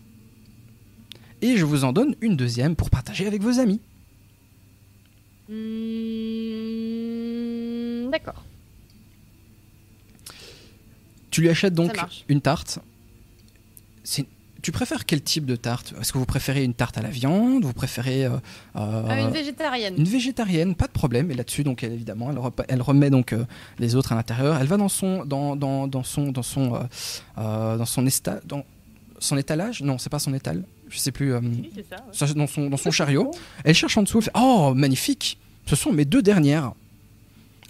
et 1.41 1.57
je 1.57 1.66
vous 1.66 1.84
en 1.84 1.91
donne 1.93 2.16
une 2.22 2.36
deuxième 2.38 2.76
pour 2.76 2.89
partager 2.89 3.26
avec 3.28 3.41
vos 3.41 3.59
amis. 3.59 3.82
Hmm, 7.95 8.09
D'accord. 8.11 8.43
Tu 11.32 11.41
lui 11.41 11.49
achètes 11.49 11.74
donc 11.74 11.91
une 12.30 12.41
tarte. 12.41 12.80
C'est- 14.03 14.26
Tu 14.66 14.72
préfères 14.72 15.05
quel 15.05 15.22
type 15.22 15.45
de 15.45 15.55
tarte? 15.55 15.93
Est-ce 16.01 16.11
que 16.11 16.18
vous 16.18 16.26
préférez 16.26 16.63
une 16.63 16.74
tarte 16.74 16.97
à 16.97 17.03
la 17.03 17.09
viande? 17.09 17.63
Vous 17.63 17.72
préférez 17.74 18.26
euh, 18.26 18.32
euh, 18.76 19.03
Ah, 19.07 19.22
une 19.22 19.30
végétarienne. 19.30 19.93
Une 19.95 20.05
végétarienne, 20.05 20.74
pas 20.74 20.88
de 20.88 20.91
problème. 20.91 21.30
Et 21.30 21.36
là-dessus, 21.36 21.63
donc, 21.63 21.84
elle, 21.84 21.93
évidemment, 21.93 22.32
elle, 22.68 22.82
remet 22.82 23.11
donc 23.11 23.34
euh, 23.34 23.45
les 23.78 23.93
autres 23.93 24.11
à 24.11 24.16
l'intérieur. 24.16 24.57
Elle 24.59 24.66
va 24.66 24.78
dans 24.78 24.89
son, 24.89 25.24
dans, 25.24 25.55
dans, 25.55 25.88
dans 25.88 26.01
son, 26.01 26.32
dans 26.32 26.41
son, 26.41 26.74
euh, 26.74 26.80
euh, 27.38 27.78
dans 27.78 27.86
son 27.86 28.07
ésta, 28.07 28.39
dans 28.43 28.66
son 29.20 29.38
étalage? 29.38 29.84
Non, 29.84 29.99
c'est 29.99 30.09
pas 30.09 30.18
son 30.18 30.34
étal. 30.34 30.63
Je 30.89 30.97
sais 30.97 31.11
plus. 31.11 31.36
Oui, 31.36 31.72
ça. 32.11 32.26
ouais. 32.26 32.34
dans 32.34 32.47
son, 32.47 32.68
dans 32.68 32.78
son 32.78 32.89
chariot. 32.99 33.30
Elle 33.63 33.76
cherche 33.76 33.95
en 33.99 34.01
dessous. 34.01 34.18
Elle 34.18 34.24
fait 34.24 34.32
Oh, 34.34 34.74
magnifique. 34.76 35.38
Ce 35.68 35.76
sont 35.76 35.91
mes 35.91 36.05
deux 36.05 36.24
dernières. 36.24 36.74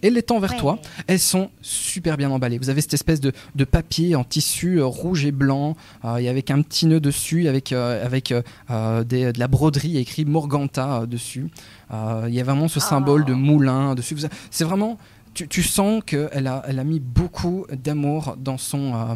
Et 0.06 0.10
les 0.12 0.22
tend 0.24 0.40
vers 0.40 0.52
toi. 0.60 0.78
Elles 1.08 1.20
sont 1.20 1.50
super 1.62 2.16
bien 2.18 2.30
emballées. 2.30 2.60
Vous 2.60 2.70
avez 2.70 2.82
cette 2.82 2.94
espèce 2.94 3.20
de, 3.20 3.32
de 3.56 3.64
papier 3.66 4.16
en 4.16 4.24
tissu 4.24 4.78
euh, 4.80 4.86
rouge 4.86 5.26
et 5.26 5.32
blanc, 5.32 5.76
euh, 6.04 6.18
et 6.18 6.30
avec 6.30 6.52
un 6.52 6.62
petit 6.62 6.86
nœud 6.86 7.00
dessus, 7.00 7.48
avec, 7.48 7.72
euh, 7.72 8.06
avec 8.06 8.32
des- 8.32 9.34
de 9.34 9.40
la 9.40 9.48
broderie 9.48 9.98
écrit 9.98 10.24
Morganta 10.26 11.02
euh, 11.02 11.06
dessus. 11.06 11.48
Euh, 11.94 12.26
Il 12.28 12.36
y 12.36 12.40
a 12.40 12.44
vraiment 12.44 12.68
ce 12.68 12.80
symbole 12.80 13.26
de 13.26 13.34
moulin 13.34 13.96
dessus. 13.96 14.16
C'est 14.52 14.64
vraiment. 14.64 14.98
Tu, 15.34 15.48
tu 15.48 15.64
sens 15.64 16.02
qu'elle 16.06 16.48
a, 16.48 16.64
elle 16.68 16.80
a 16.80 16.84
mis 16.84 17.00
beaucoup 17.00 17.66
d'amour 17.84 18.36
dans 18.40 18.58
son. 18.58 18.94
euh, 18.96 19.16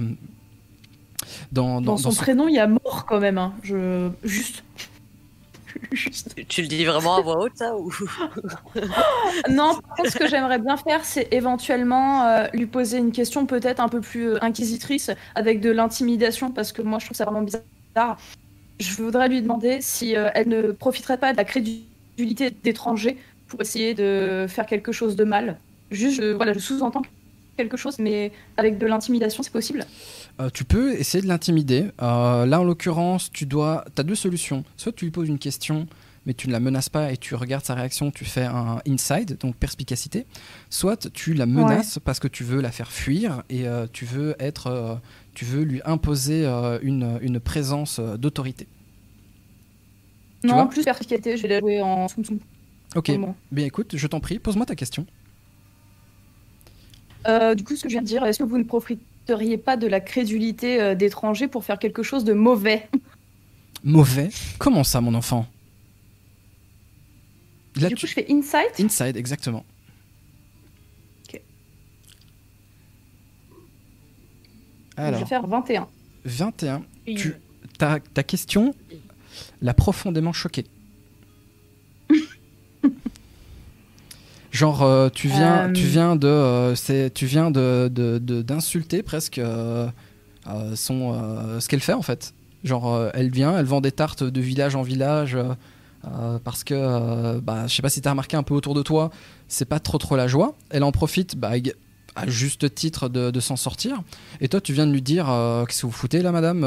dans, 1.51 1.81
dans, 1.81 1.97
son 1.97 2.09
prénom, 2.23 2.47
il 2.47 2.55
y 2.55 2.59
a 2.59 2.67
mort 2.67 3.05
quand 3.07 3.19
même. 3.19 3.37
hein. 3.37 3.53
Je... 3.63 4.09
Juste. 4.23 4.63
Tu, 6.47 6.61
le 6.61 6.67
dis 6.67 6.85
vraiment 6.85 7.15
à 7.15 7.21
voix 7.21 7.39
haute, 7.39 7.53
ça 7.55 7.75
ou... 7.75 7.91
Non, 9.49 9.79
ce 10.03 10.17
que 10.17 10.27
j'aimerais 10.27 10.59
bien 10.59 10.77
faire, 10.77 11.03
c'est 11.03 11.27
éventuellement 11.31 12.25
euh, 12.25 12.47
lui 12.53 12.65
poser 12.65 12.97
une 12.97 13.11
question 13.11 13.45
peut-être 13.45 13.79
un 13.79 13.89
peu 13.89 14.01
plus 14.01 14.29
euh, 14.29 14.37
inquisitrice, 14.41 15.11
avec 15.35 15.61
de 15.61 15.71
l'intimidation, 15.71 16.51
parce 16.51 16.71
que 16.71 16.81
moi, 16.81 16.99
je 16.99 17.05
trouve 17.05 17.17
ça 17.17 17.25
vraiment 17.25 17.41
bizarre. 17.41 18.17
Je 18.79 18.95
voudrais 18.95 19.27
lui 19.27 19.41
demander 19.41 19.79
si 19.81 20.15
euh, 20.15 20.29
elle 20.33 20.47
ne 20.47 20.71
profiterait 20.71 21.17
pas 21.17 21.31
de 21.31 21.37
la 21.37 21.43
crédulité 21.43 22.51
d'étrangers 22.51 23.17
pour 23.47 23.61
essayer 23.61 23.93
de 23.93 24.45
faire 24.47 24.65
quelque 24.65 24.91
chose 24.91 25.15
de 25.15 25.23
mal. 25.23 25.57
Juste, 25.91 26.23
voilà, 26.23 26.53
je 26.53 26.59
sous-entends 26.59 27.01
quelque 27.57 27.77
chose, 27.77 27.99
mais 27.99 28.31
avec 28.57 28.77
de 28.77 28.87
l'intimidation, 28.87 29.43
c'est 29.43 29.51
possible? 29.51 29.85
Euh, 30.39 30.49
tu 30.53 30.63
peux 30.63 30.93
essayer 30.93 31.21
de 31.21 31.27
l'intimider. 31.27 31.91
Euh, 32.01 32.45
là, 32.45 32.61
en 32.61 32.63
l'occurrence, 32.63 33.31
tu 33.31 33.45
dois. 33.45 33.83
as 33.97 34.03
deux 34.03 34.15
solutions. 34.15 34.63
Soit 34.77 34.93
tu 34.93 35.05
lui 35.05 35.11
poses 35.11 35.27
une 35.27 35.39
question, 35.39 35.85
mais 36.25 36.33
tu 36.33 36.47
ne 36.47 36.53
la 36.53 36.61
menaces 36.61 36.87
pas 36.87 37.11
et 37.11 37.17
tu 37.17 37.35
regardes 37.35 37.65
sa 37.65 37.75
réaction, 37.75 38.09
tu 38.09 38.23
fais 38.23 38.45
un 38.45 38.79
inside, 38.87 39.37
donc 39.39 39.55
perspicacité. 39.57 40.25
Soit 40.69 41.11
tu 41.11 41.33
la 41.33 41.45
menaces 41.45 41.99
parce 42.03 42.19
que 42.19 42.27
tu 42.27 42.43
veux 42.43 42.61
la 42.61 42.71
faire 42.71 42.91
fuir 42.91 43.43
et 43.49 43.67
euh, 43.67 43.85
tu 43.91 44.05
veux 44.05 44.35
être. 44.39 44.99
tu 45.33 45.43
veux 45.43 45.63
lui 45.63 45.81
imposer 45.83 46.45
une, 46.81 47.19
une 47.21 47.39
présence 47.39 47.99
d'autorité. 47.99 48.67
Non, 50.43 50.53
vois 50.53 50.69
plus 50.69 50.85
perspicacité, 50.85 51.35
je 51.35 51.41
vais 51.41 51.49
la 51.49 51.59
jouer 51.59 51.81
en. 51.81 52.07
Ok, 52.95 53.11
bien 53.51 53.65
écoute, 53.65 53.95
je 53.95 54.07
t'en 54.07 54.21
prie, 54.21 54.39
pose-moi 54.39 54.65
ta 54.65 54.75
question. 54.75 55.05
Du 57.25 57.63
coup, 57.65 57.75
ce 57.75 57.83
que 57.83 57.89
je 57.89 57.93
viens 57.95 58.01
de 58.01 58.07
dire, 58.07 58.23
est-ce 58.23 58.39
que 58.39 58.43
vous 58.45 58.57
ne 58.57 58.63
profiteriez 59.29 59.57
pas 59.57 59.77
de 59.77 59.85
la 59.87 59.99
crédulité 59.99 60.81
euh, 60.81 60.95
d'étrangers 60.95 61.47
pour 61.47 61.63
faire 61.63 61.77
quelque 61.79 62.01
chose 62.03 62.23
de 62.23 62.33
mauvais 62.33 62.87
Mauvais 63.83 64.29
Comment 64.57 64.83
ça, 64.83 64.99
mon 65.01 65.13
enfant? 65.13 65.45
Là, 67.75 67.89
Du 67.89 67.95
tu- 67.95 68.01
coup, 68.01 68.07
je 68.07 68.13
fais 68.13 68.25
insight. 68.29 68.79
Inside, 68.79 69.15
exactement. 69.15 69.63
Ok. 71.27 71.39
Je 74.97 75.01
Alors, 75.01 75.19
vais 75.21 75.25
faire 75.27 75.45
21. 75.47 75.87
21. 76.25 76.83
Une. 77.07 77.15
Tu- 77.17 77.33
Ta, 77.77 77.99
ta 78.01 78.23
question 78.23 78.75
l'a 79.61 79.73
profondément 79.73 80.33
choqué. 80.33 80.65
Genre, 84.59 84.81
euh, 84.83 85.07
tu 85.07 85.29
viens, 85.29 85.69
Euh. 85.69 85.71
tu 85.71 85.83
viens 85.85 86.17
de, 86.17 86.27
euh, 86.27 86.75
c'est, 86.75 87.13
tu 87.13 87.25
viens 87.25 87.49
de, 87.49 87.87
d'insulter 88.45 89.03
presque 89.03 89.39
son, 90.75 91.59
ce 91.61 91.67
qu'elle 91.69 91.79
fait 91.79 91.93
en 91.93 92.01
fait. 92.01 92.33
Genre, 92.65 93.09
elle 93.13 93.31
vient, 93.31 93.57
elle 93.57 93.65
vend 93.65 93.79
des 93.79 93.93
tartes 93.93 94.23
de 94.25 94.41
village 94.41 94.75
en 94.75 94.81
village 94.81 95.37
euh, 95.37 96.39
parce 96.43 96.65
que, 96.65 96.73
euh, 96.75 97.39
bah, 97.41 97.67
je 97.67 97.75
sais 97.75 97.81
pas 97.81 97.87
si 97.89 98.01
t'as 98.01 98.09
remarqué 98.09 98.35
un 98.35 98.43
peu 98.43 98.53
autour 98.53 98.73
de 98.73 98.81
toi, 98.81 99.11
c'est 99.47 99.63
pas 99.63 99.79
trop 99.79 99.97
trop 99.97 100.17
la 100.17 100.27
joie. 100.27 100.55
Elle 100.71 100.83
en 100.83 100.91
profite, 100.91 101.37
bah, 101.37 101.51
à 102.17 102.27
juste 102.27 102.75
titre 102.75 103.07
de, 103.07 103.31
de 103.31 103.39
s'en 103.39 103.55
sortir. 103.55 104.01
Et 104.41 104.49
toi, 104.49 104.59
tu 104.59 104.73
viens 104.73 104.87
de 104.87 104.91
lui 104.91 105.01
dire, 105.01 105.29
euh, 105.29 105.63
qu'est-ce 105.63 105.81
que 105.83 105.85
vous 105.85 105.93
foutez 105.93 106.21
là, 106.21 106.33
madame 106.33 106.65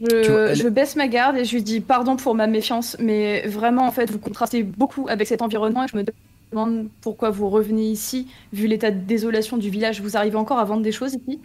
Je, 0.00 0.22
Tu 0.24 0.30
vois, 0.30 0.40
elle- 0.50 0.56
je 0.56 0.68
baisse 0.68 0.94
ma 0.96 1.08
garde 1.08 1.36
et 1.36 1.44
je 1.44 1.54
lui 1.54 1.62
dis 1.62 1.80
pardon 1.80 2.16
pour 2.16 2.34
ma 2.34 2.46
méfiance, 2.46 2.96
mais 3.00 3.46
vraiment, 3.48 3.86
en 3.86 3.90
fait, 3.92 4.10
vous 4.10 4.18
contrastez 4.18 4.62
beaucoup 4.62 5.06
avec 5.08 5.26
cet 5.26 5.42
environnement 5.42 5.84
et 5.84 5.88
je 5.92 5.96
me 5.96 6.04
demande 6.52 6.88
pourquoi 7.00 7.30
vous 7.30 7.48
revenez 7.50 7.90
ici, 7.90 8.28
vu 8.52 8.66
l'état 8.68 8.90
de 8.92 9.00
désolation 9.00 9.56
du 9.56 9.70
village. 9.70 10.00
Vous 10.00 10.16
arrivez 10.16 10.36
encore 10.36 10.58
à 10.58 10.64
vendre 10.64 10.82
des 10.82 10.92
choses 10.92 11.14
ici? 11.14 11.40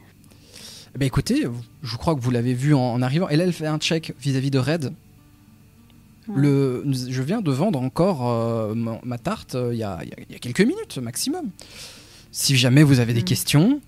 Ben 0.98 1.08
écoutez, 1.08 1.48
je 1.82 1.98
crois 1.98 2.14
que 2.14 2.20
vous 2.22 2.30
l'avez 2.30 2.54
vu 2.54 2.76
en, 2.76 2.80
en 2.80 3.02
arrivant. 3.02 3.28
Et 3.30 3.36
là, 3.36 3.46
elle 3.46 3.54
fait 3.54 3.66
un 3.66 3.80
check 3.80 4.14
vis-à-vis 4.20 4.52
de 4.52 4.60
Red. 4.60 4.94
Ouais. 6.28 6.36
Le, 6.38 6.86
je 7.10 7.22
viens 7.24 7.42
de 7.42 7.52
vendre 7.52 7.82
encore 7.82 8.30
euh, 8.30 8.76
ma, 8.76 9.00
ma 9.04 9.18
tarte 9.18 9.56
euh, 9.56 9.72
il 9.74 9.78
y, 9.78 9.80
y 9.80 9.84
a 10.36 10.40
quelques 10.40 10.62
minutes 10.62 10.98
maximum. 11.00 11.50
Si 12.32 12.56
jamais 12.56 12.84
vous 12.84 13.00
avez 13.00 13.14
des 13.14 13.22
Mm. 13.22 13.26
questions. 13.26 13.82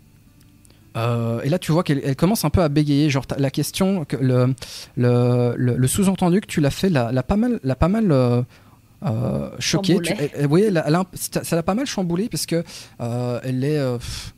Euh, 0.96 1.42
et 1.44 1.50
là, 1.50 1.60
tu 1.60 1.72
vois 1.72 1.84
qu'elle 1.84 2.02
elle 2.04 2.16
commence 2.16 2.46
un 2.46 2.50
peu 2.50 2.62
à 2.62 2.70
bégayer. 2.70 3.10
Genre, 3.10 3.26
la 3.38 3.50
question, 3.52 4.06
que 4.06 4.16
le, 4.18 4.54
le, 4.96 5.54
le- 5.58 5.76
le 5.78 5.88
sous-entendu 5.88 6.42
que 6.42 6.48
tu 6.48 6.62
l'as 6.62 6.70
fait, 6.72 6.90
l'a 6.90 7.12
l'a 7.12 7.24
pas 7.24 7.36
mal, 7.38 7.60
l'a 7.64 7.76
pas 7.76 7.88
mal 7.90 8.12
euh, 8.12 8.42
euh, 9.06 9.50
choqué. 9.60 9.94
Tu, 10.02 10.14
elle- 10.20 10.30
elle- 10.36 10.48
oui, 10.48 10.64
elle 10.68 10.78
a- 10.78 10.88
elle 10.88 10.96
a 10.96 11.00
un- 11.02 11.06
ça 11.44 11.56
l'a 11.56 11.64
pas 11.64 11.76
mal 11.76 11.86
chamboulé 11.86 12.30
parce 12.30 12.46
que 12.46 12.64
euh, 13.02 13.40
elle 13.44 13.64
est. 13.64 13.98
pff, 13.98 14.34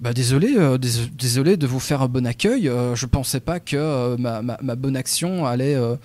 bah, 0.00 0.12
désolé, 0.12 0.54
euh, 0.56 0.78
dés- 0.78 1.08
désolé 1.18 1.56
de 1.56 1.66
vous 1.66 1.80
faire 1.80 2.02
un 2.02 2.08
bon 2.08 2.26
accueil. 2.26 2.68
euh, 2.68 2.94
je 2.94 3.06
pensais 3.06 3.40
pas 3.40 3.60
que 3.60 3.76
euh, 3.76 4.16
ma, 4.18 4.42
ma- 4.42 4.58
ma 4.62 4.74
bonne 4.74 4.96
action 4.96 5.46
allait. 5.46 5.74
euh, 5.74 5.96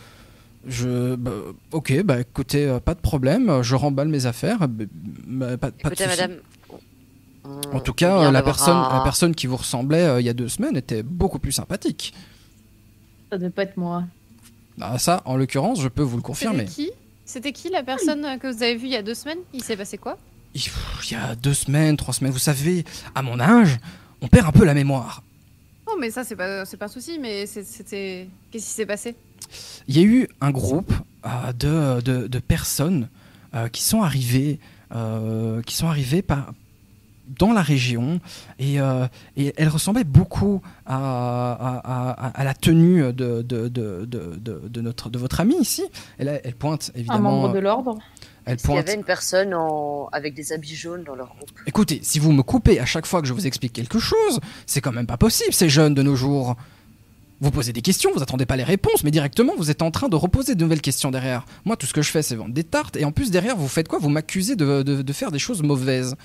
je, 0.68 1.15
bah, 1.15 1.32
ok, 1.72 2.01
bah 2.03 2.20
écoutez, 2.20 2.78
pas 2.84 2.93
de 2.93 2.99
problème. 2.99 3.61
Je 3.63 3.76
remballe 3.76 4.09
mes 4.09 4.26
affaires. 4.26 4.59
pas, 4.59 4.68
pas 5.72 5.89
de 5.89 5.95
madame. 6.07 6.32
On- 7.73 7.77
En 7.77 7.79
tout 7.79 7.93
cas, 7.93 8.31
la 8.31 8.41
personne, 8.43 8.77
la 8.77 9.01
personne 9.03 9.35
qui 9.35 9.47
vous 9.47 9.57
ressemblait 9.57 10.03
euh, 10.03 10.21
il 10.21 10.25
y 10.25 10.29
a 10.29 10.33
deux 10.33 10.47
semaines 10.47 10.77
était 10.77 11.03
beaucoup 11.03 11.39
plus 11.39 11.51
sympathique. 11.51 12.13
Ça 13.31 13.37
ne 13.37 13.45
peut 13.45 13.49
pas 13.51 13.63
être 13.63 13.77
moi. 13.77 14.03
Ah, 14.79 14.97
ça, 14.99 15.21
en 15.25 15.35
l'occurrence, 15.37 15.81
je 15.81 15.87
peux 15.87 16.01
vous 16.03 16.17
le 16.17 16.21
C'était 16.21 16.27
confirmer. 16.27 16.65
qui 16.65 16.91
C'était 17.25 17.51
qui 17.51 17.69
la 17.69 17.83
personne 17.83 18.23
euh, 18.25 18.37
que 18.37 18.47
vous 18.47 18.63
avez 18.63 18.75
vue 18.75 18.85
il 18.87 18.93
y 18.93 18.95
a 18.95 19.01
deux 19.01 19.15
semaines 19.15 19.39
Il 19.53 19.63
s'est 19.63 19.75
passé 19.77 19.97
quoi 19.97 20.17
Il 20.53 20.61
il 20.61 21.11
y 21.11 21.15
a 21.15 21.35
deux 21.35 21.53
semaines, 21.53 21.97
trois 21.97 22.13
semaines, 22.13 22.31
vous 22.33 22.39
savez, 22.39 22.85
à 23.15 23.21
mon 23.21 23.39
âge, 23.39 23.77
on 24.21 24.27
perd 24.27 24.47
un 24.47 24.51
peu 24.51 24.63
la 24.65 24.73
mémoire. 24.73 25.23
Oh, 25.87 25.95
mais 25.99 26.09
ça, 26.11 26.23
c'est 26.23 26.35
pas, 26.35 26.65
c'est 26.65 26.77
pas 26.77 26.85
un 26.85 26.89
souci, 26.89 27.17
mais 27.19 27.45
c'était. 27.45 28.27
Qu'est-ce 28.51 28.65
qui 28.65 28.71
s'est 28.71 28.85
passé 28.85 29.15
Il 29.87 29.97
y 29.97 29.99
a 29.99 30.03
eu 30.03 30.27
un 30.41 30.51
groupe 30.51 30.93
euh, 31.25 31.53
de, 31.53 32.01
de- 32.01 32.27
de 32.27 32.39
personnes 32.39 33.09
euh, 33.55 33.67
qui 33.69 33.81
sont 33.83 34.01
arrivées, 34.03 34.59
euh, 34.93 35.61
qui 35.63 35.75
sont 35.75 35.87
arrivées 35.87 36.21
par, 36.21 36.53
dans 37.28 37.51
la 37.53 37.61
région 37.61 38.19
et, 38.59 38.80
euh, 38.80 39.07
et 39.36 39.53
elles 39.57 39.67
ressemblaient 39.69 40.03
beaucoup 40.03 40.61
à, 40.86 40.95
à- 40.95 42.28
à- 42.28 42.28
à 42.30 42.43
la 42.43 42.53
tenue 42.53 43.01
de, 43.01 43.41
de, 43.41 43.67
de, 43.67 44.05
de, 44.05 44.36
de- 44.38 44.61
de 44.67 44.82
notre, 44.82 45.09
de 45.09 45.17
votre 45.19 45.39
ami 45.39 45.55
ici. 45.59 45.84
Elle, 46.17 46.41
elle 46.43 46.55
pointe 46.55 46.91
Un 46.95 46.99
évidemment. 46.99 47.32
membre 47.41 47.53
de 47.53 47.59
l'ordre. 47.59 47.97
Elle 48.45 48.55
qu'il 48.57 48.71
y 48.71 48.78
avait 48.78 48.93
une 48.95 49.03
personne 49.03 49.53
en... 49.53 50.07
avec 50.13 50.34
des 50.34 50.53
habits 50.53 50.75
jaunes 50.75 51.03
dans 51.03 51.15
leur 51.15 51.28
groupe 51.36 51.51
Écoutez, 51.65 51.99
si 52.01 52.17
vous 52.17 52.32
me 52.32 52.43
coupez 52.43 52.80
à 52.80 52.86
chaque 52.86 53.05
fois 53.05 53.21
que 53.21 53.28
je 53.28 53.34
vous 53.34 53.45
explique 53.45 53.73
quelque 53.73 53.99
chose, 53.99 54.39
c'est 54.65 54.80
quand 54.80 54.93
même 54.93 55.05
pas 55.07 55.17
possible, 55.17 55.51
ces 55.53 55.67
jeunes 55.67 55.93
de 55.93 56.01
nos 56.01 56.15
jours. 56.15 56.55
Vous 57.41 57.51
posez 57.51 57.73
des 57.73 57.82
questions, 57.82 58.09
vous 58.15 58.23
attendez 58.23 58.45
pas 58.45 58.55
les 58.55 58.63
réponses, 58.63 59.03
mais 59.03 59.11
directement 59.11 59.51
vous 59.57 59.69
êtes 59.69 59.82
en 59.82 59.91
train 59.91 60.07
de 60.07 60.15
reposer 60.15 60.55
de 60.55 60.63
nouvelles 60.63 60.82
questions 60.82 61.11
derrière. 61.11 61.45
Moi, 61.65 61.75
tout 61.75 61.86
ce 61.86 61.93
que 61.93 62.01
je 62.01 62.09
fais, 62.09 62.23
c'est 62.23 62.36
vendre 62.36 62.53
des 62.53 62.63
tartes, 62.63 62.95
et 62.95 63.03
en 63.05 63.11
plus 63.11 63.30
derrière, 63.32 63.55
vous 63.57 63.67
faites 63.67 63.89
quoi? 63.89 63.99
Vous 63.99 64.09
m'accusez 64.09 64.55
de, 64.55 64.82
de- 64.82 65.01
de 65.01 65.13
faire 65.13 65.30
des 65.32 65.38
choses 65.39 65.61
mauvaises. 65.61 66.15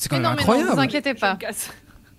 C'est 0.00 0.08
quand 0.08 0.16
Mais 0.16 0.22
même 0.22 0.30
non, 0.30 0.36
mais 0.36 0.42
non, 0.44 0.50
incroyable. 0.52 0.70
vous 0.74 0.80
inquiétez 0.80 1.14
pas. 1.14 1.36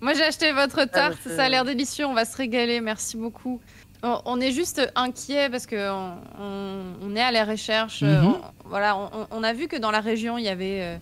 Moi, 0.02 0.12
j'ai 0.14 0.22
acheté 0.24 0.52
votre 0.52 0.84
tarte, 0.84 1.16
mais 1.26 1.34
ça 1.36 1.44
a 1.44 1.48
l'air 1.48 1.64
délicieux, 1.64 2.04
on 2.06 2.12
va 2.14 2.24
se 2.26 2.36
régaler, 2.36 2.80
merci 2.80 3.16
beaucoup. 3.16 3.58
On, 4.02 4.38
est 4.40 4.52
juste 4.52 4.80
inquiet 4.94 5.48
parce 5.50 5.66
que 5.66 5.90
on, 5.90 6.14
on- 6.40 6.82
on 7.02 7.16
est 7.16 7.20
à 7.20 7.30
la 7.32 7.44
recherche. 7.44 8.02
euh, 8.02 8.20
Mhm. 8.22 8.26
on- 8.28 8.40
voilà, 8.66 8.96
on, 9.30 9.42
a 9.42 9.52
vu 9.52 9.66
que 9.68 9.76
dans 9.76 9.90
la 9.90 10.00
région, 10.00 10.36
il 10.38 10.44
y 10.44 10.48
avait, 10.48 10.80
euh, 10.82 10.96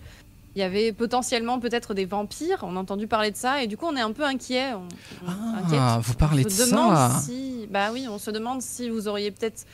il 0.55 0.59
y 0.59 0.63
avait 0.63 0.91
potentiellement 0.91 1.59
peut-être 1.59 1.93
des 1.93 2.03
vampires. 2.05 2.59
On 2.63 2.75
a 2.75 2.79
entendu 2.79 3.07
parler 3.07 3.31
de 3.31 3.37
ça 3.37 3.61
et 3.63 3.67
du 3.67 3.77
coup, 3.77 3.85
on 3.87 3.95
est 3.95 4.01
un 4.01 4.11
peu 4.11 4.23
inquiet. 4.25 4.73
On, 4.73 4.87
on 5.25 5.29
Ah, 5.29 5.59
inquiète. 5.65 6.05
vous 6.05 6.13
parlez 6.15 6.43
on 6.43 6.47
de 6.47 6.51
se 6.51 6.69
demande 6.69 6.95
ça. 6.95 7.19
si, 7.23 7.67
bah 7.69 7.89
oui, 7.93 8.05
on 8.09 8.17
se 8.17 8.31
demande 8.31 8.61
si 8.61 8.89
vous 8.89 9.07
auriez 9.07 9.31
peut-être 9.31 9.65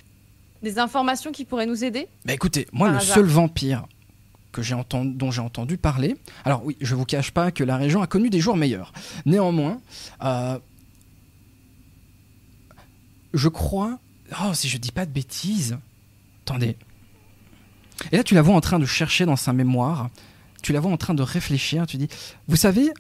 des 0.62 0.78
informations 0.78 1.32
qui 1.32 1.46
pourraient 1.46 1.66
nous 1.66 1.84
aider. 1.84 2.08
Bah 2.26 2.34
écoutez, 2.34 2.68
moi, 2.72 2.90
le 2.90 2.98
hasard. 2.98 3.16
seul 3.16 3.26
vampire 3.26 3.86
que 4.56 4.62
j'ai 4.62 4.74
entendu, 4.74 5.14
dont 5.14 5.32
j'ai 5.32 5.42
entendu 5.42 5.78
parler. 5.78 6.16
Alors 6.46 6.64
oui, 6.64 6.78
je 6.80 6.96
vous 6.96 7.04
cache 7.04 7.32
pas 7.32 7.52
que 7.52 7.64
la 7.64 7.76
région 7.76 8.02
a 8.02 8.08
connu 8.08 8.30
des 8.30 8.40
jours 8.40 8.56
meilleurs. 8.56 8.94
Néanmoins, 9.26 9.82
euh, 10.24 10.58
je 13.34 13.50
crois. 13.50 14.00
Oh, 14.42 14.54
si 14.54 14.70
je 14.70 14.78
dis 14.78 14.94
pas 14.94 15.06
de 15.06 15.12
bêtises. 15.12 15.78
Attendez. 16.44 16.78
Et 18.14 18.18
là, 18.18 18.24
tu 18.24 18.34
la 18.34 18.42
vois 18.42 18.56
en 18.56 18.62
train 18.62 18.80
de 18.80 18.86
chercher 18.86 19.26
dans 19.26 19.36
sa 19.36 19.52
mémoire. 19.52 20.10
Tu 20.64 20.72
la 20.72 20.80
vois 20.80 20.92
en 20.92 20.98
train 20.98 21.14
de 21.14 21.22
réfléchir. 21.22 21.86
Tu 21.86 21.98
dis, 21.98 22.08
vous 22.48 22.56
savez, 22.56 22.92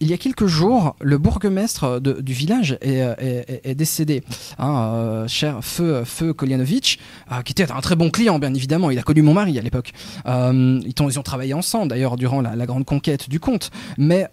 il 0.00 0.10
y 0.10 0.12
a 0.12 0.18
quelques 0.18 0.46
jours, 0.46 0.94
le 1.00 1.16
bourgmestre 1.16 2.00
du 2.00 2.32
village 2.32 2.78
est, 2.82 3.74
décédé. 3.74 4.22
Hein, 4.58 4.92
euh, 4.94 5.28
cher 5.28 5.60
Feu, 5.62 6.04
Feu 6.04 6.34
euh, 6.42 7.42
qui 7.42 7.52
était 7.52 7.70
un 7.70 7.80
très 7.80 7.96
bon 7.96 8.10
client, 8.10 8.38
bien 8.38 8.52
évidemment. 8.52 8.90
Il 8.90 8.98
a 8.98 9.02
connu 9.02 9.22
mon 9.22 9.32
mari 9.34 9.58
à 9.58 9.62
l'époque. 9.62 9.92
Euh, 10.26 10.80
ils, 10.84 11.02
ont, 11.02 11.08
ils 11.08 11.18
ont 11.18 11.22
travaillé 11.22 11.54
ensemble, 11.54 11.88
d'ailleurs, 11.88 12.16
durant 12.16 12.42
la, 12.42 12.66
grande 12.66 12.84
conquête 12.84 13.30
du 13.30 13.40
comte. 13.40 13.70
Mais 13.96 14.28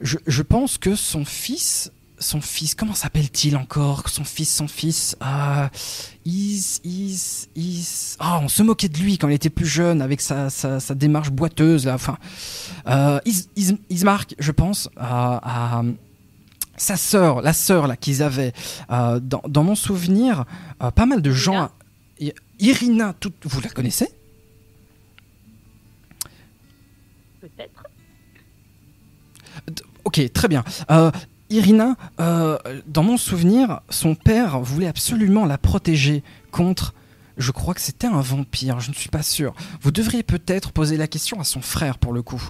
je 0.00 0.42
pense 0.42 0.78
que 0.78 0.94
son 0.94 1.24
fils, 1.24 1.90
son 2.20 2.40
fils, 2.40 2.74
comment 2.74 2.94
s'appelle-t-il 2.94 3.56
encore? 3.56 4.08
Son 4.08 4.24
fils, 4.24 4.54
son 4.54 4.68
fils, 4.68 5.16
euh, 5.22 5.68
Is, 6.24 6.80
Is, 6.84 7.48
Is. 7.56 8.16
Ah, 8.18 8.40
on 8.42 8.48
se 8.48 8.62
moquait 8.62 8.88
de 8.88 8.98
lui 8.98 9.18
quand 9.18 9.28
il 9.28 9.34
était 9.34 9.50
plus 9.50 9.66
jeune, 9.66 10.02
avec 10.02 10.20
sa, 10.20 10.50
sa, 10.50 10.80
sa 10.80 10.94
démarche 10.94 11.30
boiteuse, 11.30 11.86
là. 11.86 11.94
Enfin, 11.94 12.18
euh, 12.88 13.20
Is, 13.24 13.48
Is- 13.56 13.78
Ismark, 13.90 14.34
je 14.38 14.52
pense, 14.52 14.88
à, 14.96 15.78
à 15.78 15.82
sa 16.76 16.96
sœur, 16.96 17.42
la 17.42 17.52
sœur 17.52 17.86
là 17.86 17.96
qu'ils 17.96 18.22
avaient. 18.22 18.52
Euh, 18.90 19.20
dans, 19.20 19.42
dans 19.48 19.64
mon 19.64 19.74
souvenir, 19.74 20.44
euh, 20.82 20.90
pas 20.90 21.06
mal 21.06 21.22
de 21.22 21.32
gens. 21.32 21.70
Irina, 22.60 23.14
tout, 23.20 23.32
vous 23.44 23.60
la 23.60 23.68
connaissez? 23.68 24.08
Peut-être. 27.40 27.84
Ok, 30.04 30.20
très 30.32 30.48
bien. 30.48 30.64
Euh, 30.90 31.10
Irina, 31.50 31.96
euh, 32.20 32.58
dans 32.86 33.02
mon 33.02 33.16
souvenir, 33.16 33.80
son 33.88 34.14
père 34.14 34.60
voulait 34.60 34.86
absolument 34.86 35.46
la 35.46 35.58
protéger 35.58 36.22
contre. 36.50 36.94
Je 37.38 37.52
crois 37.52 37.72
que 37.74 37.80
c'était 37.80 38.06
un 38.06 38.20
vampire, 38.20 38.80
je 38.80 38.90
ne 38.90 38.94
suis 38.94 39.08
pas 39.08 39.22
sûr. 39.22 39.54
Vous 39.80 39.90
devriez 39.90 40.22
peut-être 40.22 40.72
poser 40.72 40.96
la 40.96 41.06
question 41.06 41.40
à 41.40 41.44
son 41.44 41.60
frère 41.60 41.98
pour 41.98 42.12
le 42.12 42.22
coup. 42.22 42.42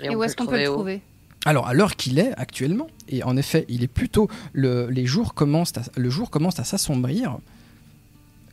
Et, 0.00 0.14
où 0.14 0.22
est-ce 0.22 0.36
qu'on 0.36 0.46
peut 0.46 0.58
le 0.58 0.64
trouver? 0.64 1.02
Alors, 1.44 1.66
à 1.66 1.74
l'heure 1.74 1.96
qu'il 1.96 2.18
est 2.18 2.32
actuellement, 2.38 2.86
et 3.08 3.22
en 3.22 3.36
effet, 3.36 3.66
il 3.68 3.82
est 3.82 3.88
plutôt 3.88 4.28
le, 4.52 4.88
les 4.88 5.04
jours 5.04 5.34
commencent 5.34 5.76
à, 5.76 5.82
le 5.96 6.08
jour 6.08 6.30
commence 6.30 6.58
à 6.58 6.64
s'assombrir. 6.64 7.38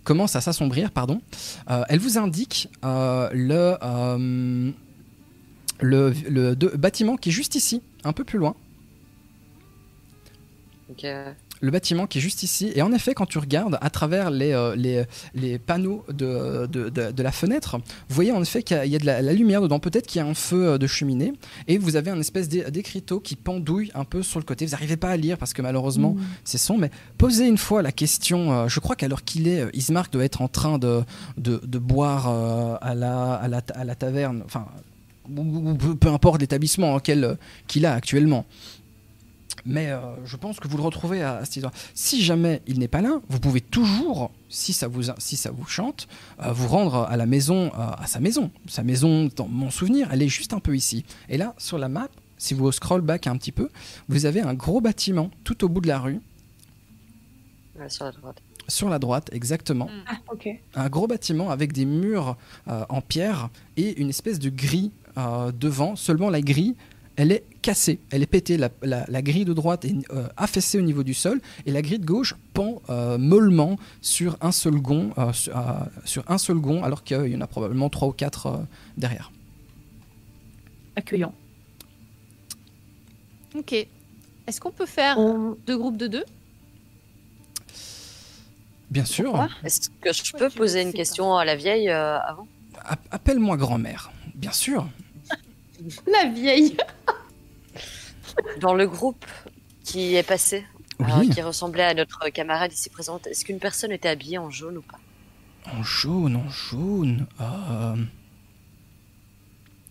Commence 0.04 0.36
à 0.36 0.42
s'assombrir, 0.42 0.92
pardon. 0.92 1.22
Euh, 1.70 1.84
elle 1.88 2.00
vous 2.00 2.18
indique 2.18 2.70
euh, 2.84 3.30
le, 3.34 3.78
euh, 3.84 4.72
le, 5.80 6.14
le 6.28 6.56
de- 6.56 6.70
bâtiment 6.76 7.16
qui 7.18 7.30
est 7.30 7.32
juste 7.32 7.56
ici, 7.56 7.82
un 8.04 8.12
peu 8.12 8.24
plus 8.24 8.40
loin. 8.40 8.56
Donc, 11.02 11.10
euh, 11.12 11.32
Le 11.62 11.70
bâtiment 11.72 12.08
qui 12.08 12.18
est 12.18 12.22
juste 12.22 12.42
ici. 12.44 12.72
Et 12.76 12.82
en 12.82 12.92
effet, 12.92 13.14
quand 13.14 13.26
tu 13.28 13.38
regardes 13.38 13.78
à 13.82 13.90
travers 13.92 14.32
les, 14.32 14.52
euh, 14.52 14.76
les, 14.76 15.04
les 15.36 15.60
panneaux 15.60 16.04
de, 16.10 16.66
de, 16.68 16.90
de- 16.90 17.12
de 17.12 17.24
la 17.24 17.32
fenêtre, 17.32 17.78
vous 18.10 18.16
voyez 18.16 18.32
en 18.32 18.42
effet 18.42 18.64
qu'il 18.64 18.78
y 18.78 18.80
a, 18.80 18.86
il 18.86 18.92
y 18.92 18.96
a 18.96 19.00
de 19.00 19.06
la, 19.06 19.22
la 19.22 19.34
lumière 19.34 19.62
dedans. 19.62 19.80
Peut-être 19.80 20.08
qu'il 20.08 20.20
y 20.20 20.24
a 20.24 20.28
un 20.28 20.34
feu 20.34 20.70
euh, 20.70 20.78
de 20.78 20.88
cheminée. 20.88 21.34
Et 21.68 21.78
vous 21.78 21.96
avez 21.96 22.10
un 22.12 22.20
espèce 22.20 22.50
d'é- 22.50 22.70
d'écriteau 22.72 23.20
qui 23.20 23.36
pendouille 23.36 23.92
un 23.94 24.06
peu 24.06 24.24
sur 24.24 24.40
le 24.40 24.46
côté. 24.46 24.66
Vous 24.66 24.72
n'arrivez 24.72 24.98
pas 24.98 25.10
à 25.10 25.18
lire 25.18 25.38
parce 25.38 25.54
que 25.54 25.62
malheureusement, 25.62 26.16
c'est 26.44 26.58
son. 26.58 26.78
Mais 26.78 26.90
posez 27.18 27.48
une 27.48 27.58
fois 27.60 27.82
la 27.82 27.92
question. 27.92 28.52
euh, 28.52 28.68
je 28.68 28.80
crois 28.80 28.96
qu'à 28.96 29.08
l'heure 29.08 29.24
qu'il 29.24 29.48
est, 29.48 29.66
Ismark 29.74 30.12
doit 30.12 30.24
être 30.26 30.42
en 30.42 30.48
train 30.48 30.80
de, 30.80 31.04
boire 31.38 32.28
à, 32.82 32.96
la, 32.96 33.34
à, 33.36 33.48
la, 33.48 33.62
à 33.76 33.84
la 33.84 33.96
taverne. 33.96 34.42
Enfin, 34.46 34.66
ou- 35.38 35.76
peu, 35.76 36.10
importe 36.10 36.42
l'établissement 36.42 37.00
euh, 37.08 37.36
qu'il 37.68 37.86
a 37.86 37.94
actuellement. 37.94 38.46
Mais 39.66 39.88
euh, 39.90 40.00
je 40.26 40.38
pense 40.38 40.60
que 40.60 40.68
vous 40.68 40.78
le 40.78 40.84
retrouvez 40.84 41.22
à, 41.22 41.38
à 41.38 41.46
cette 41.46 41.58
histoire. 41.58 41.74
Si 41.94 42.22
jamais 42.24 42.62
il 42.68 42.80
n'est 42.80 42.88
pas 42.88 43.02
là, 43.02 43.20
vous 43.30 43.40
pouvez 43.40 43.62
toujours, 43.62 44.32
si 44.50 44.74
ça 44.74 44.88
vous, 44.88 45.04
si 45.18 45.36
ça 45.38 45.52
vous 45.52 45.66
chante, 45.66 46.08
euh, 46.42 46.52
vous 46.52 46.68
rendre 46.68 47.04
à 47.10 47.18
la 47.18 47.26
maison, 47.26 47.68
euh, 47.68 47.92
à 47.98 48.08
sa 48.08 48.20
maison. 48.20 48.52
Sa 48.68 48.84
maison, 48.84 49.30
dans 49.36 49.48
mon 49.48 49.70
souvenir, 49.70 50.10
elle 50.12 50.22
est 50.22 50.28
juste 50.30 50.54
un 50.54 50.60
peu 50.60 50.76
ici. 50.76 51.06
Et 51.30 51.38
là, 51.38 51.54
sur 51.58 51.78
la 51.78 51.90
map, 51.90 52.08
si 52.38 52.54
vous 52.54 52.72
scroll 52.72 53.02
back 53.02 53.28
un 53.28 53.38
petit 53.38 53.52
peu, 53.52 53.70
vous 54.10 54.26
avez 54.26 54.42
un 54.42 54.54
gros 54.54 54.82
bâtiment 54.82 55.30
tout 55.44 55.64
au 55.64 55.70
bout 55.70 55.82
de 55.82 55.88
la 55.88 56.00
rue, 56.00 56.20
ouais, 57.80 57.90
sur 57.90 58.06
la 58.06 58.12
droite. 58.12 58.42
sur 58.68 58.90
la 58.90 59.00
droite, 59.00 59.30
exactement. 59.32 59.90
Ah, 60.08 60.18
ok. 60.32 60.48
Un 60.76 60.90
gros 60.90 61.08
bâtiment 61.08 61.52
avec 61.52 61.74
des 61.74 61.86
murs 61.86 62.38
euh, 62.68 62.84
en 62.90 63.02
pierre 63.02 63.50
et 63.78 64.00
une 64.02 64.10
espèce 64.10 64.40
de 64.40 64.50
grille 64.50 64.92
euh, 65.18 65.52
devant. 65.52 65.96
Seulement 65.96 66.30
la 66.30 66.42
grille, 66.42 66.76
elle 67.22 67.32
est 67.32 67.44
cassée, 67.62 68.00
elle 68.10 68.24
est 68.24 68.26
pétée. 68.26 68.58
La, 68.58 68.70
la- 68.82 69.06
la 69.08 69.22
grille 69.22 69.46
de 69.46 69.54
droite 69.54 69.86
est 69.86 69.94
euh, 70.12 70.28
affaissée 70.38 70.80
au 70.80 70.82
niveau 70.82 71.04
du 71.04 71.14
sol 71.14 71.40
et 71.68 71.72
la 71.72 71.84
grille 71.84 72.00
de 72.00 72.06
gauche 72.06 72.34
pend 72.54 72.82
euh, 72.90 73.20
mollement 73.20 73.78
sur 74.02 74.38
un 74.42 74.52
seul 74.52 74.74
gond, 74.76 75.12
euh, 75.20 75.32
sur, 75.32 75.56
euh, 75.56 75.62
sur 76.04 76.24
un 76.32 76.40
seul 76.40 76.58
gond, 76.58 76.84
alors 76.84 77.04
qu'il 77.04 77.28
y 77.28 77.36
en 77.36 77.42
a 77.42 77.48
probablement 77.48 77.90
trois 77.90 78.08
ou 78.08 78.12
quatre 78.12 78.48
euh, 78.48 78.58
derrière. 78.98 79.32
Accueillant. 80.96 81.34
Ok. 83.56 83.74
Est-ce 84.48 84.60
qu'on 84.60 84.72
peut 84.72 84.88
faire 84.88 85.20
On- 85.20 85.56
deux 85.68 85.78
groupes 85.78 85.98
de 85.98 86.08
deux? 86.08 86.24
Bien 88.90 89.06
sûr. 89.06 89.48
Est-ce 89.64 89.90
que 90.02 90.12
je 90.12 90.34
peux 90.34 90.50
poser 90.50 90.82
une 90.82 90.92
question 90.94 91.36
à 91.38 91.46
la 91.46 91.56
vieille 91.56 91.90
euh, 91.90 92.18
avant? 92.20 92.48
App- 92.84 93.08
Appelle-moi 93.12 93.58
grand-mère. 93.58 94.12
Bien 94.36 94.52
sûr. 94.52 94.88
La 96.12 96.30
vieille 96.30 96.78
Dans 98.62 98.74
le 98.74 98.88
groupe 98.88 99.26
qui 99.84 100.16
est 100.16 100.24
passé, 100.24 100.66
euh, 101.02 101.28
qui 101.34 101.42
ressemblait 101.42 101.84
à 101.84 101.94
notre 101.94 102.30
camarade 102.30 102.72
ici 102.72 102.90
présente, 102.90 103.28
est-ce 103.28 103.44
qu'une 103.46 103.60
personne 103.60 103.92
était 103.92 104.10
habillée 104.10 104.38
en 104.38 104.50
jaune 104.50 104.78
ou 104.78 104.82
pas? 104.82 105.00
En 105.74 105.84
jaune, 105.84 106.36
en 106.38 106.50
jaune. 106.50 107.28
euh, 107.42 107.96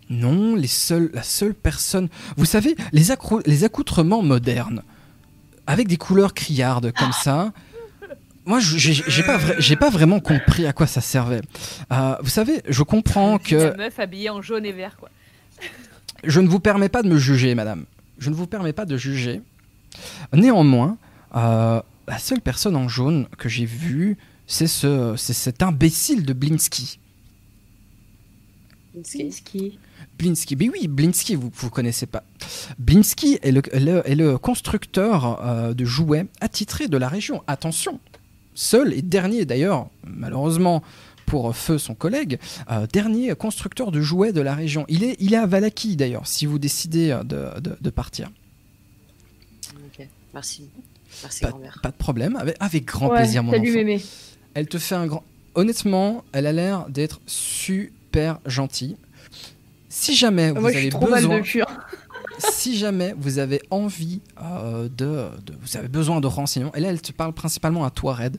Non, 0.08 0.56
les 0.56 0.66
seuls, 0.66 1.10
la 1.14 1.22
seule 1.22 1.54
personne. 1.54 2.08
Vous 2.36 2.44
savez, 2.44 2.74
les, 2.92 3.10
accro- 3.10 3.42
les 3.46 3.64
accoutrements 3.64 4.22
modernes, 4.22 4.82
avec 5.66 5.86
des 5.86 5.96
couleurs 5.96 6.34
criardes 6.34 6.92
comme 6.92 7.12
ça. 7.12 7.52
Moi, 8.46 8.58
je- 8.58 8.78
j'ai 8.78 9.22
pas, 9.22 9.36
vra- 9.38 9.76
pas 9.76 9.90
vraiment 9.90 10.18
compris 10.18 10.66
à 10.66 10.72
quoi 10.72 10.86
ça 10.86 11.00
servait. 11.00 11.42
Euh, 11.92 12.16
vous 12.22 12.30
savez, 12.30 12.62
je 12.68 12.82
comprends 12.82 13.38
que 13.38 13.76
meuf 13.76 13.98
habillée 14.00 14.30
en 14.30 14.40
jaune 14.42 14.64
et 14.64 14.72
vert, 14.72 14.96
quoi. 14.96 15.10
Je 16.24 16.40
ne 16.40 16.48
vous 16.48 16.60
permets 16.60 16.88
pas 16.88 17.02
de 17.02 17.08
me 17.08 17.18
juger, 17.18 17.54
madame. 17.54 17.84
Je 18.18 18.30
ne 18.30 18.34
vous 18.34 18.46
permets 18.46 18.72
pas 18.72 18.84
de 18.84 18.96
juger. 18.96 19.40
Néanmoins, 20.32 20.98
euh, 21.36 21.80
la 22.06 22.18
seule 22.18 22.40
personne 22.40 22.76
en 22.76 22.88
jaune 22.88 23.26
que 23.38 23.48
j'ai 23.48 23.64
vue, 23.66 24.16
c'est 24.46 24.66
ce, 24.66 25.14
c'est 25.16 25.32
cet 25.32 25.62
imbécile 25.62 26.24
de 26.26 26.32
Blinsky. 26.32 26.98
Blinsky. 28.94 29.78
Blinsky, 30.18 30.56
mais 30.56 30.68
oui, 30.68 30.88
Blinsky, 30.88 31.34
vous 31.36 31.50
vous 31.54 31.70
connaissez 31.70 32.06
pas. 32.06 32.24
Blinsky 32.78 33.38
est 33.42 33.52
le, 33.52 33.62
le- 33.72 34.02
est 34.04 34.14
le 34.16 34.36
constructeur 34.36 35.40
euh, 35.46 35.72
de 35.74 35.84
jouets 35.84 36.26
attitré 36.40 36.88
de 36.88 36.96
la 36.96 37.08
région. 37.08 37.42
Attention, 37.46 38.00
seul 38.54 38.92
et 38.92 39.02
dernier 39.02 39.44
d'ailleurs, 39.44 39.88
malheureusement 40.06 40.82
pour 41.30 41.54
Feu, 41.54 41.78
son 41.78 41.94
collègue, 41.94 42.40
euh, 42.72 42.88
dernier 42.92 43.32
constructeur 43.36 43.92
de 43.92 44.00
jouets 44.00 44.32
de 44.32 44.40
la 44.40 44.52
région. 44.56 44.84
Il 44.88 45.04
est, 45.04 45.14
il 45.20 45.32
est 45.32 45.36
à 45.36 45.46
Valaki 45.46 45.94
d'ailleurs, 45.94 46.26
si 46.26 46.44
vous 46.44 46.58
décidez 46.58 47.10
euh, 47.12 47.22
de, 47.22 47.60
de- 47.60 47.76
de 47.80 47.90
partir. 47.90 48.30
Ok, 49.76 50.06
merci. 50.34 50.68
Merci, 51.22 51.40
Pas, 51.42 51.50
grand-mère. 51.50 51.78
pas 51.82 51.90
de 51.90 51.96
problème, 51.96 52.34
avec, 52.36 52.56
avec 52.58 52.84
grand 52.84 53.10
Ouais, 53.10 53.18
plaisir, 53.18 53.44
mon 53.44 53.52
Salut 53.52 53.68
enfant. 53.70 53.78
mémé. 53.78 54.02
Elle 54.54 54.66
te 54.66 54.78
fait 54.78 54.96
un 54.96 55.06
grand. 55.06 55.22
Honnêtement, 55.54 56.24
elle 56.32 56.46
a 56.46 56.52
l'air 56.52 56.86
d'être 56.88 57.20
super 57.26 58.40
gentille. 58.44 58.96
Si 59.88 60.16
jamais 60.16 60.50
vous 60.50 60.60
Moi, 60.60 60.70
je 60.72 60.76
avez 60.78 60.82
suis 60.82 60.90
trop 60.90 61.08
mal 61.08 61.20
besoin, 61.20 61.36
de 61.38 61.42
cul. 61.42 61.62
si 62.50 62.76
jamais 62.76 63.14
vous 63.18 63.38
avez 63.38 63.60
envie 63.70 64.20
euh, 64.42 64.84
de, 64.88 65.28
de- 65.46 65.54
vous 65.62 65.76
avez 65.76 65.88
besoin 65.88 66.20
de 66.20 66.26
renseignements, 66.26 66.74
et 66.74 66.80
là 66.80 66.88
elle 66.88 67.00
te 67.02 67.12
parle 67.12 67.32
principalement 67.34 67.84
à 67.84 67.90
toi, 67.90 68.14
Red. 68.14 68.38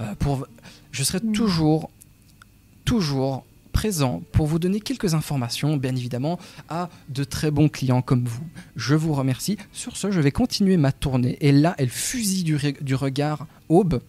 euh, 0.00 0.14
pour, 0.20 0.46
je 0.92 1.02
serai 1.02 1.18
Mm. 1.20 1.32
toujours, 1.32 1.90
toujours 2.88 3.44
présent 3.72 4.22
pour 4.32 4.46
vous 4.46 4.58
donner 4.58 4.80
quelques 4.80 5.12
informations, 5.14 5.76
bien 5.76 5.94
évidemment, 5.94 6.38
à 6.70 6.88
de 7.10 7.22
très 7.22 7.50
bons 7.50 7.68
clients 7.68 8.00
comme 8.00 8.24
vous. 8.24 8.42
Je 8.76 8.94
vous 8.94 9.12
remercie. 9.12 9.58
Sur 9.72 9.96
ce, 9.96 10.10
je 10.10 10.20
vais 10.20 10.30
continuer 10.30 10.78
ma 10.78 10.90
tournée. 10.90 11.36
Et 11.42 11.52
là, 11.52 11.74
elle 11.76 11.90
fusille 11.90 12.44
du, 12.44 12.56
re- 12.56 12.82
du 12.82 12.94
regard 12.94 13.46
Aube, 13.68 14.00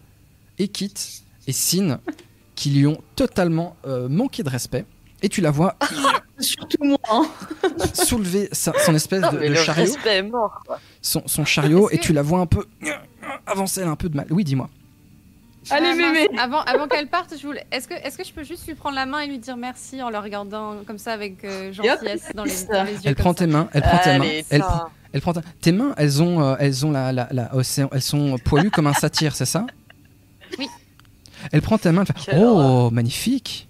et 0.58 0.68
Kit 0.68 0.94
et 1.46 1.52
Sin, 1.52 2.00
qui 2.54 2.70
lui 2.70 2.86
ont 2.86 3.00
totalement 3.16 3.76
euh, 3.86 4.08
manqué 4.08 4.42
de 4.42 4.48
respect. 4.48 4.86
Et 5.22 5.28
tu 5.28 5.42
la 5.42 5.50
vois 5.50 5.76
Surtout 6.38 6.82
moi. 6.84 6.98
hein. 7.10 7.26
soulever 7.92 8.48
sa- 8.52 8.72
son 8.86 8.94
espèce 8.94 9.20
Non, 9.20 9.32
de, 9.32 9.54
chariot, 9.54 9.94
est 10.06 10.22
mort, 10.22 10.62
son, 11.02 11.22
son 11.26 11.44
chariot, 11.44 11.90
et 11.90 11.98
tu 11.98 12.14
la 12.14 12.22
vois 12.22 12.40
un 12.40 12.46
peu 12.46 12.64
avancer, 13.46 13.82
elle 13.82 13.88
a 13.88 13.90
un 13.90 13.96
peu 13.96 14.08
de 14.08 14.16
mal. 14.16 14.26
Oui, 14.30 14.42
dis-moi. 14.42 14.70
Allez, 15.70 15.86
Ah, 15.90 15.94
mince. 15.94 16.12
mémé. 16.12 16.28
Avant, 16.38 16.60
avant 16.62 16.88
qu'elle 16.88 17.06
parte, 17.08 17.34
je 17.40 17.46
voulais. 17.46 17.64
Est-ce 17.70 17.86
que, 17.88 17.94
est-ce 17.94 18.16
que 18.18 18.24
je 18.24 18.32
peux 18.32 18.44
juste 18.44 18.66
lui 18.66 18.74
prendre 18.74 18.94
la 18.96 19.06
main 19.06 19.20
et 19.20 19.26
lui 19.26 19.38
dire 19.38 19.56
merci 19.56 20.02
en 20.02 20.10
le 20.10 20.18
regardant 20.18 20.76
comme 20.86 20.98
ça 20.98 21.12
avec 21.12 21.44
euh, 21.44 21.72
gentillesse 21.72 22.28
dans 22.34 22.44
les, 22.44 22.52
dans 22.70 22.84
les 22.84 22.92
yeux 22.94 23.00
Elle 23.04 23.14
prend 23.14 23.30
ça? 23.30 23.34
tes 23.38 23.46
mains, 23.46 23.68
elle 23.72 23.82
prend 23.82 23.98
tes 23.98 24.18
mains, 24.18 24.24
elle, 24.50 24.60
ça. 24.62 24.66
prend- 24.66 24.84
elle 25.12 25.20
prend 25.20 25.32
ta- 25.32 25.42
tes 25.60 25.72
mains, 25.72 25.94
elles 25.96 26.22
ont, 26.22 26.40
euh, 26.42 26.56
elles 26.60 26.84
ont 26.86 26.90
la, 26.90 27.12
la, 27.12 27.28
la- 27.30 27.54
océan- 27.56 27.88
elles 27.92 28.02
sont 28.02 28.36
poilues 28.44 28.70
comme 28.70 28.86
un 28.86 28.92
satyre, 28.94 29.34
c'est 29.34 29.44
ça? 29.46 29.66
Oui. 30.58 30.66
Elle 31.52 31.62
prend 31.62 31.78
tes 31.78 31.90
mains, 31.92 32.04
elle 32.06 32.20
fait 32.22 32.36
Oh, 32.42 32.90
magnifique 32.90 33.68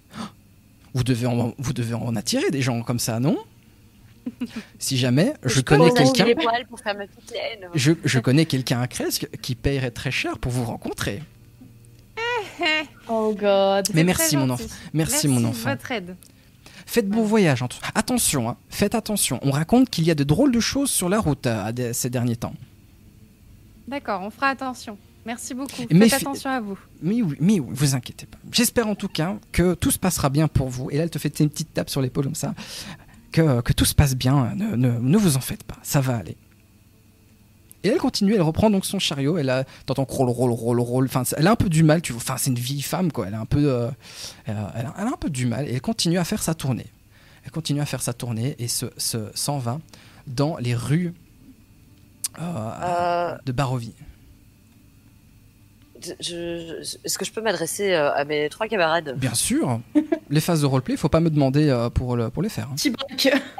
Vous 0.93 1.03
devez, 1.03 1.25
en, 1.27 1.53
vous 1.57 1.73
devez 1.73 1.93
en 1.93 2.15
attirer 2.15 2.49
des 2.51 2.61
gens 2.61 2.81
comme 2.83 2.99
ça, 2.99 3.19
non? 3.19 3.37
Si 4.77 4.97
jamais 4.97 5.33
je, 5.43 5.61
connais 5.61 5.89
quelqu'un, 5.91 6.25
je 7.73 8.19
connais 8.19 8.45
quelqu'un 8.45 8.79
à 8.81 8.87
Cresque 8.87 9.27
qui 9.41 9.55
paierait 9.55 9.89
très 9.91 10.11
cher 10.11 10.37
pour 10.37 10.51
vous 10.51 10.63
rencontrer. 10.63 11.23
Oh 13.09 13.33
god. 13.37 13.87
Mais 13.93 14.03
merci, 14.03 14.37
mon 14.37 14.49
enfant. 14.49 14.63
Merci, 14.93 15.27
mon 15.27 15.43
enfant. 15.45 15.69
votre 15.69 15.91
aide. 15.91 16.15
Faites 16.85 17.07
bon 17.07 17.23
voyage. 17.23 17.63
Attention, 17.95 18.49
hein, 18.49 18.57
faites 18.69 18.95
attention. 18.95 19.39
On 19.43 19.51
raconte 19.51 19.89
qu'il 19.89 20.03
y 20.05 20.11
a 20.11 20.15
de 20.15 20.23
drôles 20.23 20.51
de 20.51 20.59
choses 20.59 20.89
sur 20.89 21.07
la 21.09 21.19
route 21.19 21.47
euh, 21.47 21.93
ces 21.93 22.09
derniers 22.09 22.35
temps. 22.35 22.53
D'accord, 23.87 24.21
on 24.21 24.29
fera 24.29 24.47
attention. 24.49 24.97
Merci 25.25 25.53
beaucoup. 25.53 25.83
Mais 25.91 26.09
Faites 26.09 26.19
fi- 26.19 26.25
attention 26.25 26.49
à 26.49 26.59
vous. 26.59 26.77
Mais 27.01 27.21
oui, 27.21 27.35
mais 27.39 27.59
oui, 27.59 27.69
vous 27.69 27.95
inquiétez 27.95 28.25
pas. 28.25 28.37
J'espère 28.51 28.87
en 28.87 28.95
tout 28.95 29.07
cas 29.07 29.35
que 29.51 29.73
tout 29.75 29.91
se 29.91 29.99
passera 29.99 30.29
bien 30.29 30.47
pour 30.47 30.69
vous. 30.69 30.89
Et 30.91 30.97
là, 30.97 31.03
elle 31.03 31.09
te 31.11 31.19
fait 31.19 31.39
une 31.39 31.49
petite 31.49 31.73
tape 31.73 31.89
sur 31.89 32.01
l'épaule 32.01 32.25
comme 32.25 32.35
ça. 32.35 32.53
Que, 33.31 33.61
que 33.61 33.71
tout 33.73 33.85
se 33.85 33.93
passe 33.95 34.15
bien. 34.15 34.53
Ne, 34.55 34.75
ne- 34.75 34.99
ne 34.99 35.17
vous 35.17 35.37
en 35.37 35.41
faites 35.41 35.63
pas. 35.63 35.77
Ça 35.83 36.01
va 36.01 36.17
aller. 36.17 36.35
Et 37.83 37.89
elle 37.89 37.97
continue, 37.97 38.35
elle 38.35 38.41
reprend 38.41 38.69
donc 38.69 38.85
son 38.85 38.99
chariot. 38.99 39.37
Elle 39.37 39.49
a, 39.49 39.63
t'entends 39.85 40.05
roll, 40.07 40.29
roll, 40.29 40.51
roll, 40.51 40.79
roll. 40.79 41.05
Enfin, 41.05 41.23
elle 41.35 41.47
a 41.47 41.51
un 41.51 41.55
peu 41.55 41.69
du 41.69 41.83
mal. 41.83 42.01
Tu 42.01 42.13
vois. 42.13 42.21
Enfin, 42.21 42.35
c'est 42.37 42.49
une 42.51 42.59
vieille 42.59 42.81
femme, 42.83 43.11
quoi. 43.11 43.27
Elle 43.27 43.33
a 43.33 43.39
un 43.39 43.45
peu, 43.45 43.71
euh, 43.71 43.89
elle, 44.45 44.55
a, 44.57 44.73
elle 44.99 45.07
un 45.07 45.17
peu 45.19 45.29
du 45.29 45.45
mal. 45.47 45.67
Et 45.67 45.73
elle 45.73 45.81
continue 45.81 46.17
à 46.19 46.23
faire 46.23 46.43
sa 46.43 46.53
tournée. 46.53 46.85
Elle 47.43 47.51
continue 47.51 47.81
à 47.81 47.85
faire 47.85 48.01
sa 48.03 48.13
tournée 48.13 48.55
et 48.59 48.67
se, 48.67 48.85
se- 48.97 49.31
s'en 49.33 49.57
va 49.57 49.79
dans 50.27 50.57
les 50.57 50.75
rues 50.75 51.13
euh, 52.39 52.41
Euh, 52.43 53.35
de 53.45 53.51
Barovie. 53.51 53.93
je- 56.01 56.11
je- 56.19 56.97
Est-ce 57.03 57.17
que 57.17 57.25
je 57.25 57.31
peux 57.31 57.41
m'adresser 57.41 57.93
euh, 57.93 58.11
à 58.13 58.25
mes 58.25 58.49
trois 58.49 58.67
camarades? 58.67 59.15
Bien 59.17 59.33
sûr. 59.33 59.79
les 60.29 60.41
phases 60.41 60.61
de 60.61 60.65
roleplay, 60.65 60.97
faut 60.97 61.09
pas 61.09 61.19
me 61.19 61.29
demander 61.29 61.67
euh, 61.69 61.89
pour, 61.89 62.15
le, 62.15 62.29
pour 62.29 62.41
les 62.43 62.49
faire. 62.49 62.69
hein. 62.71 62.75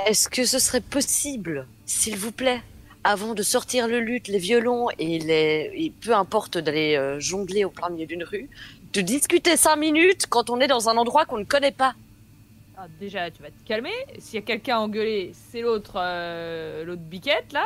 Est-ce 0.07 0.29
que 0.29 0.45
ce 0.45 0.59
serait 0.59 0.81
possible, 0.81 1.67
s'il 1.85 2.17
vous 2.17 2.31
plaît, 2.31 2.61
avant 3.03 3.33
de 3.33 3.43
sortir 3.43 3.87
le 3.87 3.99
luth, 3.99 4.27
les 4.27 4.37
violons 4.37 4.87
et 4.99 5.19
les 5.19 5.71
et 5.73 5.91
peu 6.01 6.13
importe 6.13 6.57
d'aller 6.57 6.95
euh, 6.95 7.19
jongler 7.19 7.65
au 7.65 7.69
plein 7.69 7.89
milieu 7.89 8.05
d'une 8.05 8.23
rue, 8.23 8.49
de 8.93 9.01
discuter 9.01 9.57
cinq 9.57 9.77
minutes 9.77 10.27
quand 10.29 10.49
on 10.49 10.59
est 10.59 10.67
dans 10.67 10.89
un 10.89 10.97
endroit 10.97 11.25
qu'on 11.25 11.39
ne 11.39 11.43
connaît 11.45 11.71
pas 11.71 11.95
Ah, 12.77 12.87
déjà, 12.99 13.31
tu 13.31 13.41
vas 13.41 13.49
te 13.49 13.63
calmer. 13.65 13.93
S'il 14.19 14.35
y 14.35 14.37
a 14.37 14.45
quelqu'un 14.45 14.77
à 14.77 14.79
engueuler, 14.79 15.31
c'est 15.51 15.61
l'autre 15.61 15.93
euh, 15.97 16.83
l'autre 16.85 17.01
biquette, 17.01 17.51
là. 17.53 17.65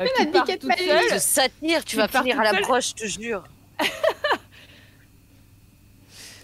Euh, 0.00 0.06
la 0.18 0.24
qui 0.24 0.30
part 0.32 0.44
biquette 0.44 0.60
toute 0.60 0.78
seule. 0.78 1.04
Je 1.12 1.18
satire, 1.18 1.84
tu 1.84 1.90
Tu 1.92 1.96
vas 1.96 2.08
finir 2.08 2.38
à 2.40 2.44
la 2.44 2.50
seule 2.50 2.62
broche, 2.62 2.90
je 2.90 2.94
te 2.94 3.06
jure. 3.06 3.44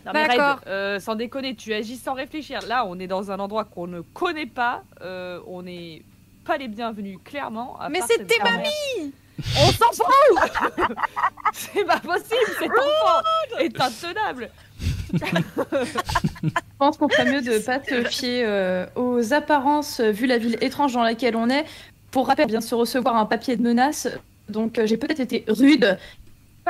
Non, 0.07 0.13
mais 0.15 0.27
D'accord. 0.27 0.61
Red, 0.61 0.69
euh, 0.69 1.01
sans 1.01 1.17
déconner, 1.17 1.55
tu 1.55 1.75
agis 1.75 1.97
sans 1.97 2.15
réfléchir. 2.15 2.61
Là, 2.67 2.87
on 2.87 2.99
est 2.99 3.07
dans 3.07 3.31
un 3.31 3.39
endroit 3.41 3.65
qu'on 3.65 3.87
ne 3.87 4.01
connaît 4.01 4.47
pas. 4.47 4.83
euh, 5.03 5.41
on 5.47 5.63
n'est 5.63 6.03
pas 6.49 6.57
les 6.57 6.69
bienvenus, 6.69 7.19
clairement. 7.25 7.79
à 7.79 7.91
Mais 7.91 8.01
c'était 8.01 8.25
cette 8.27 8.43
grand-mère. 8.43 8.71
On 9.61 9.71
s'en 9.71 9.93
fout 9.93 10.87
C'est 11.53 11.85
pas 11.85 12.01
possible, 12.01 12.51
cet 12.59 12.71
enfant 12.71 13.59
est 13.61 13.81
intenable 13.81 14.51
Je 15.13 16.51
pense 16.79 16.97
qu'on 16.97 17.09
ferait 17.11 17.31
mieux 17.31 17.43
de 17.43 17.59
pas 17.59 17.81
se 17.85 18.03
fier 18.09 18.45
euh, 18.47 18.87
aux 18.97 19.35
apparences 19.35 20.01
euh, 20.01 20.11
vu 20.11 20.27
la 20.27 20.39
ville 20.39 20.57
étrange 20.63 20.95
dans 20.95 21.03
laquelle 21.03 21.37
on 21.37 21.51
est. 21.51 21.67
Pour 22.11 22.29
rappel, 22.29 22.47
on 22.47 22.49
vient 22.49 22.59
de 22.61 22.65
se 22.65 22.75
recevoir 22.75 23.17
un 23.17 23.27
papier 23.27 23.57
de 23.57 23.63
menace, 23.63 24.09
donc 24.49 24.79
euh, 24.79 24.87
j'ai 24.87 24.97
peut-être 24.97 25.21
été 25.21 25.45
rude. 25.49 25.99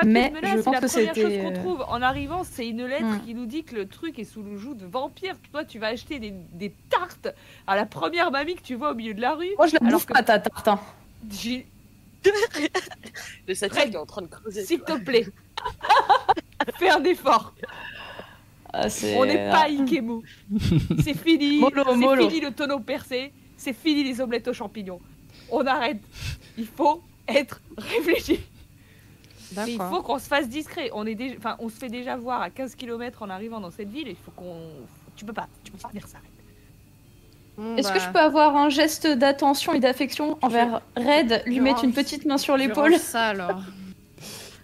Pas 0.01 0.07
Mais 0.07 0.31
menace, 0.31 0.57
je 0.59 0.63
pense 0.63 0.75
la 0.75 0.81
que 0.81 0.87
première 0.87 1.15
chose 1.15 1.25
c'était, 1.25 1.39
qu'on 1.43 1.51
euh, 1.51 1.55
trouve 1.63 1.85
en 1.89 2.03
arrivant, 2.03 2.45
c'est 2.45 2.69
une 2.69 2.85
lettre 2.87 3.25
qui 3.25 3.35
nous 3.35 3.47
dit 3.47 3.65
que 3.65 3.75
le 3.75 3.89
truc 3.89 4.19
est 4.19 4.25
sous 4.25 4.43
le 4.43 4.57
joug 4.57 4.75
de 4.75 4.87
vampire. 4.87 5.35
Toi, 5.53 5.65
tu 5.65 5.79
vas 5.79 5.89
acheter 5.89 6.19
des, 6.19 6.33
des 6.53 6.73
tartes 6.91 7.29
à 7.67 7.75
la 7.77 7.85
première 7.87 8.31
mamie 8.31 8.55
que 8.55 8.63
tu 8.63 8.75
vois 8.77 8.93
au 8.93 8.95
milieu 8.95 9.15
de 9.15 9.21
la 9.21 9.35
rue. 9.35 9.51
Moi, 9.57 9.67
je 9.67 9.77
la 9.81 9.91
bouffe 9.91 10.07
que- 10.07 10.13
pas 10.13 10.23
ta 10.23 10.39
tarte. 10.39 10.69
hein. 10.69 10.79
J'ai- 11.31 11.67
Le 13.47 13.55
satire 13.55 13.83
est 13.83 13.97
en 13.97 14.07
train 14.07 14.23
de 14.23 14.27
creuser. 14.27 14.65
S'il 14.65 14.81
te 14.81 14.97
plaît, 14.99 15.27
fais 16.79 16.91
un 16.91 17.03
effort. 17.05 17.55
Ah, 18.73 18.89
c'est- 18.91 19.17
On 19.17 19.25
n'est 19.25 19.51
pas 19.51 19.63
à 19.65 19.69
Ikemu. 19.69 20.23
C'est 21.03 21.17
fini. 21.17 21.61
C'est 21.61 22.27
fini 22.29 22.41
le 22.41 22.51
tonneau 22.53 22.81
percé. 22.81 23.33
C'est 23.57 23.73
fini 23.73 24.05
les 24.05 24.21
omelettes 24.21 24.47
aux 24.49 24.53
champignons. 24.53 25.01
On 25.51 25.67
arrête. 25.67 26.01
Il 26.57 26.67
faut 26.67 27.03
être 27.27 27.61
réfléchi. 27.77 28.41
Et 29.57 29.71
Il 29.73 29.79
faut 29.79 30.03
qu'on 30.03 30.19
se 30.19 30.27
fasse 30.29 30.49
discret. 30.49 30.91
On 30.93 31.07
est 31.07 31.15
déjà, 31.15 31.35
enfin, 31.39 31.57
on 31.59 31.69
se 31.69 31.77
fait 31.77 31.89
déjà 31.89 32.17
voir 32.17 32.43
à 32.43 32.51
15 32.51 32.75
km 32.75 33.23
en 33.23 33.31
arrivant 33.31 33.61
dans 33.61 33.71
cette 33.71 33.91
ville. 33.91 34.09
Il 34.09 34.17
faut 34.17 34.31
qu'on. 34.33 34.57
Tu 35.17 35.25
peux 35.25 35.33
pas. 35.33 35.49
Tu 35.65 35.73
peux 35.73 35.79
pas 35.79 35.91
dire 35.93 36.07
ça. 36.07 36.19
Bon, 37.57 37.75
Est-ce 37.77 37.89
que 37.93 37.99
bah, 37.99 38.05
je 38.07 38.13
peux 38.13 38.21
avoir 38.21 38.57
un 38.57 38.69
geste 38.69 39.07
d'attention 39.07 39.73
et 39.73 39.81
d'affection 39.81 40.39
envers 40.43 40.81
Red, 40.97 41.43
lui 41.47 41.57
je 41.57 41.61
mettre 41.61 41.83
une 41.85 41.93
petite 41.93 42.25
main 42.25 42.39
sur 42.39 42.57
l'épaule 42.57 42.97
ça 42.99 43.27
alors. 43.27 43.61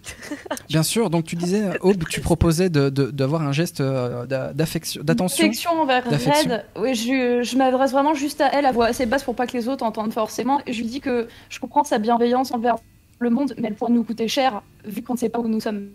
Bien 0.69 0.83
sûr, 0.83 1.09
donc 1.09 1.25
tu 1.25 1.35
disais, 1.35 1.63
Aube, 1.81 2.03
tu 2.07 2.21
proposais 2.21 2.69
de- 2.69 2.89
de- 2.89 3.09
d'avoir 3.09 3.41
un 3.41 3.51
geste 3.51 3.81
euh, 3.81 4.25
d'a- 4.27 4.53
d'affection, 4.53 5.01
d'attention. 5.03 5.43
Affection 5.45 5.71
envers 5.71 6.07
D'affection. 6.07 6.51
Red. 6.51 6.65
Oui, 6.77 6.93
je, 6.95 7.41
je 7.43 7.57
m'adresse 7.57 7.91
vraiment 7.91 8.13
juste 8.13 8.39
à 8.39 8.49
elle 8.53 8.65
à 8.67 8.71
voix 8.71 8.85
assez 8.85 9.05
basse 9.07 9.23
pour 9.23 9.35
pas 9.35 9.47
que 9.47 9.53
les 9.57 9.67
autres 9.67 9.83
entendent 9.83 10.13
forcément. 10.13 10.61
Et 10.67 10.73
je 10.73 10.81
lui 10.81 10.87
dis 10.87 11.01
que 11.01 11.27
je 11.49 11.59
comprends 11.59 11.83
sa 11.83 11.97
bienveillance 11.97 12.51
envers 12.51 12.75
le 13.19 13.29
monde, 13.29 13.53
mais 13.57 13.67
elle 13.69 13.75
pourrait 13.75 13.91
nous 13.91 14.03
coûter 14.03 14.27
cher 14.27 14.61
vu 14.83 15.01
qu'on 15.01 15.13
ne 15.13 15.17
sait 15.19 15.29
pas 15.29 15.39
où 15.39 15.47
nous 15.47 15.59
sommes. 15.59 15.89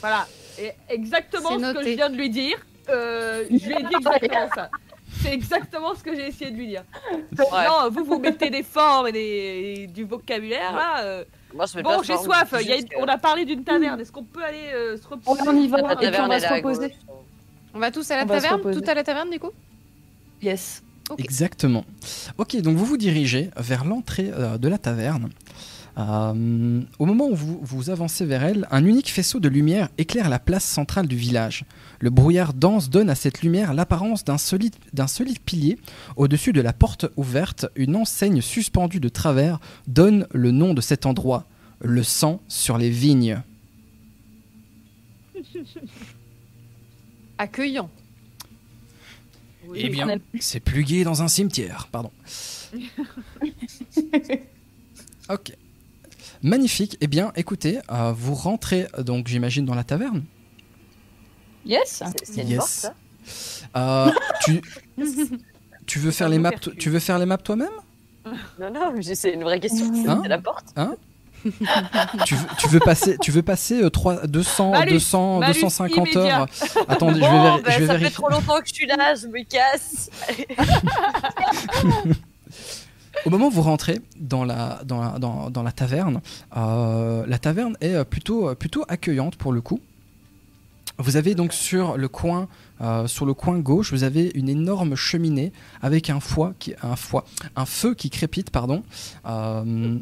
Voilà. 0.00 0.26
Et 0.58 0.72
exactement 0.88 1.58
ce 1.58 1.72
que 1.74 1.82
je 1.82 1.94
viens 1.94 2.10
de 2.10 2.16
lui 2.16 2.30
dire. 2.30 2.56
Euh, 2.88 3.44
je 3.50 3.66
lui 3.66 3.74
ai 3.74 3.82
dit 3.84 3.94
exactement 3.98 4.48
ça. 4.54 4.70
C'est 5.22 5.32
exactement 5.34 5.94
ce 5.94 6.02
que 6.02 6.14
j'ai 6.14 6.28
essayé 6.28 6.50
de 6.50 6.56
lui 6.56 6.68
dire. 6.68 6.84
Non, 7.38 7.90
vous 7.90 8.04
vous 8.04 8.18
mettez 8.18 8.48
des 8.48 8.62
formes 8.62 9.08
et, 9.08 9.12
des, 9.12 9.74
et 9.82 9.86
du 9.86 10.04
vocabulaire 10.04 10.74
là. 10.74 11.04
euh. 11.04 11.24
Moi, 11.52 11.66
je 11.66 11.76
mets 11.76 11.82
pas 11.82 11.96
Bon, 11.96 12.02
j'ai 12.02 12.16
soif. 12.16 12.54
y 12.60 12.72
a 12.72 12.76
On 12.98 13.06
a 13.06 13.18
parlé 13.18 13.44
d'une 13.44 13.64
taverne. 13.64 14.00
Est-ce 14.00 14.12
qu'on 14.12 14.22
peut 14.22 14.42
aller 14.42 14.70
euh, 14.72 14.96
se 14.96 15.06
reposer? 15.06 15.42
On 15.46 15.56
y 15.56 15.68
va 15.68 15.82
que 15.82 16.04
la 16.04 16.08
et 16.08 16.10
puis 16.12 16.20
on 16.20 16.28
va 16.28 16.40
se 16.40 16.52
reposer. 16.52 16.94
On 17.74 17.90
tous 17.90 18.10
à 18.10 18.16
la 18.16 18.24
On 18.24 18.26
taverne? 18.26 18.60
Tout 18.72 18.84
à 18.86 18.94
la 18.94 19.04
taverne 19.04 19.30
du 19.30 19.38
coup? 19.40 19.50
Yes. 20.40 20.82
Exactement. 21.18 21.84
Ok, 22.38 22.56
donc 22.60 22.76
vous 22.76 22.84
vous 22.84 22.96
dirigez 22.96 23.50
vers 23.56 23.84
l'entrée 23.84 24.30
euh, 24.32 24.58
de 24.58 24.68
la 24.68 24.78
taverne. 24.78 25.30
Euh, 25.98 26.82
au 26.98 27.06
moment 27.06 27.28
où 27.28 27.34
vous, 27.34 27.60
vous 27.62 27.90
avancez 27.90 28.24
vers 28.24 28.44
elle, 28.44 28.66
un 28.70 28.84
unique 28.84 29.10
faisceau 29.10 29.40
de 29.40 29.48
lumière 29.48 29.88
éclaire 29.98 30.28
la 30.28 30.38
place 30.38 30.64
centrale 30.64 31.06
du 31.06 31.16
village. 31.16 31.64
Le 31.98 32.10
brouillard 32.10 32.54
dense 32.54 32.90
donne 32.90 33.10
à 33.10 33.14
cette 33.14 33.42
lumière 33.42 33.74
l'apparence 33.74 34.24
d'un 34.24 34.38
solide, 34.38 34.76
d'un 34.92 35.06
solide 35.06 35.40
pilier. 35.40 35.78
Au-dessus 36.16 36.52
de 36.52 36.60
la 36.60 36.72
porte 36.72 37.06
ouverte, 37.16 37.66
une 37.76 37.96
enseigne 37.96 38.40
suspendue 38.40 39.00
de 39.00 39.08
travers 39.08 39.58
donne 39.86 40.26
le 40.32 40.52
nom 40.52 40.74
de 40.74 40.80
cet 40.80 41.06
endroit, 41.06 41.46
le 41.80 42.02
sang 42.02 42.40
sur 42.48 42.78
les 42.78 42.90
vignes. 42.90 43.42
Accueillant. 47.38 47.90
Eh 49.74 49.88
bien, 49.88 50.18
c'est 50.40 50.60
plus 50.60 50.84
gai 50.84 51.04
dans 51.04 51.22
un 51.22 51.28
cimetière, 51.28 51.88
pardon. 51.90 52.10
ok. 55.30 55.52
Magnifique. 56.42 56.96
Eh 57.00 57.06
bien, 57.06 57.32
écoutez, 57.36 57.78
euh, 57.90 58.12
vous 58.12 58.34
rentrez 58.34 58.86
euh, 58.98 59.02
donc, 59.02 59.28
j'imagine, 59.28 59.64
dans 59.64 59.74
la 59.74 59.84
taverne. 59.84 60.24
Yes 61.66 62.02
C'est- 62.16 62.24
C'est 62.24 62.42
une 62.42 62.48
Yes. 62.48 62.58
porte, 62.58 62.70
ça 62.70 62.94
Euh, 63.76 64.10
tu, 64.44 64.60
tu 65.86 65.98
veux 65.98 66.10
faire 66.10 66.28
les 66.30 66.38
maps, 66.38 66.52
tu 66.78 66.88
veux 66.90 66.98
faire 66.98 67.18
les 67.18 67.26
maps 67.26 67.36
toi-même? 67.36 67.68
Non, 68.58 68.70
non, 68.72 68.92
mais 68.94 69.02
c'est 69.14 69.32
une 69.34 69.42
vraie 69.42 69.60
question. 69.60 69.92
C'est 69.94 70.08
Hein 70.08 70.22
la 70.26 70.38
porte 70.38 70.66
tu, 72.26 72.34
veux- 72.34 72.46
tu 72.58 72.68
veux 72.68 72.80
passer, 72.80 73.16
tu 73.20 73.30
veux 73.30 73.42
passer 73.42 73.82
euh, 73.82 73.90
trois- 73.90 74.26
200, 74.26 74.70
Malus, 74.72 74.92
200, 74.92 75.38
malus 75.40 75.52
250 75.54 75.96
immédiat. 76.12 76.40
heures? 76.40 76.46
Attendez, 76.88 77.14
je 77.20 77.20
vais, 77.20 77.30
Bon, 77.30 77.56
véri- 77.58 77.62
je 77.64 77.64
vais 77.64 77.72
ça 77.72 77.78
fait 77.78 77.86
vérifier. 77.86 78.10
trop 78.10 78.28
longtemps 78.28 78.60
que 78.60 78.68
je 78.68 78.74
suis 78.74 78.86
là, 78.86 79.14
je 79.14 79.26
me 79.26 79.42
casse. 79.44 80.10
Au 83.26 83.30
moment 83.30 83.48
où 83.48 83.50
vous 83.50 83.62
rentrez 83.62 84.00
dans 84.18 84.44
la, 84.44 84.80
dans 84.84 85.00
la, 85.02 85.18
dans, 85.18 85.50
dans 85.50 85.62
la 85.62 85.72
taverne, 85.72 86.20
euh, 86.56 87.24
la 87.26 87.38
taverne 87.38 87.76
est 87.80 87.94
euh, 87.94 88.04
plutôt, 88.04 88.48
euh, 88.50 88.54
plutôt 88.54 88.84
accueillante 88.88 89.36
pour 89.36 89.52
le 89.52 89.60
coup. 89.60 89.80
Vous 90.98 91.16
avez 91.16 91.34
donc 91.34 91.52
sur 91.52 91.96
le 91.96 92.08
coin, 92.08 92.46
euh, 92.82 93.06
sur 93.06 93.24
le 93.26 93.34
coin 93.34 93.58
gauche, 93.58 93.90
vous 93.92 94.04
avez 94.04 94.30
une 94.34 94.48
énorme 94.48 94.96
cheminée 94.96 95.52
avec 95.82 96.08
un 96.10 96.20
foie, 96.20 96.52
qui, 96.58 96.74
un 96.82 96.96
foie, 96.96 97.24
un 97.56 97.64
feu 97.66 97.94
qui 97.94 98.10
crépite, 98.10 98.50
pardon. 98.50 98.82
Euh, 99.26 99.96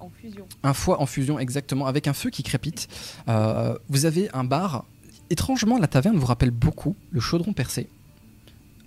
en 0.00 0.10
fusion. 0.10 0.46
un 0.62 0.74
foie 0.74 1.00
en 1.00 1.06
fusion 1.06 1.38
exactement 1.38 1.86
avec 1.86 2.06
un 2.06 2.12
feu 2.12 2.30
qui 2.30 2.42
crépite. 2.42 2.88
Euh, 3.28 3.76
vous 3.88 4.04
avez 4.04 4.28
un 4.34 4.44
bar. 4.44 4.84
Étrangement, 5.30 5.78
la 5.78 5.86
taverne 5.86 6.16
vous 6.16 6.26
rappelle 6.26 6.50
beaucoup 6.50 6.96
le 7.10 7.20
chaudron 7.20 7.52
percé, 7.52 7.88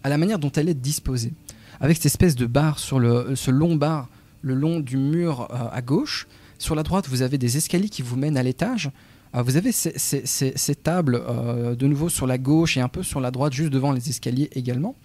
à 0.03 0.09
la 0.09 0.17
manière 0.17 0.39
dont 0.39 0.51
elle 0.51 0.69
est 0.69 0.73
disposée, 0.73 1.33
avec 1.79 1.97
cette 1.97 2.07
espèce 2.07 2.35
de 2.35 2.45
bar 2.45 2.79
sur 2.79 2.99
le, 2.99 3.35
ce 3.35 3.51
long 3.51 3.75
bar 3.75 4.07
le 4.41 4.53
long 4.55 4.79
du 4.79 4.97
mur 4.97 5.47
euh, 5.51 5.67
à 5.71 5.81
gauche. 5.81 6.27
Sur 6.57 6.75
la 6.75 6.83
droite, 6.83 7.07
vous 7.07 7.21
avez 7.21 7.37
des 7.37 7.57
escaliers 7.57 7.89
qui 7.89 8.01
vous 8.01 8.15
mènent 8.15 8.37
à 8.37 8.43
l'étage. 8.43 8.89
Euh, 9.35 9.41
vous 9.43 9.55
avez 9.55 9.71
ces, 9.71 9.93
ces- 9.97 10.75
tables 10.75 11.21
de 11.77 11.87
nouveau 11.87 12.09
sur 12.09 12.25
la 12.27 12.37
gauche 12.37 12.75
et 12.77 12.81
un 12.81 12.87
peu 12.89 13.03
sur 13.03 13.19
la 13.21 13.29
droite, 13.31 13.53
juste 13.53 13.71
devant 13.71 13.91
les 13.91 14.09
escaliers 14.09 14.49
également. 14.53 14.95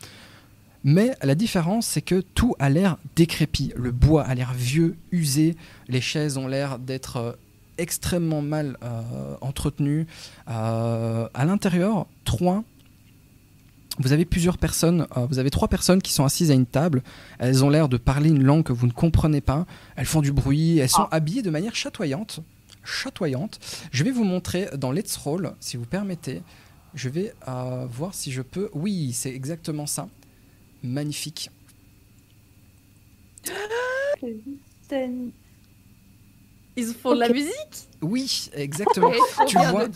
Mais 0.84 1.16
la 1.22 1.34
différence, 1.34 1.86
c'est 1.86 2.02
que 2.02 2.20
tout 2.20 2.54
a 2.58 2.70
l'air 2.70 2.96
décrépit. 3.16 3.72
Le 3.76 3.90
bois 3.90 4.22
a 4.22 4.34
l'air 4.34 4.52
vieux, 4.54 4.96
usé. 5.10 5.56
Les 5.88 6.00
chaises 6.00 6.36
ont 6.36 6.46
l'air 6.46 6.78
d'être 6.78 7.16
euh, 7.16 7.32
extrêmement 7.78 8.42
mal 8.42 8.76
euh, 8.82 9.34
entretenues. 9.40 10.06
Euh, 10.48 11.28
à 11.34 11.44
l'intérieur, 11.44 12.06
trois. 12.24 12.62
Vous 13.98 14.12
avez 14.12 14.26
plusieurs 14.26 14.58
personnes, 14.58 15.06
vous 15.30 15.38
avez 15.38 15.48
trois 15.48 15.68
personnes 15.68 16.02
qui 16.02 16.12
sont 16.12 16.26
assises 16.26 16.50
à 16.50 16.54
une 16.54 16.66
table. 16.66 17.02
Elles 17.38 17.64
ont 17.64 17.70
l'air 17.70 17.88
de 17.88 17.96
parler 17.96 18.28
une 18.28 18.42
langue 18.42 18.62
que 18.62 18.74
vous 18.74 18.86
ne 18.86 18.92
comprenez 18.92 19.40
pas. 19.40 19.64
Elles 19.96 20.04
font 20.04 20.20
du 20.20 20.32
bruit, 20.32 20.76
elles 20.76 20.90
sont 20.90 21.08
habillées 21.10 21.40
de 21.40 21.48
manière 21.48 21.74
chatoyante. 21.74 22.40
Chatoyante. 22.84 23.58
Je 23.92 24.04
vais 24.04 24.10
vous 24.10 24.24
montrer 24.24 24.68
dans 24.76 24.92
Let's 24.92 25.16
Roll, 25.16 25.54
si 25.60 25.78
vous 25.78 25.86
permettez. 25.86 26.42
Je 26.94 27.08
vais 27.08 27.32
voir 27.88 28.12
si 28.12 28.32
je 28.32 28.42
peux. 28.42 28.68
Oui, 28.74 29.14
c'est 29.14 29.34
exactement 29.34 29.86
ça. 29.86 30.08
Magnifique. 30.86 31.50
Ils 36.78 36.86
font 36.94 37.14
de 37.14 37.20
la 37.20 37.28
musique? 37.30 37.52
Oui, 38.02 38.50
exactement. 38.52 39.10
Tu 39.46 39.56
vois. 39.58 39.86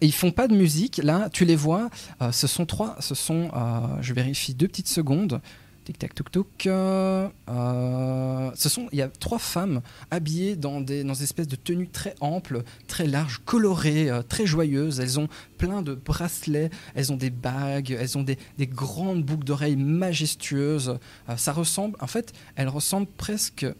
Et 0.00 0.06
ils 0.06 0.12
font 0.12 0.32
pas 0.32 0.48
de 0.48 0.56
musique. 0.56 0.96
Là, 1.02 1.28
tu 1.30 1.44
les 1.44 1.54
vois. 1.56 1.90
euh, 2.22 2.32
ce 2.32 2.46
sont 2.46 2.66
trois. 2.66 2.96
Ce 3.00 3.14
sont. 3.14 3.50
euh, 3.54 3.98
je 4.00 4.14
vérifie 4.14 4.54
deux 4.54 4.66
petites 4.66 4.88
secondes. 4.88 5.40
Tic 5.84 5.98
tac 5.98 6.14
toc 6.14 6.30
toc. 6.30 6.46
ce 6.64 8.68
sont. 8.68 8.88
Il 8.92 8.98
y 8.98 9.02
a 9.02 9.08
trois 9.08 9.38
femmes 9.38 9.80
habillées 10.10 10.56
dans 10.56 10.80
des 10.80 11.02
dans 11.02 11.14
espèces 11.14 11.48
de 11.48 11.56
tenues 11.56 11.88
très 11.88 12.14
amples, 12.20 12.62
très 12.86 13.06
larges, 13.06 13.40
colorées, 13.44 14.10
euh, 14.10 14.22
très 14.22 14.46
joyeuses. 14.46 15.00
Elles 15.00 15.18
ont 15.18 15.28
plein 15.58 15.82
de 15.82 15.94
bracelets. 15.94 16.70
Elles 16.94 17.12
ont 17.12 17.16
des 17.16 17.30
bagues. 17.30 17.96
Elles 17.98 18.16
ont 18.16 18.22
des, 18.22 18.38
des 18.58 18.66
grandes 18.66 19.24
boucles 19.24 19.44
d'oreilles 19.44 19.76
majestueuses. 19.76 20.98
Euh, 21.28 21.36
ça 21.36 21.52
ressemble. 21.52 21.96
En 22.00 22.06
fait, 22.06 22.32
elles 22.56 22.68
ressemblent 22.68 23.10
presque 23.16 23.64
euh, 23.64 23.74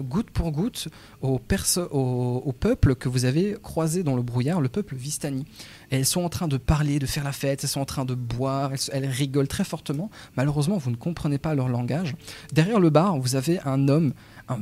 goutte 0.00 0.30
pour 0.30 0.52
goutte 0.52 0.88
au 1.22 1.38
peuple 1.38 2.94
que 2.94 3.08
vous 3.08 3.24
avez 3.24 3.56
croisé 3.62 4.02
dans 4.02 4.16
le 4.16 4.22
brouillard, 4.22 4.60
le 4.60 4.68
peuple 4.68 4.94
Vistani. 4.94 5.46
Elles 5.90 6.04
sont 6.06 6.22
en 6.24 6.28
train 6.28 6.48
de 6.48 6.56
parler, 6.56 6.98
de 6.98 7.06
faire 7.06 7.22
la 7.24 7.32
fête, 7.32 7.62
elles 7.62 7.70
sont 7.70 7.80
en 7.80 7.84
train 7.84 8.04
de 8.04 8.14
boire, 8.14 8.72
elles, 8.92 9.06
rigolent 9.06 9.46
très 9.46 9.64
fortement. 9.64 10.10
Malheureusement, 10.36 10.78
vous 10.78 10.90
ne 10.90 10.96
comprenez 10.96 11.38
pas 11.38 11.54
leur 11.54 11.68
langage. 11.68 12.14
Derrière 12.52 12.80
le 12.80 12.90
bar, 12.90 13.18
vous 13.18 13.36
avez 13.36 13.60
un 13.64 13.88
homme, 13.88 14.12
un, 14.48 14.58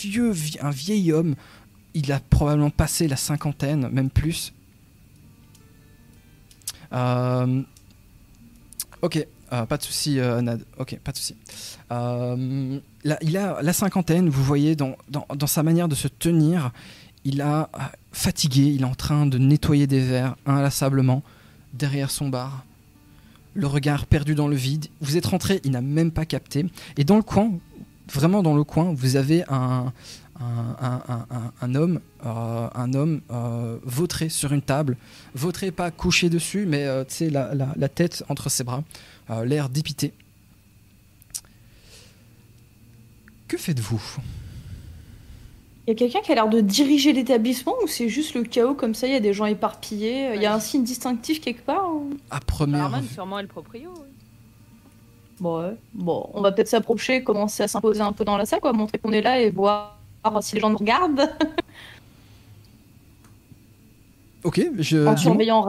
vieux, 0.00 0.30
vie- 0.30 0.58
un 0.60 0.70
vieil 0.70 1.12
homme. 1.12 1.34
Il 1.94 2.10
a 2.12 2.20
probablement 2.20 2.70
passé 2.70 3.06
la 3.08 3.16
cinquantaine, 3.16 3.88
même 3.90 4.10
plus. 4.10 4.52
Euh, 6.92 7.62
Ok, 9.02 9.24
euh, 9.52 9.66
pas 9.66 9.76
de 9.76 9.82
souci, 9.82 10.18
euh, 10.18 10.40
Nad. 10.40 10.64
Ok, 10.78 10.98
pas 11.04 11.12
de 11.12 11.16
souci. 11.18 11.36
Il 11.90 13.36
a 13.36 13.62
la 13.62 13.72
cinquantaine, 13.72 14.28
vous 14.28 14.42
voyez, 14.42 14.74
dans, 14.74 14.96
dans, 15.10 15.26
dans 15.36 15.46
sa 15.46 15.62
manière 15.62 15.86
de 15.86 15.94
se 15.94 16.08
tenir, 16.08 16.72
il 17.26 17.40
a 17.42 17.68
euh, 17.74 17.78
fatigué, 18.12 18.62
il 18.62 18.82
est 18.82 18.84
en 18.84 18.94
train 18.94 19.26
de 19.26 19.36
nettoyer 19.36 19.88
des 19.88 20.00
verres 20.00 20.36
inlassablement 20.46 21.22
derrière 21.74 22.10
son 22.10 22.28
bar. 22.28 22.64
Le 23.54 23.66
regard 23.66 24.06
perdu 24.06 24.34
dans 24.36 24.46
le 24.46 24.54
vide. 24.54 24.86
Vous 25.00 25.16
êtes 25.16 25.26
rentré, 25.26 25.60
il 25.64 25.72
n'a 25.72 25.80
même 25.80 26.12
pas 26.12 26.24
capté. 26.24 26.66
Et 26.96 27.04
dans 27.04 27.16
le 27.16 27.22
coin, 27.22 27.52
vraiment 28.12 28.42
dans 28.44 28.54
le 28.54 28.62
coin, 28.62 28.94
vous 28.94 29.16
avez 29.16 29.42
un, 29.48 29.92
un, 30.38 31.02
un- 31.62 31.74
homme, 31.74 32.00
euh, 32.24 32.68
un 32.72 32.94
homme 32.94 33.20
euh, 33.32 33.78
vautré 33.82 34.28
sur 34.28 34.52
une 34.52 34.62
table. 34.62 34.96
Vautré, 35.34 35.72
pas 35.72 35.90
couché 35.90 36.30
dessus, 36.30 36.64
mais 36.64 36.86
la, 37.30 37.88
tête 37.88 38.22
entre 38.28 38.50
ses 38.50 38.62
bras, 38.62 38.84
l'air 39.44 39.68
dépité. 39.68 40.12
Que 43.48 43.56
faites-vous? 43.56 44.02
Il 45.86 45.90
y 45.90 45.92
a 45.92 45.94
quelqu'un 45.94 46.20
qui 46.20 46.32
a 46.32 46.34
l'air 46.34 46.48
de 46.48 46.60
diriger 46.60 47.12
l'établissement 47.12 47.74
ou 47.82 47.86
c'est 47.86 48.08
juste 48.08 48.34
le 48.34 48.42
chaos 48.42 48.74
comme 48.74 48.94
ça, 48.94 49.06
il 49.06 49.12
y 49.12 49.16
a 49.16 49.20
des 49.20 49.32
gens 49.32 49.46
éparpillés, 49.46 50.34
il 50.34 50.42
y 50.42 50.46
a 50.46 50.52
un 50.54 50.58
signe 50.58 50.82
distinctif 50.82 51.40
quelque 51.40 51.62
part 51.62 51.88
ou- 51.94 52.10
À 52.30 52.40
première 52.40 52.90
Barman, 52.90 53.02
vue. 53.02 53.14
sûrement, 53.14 53.38
est 53.38 53.42
le 53.42 53.48
proprio. 53.48 53.90
oui. 53.94 54.08
Bon, 55.38 55.60
ouais. 55.62 55.76
Bon, 55.94 56.28
on 56.34 56.40
va 56.40 56.50
peut-être 56.50 56.66
s'approcher, 56.68 57.22
commencer 57.22 57.62
à 57.62 57.68
s'imposer 57.68 58.00
un 58.00 58.12
peu 58.12 58.24
dans 58.24 58.36
la 58.36 58.46
salle, 58.46 58.60
quoi, 58.60 58.72
montrer 58.72 58.98
qu'on 58.98 59.12
est 59.12 59.22
là 59.22 59.40
et 59.40 59.50
voir 59.50 59.96
si 60.40 60.56
les 60.56 60.60
gens 60.60 60.70
nous 60.70 60.78
regardent 60.78 61.32
Ok, 64.44 64.60
je. 64.78 65.06
en 65.06 65.16
surveillant. 65.16 65.66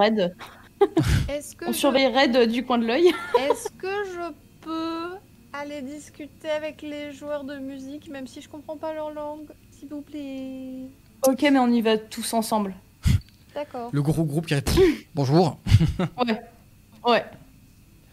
Est-ce 1.29 1.55
que, 1.55 1.65
On 1.65 1.71
je... 1.71 1.77
surveille 1.77 2.07
Red 2.07 2.49
du 2.49 2.65
coin 2.65 2.77
de 2.77 2.85
l'œil. 2.85 3.07
Est-ce 3.49 3.69
que 3.71 3.87
je 3.87 4.31
peux 4.61 5.15
aller 5.53 5.81
discuter 5.81 6.49
avec 6.49 6.81
les 6.81 7.11
joueurs 7.11 7.43
de 7.43 7.57
musique, 7.57 8.09
même 8.09 8.27
si 8.27 8.41
je 8.41 8.49
comprends 8.49 8.77
pas 8.77 8.93
leur 8.93 9.11
langue, 9.11 9.47
s'il 9.79 9.89
vous 9.89 10.01
plaît 10.01 10.87
Ok, 11.27 11.41
mais 11.41 11.59
on 11.59 11.67
y 11.67 11.81
va 11.81 11.97
tous 11.97 12.33
ensemble. 12.33 12.73
D'accord. 13.55 13.89
Le 13.91 14.01
gros 14.01 14.23
groupe 14.23 14.45
qui 14.47 14.55
répond 14.55 14.71
Bonjour. 15.15 15.57
Ouais. 16.25 16.41
Ouais. 17.05 17.25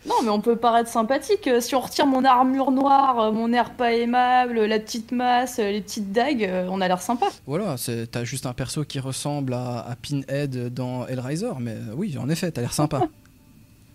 Non, 0.06 0.16
mais 0.22 0.28
on 0.28 0.40
peut 0.40 0.56
paraître 0.56 0.90
sympathique. 0.90 1.46
Euh, 1.48 1.60
Si 1.60 1.74
on 1.74 1.80
retire 1.80 2.06
mon 2.06 2.24
armure 2.24 2.70
noire, 2.70 3.18
euh, 3.20 3.32
mon 3.32 3.52
air 3.54 3.70
pas 3.70 3.94
aimable, 3.94 4.64
la 4.66 4.78
petite 4.78 5.12
masse, 5.12 5.58
euh, 5.58 5.70
les 5.70 5.80
petites 5.80 6.12
dagues, 6.12 6.48
on 6.68 6.80
a 6.82 6.88
l'air 6.88 7.00
sympa. 7.00 7.26
Voilà, 7.46 7.76
c'est- 7.78 8.08
t'as 8.10 8.24
juste 8.24 8.44
un 8.46 8.52
perso 8.52 8.84
qui 8.84 9.00
ressemble 9.00 9.54
à, 9.54 9.78
à 9.80 9.96
Pinhead 9.96 10.72
dans 10.74 11.06
Hellraiser, 11.06 11.52
mais 11.58 11.76
oui, 11.96 12.16
en 12.18 12.28
effet, 12.28 12.50
t'as 12.50 12.60
l'air 12.60 12.74
sympa. 12.74 13.00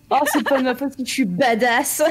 Oh, 0.10 0.18
c'est 0.34 0.44
pas 0.44 0.58
de 0.58 0.64
ma 0.64 0.74
faute 0.76 0.94
si 0.98 1.06
je 1.06 1.12
suis 1.12 1.26
badass. 1.26 2.02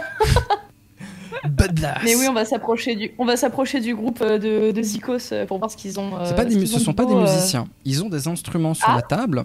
Badass 1.48 2.02
Mais 2.04 2.14
oui, 2.14 2.26
on 2.28 2.32
va 2.34 2.44
s'approcher 2.44 2.94
du, 2.96 3.10
on 3.18 3.24
va 3.24 3.36
s'approcher 3.36 3.80
du 3.80 3.94
groupe 3.94 4.20
euh, 4.22 4.38
de, 4.38 4.70
de 4.72 4.82
Zikos 4.82 5.32
euh, 5.32 5.46
pour 5.46 5.58
voir 5.58 5.70
ce 5.70 5.76
qu'ils 5.76 5.98
ont. 6.00 6.18
euh, 6.18 6.32
pas 6.32 6.44
des, 6.44 6.58
ce 6.60 6.66
ce 6.66 6.76
ont 6.76 6.78
sont 6.78 6.94
pas 6.94 7.04
des 7.06 7.14
euh. 7.14 7.20
musiciens. 7.22 7.66
Ils 7.84 8.02
ont 8.04 8.08
des 8.08 8.28
instruments 8.28 8.74
sur 8.74 8.88
Ah. 8.88 8.96
la 8.96 9.02
table. 9.02 9.44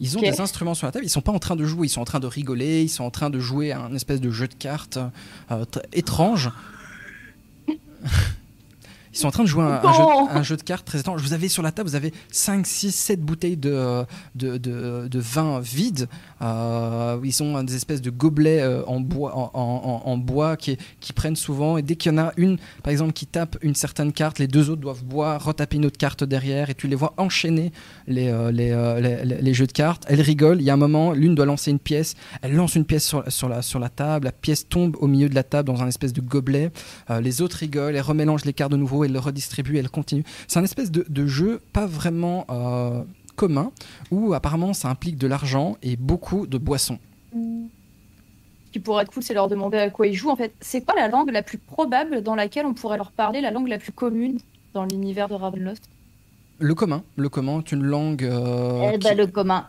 Ils 0.00 0.18
ont 0.18 0.20
des 0.20 0.40
instruments 0.40 0.74
sur 0.74 0.86
la 0.86 0.92
table. 0.92 1.04
Ils 1.04 1.08
sont 1.10 1.20
pas 1.20 1.30
en 1.32 1.38
train 1.38 1.54
de 1.54 1.64
jouer. 1.64 1.86
Ils 1.86 1.90
sont 1.90 2.00
en 2.00 2.04
train 2.04 2.18
de 2.20 2.26
rigoler. 2.26 2.82
Ils 2.82 2.88
sont 2.88 3.04
en 3.04 3.10
train 3.10 3.30
de 3.30 3.38
jouer 3.38 3.70
à 3.70 3.80
un 3.80 3.94
espèce 3.94 4.20
de 4.20 4.30
jeu 4.32 4.48
de 4.48 4.54
cartes 4.54 4.98
euh, 5.52 5.64
tr- 5.64 5.82
étrange. 5.92 6.50
Ils 9.14 9.18
sont 9.18 9.28
en 9.28 9.30
train 9.30 9.42
de 9.42 9.48
jouer 9.48 9.62
à 9.62 9.66
un, 9.66 9.84
un 9.88 9.92
jeu, 9.92 10.02
Non. 10.02 10.28
un 10.30 10.42
jeu 10.42 10.56
de 10.56 10.62
cartes 10.62 10.86
très 10.86 10.98
étrange. 10.98 11.20
Vous 11.22 11.34
avez 11.34 11.48
sur 11.48 11.62
la 11.62 11.70
table, 11.70 11.88
vous 11.88 11.94
avez 11.96 12.14
5, 12.30 12.66
6, 12.66 12.92
7 12.92 13.20
bouteilles 13.20 13.58
de, 13.58 14.04
de, 14.34 14.56
de, 14.56 15.06
de 15.06 15.18
vin 15.20 15.60
vide. 15.60 16.08
Euh, 16.42 17.20
ils 17.22 17.42
ont 17.42 17.62
des 17.62 17.76
espèces 17.76 18.02
de 18.02 18.10
gobelets 18.10 18.62
euh, 18.62 18.84
en 18.86 19.00
bois, 19.00 19.32
en, 19.34 20.56
qui, 20.56 21.12
prennent 21.14 21.36
souvent. 21.36 21.76
Et 21.76 21.82
dès 21.82 21.96
qu'il 21.96 22.12
y 22.12 22.14
en 22.14 22.18
a 22.18 22.32
une, 22.36 22.58
par 22.82 22.90
exemple, 22.90 23.12
qui 23.12 23.26
tape 23.26 23.56
une 23.62 23.74
certaine 23.74 24.12
carte, 24.12 24.38
les 24.38 24.48
deux 24.48 24.70
autres 24.70 24.80
doivent 24.80 25.04
boire, 25.04 25.44
retaper 25.44 25.76
une 25.76 25.86
autre 25.86 25.98
carte 25.98 26.24
derrière. 26.24 26.70
Et 26.70 26.74
tu 26.74 26.88
les 26.88 26.96
vois 26.96 27.14
enchaîner 27.16 27.72
les, 28.06 28.28
euh, 28.28 29.52
jeux 29.52 29.66
de 29.66 29.72
cartes. 29.72 30.04
Elles 30.08 30.20
rigolent. 30.20 30.60
Il 30.60 30.64
y 30.64 30.70
a 30.70 30.74
un 30.74 30.78
moment, 30.78 31.12
l'une 31.12 31.34
doit 31.34 31.46
lancer 31.46 31.70
une 31.70 31.78
pièce. 31.78 32.14
Elle 32.42 32.54
lance 32.54 32.74
une 32.74 32.84
pièce 32.84 33.14
sur, 33.28 33.48
la, 33.48 33.88
table. 33.88 34.24
La 34.24 34.32
pièce 34.32 34.68
tombe 34.68 34.96
au 35.00 35.06
milieu 35.06 35.28
de 35.28 35.34
la 35.34 35.44
table 35.44 35.68
dans 35.68 35.82
un 35.82 35.88
espèce 35.88 36.12
de 36.12 36.20
gobelet. 36.20 36.70
Les 37.20 37.42
autres 37.42 37.58
rigolent. 37.58 37.94
Elles 37.94 38.00
remélangent 38.00 38.44
les 38.44 38.52
cartes 38.52 38.72
de 38.72 38.76
nouveau. 38.76 39.04
Elles 39.04 39.12
le 39.12 39.18
redistribuent. 39.18 39.78
Elles 39.78 39.90
continuent. 39.90 40.24
C'est 40.48 40.58
un 40.58 40.64
espèce 40.64 40.90
de, 40.90 41.26
jeu 41.26 41.60
pas 41.72 41.86
vraiment 41.86 42.46
commun 43.42 43.72
où 44.12 44.34
apparemment 44.34 44.72
ça 44.72 44.88
implique 44.88 45.16
de 45.18 45.26
l'argent 45.26 45.76
et 45.82 45.96
beaucoup 45.96 46.46
de 46.46 46.58
boissons. 46.58 46.98
Ce 47.34 48.70
qui 48.72 48.78
pourrait 48.78 49.02
être 49.02 49.12
cool, 49.12 49.22
c'est 49.24 49.34
leur 49.34 49.48
demander 49.48 49.78
à 49.78 49.90
quoi 49.90 50.06
ils 50.06 50.14
jouent. 50.14 50.30
En 50.30 50.36
fait, 50.36 50.52
c'est 50.60 50.84
quoi 50.84 50.94
la 50.94 51.08
langue 51.08 51.30
la 51.30 51.42
plus 51.42 51.58
probable 51.58 52.22
dans 52.22 52.36
laquelle 52.36 52.66
on 52.66 52.72
pourrait 52.74 52.96
leur 52.98 53.10
parler, 53.10 53.40
la 53.40 53.50
langue 53.50 53.66
la 53.68 53.78
plus 53.78 53.90
commune 53.92 54.38
dans 54.74 54.84
l'univers 54.84 55.28
de 55.28 55.34
Ravenloft 55.34 55.82
Le 56.60 56.74
commun, 56.76 57.02
le 57.16 57.28
commun 57.28 57.58
est 57.58 57.72
une 57.72 57.82
langue. 57.82 58.22
euh, 58.24 58.92
Eh 58.94 58.98
qui- 58.98 59.08
ben, 59.08 59.16
le 59.18 59.26
commun. 59.26 59.66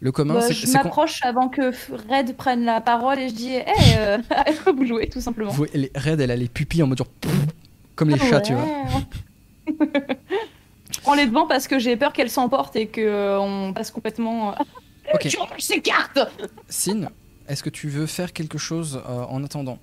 Le 0.00 0.10
commun, 0.12 0.34
Bah, 0.34 0.50
je 0.50 0.72
m'approche 0.72 1.20
avant 1.24 1.48
que 1.48 1.72
Red 2.12 2.36
prenne 2.36 2.64
la 2.64 2.80
parole 2.80 3.18
et 3.20 3.28
je 3.28 3.34
dis, 3.34 3.52
hé, 3.54 3.64
euh, 3.96 4.18
à 4.30 4.52
quoi 4.52 4.72
vous 4.72 4.84
jouez, 4.86 5.08
tout 5.08 5.20
simplement. 5.20 5.50
vous- 5.52 5.66
les- 5.72 5.90
Red, 5.94 6.20
elle 6.20 6.30
a 6.32 6.36
les 6.36 6.48
pupilles 6.48 6.82
en 6.82 6.88
mode 6.88 6.98
genre, 6.98 7.08
comme 7.94 8.10
les 8.10 8.18
chats, 8.18 8.40
tu 8.40 8.54
vois. 8.54 8.66
je 10.92 11.00
prends 11.00 11.14
les 11.14 11.26
devants 11.26 11.46
parce 11.46 11.68
que 11.68 11.78
j'ai 11.78 11.96
peur 11.96 12.12
qu'elles 12.12 12.30
s'emportent 12.30 12.76
et 12.76 12.86
qu'on 12.88 13.72
passe 13.74 13.90
complètement. 13.90 14.54
Ok. 15.14 15.28
Tu 15.28 15.38
ranges 15.38 15.60
ces 15.60 15.80
cartes 15.80 16.18
Sin, 16.68 17.10
est-ce 17.48 17.62
que 17.62 17.70
tu 17.70 17.88
veux 17.88 18.06
faire 18.06 18.32
quelque 18.32 18.58
chose 18.58 19.02
euh, 19.08 19.22
en 19.24 19.42
attendant? 19.44 19.78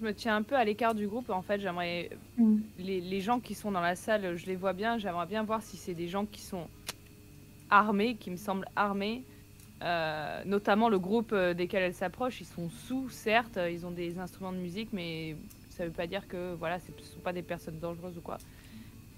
Je 0.00 0.06
me 0.06 0.14
tiens 0.14 0.36
un 0.36 0.42
peu 0.42 0.56
à 0.56 0.64
l'écart 0.64 0.94
du 0.94 1.06
groupe. 1.06 1.30
En 1.30 1.42
fait, 1.42 1.60
j'aimerais 1.60 2.10
Mm. 2.38 2.56
les, 2.78 3.00
les 3.00 3.20
gens 3.20 3.40
qui 3.40 3.54
sont 3.54 3.70
dans 3.70 3.80
la 3.80 3.94
salle, 3.96 4.36
je 4.36 4.46
les 4.46 4.56
vois 4.56 4.72
bien. 4.72 4.98
J'aimerais 4.98 5.26
bien 5.26 5.42
voir 5.42 5.62
si 5.62 5.76
c'est 5.76 5.94
des 5.94 6.08
gens 6.08 6.24
qui 6.24 6.40
sont 6.40 6.66
armés, 7.70 8.16
qui 8.16 8.30
me 8.30 8.36
semblent 8.36 8.68
armés. 8.76 9.22
Euh, 9.82 10.42
notamment 10.44 10.88
le 10.88 10.98
groupe 11.00 11.32
euh, 11.32 11.54
desquels 11.54 11.82
elles 11.82 11.94
s'approchent, 11.94 12.40
ils 12.40 12.46
sont 12.46 12.70
sous, 12.86 13.10
certes, 13.10 13.56
euh, 13.56 13.68
ils 13.68 13.84
ont 13.84 13.90
des 13.90 14.16
instruments 14.20 14.52
de 14.52 14.58
musique, 14.58 14.90
mais 14.92 15.34
ça 15.70 15.84
veut 15.84 15.90
pas 15.90 16.06
dire 16.06 16.28
que 16.28 16.54
voilà, 16.54 16.78
ce 16.78 16.92
ne 16.92 17.04
sont 17.04 17.18
pas 17.18 17.32
des 17.32 17.42
personnes 17.42 17.80
dangereuses 17.80 18.16
ou 18.16 18.20
quoi. 18.20 18.38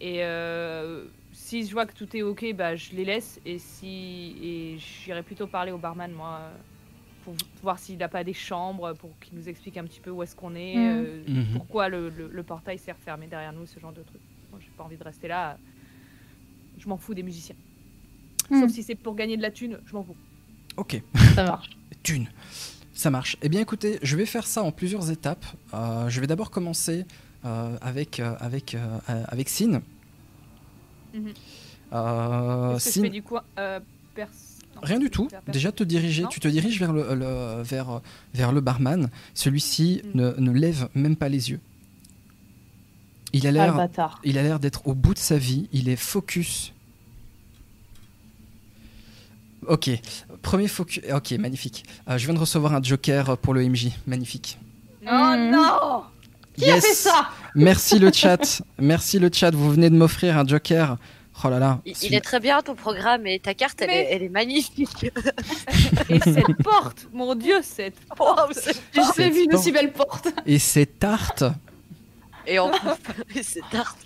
Et 0.01 0.25
euh, 0.25 1.05
si 1.33 1.67
je 1.67 1.73
vois 1.73 1.87
que 1.87 1.95
tout 1.95 2.17
est 2.17 2.23
ok, 2.23 2.53
bah, 2.55 2.77
je 2.77 2.93
les 2.93 3.05
laisse. 3.05 3.41
Et 3.47 3.59
si 3.59 4.37
et 4.43 4.79
j'irai 4.79 5.23
plutôt 5.23 5.47
parler 5.47 5.73
au 5.73 5.79
barman, 5.79 6.13
moi, 6.13 6.41
pour 7.25 7.35
voir 7.63 7.79
s'il 7.79 7.97
n'a 7.99 8.09
pas 8.09 8.23
des 8.25 8.33
chambres, 8.35 8.93
pour 8.95 9.11
qu'il 9.21 9.39
nous 9.39 9.49
explique 9.49 9.77
un 9.77 9.85
petit 9.85 10.01
peu 10.01 10.11
où 10.11 10.23
est-ce 10.23 10.37
qu'on 10.37 10.55
est, 10.55 10.75
Mm. 10.77 11.05
euh, 11.07 11.23
Mhm. 11.29 11.47
pourquoi 11.55 11.89
le, 11.89 12.09
le- 12.11 12.29
le 12.29 12.43
portail 12.43 12.79
s'est 12.79 12.93
refermé 12.93 13.27
derrière 13.27 13.53
nous, 13.53 13.67
ce 13.67 13.79
genre 13.81 13.93
de 13.93 14.03
truc. 14.03 14.21
Moi, 14.51 14.61
j'ai 14.63 14.71
pas 14.77 14.85
envie 14.85 14.97
de 14.99 15.05
rester 15.05 15.29
là. 15.29 15.57
Je 16.79 16.89
m'en 16.89 16.99
fous 16.99 17.15
des 17.15 17.23
musiciens. 17.23 17.57
Mm. 18.51 18.61
Sauf 18.61 18.71
si 18.71 18.83
c'est 18.83 18.95
pour 18.95 19.15
gagner 19.15 19.37
de 19.37 19.43
la 19.43 19.51
thune, 19.51 19.79
je 19.87 19.93
m'en 19.95 20.03
fous. 20.03 20.17
Ok, 20.77 21.01
Ça 21.35 21.45
marche. 21.45 21.71
thune. 22.03 22.29
Ça 22.93 23.11
marche. 23.11 23.37
Eh 23.43 23.49
bien, 23.49 23.61
écoutez, 23.61 23.99
je 24.03 24.17
vais 24.17 24.27
faire 24.27 24.47
ça 24.47 24.63
en 24.63 24.71
plusieurs 24.71 25.11
étapes. 25.11 25.45
Euh, 25.73 26.09
je 26.09 26.21
vais 26.21 26.27
d'abord 26.27 26.51
commencer 26.51 27.01
euh, 27.01 27.05
avec, 27.81 28.21
euh, 28.21 28.35
avec, 28.41 28.75
euh, 28.75 28.99
avec 29.29 29.49
Sin. 29.49 29.83
Mhm. 31.15 31.33
Euh, 31.93 32.75
que 32.75 32.81
Sin- 32.81 32.91
je 33.01 33.01
fais 33.03 33.11
du 33.11 33.23
euh, 33.59 33.79
non, 34.75 34.81
Rien 34.83 34.99
du 34.99 35.09
tout. 35.11 35.29
Déjà 35.47 35.71
te 35.71 35.85
diriger, 35.85 36.23
Non 36.25 36.29
tu 36.29 36.41
te 36.41 36.49
diriges 36.49 36.79
vers 36.81 36.93
le, 36.93 37.15
le- 37.15 37.63
vers, 37.63 38.01
vers 38.35 38.51
le 38.53 38.61
barman. 38.61 39.09
Celui-ci 39.35 40.03
Mm. 40.05 40.19
ne, 40.21 40.31
ne 40.39 40.51
lève 40.51 40.89
même 40.95 41.15
pas 41.17 41.29
les 41.29 41.51
yeux. 41.51 41.61
Il 43.33 43.47
a 43.47 43.51
Ah, 43.51 43.53
l'air, 43.53 43.89
il 44.25 44.39
a 44.39 44.43
l'air 44.43 44.59
d'être 44.61 44.87
au 44.87 44.95
bout 44.95 45.15
de 45.15 45.19
sa 45.19 45.39
vie. 45.39 45.69
Il 45.73 45.89
est 45.89 45.97
focus. 45.97 46.73
Ok, 49.67 49.91
premier 50.43 50.69
focus. 50.69 51.03
Ok, 51.13 51.33
magnifique. 51.33 51.85
Euh, 52.09 52.19
je 52.19 52.27
viens 52.27 52.35
de 52.35 52.39
recevoir 52.39 52.75
un 52.75 52.83
joker 52.83 53.39
pour 53.39 53.55
le 53.55 53.63
MJ. 53.69 53.93
Magnifique. 54.07 54.59
Non, 55.05 55.37
Mm. 55.37 55.51
non 55.51 56.03
Qui 56.57 56.71
a 56.71 56.81
fait 56.81 56.95
ça 56.95 57.29
Merci 57.55 57.99
le 57.99 58.13
chat. 58.13 58.63
Merci 58.79 59.19
le 59.19 59.31
chat. 59.33 59.51
Vous 59.55 59.71
venez 59.71 59.91
de 59.91 59.97
m'offrir 59.97 60.39
un 60.39 60.47
joker. 60.47 60.99
Oh 61.45 61.49
là 61.51 61.59
là. 61.59 61.81
Il, 61.85 62.15
est 62.15 62.21
très 62.21 62.39
bien 62.39 62.63
ton 62.63 62.77
programme 62.77 63.27
et 63.27 63.41
ta 63.41 63.55
carte, 63.55 63.83
elle, 63.83 63.91
est, 63.91 64.09
elle 64.13 64.23
est 64.23 64.29
magnifique. 64.29 65.07
Et 66.09 66.21
cette 66.21 66.57
porte 66.63 67.09
Mon 67.13 67.35
dieu, 67.35 67.57
cette 67.63 67.97
Waouh, 68.19 68.53
c'est- 68.53 68.81
J'ai 68.95 69.01
jamais 69.01 69.13
Cette 69.17 69.33
vu 69.33 69.41
une 69.41 69.51
porte. 69.51 69.61
aussi 69.61 69.73
belle 69.73 69.93
porte. 69.93 70.29
Et 70.47 70.61
c'est 70.61 70.87
tarte. 71.01 71.43
Et 72.47 72.61
en 72.61 72.71
plus, 72.71 73.43
c'est 73.43 73.69
tard. 73.73 73.97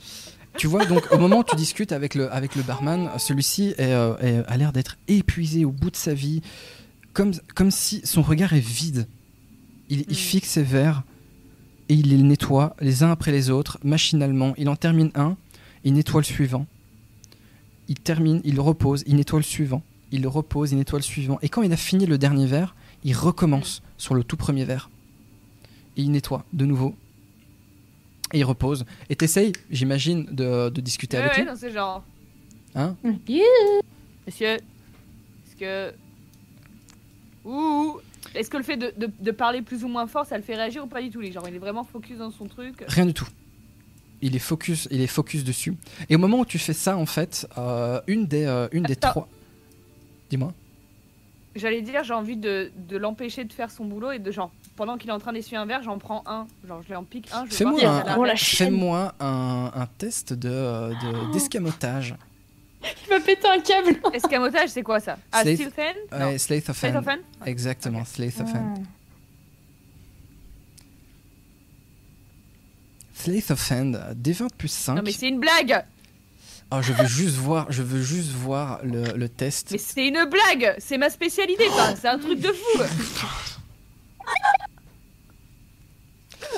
Tu 0.56 0.66
vois, 0.66 0.86
donc 0.86 1.12
au 1.12 1.18
moment 1.18 1.40
où 1.40 1.44
tu 1.44 1.54
discutes 1.54 1.92
avec 1.92 2.14
le, 2.14 2.32
avec 2.32 2.56
le 2.56 2.62
barman, 2.62 3.10
celui-ci 3.18 3.74
est, 3.76 3.92
euh, 3.92 4.16
est- 4.22 4.42
a 4.50 4.56
l'air 4.56 4.72
d'être 4.72 4.96
épuisé 5.06 5.66
au 5.66 5.70
bout 5.70 5.90
de 5.90 5.96
sa 5.96 6.14
vie, 6.14 6.40
comme, 7.12 7.32
comme 7.54 7.70
si 7.70 8.00
son 8.04 8.22
regard 8.22 8.54
est 8.54 8.58
vide. 8.60 9.06
Il, 9.90 10.00
il 10.08 10.12
Mm. 10.12 10.14
fixe 10.14 10.48
ses 10.48 10.62
verres 10.62 11.02
et 11.88 11.94
il 11.94 12.08
les 12.10 12.18
nettoie 12.22 12.76
les 12.80 13.02
uns 13.02 13.10
après 13.10 13.32
les 13.32 13.50
autres, 13.50 13.78
machinalement. 13.82 14.54
Il 14.58 14.68
en 14.68 14.76
termine 14.76 15.10
un, 15.14 15.36
il 15.84 15.94
nettoie 15.94 16.20
le 16.20 16.24
suivant. 16.26 16.66
Il 17.88 17.96
termine, 17.98 18.40
il 18.44 18.54
le 18.54 18.60
repose, 18.60 19.02
il 19.06 19.16
nettoie 19.16 19.38
le 19.38 19.44
suivant. 19.44 19.82
Il 20.12 20.22
le 20.22 20.28
repose, 20.28 20.72
il 20.72 20.78
nettoie 20.78 20.98
le 20.98 21.02
suivant. 21.04 21.38
Et 21.42 21.48
quand 21.48 21.62
il 21.62 21.72
a 21.72 21.76
fini 21.76 22.04
le 22.06 22.18
dernier 22.18 22.46
verre, 22.46 22.74
il 23.04 23.14
recommence 23.16 23.82
sur 23.96 24.14
le 24.14 24.24
tout 24.24 24.36
premier 24.36 24.64
verre. 24.64 24.90
Et 25.96 26.02
il 26.02 26.10
nettoie 26.10 26.44
de 26.52 26.64
nouveau. 26.66 26.94
Et 28.32 28.38
il 28.40 28.44
repose. 28.44 28.84
Et 29.08 29.16
t'essayes, 29.16 29.52
j'imagine, 29.70 30.26
de, 30.26 30.68
de 30.68 30.80
discuter 30.82 31.16
Ouais, 31.16 31.24
avec 31.24 31.38
ouais, 31.38 31.44
lui. 31.44 31.50
c'est 31.56 31.70
genre. 31.72 32.04
Hein 32.74 32.94
Yeah. 33.26 33.44
Monsieur, 34.26 34.48
est-ce 34.56 35.56
que. 35.58 35.94
Ouh 37.46 37.98
Est-ce 38.38 38.50
que 38.50 38.56
le 38.56 38.62
fait 38.62 38.76
de, 38.76 38.92
de- 38.96 39.10
de 39.18 39.30
parler 39.30 39.62
plus 39.62 39.84
ou 39.84 39.88
moins 39.88 40.06
fort, 40.06 40.24
ça 40.26 40.36
le 40.36 40.42
fait 40.42 40.54
réagir 40.54 40.84
ou 40.84 40.86
pas 40.86 41.02
du 41.02 41.10
tout 41.10 41.20
les 41.20 41.32
Genre, 41.32 41.46
il 41.48 41.54
est 41.54 41.58
vraiment 41.58 41.84
focus 41.84 42.18
dans 42.18 42.30
son 42.30 42.46
truc? 42.46 42.84
Rien 42.86 43.06
du 43.06 43.14
tout. 43.14 43.26
Il 44.20 44.34
est 44.34 44.40
focus, 44.40 44.88
il 44.90 45.00
est 45.00 45.06
focus 45.06 45.44
dessus. 45.44 45.74
Et 46.08 46.16
au 46.16 46.18
moment 46.18 46.40
où 46.40 46.44
tu 46.44 46.58
fais 46.58 46.72
ça, 46.72 46.96
en 46.96 47.06
fait, 47.06 47.46
euh, 47.58 48.00
une 48.06 48.26
des, 48.26 48.44
euh, 48.46 48.68
une 48.72 48.82
des 48.84 48.96
trois. 48.96 49.28
Dis-moi. 50.30 50.52
J'allais 51.56 51.82
dire, 51.82 52.04
j'ai 52.04 52.14
envie 52.14 52.36
de, 52.36 52.70
de 52.88 52.96
l'empêcher 52.96 53.44
de 53.44 53.52
faire 53.52 53.70
son 53.70 53.84
boulot 53.84 54.12
et 54.12 54.18
de 54.18 54.30
genre, 54.30 54.50
pendant 54.76 54.96
qu'il 54.96 55.10
est 55.10 55.12
en 55.12 55.18
train 55.18 55.32
d'essuyer 55.32 55.56
un 55.56 55.66
verre, 55.66 55.82
j'en 55.82 55.98
prends 55.98 56.22
un. 56.26 56.46
Genre, 56.66 56.82
je 56.82 56.88
lui 56.88 56.94
en 56.94 57.04
pique 57.04 57.28
un. 57.32 57.46
Fais-moi 57.46 57.80
un, 57.80 58.16
Oh, 59.20 59.24
un, 59.24 59.72
un 59.74 59.86
test 59.98 60.32
de, 60.32 60.48
euh, 60.48 60.88
de- 60.90 61.32
d'escamotage. 61.32 62.14
Il 62.82 63.10
m'a 63.10 63.20
pété 63.20 63.48
un 63.48 63.60
câble. 63.60 63.96
Escamotage, 64.14 64.68
c'est 64.70 64.82
quoi 64.82 65.00
ça? 65.00 65.18
Ah, 65.32 65.42
Slave- 65.42 65.54
Steel 65.56 65.70
Fan 65.70 65.96
Non. 66.20 66.26
Ouais, 66.28 66.38
Slate 66.38 66.68
of 66.70 66.78
Slate 66.78 66.94
Hand. 66.94 67.02
of 67.02 67.08
Hand 67.08 67.20
Exactement, 67.46 68.04
Slate 68.04 68.40
of 68.40 68.54
Hand. 68.54 68.84
Slate 73.14 73.50
of 73.50 73.70
Hand, 73.72 73.96
euh, 73.96 74.14
D20 74.14 74.48
plus 74.56 74.68
5. 74.70 74.94
Non, 74.94 75.02
mais 75.04 75.12
c'est 75.12 75.28
une 75.28 75.40
blague 75.40 75.84
Oh, 76.70 76.82
je 76.82 76.92
veux 76.92 77.06
juste 77.06 77.36
voir, 77.36 77.66
je 77.72 77.82
veux 77.82 78.02
juste 78.02 78.28
voir 78.30 78.80
le, 78.84 79.16
le 79.16 79.28
test. 79.28 79.70
Mais 79.72 79.78
c'est 79.78 80.06
une 80.06 80.24
blague 80.26 80.74
C'est 80.78 80.98
ma 80.98 81.08
spécialité, 81.10 81.64
quoi 81.68 81.96
C'est 81.96 82.08
un 82.08 82.18
truc 82.18 82.38
de 82.40 82.48
fou 82.52 82.82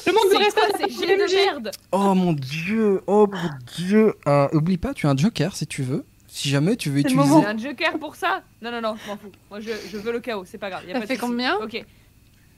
Le 0.07 0.13
manque 0.13 0.25
de 0.25 0.31
C'est 0.31 0.37
respect 0.39 0.61
quoi 0.79 0.89
ces 0.89 1.07
jets 1.07 1.17
de 1.17 1.35
merde 1.35 1.71
Oh 1.93 2.15
mon 2.15 2.33
dieu, 2.33 3.01
oh 3.07 3.27
mon 3.31 3.51
dieu. 3.77 4.15
Euh, 4.27 4.49
oublie 4.53 4.79
pas, 4.79 4.95
tu 4.95 5.07
as 5.07 5.11
un 5.11 5.17
joker 5.17 5.55
si 5.55 5.67
tu 5.67 5.83
veux. 5.83 6.05
Si 6.27 6.49
jamais 6.49 6.77
tu 6.77 6.91
veux 6.91 7.03
C'est 7.03 7.09
utiliser. 7.13 7.41
J'ai 7.41 7.47
un 7.47 7.59
joker 7.59 7.99
pour 7.99 8.15
ça 8.17 8.43
Non, 8.63 8.71
non, 8.71 8.81
non, 8.81 8.95
je 9.05 9.11
m'en 9.11 9.17
fous. 9.17 9.33
Moi, 9.51 9.61
je, 9.61 9.71
je 9.91 9.97
veux 9.99 10.13
le 10.13 10.21
chaos, 10.21 10.45
c'est 10.45 10.59
pas 10.59 10.71
grave. 10.71 10.85
Y 10.87 10.91
a 10.91 10.95
Ça 10.95 11.01
pas 11.01 11.07
de 11.07 11.11
fait 11.13 11.17
combien 11.19 11.57
Ok. 11.59 11.85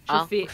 Je 0.09 0.13
Un. 0.13 0.27
fais 0.27 0.47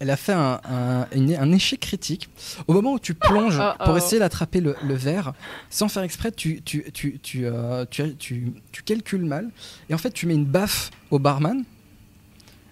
Elle 0.00 0.10
a 0.10 0.16
fait 0.16 0.32
un, 0.32 0.58
un- 0.64 1.06
une- 1.14 1.36
un 1.36 1.52
échec 1.52 1.78
critique. 1.80 2.28
Au 2.66 2.72
moment 2.72 2.94
où 2.94 2.98
tu 2.98 3.12
plonges 3.14 3.60
Oh, 3.60 3.84
pour 3.84 3.92
oh. 3.94 3.96
essayer 3.98 4.18
d'attraper 4.18 4.60
le, 4.60 4.74
le 4.82 4.94
verre, 4.94 5.34
sans 5.68 5.88
faire 5.88 6.02
exprès, 6.02 6.32
tu, 6.32 6.62
tu, 6.62 6.90
tu, 6.92 7.18
tu, 7.20 7.44
euh, 7.46 7.84
tu, 7.90 8.16
tu- 8.16 8.54
tu 8.72 8.82
calcules 8.82 9.24
mal. 9.26 9.50
Et 9.90 9.94
en 9.94 9.98
fait, 9.98 10.10
tu 10.10 10.26
mets 10.26 10.34
une 10.34 10.46
baffe 10.46 10.90
au 11.10 11.18
barman. 11.18 11.62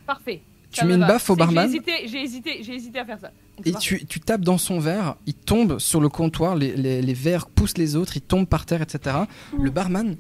parfait. 0.06 0.40
Tu 0.70 0.84
mets 0.84 0.96
me 0.96 1.02
une 1.02 1.06
baffe 1.08 1.30
au 1.30 1.36
barman. 1.36 1.68
J'ai 1.68 1.76
hésité, 1.76 1.92
j'ai 2.08 2.22
hésité, 2.22 2.62
j'ai 2.62 2.74
hésité 2.74 2.98
à 2.98 3.04
faire 3.04 3.18
ça. 3.18 3.32
Donc, 3.56 3.66
Et 3.66 3.72
tu, 3.72 4.04
tu 4.06 4.20
tapes 4.20 4.42
dans 4.42 4.58
son 4.58 4.78
verre, 4.80 5.16
il 5.26 5.34
tombe 5.34 5.78
sur 5.78 6.00
le 6.00 6.08
comptoir, 6.08 6.56
les, 6.56 6.76
les, 6.76 7.00
les 7.00 7.14
verres 7.14 7.46
poussent 7.46 7.78
les 7.78 7.96
autres, 7.96 8.16
ils 8.16 8.22
tombent 8.22 8.46
par 8.46 8.66
terre, 8.66 8.82
etc. 8.82 9.16
Le 9.58 9.70
barman 9.70 10.16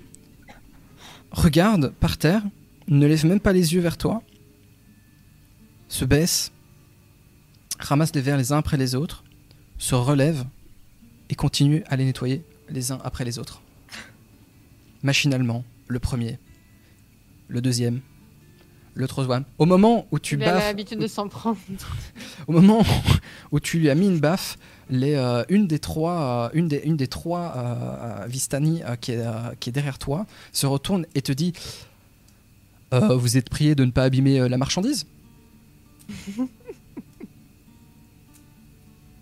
regarde 1.30 1.92
par 2.00 2.16
terre, 2.16 2.42
ne 2.88 3.06
lève 3.06 3.26
même 3.26 3.40
pas 3.40 3.52
les 3.52 3.74
yeux 3.74 3.80
vers 3.80 3.98
toi, 3.98 4.22
se 5.88 6.04
baisse, 6.04 6.52
ramasse 7.78 8.14
les 8.14 8.20
verres 8.22 8.38
les 8.38 8.52
uns 8.52 8.58
après 8.58 8.76
les 8.76 8.94
autres, 8.94 9.24
se 9.76 9.94
relève 9.94 10.44
et 11.28 11.34
continue 11.34 11.84
à 11.88 11.96
les 11.96 12.04
nettoyer 12.04 12.42
les 12.70 12.92
uns 12.92 12.98
après 13.04 13.24
les 13.24 13.38
autres. 13.38 13.60
Machinalement, 15.02 15.64
le 15.86 15.98
premier, 15.98 16.38
le 17.48 17.60
deuxième, 17.60 18.00
le 18.98 19.06
troisième. 19.06 19.44
Au 19.58 19.64
moment 19.64 20.06
où 20.10 20.18
tu 20.18 20.34
Il 20.34 20.42
a 20.42 20.58
l'habitude 20.58 20.98
de 20.98 21.06
s'en 21.06 21.28
prendre. 21.28 21.56
au 22.48 22.52
moment 22.52 22.84
où 23.52 23.60
tu 23.60 23.78
lui 23.78 23.88
as 23.90 23.94
mis 23.94 24.06
une 24.08 24.18
baffe, 24.18 24.58
les, 24.90 25.14
euh, 25.14 25.44
une 25.48 25.68
des 25.68 25.78
trois, 25.78 26.20
euh, 26.20 26.48
une 26.52 26.66
des, 26.66 26.78
une 26.84 26.96
des 26.96 27.06
trois 27.06 27.54
euh, 27.56 28.26
Vistani 28.26 28.82
euh, 28.82 28.96
qui, 28.96 29.12
est, 29.12 29.18
euh, 29.24 29.54
qui 29.60 29.70
est 29.70 29.72
derrière 29.72 29.98
toi 29.98 30.26
se 30.52 30.66
retourne 30.66 31.06
et 31.14 31.22
te 31.22 31.30
dit 31.32 31.52
Euh, 32.92 33.14
Vous 33.16 33.36
êtes 33.36 33.48
prié 33.50 33.74
de 33.76 33.84
ne 33.84 33.92
pas 33.92 34.02
abîmer 34.04 34.40
euh, 34.40 34.48
la 34.48 34.58
marchandise? 34.58 35.06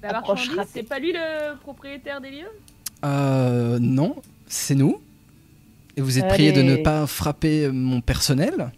La 0.03 0.13
marchandise, 0.13 0.61
c'est 0.73 0.85
pas 0.85 0.99
lui 1.01 1.13
le 1.13 1.57
propriétaire 1.59 2.21
des 2.21 2.31
lieux? 2.31 2.51
Euh, 3.05 3.79
Non, 3.81 4.17
c'est 4.47 4.75
nous. 4.77 5.01
Et 5.97 6.01
vous 6.01 6.19
êtes 6.19 6.29
prié 6.29 6.53
de 6.53 6.63
ne 6.63 6.77
pas 6.77 7.07
frapper 7.07 7.69
mon 7.73 8.01
personnel. 8.01 8.71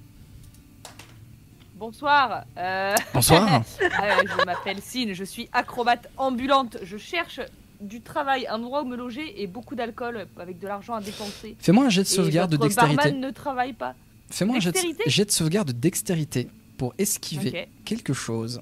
Bonsoir. 1.78 2.44
euh, 2.56 2.94
Bonsoir. 3.14 3.62
euh, 3.82 3.86
je 4.26 4.44
m'appelle 4.44 4.80
Sine, 4.80 5.12
je 5.14 5.24
suis 5.24 5.48
acrobate 5.52 6.08
ambulante. 6.16 6.76
Je 6.82 6.96
cherche 6.96 7.40
du 7.80 8.00
travail, 8.00 8.46
un 8.48 8.54
endroit 8.56 8.82
où 8.82 8.86
me 8.86 8.96
loger 8.96 9.40
et 9.40 9.46
beaucoup 9.46 9.74
d'alcool 9.76 10.26
avec 10.38 10.58
de 10.58 10.66
l'argent 10.66 10.94
à 10.94 11.00
dépenser. 11.00 11.56
Fais-moi 11.60 11.84
un 11.84 11.88
jet 11.90 12.02
de 12.02 12.08
Et 12.08 12.10
sauvegarde 12.10 12.50
de 12.50 12.56
dextérité. 12.56 12.96
barman 12.96 13.20
ne 13.20 13.30
travaille 13.30 13.72
pas. 13.74 13.94
Fais-moi 14.30 14.56
un 14.56 14.60
jet 14.60 14.70
de, 14.70 14.74
Dextérité? 14.74 15.04
jet 15.10 15.24
de 15.26 15.30
sauvegarde 15.30 15.68
de 15.68 15.72
dextérité 15.72 16.48
pour 16.76 16.94
esquiver 16.98 17.68
quelque 17.84 18.12
chose. 18.12 18.60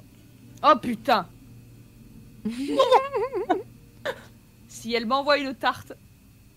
Oh 0.62 0.75
putain 0.81 1.27
Si 4.69 4.93
elle 4.95 5.07
m'envoie 5.07 5.39
une 5.39 5.55
tarte, 5.55 5.95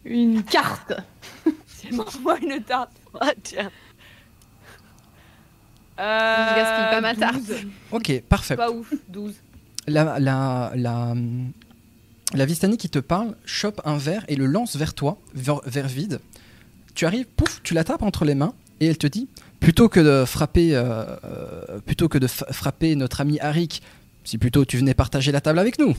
Une 0.04 0.44
carte. 0.44 0.94
si 1.68 1.88
elle 1.88 1.96
m'envoie 1.96 2.38
une 2.40 2.62
tarte. 2.62 2.92
Ah, 3.20 3.32
tiens. 3.42 3.72
Euh, 6.00 6.46
Je 6.50 6.56
gaspille 6.56 6.90
pas 6.92 7.02
ma 7.02 7.16
tarte. 7.16 7.46
12. 7.46 7.58
Ok, 7.92 8.22
parfait. 8.30 8.56
Pas 8.56 8.72
ouf, 8.72 8.94
12. 9.10 9.34
La, 9.88 10.20
la, 10.20 10.72
la, 10.76 11.14
la 12.34 12.46
Vistani 12.46 12.78
qui 12.78 12.90
te 12.90 13.00
parle 13.00 13.36
chope 13.46 13.82
un 13.86 13.98
verre 13.98 14.24
et 14.28 14.36
le 14.36 14.46
lance 14.46 14.76
vers 14.76 14.94
toi, 14.94 15.18
vers, 15.34 15.62
vers 15.66 15.88
vide. 15.88 16.20
Tu 16.96 17.06
arrives, 17.06 17.26
pouf, 17.26 17.62
tu 17.64 17.74
la 17.74 17.84
tapes 17.84 18.04
entre 18.04 18.24
les 18.26 18.36
mains 18.36 18.54
et 18.80 18.86
elle 18.88 18.98
te 18.98 19.08
dit 19.08 19.28
plutôt 19.60 19.90
que 19.90 20.00
de 20.00 20.26
frapper, 20.26 20.76
euh, 20.76 21.06
euh, 21.26 21.80
plutôt 21.86 22.08
que 22.08 22.18
de 22.18 22.28
frapper 22.28 22.96
notre 22.96 23.20
ami 23.22 23.40
Harik, 23.40 23.82
si 24.24 24.38
plutôt 24.38 24.64
tu 24.66 24.78
venais 24.78 24.94
partager 24.94 25.32
la 25.32 25.42
table 25.42 25.60
avec 25.60 25.80
nous. 25.80 25.96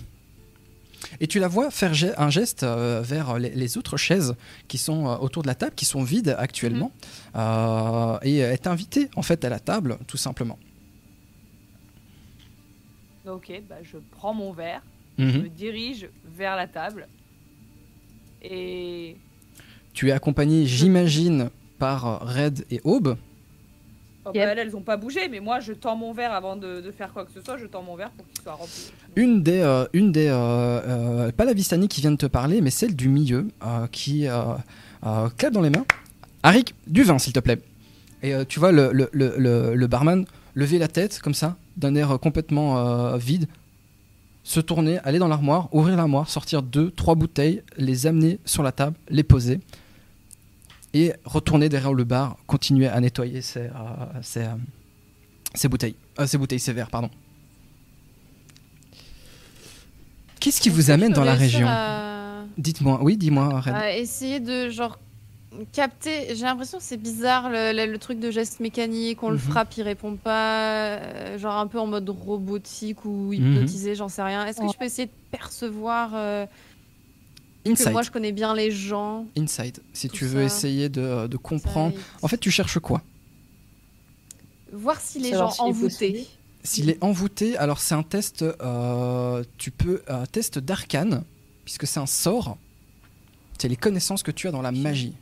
Et 1.20 1.26
tu 1.26 1.38
la 1.38 1.48
vois 1.48 1.70
faire 1.70 1.92
un 2.18 2.30
geste 2.30 2.62
euh, 2.62 3.00
vers 3.02 3.38
les, 3.38 3.78
autres 3.78 3.96
chaises 3.96 4.34
qui 4.68 4.78
sont 4.78 5.06
euh, 5.08 5.16
autour 5.16 5.42
de 5.42 5.48
la 5.48 5.54
table, 5.54 5.74
qui 5.74 5.84
sont 5.84 6.02
vides 6.02 6.34
actuellement, 6.38 6.92
Euh, 7.36 8.18
et 8.22 8.36
elle 8.38 8.58
t'invite 8.58 9.08
en 9.16 9.22
fait 9.22 9.44
à 9.44 9.48
la 9.48 9.60
table, 9.60 9.98
tout 10.06 10.16
simplement. 10.16 10.58
Ok, 13.26 13.52
bah 13.68 13.76
je 13.82 13.98
prends 14.12 14.34
mon 14.34 14.52
verre, 14.52 14.82
Mhm. 15.18 15.30
je 15.30 15.38
me 15.38 15.48
dirige 15.48 16.08
vers 16.36 16.56
la 16.56 16.66
table. 16.66 17.06
Et. 18.42 19.16
Tu 19.92 20.08
es 20.08 20.12
accompagné, 20.12 20.66
j'imagine, 20.66 21.50
par 21.78 22.20
Red 22.26 22.64
et 22.70 22.80
Aube. 22.84 23.16
Oh, 24.26 24.32
Yep. 24.34 24.44
bah, 24.44 24.52
elles, 24.52 24.58
elles 24.58 24.76
ont 24.76 24.82
pas 24.82 24.96
bougé, 24.98 25.28
mais 25.30 25.40
moi 25.40 25.60
je 25.60 25.72
tends 25.72 25.96
mon 25.96 26.12
verre 26.12 26.32
avant 26.32 26.54
de, 26.56 26.80
de 26.82 26.90
faire 26.90 27.12
quoi 27.12 27.24
que 27.24 27.32
ce 27.32 27.40
soit, 27.40 27.56
je 27.56 27.64
tends 27.66 27.82
mon 27.82 27.96
verre 27.96 28.10
pour 28.10 28.26
qu'il 28.28 28.42
soit 28.42 28.52
rempli. 28.52 28.92
Une 29.16 29.42
des, 29.42 29.60
euh, 29.60 29.86
une 29.94 30.12
des, 30.12 30.26
euh, 30.28 30.34
euh, 30.34 31.32
pas 31.32 31.46
la 31.46 31.54
Vistani 31.54 31.88
qui 31.88 32.00
vient 32.02 32.10
de 32.12 32.16
te 32.16 32.26
parler, 32.26 32.60
mais 32.60 32.70
celle 32.70 32.94
du 32.94 33.08
milieu, 33.08 33.48
euh, 33.64 33.86
qui 33.90 34.26
euh, 34.28 34.42
euh, 35.06 35.28
claque 35.38 35.52
dans 35.54 35.62
les 35.62 35.70
mains. 35.70 35.86
Arik, 36.42 36.74
du 36.86 37.02
vin, 37.02 37.18
s'il 37.18 37.32
te 37.32 37.40
plaît. 37.40 37.60
Et 38.22 38.34
euh, 38.34 38.44
tu 38.46 38.60
vois 38.60 38.72
le, 38.72 38.90
le, 38.92 39.08
le, 39.12 39.34
le- 39.38 39.74
le 39.74 39.86
barman 39.86 40.26
lever 40.54 40.78
la 40.78 40.88
tête, 40.88 41.20
comme 41.20 41.32
ça, 41.34 41.56
d'un 41.78 41.94
air 41.94 42.18
complètement 42.20 42.76
euh, 42.78 43.16
vide, 43.16 43.46
se 44.42 44.60
tourner, 44.60 44.98
aller 45.04 45.18
dans 45.18 45.28
l'armoire, 45.28 45.68
ouvrir 45.72 45.96
l'armoire, 45.96 46.28
sortir 46.28 46.62
deux, 46.62 46.90
trois 46.90 47.14
bouteilles, 47.14 47.62
les 47.78 48.06
amener 48.06 48.38
sur 48.44 48.62
la 48.62 48.72
table, 48.72 48.96
les 49.08 49.22
poser, 49.22 49.60
et 50.94 51.12
retourner 51.24 51.68
derrière 51.68 51.92
le 51.92 52.04
bar, 52.04 52.36
continuer 52.46 52.88
à 52.88 53.00
nettoyer 53.00 53.42
ses, 53.42 53.60
euh, 53.60 53.70
ses, 54.22 54.40
euh, 54.40 54.54
ses 55.54 55.68
bouteilles. 55.68 55.94
Euh, 56.18 56.26
ses 56.26 56.36
bouteilles, 56.38 56.58
ses 56.60 56.72
verres, 56.72 56.90
pardon. 56.90 57.10
Qu'est-ce 60.40 60.60
qui 60.60 60.68
Est-ce 60.68 60.76
vous 60.76 60.86
que 60.86 60.92
amène 60.92 61.12
dans 61.12 61.24
la 61.24 61.34
région 61.34 61.66
à- 61.68 62.44
Dites-moi, 62.56 62.98
oui, 63.02 63.16
dis-moi, 63.16 63.60
Red. 63.60 63.74
à 63.74 63.96
essayer 63.96 64.40
de 64.40 64.68
genre 64.70 64.98
capter. 65.72 66.34
J'ai 66.34 66.44
l'impression 66.44 66.78
que 66.78 66.84
c'est 66.84 66.96
bizarre 66.96 67.50
le, 67.50 67.72
le- 67.74 67.90
le 67.90 67.98
truc 67.98 68.18
de 68.20 68.30
geste 68.30 68.60
mécanique. 68.60 69.22
On 69.22 69.28
le 69.30 69.34
Mhm. 69.36 69.40
frappe, 69.40 69.76
il 69.76 69.82
répond 69.82 70.16
pas. 70.16 70.60
euh, 70.98 71.38
genre 71.38 71.56
un 71.56 71.66
peu 71.66 71.78
en 71.78 71.86
mode 71.86 72.08
robotique 72.08 73.04
ou 73.04 73.28
Mhm. 73.28 73.32
hypnotisé, 73.34 73.94
j'en 73.94 74.08
sais 74.08 74.22
rien. 74.22 74.46
Est-ce 74.46 74.58
que 74.58 74.62
Ouais. 74.64 74.70
je 74.72 74.78
peux 74.78 74.84
essayer 74.84 75.06
de 75.06 75.12
percevoir 75.30 76.10
euh, 77.66 77.74
que 77.74 77.88
moi 77.90 78.02
je 78.02 78.10
connais 78.10 78.32
bien 78.32 78.54
les 78.54 78.70
gens 78.70 79.26
insight, 79.36 79.80
si 79.92 80.08
tu 80.08 80.24
veux 80.24 80.48
ça. 80.48 80.56
essayer 80.56 80.88
de, 80.88 81.26
de 81.26 81.36
comprendre. 81.36 81.94
En 82.22 82.28
fait, 82.28 82.38
tu 82.38 82.50
cherches 82.50 82.78
quoi? 82.78 83.02
Voir 84.72 85.00
si 85.00 85.18
les 85.18 85.30
gens 85.32 85.50
s'il 85.50 85.64
est 85.64 85.68
envoûtés. 85.68 86.26
S'il 86.62 86.90
est 86.90 87.02
envoûté, 87.02 87.56
alors 87.56 87.80
c'est 87.80 87.94
un 87.94 88.02
test, 88.02 88.42
euh, 88.42 89.42
tu 89.56 89.70
peux, 89.70 90.02
un 90.08 90.26
test 90.26 90.58
d'arcane, 90.58 91.24
puisque 91.64 91.86
c'est 91.86 92.00
un 92.00 92.06
sort. 92.06 92.58
C'est 93.58 93.68
les 93.68 93.76
connaissances 93.76 94.22
que 94.22 94.30
tu 94.30 94.46
as 94.48 94.50
dans 94.50 94.62
la 94.62 94.72
magie. 94.72 95.14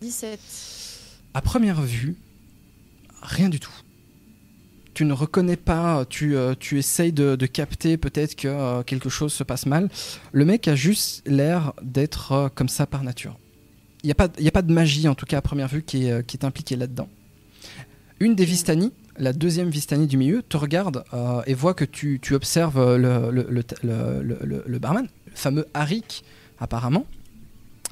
17. 0.00 0.40
À 1.34 1.40
première 1.40 1.80
vue, 1.80 2.16
rien 3.22 3.48
du 3.48 3.60
tout. 3.60 3.72
Tu 4.94 5.04
ne 5.06 5.12
reconnais 5.14 5.56
pas, 5.56 6.04
tu, 6.04 6.36
euh, 6.36 6.54
tu 6.58 6.78
essayes 6.78 7.12
de, 7.12 7.34
capter 7.46 7.96
peut-être 7.96 8.36
que 8.36 8.48
euh, 8.48 8.82
quelque 8.82 9.08
chose 9.08 9.32
se 9.32 9.42
passe 9.42 9.64
mal. 9.66 9.88
Le 10.32 10.44
mec 10.44 10.68
a 10.68 10.74
juste 10.74 11.22
l'air 11.26 11.72
d'être 11.82 12.32
euh, 12.32 12.48
comme 12.54 12.68
ça 12.68 12.86
par 12.86 13.02
nature. 13.02 13.38
Il 14.02 14.06
n'y 14.08 14.12
a, 14.12 14.14
pas- 14.14 14.28
y 14.38 14.48
a 14.48 14.50
pas 14.50 14.62
de 14.62 14.72
magie, 14.72 15.08
en 15.08 15.14
tout 15.14 15.24
cas 15.24 15.38
à 15.38 15.42
première 15.42 15.68
vue, 15.68 15.82
qui 15.82 16.06
est, 16.08 16.26
qui 16.26 16.36
est 16.36 16.44
impliquée 16.44 16.76
là-dedans. 16.76 17.08
Une 18.20 18.34
des 18.34 18.44
Vistani, 18.44 18.92
la 19.16 19.32
deuxième 19.32 19.70
Vistani 19.70 20.06
du 20.06 20.16
milieu, 20.16 20.42
te 20.42 20.56
regarde 20.56 21.04
et 21.46 21.54
voit 21.54 21.74
que 21.74 21.84
tu, 21.84 22.18
tu 22.20 22.34
observes 22.34 22.96
le, 22.96 23.30
le, 23.30 23.46
le, 23.82 24.64
le- 24.66 24.78
barman, 24.78 25.06
le 25.26 25.32
fameux 25.34 25.66
Harik, 25.74 26.24
apparemment. 26.60 27.06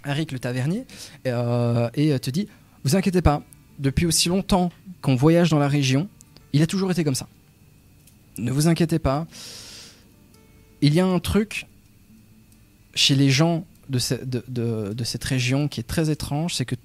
Harik 0.04 0.32
le 0.32 0.38
tavernier, 0.38 0.84
euh, 1.26 1.88
et 1.94 2.18
te 2.20 2.30
dit 2.30 2.48
Vous 2.84 2.96
inquiétez 2.96 3.22
pas, 3.22 3.42
depuis 3.78 4.06
aussi 4.06 4.28
longtemps 4.28 4.70
qu'on 5.02 5.14
voyage 5.16 5.50
dans 5.50 5.58
la 5.58 5.68
région, 5.68 6.08
il 6.52 6.62
a 6.62 6.66
toujours 6.66 6.90
été 6.90 7.04
comme 7.04 7.14
ça. 7.14 7.28
Ne 8.38 8.50
vous 8.52 8.68
inquiétez 8.68 8.98
pas. 8.98 9.26
Il 10.82 10.94
y 10.94 11.00
a 11.00 11.06
un 11.06 11.18
truc 11.18 11.66
chez 12.94 13.14
les 13.14 13.30
gens 13.30 13.66
de, 13.88 13.98
ce- 13.98 14.14
de- 14.24 14.44
de- 14.48 14.92
de 14.94 15.04
cette 15.04 15.24
région 15.24 15.68
qui 15.68 15.80
est 15.80 15.84
très 15.84 16.10
étrange, 16.10 16.54
c'est 16.54 16.64
que 16.64 16.76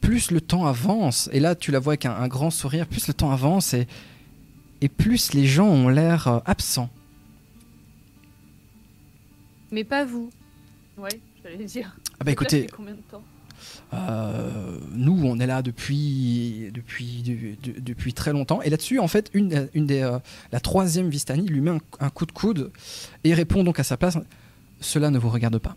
plus 0.00 0.30
le 0.32 0.40
temps 0.40 0.66
avance, 0.66 1.28
et 1.32 1.38
là 1.38 1.54
tu 1.54 1.70
la 1.70 1.78
vois 1.78 1.92
avec 1.92 2.06
un, 2.06 2.14
un 2.14 2.26
grand 2.28 2.50
sourire, 2.50 2.86
plus 2.88 3.06
le 3.06 3.14
temps 3.14 3.30
avance 3.30 3.72
et, 3.72 3.86
et 4.80 4.88
plus 4.88 5.32
les 5.32 5.46
gens 5.46 5.68
ont 5.68 5.88
l'air 5.88 6.26
euh, 6.28 6.38
absents. 6.44 6.90
Mais 9.70 9.84
pas 9.84 10.04
vous. 10.04 10.30
Ouais, 10.98 11.20
j'allais 11.42 11.64
dire. 11.64 11.96
Ah 12.20 12.24
bah 12.24 12.32
écoutez, 12.32 12.66
combien 12.74 12.94
de 12.94 13.00
temps 13.10 13.22
Euh, 13.94 14.78
nous, 14.94 15.20
on 15.24 15.38
est 15.38 15.46
là 15.46 15.60
depuis, 15.60 16.70
depuis, 16.72 17.22
du- 17.22 17.56
du- 17.62 17.80
depuis 17.80 18.14
très 18.14 18.32
longtemps. 18.32 18.62
Et 18.62 18.70
là-dessus, 18.70 18.98
en 18.98 19.08
fait, 19.08 19.30
une, 19.34 19.68
une 19.74 19.86
des, 19.86 20.00
euh, 20.00 20.18
la 20.50 20.60
troisième 20.60 21.10
Vistani 21.10 21.46
lui 21.46 21.60
met 21.60 21.70
un, 21.72 21.78
un 22.00 22.08
coup 22.08 22.24
de 22.24 22.32
coude 22.32 22.70
et 23.24 23.34
répond 23.34 23.64
donc 23.64 23.78
à 23.80 23.84
sa 23.84 23.96
place 23.98 24.16
Cela 24.80 25.10
ne 25.10 25.18
vous 25.18 25.28
regarde 25.28 25.58
pas. 25.58 25.76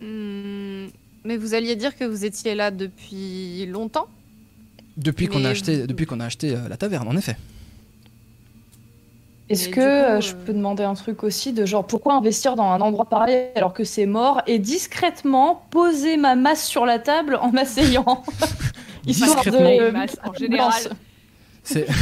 Hmm, 0.00 0.88
Mais 1.24 1.36
vous 1.36 1.54
alliez 1.54 1.76
dire 1.76 1.96
que 1.96 2.04
vous 2.04 2.24
étiez 2.24 2.54
là 2.54 2.70
depuis 2.70 3.66
longtemps? 3.66 4.08
Depuis 4.96 5.26
qu'on 5.28 5.44
a 5.44 5.50
acheté, 5.50 5.80
vous- 5.82 5.86
depuis 5.86 6.04
qu'on 6.06 6.20
a 6.20 6.26
acheté 6.26 6.54
euh, 6.54 6.68
la 6.68 6.76
taverne, 6.76 7.08
en 7.08 7.16
effet. 7.16 7.36
Est-ce 9.52 9.68
que 9.68 9.74
coup, 9.74 9.80
euh, 9.80 10.16
euh, 10.16 10.20
je 10.20 10.34
peux 10.34 10.52
demander 10.52 10.82
un 10.84 10.94
truc 10.94 11.22
aussi 11.24 11.52
de 11.52 11.64
genre 11.66 11.86
pourquoi 11.86 12.14
investir 12.14 12.56
dans 12.56 12.70
un 12.70 12.80
endroit 12.80 13.04
pareil 13.04 13.48
alors 13.54 13.72
que 13.72 13.84
c'est 13.84 14.06
mort 14.06 14.42
et 14.46 14.58
discrètement 14.58 15.66
poser 15.70 16.16
ma 16.16 16.34
masse 16.34 16.64
sur 16.64 16.84
la 16.86 16.98
table 16.98 17.38
en 17.40 17.50
m'asseyant 17.52 18.22
Histoire 19.06 19.34
Discrètement. 19.42 19.60
de- 19.70 20.28
en 20.28 20.32
général. 20.38 20.72
C'est 21.64 21.86
un- 21.88 21.94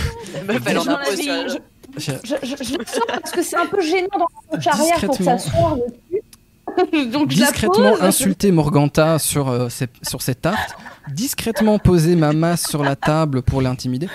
je- 1.49 1.57
Je- 1.99 2.13
Je, 2.23 2.35
je, 2.43 2.65
je 2.65 2.79
la 2.79 2.87
sors 2.87 3.07
parce 3.07 3.31
que 3.33 3.43
c'est 3.43 3.57
un 3.57 3.67
peu 3.67 3.81
gênant 3.83 4.07
dans 4.13 4.27
la 4.53 4.57
marche 4.57 4.67
arrière 4.69 5.01
pour 5.01 5.19
que 5.19 5.25
ça 5.25 5.39
sorte 5.39 5.81
dessus. 6.13 7.11
Donc 7.11 7.29
discrètement 7.29 8.01
insulter 8.01 8.53
Morganta 8.53 9.19
sur, 9.19 9.49
euh, 9.49 9.69
ses, 9.69 9.89
sur 10.03 10.23
ses 10.23 10.37
tartes, 10.37 10.77
discrètement 11.13 11.81
poser 11.81 12.15
ma 12.15 12.33
masse 12.33 12.69
sur 12.69 12.85
la 12.85 12.95
table 12.95 13.43
pour 13.43 13.61
l'intimider. 13.61 14.09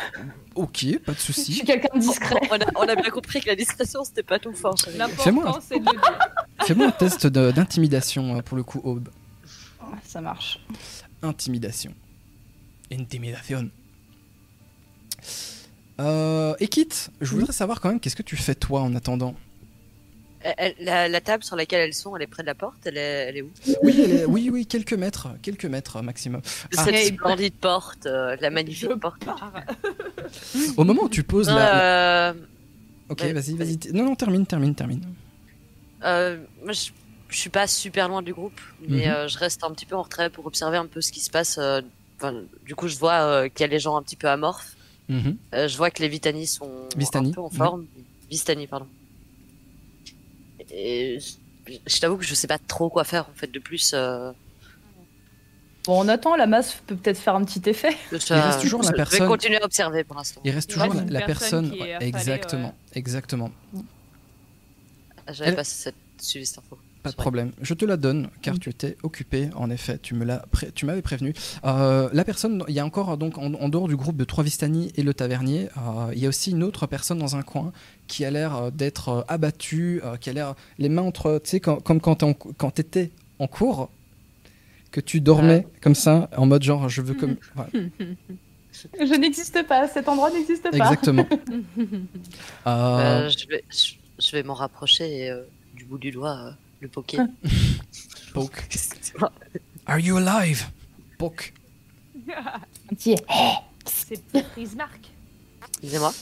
Ok, 0.56 0.86
pas 1.06 1.12
de 1.12 1.18
Je 1.18 1.22
souci. 1.24 1.54
suis 1.54 1.66
quelqu'un 1.66 1.90
de 1.94 2.00
discret. 2.00 2.40
On 2.50 2.56
a, 2.56 2.66
on 2.76 2.88
a 2.88 2.96
bien 2.96 3.10
compris 3.10 3.42
que 3.42 3.48
la 3.48 3.56
discrétion, 3.56 4.04
c'était 4.06 4.24
pas 4.24 4.40
tout 4.40 4.54
fort. 4.54 4.76
L'important, 4.98 5.60
c'est 5.62 5.80
de. 5.80 5.92
Fais-moi 6.66 6.88
un 6.88 6.92
test 6.92 7.28
d'intimidation 7.28 8.38
euh, 8.38 8.42
pour 8.42 8.56
le 8.56 8.64
coup, 8.64 8.80
Aube. 8.84 9.10
Ça 10.06 10.22
marche. 10.22 10.60
Intimidation. 11.22 11.94
Intimidation. 12.92 13.70
Euh, 16.00 16.56
et 16.60 16.68
Kit, 16.68 16.90
je 17.22 17.32
voudrais 17.36 17.54
savoir 17.54 17.80
quand 17.82 17.90
même 17.90 18.00
qu'est-ce 18.00 18.16
que 18.16 18.24
tu 18.24 18.36
fais 18.38 18.56
toi 18.56 18.82
en 18.82 18.96
attendant? 18.96 19.36
Elle- 20.58 20.76
la, 20.80 21.08
la 21.08 21.22
table 21.22 21.44
sur 21.44 21.56
laquelle 21.56 21.82
elles 21.82 21.94
sont, 21.94 22.16
elle 22.16 22.22
est 22.22 22.28
près 22.28 22.44
de 22.44 22.48
la 22.48 22.54
porte. 22.56 22.78
Elle 22.86 22.98
est, 22.98 23.02
elle 23.30 23.38
est 23.38 23.42
où? 23.42 23.52
Oui, 23.84 23.96
elle 24.04 24.12
est- 24.12 24.26
oui, 24.26 24.50
oui, 24.52 24.66
quelques 24.68 24.94
mètres, 24.94 25.30
quelques 25.42 25.66
mètres 25.66 26.02
maximum. 26.02 26.42
Ah. 26.78 26.84
Cette 26.86 27.14
splendide 27.16 27.56
porte, 27.56 28.06
euh, 28.06 28.36
la 28.42 28.50
magnifique 28.52 28.90
Je 28.92 28.96
porte. 28.96 29.24
Au 30.78 30.84
moment 30.84 31.04
où 31.04 31.10
tu 31.10 31.24
poses 31.24 31.48
la, 31.48 31.56
la- 31.56 32.30
Euh, 32.30 32.34
Ok, 33.10 33.22
ouais, 33.22 33.34
vas-y, 33.34 33.54
vas-y. 33.56 33.78
Non, 33.94 34.04
non, 34.06 34.16
termine, 34.16 34.46
termine, 34.46 34.74
termine. 34.76 35.02
euh, 36.04 36.38
moi, 36.64 36.74
je, 36.74 36.90
je 37.30 37.38
suis 37.38 37.50
pas 37.52 37.68
super 37.68 38.08
loin 38.10 38.22
du 38.22 38.34
groupe, 38.34 38.60
mais 38.88 39.06
Mhm. 39.08 39.14
euh, 39.14 39.28
je 39.28 39.38
reste 39.38 39.64
un 39.64 39.72
petit 39.72 39.86
peu 39.86 39.96
en 39.96 40.02
retrait 40.04 40.30
pour 40.30 40.46
observer 40.46 40.78
un 40.78 40.88
peu 40.88 41.02
ce 41.02 41.12
qui 41.12 41.20
se 41.20 41.30
passe. 41.30 41.58
euh, 41.60 41.82
enfin, 42.18 42.34
du 42.66 42.76
coup, 42.76 42.88
je 42.88 42.98
vois 42.98 43.14
euh, 43.22 43.50
qu'il 43.50 43.62
y 43.62 43.64
a 43.64 43.68
les 43.72 43.80
gens 43.80 43.96
un 43.98 44.02
petit 44.04 44.16
peu 44.16 44.28
amorphes. 44.30 44.76
Mhm. 45.10 45.38
Euh, 45.54 45.68
je 45.68 45.78
vois 45.78 45.92
que 45.92 46.02
les 46.02 46.08
Vitani 46.08 46.48
sont 46.48 46.70
Vistani, 46.98 47.30
un 47.30 47.34
peu 47.34 47.42
en 47.42 47.50
oui. 47.52 47.58
forme. 47.58 47.86
Vistani, 48.30 48.66
pardon. 48.66 48.88
Et 50.72 51.20
je, 51.20 51.74
je 51.88 52.00
t'avoue 52.00 52.18
que 52.18 52.24
je 52.26 52.34
sais 52.36 52.48
pas 52.48 52.58
trop 52.58 52.90
quoi 52.90 53.04
faire 53.04 53.28
en 53.30 53.34
fait 53.36 53.52
de 53.52 53.60
plus. 53.60 53.92
Euh, 53.94 54.32
Bon, 55.86 56.04
on 56.04 56.08
attend, 56.08 56.36
la 56.36 56.48
masse 56.48 56.82
peut 56.88 56.96
peut-être 56.96 57.20
faire 57.20 57.36
un 57.36 57.46
petit 57.46 57.62
effet. 57.70 57.94
que 58.10 58.16
Il 58.16 58.22
ça- 58.22 58.42
reste 58.48 58.62
toujours 58.62 58.82
la 58.82 58.90
je 58.90 58.96
personne- 58.96 59.20
vais 59.20 59.28
continuer 59.28 59.62
à 59.62 59.66
observer 59.66 60.04
pour 60.04 60.16
l'instant. 60.16 60.42
Il 60.44 60.50
reste 60.50 60.72
Il 60.72 60.74
toujours 60.74 60.94
reste 60.94 61.10
la, 61.12 61.22
personne 61.22 61.70
personne. 61.70 61.72
qui 61.72 61.78
est 61.78 61.82
ouais, 61.82 61.94
affalée, 61.94 62.08
exactement, 62.08 62.68
ouais. 62.70 62.74
exactement. 62.98 63.52
J'avais 65.32 65.50
Elle- 65.52 65.56
pas 65.56 65.64
cette, 65.64 65.94
suivi 66.20 66.46
cette 66.48 66.58
info. 66.60 66.80
Pas 67.06 67.12
de 67.12 67.16
problème. 67.16 67.52
Je 67.62 67.74
te 67.74 67.86
la 67.86 67.98
donne 67.98 68.30
car 68.42 68.60
tu 68.60 68.70
étais 68.70 68.98
occupé. 69.04 69.50
En 69.56 69.70
effet, 69.70 69.98
tu 69.98 70.14
me 70.16 70.26
l'as, 70.26 70.40
pré- 70.52 70.72
tu 70.74 70.86
m'avais 70.86 71.02
prévenu. 71.02 71.34
Euh, 71.64 72.10
la 72.12 72.24
personne, 72.26 72.64
il 72.68 72.74
y 72.76 72.80
a 72.80 72.86
encore 72.86 73.18
donc 73.18 73.38
en, 73.38 73.54
en 73.54 73.70
dehors 73.70 73.88
du 73.88 73.96
groupe 73.96 74.18
de 74.18 74.24
trois 74.26 74.44
Vistani 74.44 74.92
et 74.96 75.04
le 75.04 75.14
tavernier, 75.14 75.70
euh, 75.78 76.12
il 76.14 76.20
y 76.20 76.26
a 76.26 76.30
aussi 76.30 76.52
une 76.52 76.64
autre 76.64 76.88
personne 76.88 77.18
dans 77.20 77.36
un 77.36 77.42
coin 77.44 77.72
qui 78.08 78.26
a 78.26 78.32
l'air 78.32 78.56
euh, 78.56 78.72
d'être 78.72 79.26
abattue, 79.28 80.02
euh, 80.04 80.18
qui 80.18 80.30
a 80.30 80.34
l'air 80.34 80.56
les 80.80 80.90
mains 80.90 81.04
entre, 81.04 81.40
tu 81.44 81.50
sais, 81.52 81.60
comme 81.60 82.02
quand 82.02 82.24
en 82.24 82.34
quand 82.34 82.72
t'étais 82.72 83.12
en 83.40 83.48
cours, 83.48 83.90
que 84.92 85.00
tu 85.02 85.20
dormais 85.22 85.68
comme 85.82 85.96
ça 85.96 86.30
en 86.38 86.46
mode 86.46 86.64
genre 86.64 86.88
je 86.90 87.02
veux 87.02 87.14
comme. 87.14 87.36
voilà. 87.56 87.70
Je 89.00 89.16
n'existe 89.16 89.66
pas, 89.68 89.88
cet 89.88 90.10
endroit 90.10 90.30
n'existe 90.32 90.64
pas. 90.64 90.76
Exactement. 90.78 91.26
Euh, 92.68 93.26
Euh, 93.26 93.30
je 93.30 93.48
vais, 93.48 93.64
je, 93.70 93.94
je 94.20 94.32
vais 94.32 94.44
m'en 94.44 94.54
rapprocher 94.54 95.18
et 95.26 95.30
euh, 95.32 95.42
du 95.76 95.86
bout 95.86 95.98
du 95.98 96.12
doigt 96.12 96.38
euh, 96.38 96.52
le 96.86 97.22
poke. 98.34 98.68
Excusez-moi. 98.72 99.32
Are 99.86 100.00
you 100.00 100.18
alive? 100.18 100.66
Poke. 101.18 101.54
C'est 102.98 104.22
peut-être 104.32 104.50
Prismark. 104.52 105.12
Excusez-moi. 105.74 106.14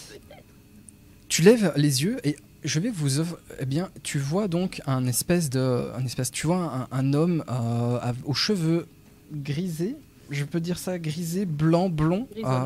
Tu 1.29 1.41
lèves 1.41 1.73
les 1.75 2.03
yeux 2.03 2.19
et 2.27 2.35
je 2.63 2.79
vais 2.79 2.89
vous 2.89 3.19
offre- 3.19 3.37
eh 3.59 3.65
bien 3.65 3.89
tu 4.03 4.19
vois 4.19 4.47
donc 4.47 4.81
un 4.85 5.05
espèce 5.07 5.49
de 5.49 5.91
un 5.95 6.05
espèce 6.05 6.31
tu 6.31 6.47
vois 6.47 6.87
un, 6.91 6.97
un 6.97 7.13
homme 7.13 7.43
euh, 7.49 8.13
aux 8.25 8.33
cheveux 8.33 8.87
grisés 9.33 9.95
je 10.29 10.43
peux 10.45 10.59
dire 10.59 10.77
ça 10.77 10.99
grisé 10.99 11.45
blanc 11.45 11.89
blond. 11.89 12.27
Euh, 12.37 12.65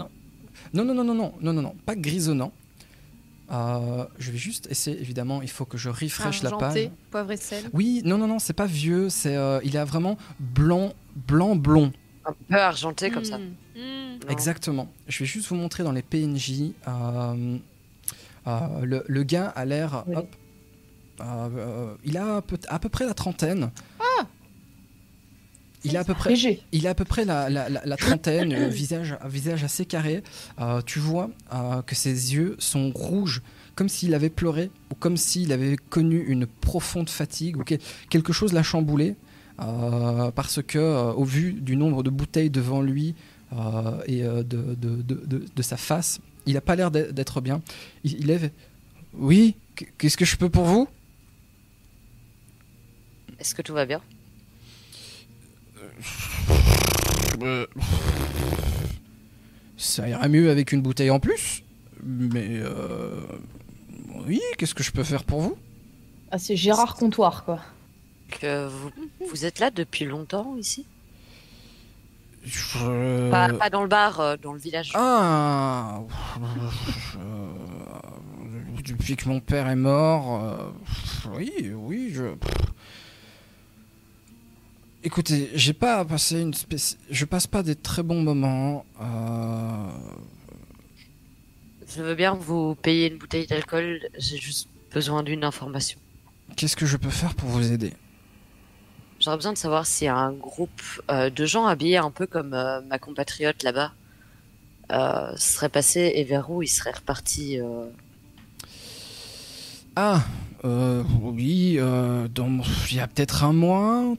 non 0.73 0.83
non 0.85 0.93
non 0.93 1.03
non 1.03 1.13
non 1.15 1.33
non 1.41 1.53
non 1.53 1.61
non 1.61 1.75
pas 1.85 1.95
grisonnant 1.95 2.51
Euh, 3.49 4.05
je 4.19 4.31
vais 4.31 4.37
juste 4.37 4.67
essayer 4.69 4.99
évidemment 4.99 5.41
il 5.41 5.49
faut 5.49 5.63
que 5.63 5.77
je 5.77 5.87
refresh 5.89 6.43
la 6.43 6.49
page 6.51 6.61
Argenté, 6.63 6.91
poivre 7.11 7.31
et 7.31 7.37
sel. 7.37 7.63
oui 7.71 8.01
non 8.03 8.17
non 8.17 8.27
non 8.27 8.39
c'est 8.39 8.51
pas 8.51 8.65
vieux 8.65 9.07
c'est 9.07 9.37
euh, 9.37 9.61
il 9.63 9.77
a 9.77 9.85
vraiment 9.85 10.17
blanc 10.37 10.91
blanc 11.15 11.55
blond 11.55 11.93
Un 12.25 12.33
peu 12.49 12.55
argenté 12.59 13.09
comme 13.09 13.23
ça. 13.23 13.37
Hmm. 13.37 13.43
Non. 13.77 14.27
Exactement. 14.29 14.91
Je 15.07 15.19
vais 15.19 15.25
juste 15.25 15.47
vous 15.47 15.55
montrer 15.55 15.83
dans 15.85 15.93
les 15.93 16.01
PNJ. 16.01 16.73
euh, 16.89 17.57
euh, 18.47 18.59
le, 18.83 19.03
le 19.07 19.23
gars 19.23 19.47
a 19.47 19.63
l'air. 19.63 20.03
Oui. 20.07 20.15
Hop. 20.17 20.27
il 22.03 22.17
a 22.17 22.35
à 22.37 22.41
peu, 22.41 22.57
à 22.67 22.79
peu 22.79 22.89
près 22.89 23.05
la 23.05 23.13
trentaine. 23.13 23.71
Il 25.91 25.97
a 25.97 26.01
à 26.01 26.03
peu 26.03 26.13
près, 26.13 26.29
Léger. 26.31 26.61
il 26.71 26.87
a 26.87 26.91
à 26.91 26.93
peu 26.95 27.05
près 27.05 27.25
la, 27.25 27.49
la- 27.49 27.69
la- 27.69 27.85
la 27.85 27.97
trentaine, 27.97 28.53
euh, 28.53 28.67
visage, 28.67 29.17
un 29.21 29.27
visage 29.27 29.63
assez 29.63 29.85
carré. 29.85 30.23
Euh, 30.59 30.81
tu 30.85 30.99
vois 30.99 31.29
euh, 31.53 31.81
que 31.81 31.95
ses 31.95 32.33
yeux 32.33 32.55
sont 32.59 32.91
rouges, 32.93 33.41
comme 33.75 33.89
s'il 33.89 34.13
avait 34.13 34.29
pleuré 34.29 34.69
ou 34.91 34.95
comme 34.95 35.17
s'il 35.17 35.51
avait 35.51 35.75
connu 35.77 36.19
une 36.27 36.45
profonde 36.47 37.09
fatigue 37.09 37.57
ou 37.57 37.63
que- 37.63 37.75
quelque 38.09 38.33
chose 38.33 38.53
l'a 38.53 38.63
chamboulé. 38.63 39.15
euh, 39.59 40.29
parce 40.31 40.61
que, 40.61 40.77
euh, 40.77 41.13
au 41.13 41.23
vu 41.23 41.53
du 41.53 41.75
nombre 41.77 42.03
de 42.03 42.11
bouteilles 42.11 42.51
devant 42.51 42.81
lui 42.83 43.15
euh, 43.53 44.01
et 44.05 44.23
euh, 44.23 44.43
de, 44.43 44.75
de- 44.75 45.01
de- 45.01 45.23
de- 45.25 45.45
de 45.55 45.61
sa 45.63 45.77
face, 45.77 46.19
il 46.45 46.53
n'a 46.53 46.61
pas 46.61 46.75
l'air 46.75 46.91
d'être 46.91 47.11
d'être 47.11 47.41
bien. 47.41 47.61
Il, 48.03 48.19
il 48.19 48.27
lève. 48.27 48.51
Oui, 49.15 49.55
qu'est-ce 49.97 50.15
que 50.15 50.25
je 50.25 50.35
peux 50.37 50.49
pour 50.49 50.65
vous? 50.65 50.87
Est-ce 53.39 53.55
que 53.55 53.61
tout 53.63 53.73
va 53.73 53.85
bien? 53.85 54.01
Ça 59.77 60.07
ira 60.09 60.27
mieux 60.27 60.49
avec 60.49 60.71
une 60.71 60.81
bouteille 60.81 61.09
en 61.11 61.19
plus. 61.19 61.63
Mais 62.03 62.47
euh, 62.49 63.21
oui, 64.27 64.41
qu'est-ce 64.57 64.75
que 64.75 64.83
je 64.83 64.91
peux 64.91 65.03
faire 65.03 65.23
pour 65.23 65.41
vous? 65.41 65.57
Ah, 66.31 66.37
c'est 66.37 66.55
Gérard 66.55 66.95
Comptoir, 66.95 67.43
quoi. 67.45 67.59
Que 68.41 68.67
vous, 68.67 68.91
vous 69.29 69.45
êtes 69.45 69.59
là 69.59 69.71
depuis 69.71 70.05
longtemps 70.05 70.55
ici? 70.57 70.85
Je- 72.43 73.29
pas, 73.31 73.49
pas 73.53 73.69
dans 73.69 73.81
le 73.81 73.87
bar, 73.89 74.19
euh, 74.19 74.35
dans 74.41 74.53
le 74.53 74.59
village. 74.59 74.91
Ah 74.93 75.99
euh, 77.17 77.49
Depuis 78.85 79.15
que 79.15 79.27
mon 79.27 79.39
père 79.39 79.67
est 79.67 79.75
mort, 79.75 80.43
euh, 80.43 80.69
oui, 81.35 81.51
oui, 81.75 82.11
je. 82.13 82.23
Écoutez, 85.07 85.49
j'ai 85.55 85.71
pas 85.71 86.03
passé 86.03 86.41
une 86.41 86.53
spéci... 86.53 86.97
Je 87.09 87.23
passe 87.23 87.47
pas 87.47 87.63
des 87.63 87.75
très 87.75 88.03
bons 88.03 88.21
moments. 88.21 88.83
euh, 88.99 89.89
Je 91.87 92.03
veux 92.03 92.13
bien 92.13 92.33
vous 92.33 92.75
payer 92.75 93.09
une 93.09 93.17
bouteille 93.17 93.47
d'alcool. 93.47 94.01
J'ai 94.17 94.35
juste 94.35 94.67
besoin 94.93 95.23
d'une 95.23 95.45
information. 95.45 95.97
Qu'est-ce 96.57 96.75
que 96.75 96.85
je 96.85 96.97
peux 96.97 97.09
faire 97.09 97.35
pour 97.35 97.47
vous 97.47 97.71
aider? 97.71 97.93
J'aurais 99.21 99.37
besoin 99.37 99.53
de 99.53 99.57
savoir 99.57 99.85
si 99.85 100.09
un 100.09 100.33
groupe 100.33 100.81
euh, 101.09 101.29
de 101.29 101.45
gens 101.45 101.67
habillés 101.67 101.95
un 101.95 102.11
peu 102.11 102.27
comme 102.27 102.53
euh, 102.53 102.81
ma 102.81 102.99
compatriote 102.99 103.63
là-bas 103.63 103.93
serait 105.37 105.69
passé 105.69 106.11
et 106.15 106.25
vers 106.25 106.51
où 106.51 106.63
il 106.63 106.67
serait 106.67 106.91
reparti. 106.91 107.59
Ah, 109.95 110.21
euh, 110.65 111.01
oui, 111.21 111.77
euh, 111.79 112.27
dans... 112.27 112.59
il 112.91 112.97
y 112.97 112.99
a 112.99 113.07
peut-être 113.07 113.45
un 113.45 113.53
mois, 113.53 114.15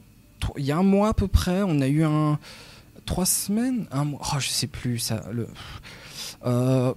il 0.56 0.64
y 0.64 0.72
a 0.72 0.76
un 0.76 0.82
mois 0.82 1.08
à 1.08 1.14
peu 1.14 1.28
près, 1.28 1.62
on 1.62 1.80
a 1.80 1.88
eu 1.88 2.04
un 2.04 2.38
trois 3.06 3.26
semaines, 3.26 3.86
un 3.90 4.04
mois, 4.04 4.20
oh, 4.22 4.38
je 4.38 4.48
sais 4.48 4.66
plus 4.66 4.98
ça. 4.98 5.24
Euh, 6.44 6.94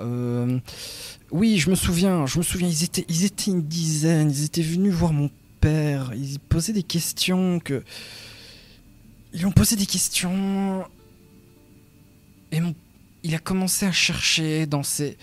euh, 0.00 0.58
oui, 1.30 1.58
je 1.58 1.70
me 1.70 1.74
souviens, 1.74 2.26
je 2.26 2.38
me 2.38 2.42
souviens, 2.42 2.68
ils 2.68 2.84
étaient, 2.84 3.04
ils 3.08 3.24
étaient 3.24 3.50
une 3.50 3.62
dizaine, 3.62 4.30
ils 4.30 4.44
étaient 4.44 4.62
venus 4.62 4.92
voir 4.92 5.12
mon 5.12 5.30
père, 5.60 6.12
ils 6.14 6.38
posaient 6.38 6.72
des 6.72 6.82
questions 6.82 7.60
que, 7.60 7.82
ils 9.34 9.46
ont 9.46 9.52
posé 9.52 9.76
des 9.76 9.86
questions 9.86 10.84
et 12.50 12.60
il 13.22 13.34
a 13.34 13.38
commencé 13.38 13.84
à 13.84 13.92
chercher 13.92 14.66
dans 14.66 14.82
ses 14.82 15.18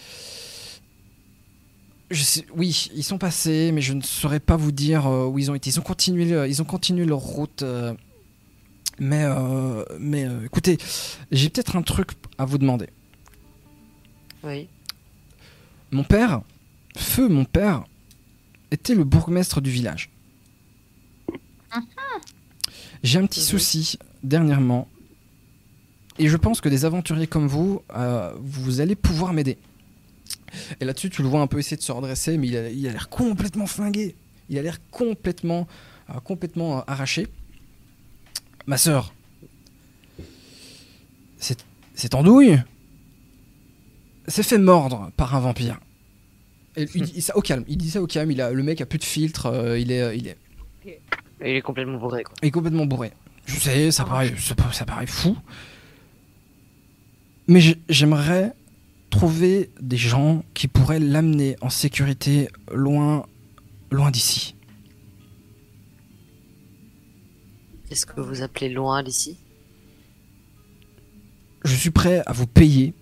je 2.11 2.21
sais, 2.23 2.45
oui, 2.55 2.89
ils 2.95 3.03
sont 3.03 3.17
passés, 3.17 3.71
mais 3.73 3.81
je 3.81 3.93
ne 3.93 4.01
saurais 4.01 4.39
pas 4.39 4.55
vous 4.57 4.71
dire 4.71 5.07
euh, 5.07 5.25
où 5.27 5.39
ils 5.39 5.49
ont 5.51 5.55
été. 5.55 5.69
Ils 5.69 5.79
ont 5.79 5.83
continué, 5.83 6.25
le- 6.25 6.47
ils 6.47 6.61
ont 6.61 6.65
continué 6.65 7.05
leur 7.05 7.19
route. 7.19 7.63
euh, 7.63 7.93
mais, 8.99 9.23
euh, 9.25 9.83
mais 9.99 10.25
euh, 10.25 10.45
écoutez, 10.45 10.77
j'ai 11.31 11.49
peut-être 11.49 11.75
un 11.75 11.81
truc 11.81 12.11
à 12.37 12.45
vous 12.45 12.57
demander. 12.57 12.87
Oui. 14.43 14.67
Mon 15.91 16.03
père, 16.03 16.41
feu 16.97 17.27
mon 17.27 17.43
père, 17.45 17.83
était 18.71 18.95
le 18.95 19.03
bourgmestre 19.03 19.59
du 19.61 19.69
village. 19.69 20.09
J'ai 23.03 23.19
un 23.19 23.25
petit 23.27 23.41
Mhm. 23.41 23.45
souci 23.45 23.99
dernièrement, 24.23 24.87
et 26.17 26.27
je 26.29 26.37
pense 26.37 26.61
que 26.61 26.69
des 26.69 26.85
aventuriers 26.85 27.27
comme 27.27 27.47
vous, 27.47 27.81
euh, 27.95 28.33
vous 28.39 28.79
allez 28.81 28.95
pouvoir 28.95 29.33
m'aider. 29.33 29.57
Et 30.79 30.85
là-dessus, 30.85 31.09
tu 31.09 31.21
le 31.21 31.27
vois 31.27 31.41
un 31.41 31.47
peu 31.47 31.59
essayer 31.59 31.77
de 31.77 31.81
se 31.81 31.91
redresser, 31.91 32.37
mais 32.37 32.47
il 32.47 32.57
a 32.57 32.69
il 32.69 32.87
a 32.87 32.91
l'air 32.91 33.09
complètement 33.09 33.65
flingué. 33.67 34.15
Il 34.49 34.57
a 34.57 34.61
l'air 34.61 34.77
complètement, 34.91 35.67
euh, 36.09 36.19
complètement 36.19 36.79
euh, 36.79 36.81
arraché. 36.87 37.27
Ma 38.67 38.77
sœur, 38.77 39.13
c'est 41.37 41.63
c'est 41.93 42.13
andouille 42.15 42.61
s'est 44.27 44.43
fait 44.43 44.57
mordre 44.57 45.11
par 45.17 45.35
un 45.35 45.39
vampire. 45.39 45.79
Et 46.77 46.87
il 46.95 47.03
dit 47.03 47.21
ça 47.21 47.37
au 47.37 47.41
calme. 47.41 47.63
Il 47.67 47.77
dit 47.77 47.89
ça 47.91 48.01
au 48.01 48.07
calme. 48.07 48.31
Il 48.31 48.41
a, 48.41 48.51
le 48.51 48.63
mec 48.63 48.81
a 48.81 48.85
plus 48.85 48.97
de 48.99 49.03
filtre. 49.03 49.45
euh, 49.45 49.79
il 49.79 49.91
est, 49.91 50.17
il 50.17 50.27
est, 50.27 50.37
Il 51.41 51.47
est 51.47 51.61
complètement 51.61 51.97
bourré, 51.99 52.23
quoi. 52.23 52.33
il 52.41 52.47
est 52.47 52.51
complètement 52.51 52.85
bourré. 52.85 53.11
Je 53.45 53.55
sais, 53.59 53.91
ça 53.91 54.03
paraît, 54.03 54.33
ça, 54.39 54.55
pa- 54.55 54.71
ça 54.73 54.83
paraît 54.85 55.05
fou. 55.05 55.37
Mais 57.47 57.61
j'ai- 57.61 57.77
j'aimerais 57.87 58.53
trouver 59.15 59.69
des 59.79 59.95
gens 59.95 60.43
qui 60.53 60.67
pourraient 60.67 60.99
l'amener 60.99 61.55
en 61.61 61.69
sécurité 61.69 62.49
loin, 62.73 63.25
loin 63.89 64.11
d'ici. 64.11 64.55
Qu'est-ce 67.87 68.05
que 68.05 68.19
vous 68.19 68.41
appelez 68.41 68.67
loin 68.67 69.03
d'ici? 69.03 69.37
Je 71.63 71.73
suis 71.73 71.91
prêt 71.91 72.23
à 72.25 72.33
vous 72.33 72.45
payer. 72.45 72.93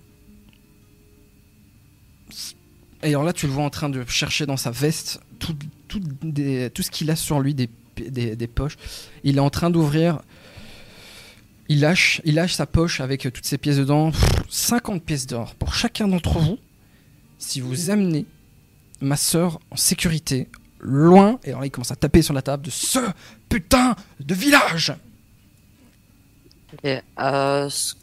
Et 3.02 3.10
alors 3.10 3.24
là, 3.24 3.34
tu 3.34 3.48
le 3.48 3.52
vois 3.52 3.64
en 3.64 3.72
train 3.72 3.90
de 3.90 4.06
chercher 4.06 4.46
dans 4.46 4.56
sa 4.56 4.70
veste 4.70 5.20
tout, 5.40 5.58
tout, 5.88 6.00
des- 6.22 6.70
tout 6.70 6.84
ce 6.84 6.92
qu'il 6.92 7.10
a 7.10 7.16
sur 7.16 7.40
lui, 7.40 7.56
des, 7.56 7.70
des, 7.96 8.36
des 8.36 8.48
poches. 8.48 8.78
Il 9.24 9.38
est 9.38 9.42
en 9.42 9.50
train 9.50 9.72
d'ouvrir. 9.72 10.22
Il 11.74 11.80
lâche, 11.80 12.22
il 12.24 12.36
lâche 12.36 12.54
sa 12.54 12.68
poche 12.68 13.02
avec 13.02 13.22
toutes 13.34 13.48
ses 13.48 13.58
pièces 13.58 13.78
dedans. 13.78 14.12
Pff, 14.12 14.44
50 14.48 15.04
pièces 15.04 15.26
d'or 15.26 15.56
pour 15.56 15.74
chacun 15.74 16.08
d'entre 16.08 16.38
vous. 16.38 16.60
Si 17.40 17.62
vous 17.62 17.90
amenez 17.90 18.28
ma 19.02 19.16
sœur 19.16 19.60
en 19.72 19.76
sécurité, 19.76 20.50
loin. 20.80 21.40
Et 21.44 21.48
alors 21.48 21.62
là, 21.62 21.66
il 21.66 21.72
commence 21.72 21.90
à 21.90 21.96
taper 21.96 22.22
sur 22.22 22.36
la 22.36 22.44
table 22.44 22.64
de 22.64 22.70
ce 22.70 23.00
putain 23.50 23.96
de 24.20 24.36
village. 24.36 24.94
Ok, 26.74 26.86
euh, 26.86 27.70
ce 27.70 27.96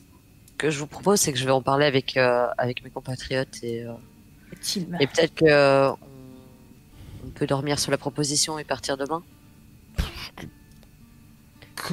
que 0.59 0.69
je 0.69 0.81
vous 0.81 0.89
propose, 0.89 1.21
c'est 1.21 1.33
que 1.33 1.39
je 1.39 1.45
vais 1.45 1.53
en 1.53 1.63
parler 1.63 1.87
avec, 1.87 2.17
euh, 2.17 2.49
avec 2.59 2.83
mes 2.83 2.91
compatriotes 2.91 3.63
et, 3.63 3.85
euh, 3.85 3.93
et 4.99 5.07
peut-être 5.07 5.37
que 5.37 5.45
euh, 5.45 5.93
on, 5.93 5.97
on 7.25 7.31
peut 7.31 7.47
dormir 7.47 7.79
sur 7.79 7.93
la 7.93 7.99
proposition 7.99 8.59
et 8.59 8.65
partir 8.65 8.97
demain. 8.97 9.23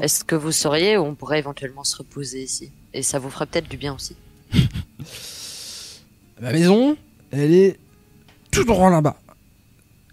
Est-ce 0.01 0.23
que 0.23 0.35
vous 0.35 0.51
sauriez 0.51 0.97
où 0.97 1.03
on 1.03 1.15
pourrait 1.15 1.39
éventuellement 1.39 1.83
se 1.83 1.97
reposer 1.97 2.43
ici? 2.43 2.71
Et 2.93 3.03
ça 3.03 3.19
vous 3.19 3.29
ferait 3.29 3.45
peut-être 3.45 3.69
du 3.69 3.77
bien 3.77 3.93
aussi. 3.93 4.15
Ma 6.41 6.51
maison, 6.51 6.97
elle 7.31 7.53
est 7.53 7.79
tout 8.51 8.63
droit 8.63 8.89
là-bas. 8.89 9.19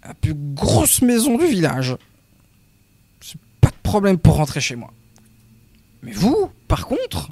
La 0.03 0.13
plus 0.13 0.33
grosse 0.35 1.01
maison 1.01 1.37
du 1.37 1.45
village. 1.45 1.95
C'est 3.21 3.39
pas 3.61 3.69
de 3.69 3.75
problème 3.83 4.17
pour 4.17 4.35
rentrer 4.35 4.61
chez 4.61 4.75
moi. 4.75 4.93
Mais 6.03 6.11
vous, 6.11 6.51
par 6.67 6.85
contre, 6.87 7.29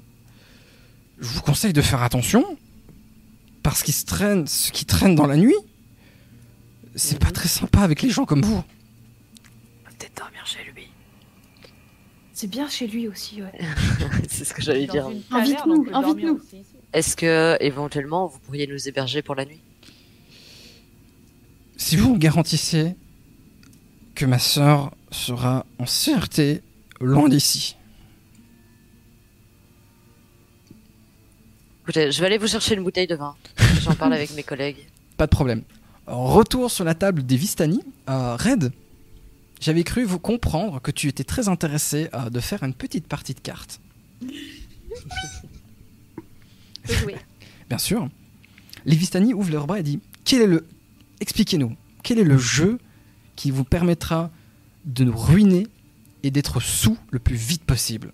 je 1.20 1.28
vous 1.28 1.42
conseille 1.42 1.74
de 1.74 1.82
faire 1.82 2.02
attention. 2.02 2.58
Parce 3.62 3.82
qu'ils 3.82 3.94
se 3.94 4.06
traînent, 4.06 4.46
ce 4.46 4.72
qui 4.72 4.86
traîne 4.86 5.16
dans 5.16 5.26
la 5.26 5.38
nuit, 5.38 5.56
c'est 6.96 7.18
pas 7.18 7.32
très 7.32 7.48
sympa 7.48 7.80
avec 7.80 8.02
les 8.02 8.10
gens 8.10 8.26
comme 8.26 8.42
vous. 8.42 8.62
Peut-être 9.86 10.18
dormir 10.18 10.46
chez 10.46 10.60
lui. 10.66 10.73
C'est 12.44 12.50
bien 12.50 12.68
chez 12.68 12.88
lui 12.88 13.08
aussi, 13.08 13.42
ouais. 13.42 13.58
c'est 14.30 14.44
ce 14.44 14.54
que 14.54 14.62
j'allais 14.62 14.86
dire. 14.86 15.10
Invite-nous, 15.32 15.88
invite-nous. 15.94 16.42
Est-ce 16.92 17.16
que 17.16 17.56
éventuellement 17.62 18.28
vous 18.28 18.38
pourriez 18.40 18.68
nous 18.68 18.86
héberger 18.86 19.22
pour 19.22 19.34
la 19.36 19.46
nuit? 19.46 19.62
Si 21.78 21.96
vous 21.96 22.16
me 22.16 22.20
garantissez 22.20 22.98
que 24.14 24.26
ma 24.26 24.40
sœur 24.40 24.92
sera 25.10 25.66
en 25.80 25.86
sûreté 25.86 26.62
loin 27.00 27.30
d'ici. 27.30 27.78
Écoutez, 31.84 32.12
je 32.12 32.20
vais 32.20 32.26
aller 32.26 32.38
vous 32.38 32.48
chercher 32.48 32.76
une 32.76 32.84
bouteille 32.84 33.08
de 33.08 33.16
vin. 33.16 33.38
J'en 33.84 33.96
parle 33.96 34.16
avec 34.16 34.36
mes 34.36 34.44
collègues. 34.44 34.86
Pas 35.16 35.28
de 35.28 35.32
problème. 35.32 35.64
Retour 36.08 36.70
sur 36.70 36.84
la 36.84 36.94
table 36.94 37.26
des 37.26 37.38
Vistani. 37.38 37.80
Euh, 38.10 38.36
Red, 38.36 38.74
j'avais 39.64 39.86
cru 39.86 40.04
vous 40.04 40.20
comprendre 40.20 40.82
que 40.82 40.92
tu 40.92 41.08
étais 41.08 41.24
très 41.24 41.48
intéressé 41.48 42.10
euh, 42.14 42.30
de 42.30 42.40
faire 42.42 42.64
une 42.64 42.74
petite 42.74 43.08
partie 43.08 43.34
de 43.34 43.40
cartes. 43.40 43.80
Jouer. 46.84 47.16
Bien 47.70 47.78
sûr. 47.78 48.10
Les 48.86 48.98
Vistani 48.98 49.34
ouvrent 49.34 49.52
leurs 49.52 49.66
bras 49.66 49.80
et 49.80 49.84
disent 49.84 50.00
Quel 50.26 50.42
est 50.42 50.48
le. 50.48 50.68
Expliquez-nous, 51.22 51.78
quel 52.04 52.20
est 52.20 52.26
le 52.26 52.38
jeu 52.38 52.78
qui 53.38 53.52
vous 53.52 53.64
permettra 53.64 54.32
de 54.84 55.06
nous 55.06 55.16
ruiner 55.16 55.68
et 56.24 56.32
d'être 56.32 56.60
sous 56.60 56.98
le 57.12 57.20
plus 57.20 57.38
vite 57.38 57.64
possible? 57.64 58.12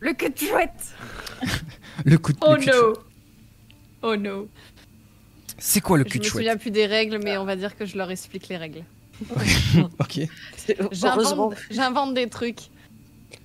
Le 0.00 0.14
cul 0.14 0.30
de 0.30 0.38
chouette 0.38 0.94
Le 2.06 2.16
coup 2.16 2.32
de 2.32 2.38
Oh 2.40 2.54
le 2.54 2.60
cul 2.60 2.70
no. 2.70 2.94
Oh 4.00 4.16
no 4.16 4.48
C'est 5.58 5.82
quoi 5.82 5.98
le 5.98 6.04
Je 6.04 6.08
cul 6.08 6.18
me 6.18 6.22
de 6.22 6.28
chouette? 6.28 6.40
souviens 6.44 6.56
plus 6.56 6.70
des 6.70 6.86
règles, 6.86 7.20
mais 7.22 7.36
on 7.36 7.44
va 7.44 7.56
dire 7.56 7.76
que 7.76 7.84
je 7.84 7.98
leur 7.98 8.10
explique 8.10 8.48
les 8.48 8.56
règles. 8.56 8.84
Ok. 9.98 10.20
J'invente 11.70 12.14
des 12.14 12.28
trucs. 12.28 12.70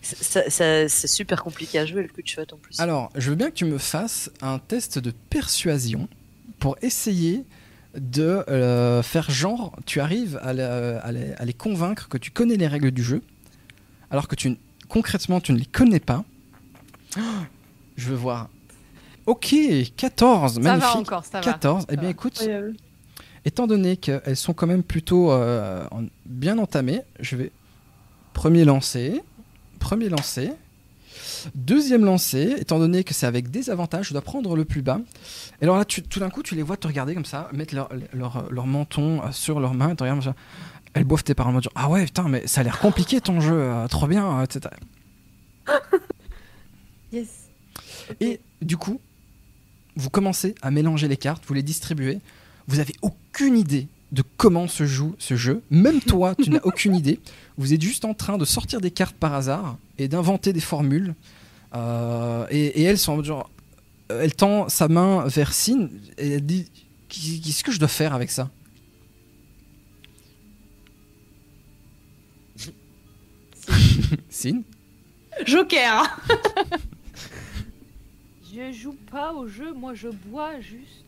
c'est 0.02 0.88
super 1.08 1.44
compliqué 1.44 1.80
à 1.80 1.86
jouer 1.86 2.04
le 2.04 2.08
coup 2.10 2.22
de 2.22 2.28
chouette 2.28 2.54
en 2.54 2.58
plus. 2.58 2.80
Alors, 2.80 3.10
je 3.16 3.30
veux 3.30 3.36
bien 3.36 3.50
que 3.50 3.56
tu 3.56 3.66
me 3.66 3.78
fasses 3.78 4.30
un 4.42 4.60
test 4.60 5.00
de 5.00 5.12
persuasion 5.30 6.08
pour 6.60 6.78
essayer 6.82 7.46
de 7.96 8.44
euh, 8.50 9.04
faire 9.04 9.30
genre, 9.30 9.76
tu 9.86 10.00
arrives 10.00 10.40
à, 10.42 10.54
la- 10.54 11.00
à 11.00 11.12
les, 11.12 11.34
à 11.34 11.46
les 11.46 11.54
convaincre 11.54 12.08
que 12.10 12.18
tu 12.18 12.32
connais 12.32 12.56
les 12.56 12.68
règles 12.68 12.92
du 12.92 13.04
jeu, 13.04 13.22
alors 14.10 14.28
que 14.28 14.36
tu, 14.36 14.58
concrètement 14.90 15.40
tu 15.40 15.54
ne 15.54 15.60
les 15.60 15.66
connais 15.66 16.00
pas. 16.00 16.24
Oh, 17.18 17.22
je 17.98 18.10
veux 18.10 18.16
voir. 18.16 18.50
Ok, 19.26 19.56
14, 19.96 20.56
Ça 20.56 20.60
magnifique. 20.60 20.82
va 20.94 20.98
encore, 20.98 21.24
ça 21.26 21.40
va. 21.40 21.44
14, 21.44 21.86
eh 21.90 21.96
bien 21.98 22.10
écoute, 22.10 22.34
Incroyable. 22.42 22.74
Étant 23.46 23.68
donné 23.68 23.98
qu'elles 23.98 24.36
sont 24.38 24.54
quand 24.54 24.68
même 24.68 24.84
plutôt 24.84 25.32
euh, 25.32 25.86
en- 25.92 26.04
bien 26.26 26.58
entamées, 26.58 27.02
je 27.20 27.36
vais 27.36 27.52
premier 28.34 28.66
lancer, 28.66 29.22
premier 29.80 30.10
lancer, 30.10 30.52
deuxième 31.56 32.06
lancer, 32.06 32.56
étant 32.58 32.80
donné 32.80 33.04
que 33.04 33.14
c'est 33.14 33.26
avec 33.26 33.52
des 33.52 33.70
avantages, 33.70 34.08
je 34.08 34.14
dois 34.14 34.22
prendre 34.22 34.56
le 34.56 34.66
plus 34.66 34.82
bas. 34.82 35.00
Et 35.62 35.66
alors 35.66 35.78
là, 35.78 35.86
tu- 35.86 36.02
tout 36.04 36.20
d'un 36.20 36.30
coup, 36.30 36.42
tu 36.44 36.56
les 36.56 36.64
vois 36.64 36.78
te 36.78 36.88
regarder 36.88 37.14
comme 37.14 37.26
ça, 37.26 37.50
mettre 37.54 37.76
leur, 37.76 37.90
leur, 38.14 38.46
leur 38.52 38.66
menton 38.66 39.22
euh, 39.24 39.32
sur 39.32 39.60
leurs 39.60 39.74
mains, 39.74 39.90
te. 39.90 40.34
Elles 40.96 41.04
boivent 41.06 41.24
tes 41.24 41.34
paroles 41.34 41.56
en 41.56 41.62
genre, 41.62 41.74
ah 41.76 41.90
ouais, 41.90 42.06
putain, 42.06 42.28
mais 42.30 42.46
ça 42.48 42.62
a 42.62 42.64
l'air 42.64 42.80
compliqué 42.80 43.20
ton 43.20 43.42
jeu, 43.42 43.54
euh, 43.56 43.88
trop 43.88 44.08
bien, 44.08 44.40
euh, 44.40 44.44
etc. 44.44 44.74
Yes. 47.12 47.50
Et 48.20 48.40
du 48.62 48.76
coup, 48.78 49.00
vous 49.96 50.10
commencez 50.10 50.56
à 50.62 50.72
mélanger 50.72 51.08
les 51.08 51.18
cartes, 51.18 51.44
vous 51.46 51.54
les 51.54 51.62
distribuez. 51.64 52.20
Vous 52.68 52.80
avez 52.80 52.94
aucune 53.02 53.58
idée 53.58 53.88
de 54.12 54.24
comment 54.38 54.68
se 54.68 54.86
joue 54.86 55.16
ce 55.18 55.36
jeu. 55.36 55.62
Même 55.70 56.00
toi, 56.08 56.36
tu 56.36 56.50
n'as 56.50 56.62
aucune 56.64 56.96
idée. 56.96 57.20
Vous 57.58 57.74
êtes 57.74 57.82
juste 57.82 58.06
en 58.06 58.14
train 58.14 58.38
de 58.38 58.46
sortir 58.46 58.80
des 58.80 58.92
cartes 58.92 59.16
par 59.16 59.34
hasard 59.34 59.78
et 59.98 60.08
d'inventer 60.08 60.54
des 60.54 60.62
formules. 60.62 61.16
Euh, 61.76 62.46
et, 62.50 62.96
sont 62.96 63.24
genre. 63.24 63.50
Elle 64.10 64.36
tend 64.36 64.70
sa 64.70 64.88
main 64.88 65.26
vers 65.28 65.54
Sin 65.54 65.90
et 66.18 66.34
elle 66.34 66.46
dit 66.46 66.70
Qu'est-ce 67.10 67.64
que 67.64 67.72
je 67.72 67.80
dois 67.80 67.88
faire 67.88 68.14
avec 68.14 68.30
ça? 68.30 68.52
Sin? 74.30 74.62
Joker 75.46 76.20
Je 78.56 78.72
joue 78.72 78.96
pas 79.10 79.34
au 79.34 79.48
jeu, 79.48 79.74
moi 79.74 79.96
je 79.96 80.10
bois 80.10 80.60
juste. 80.60 81.03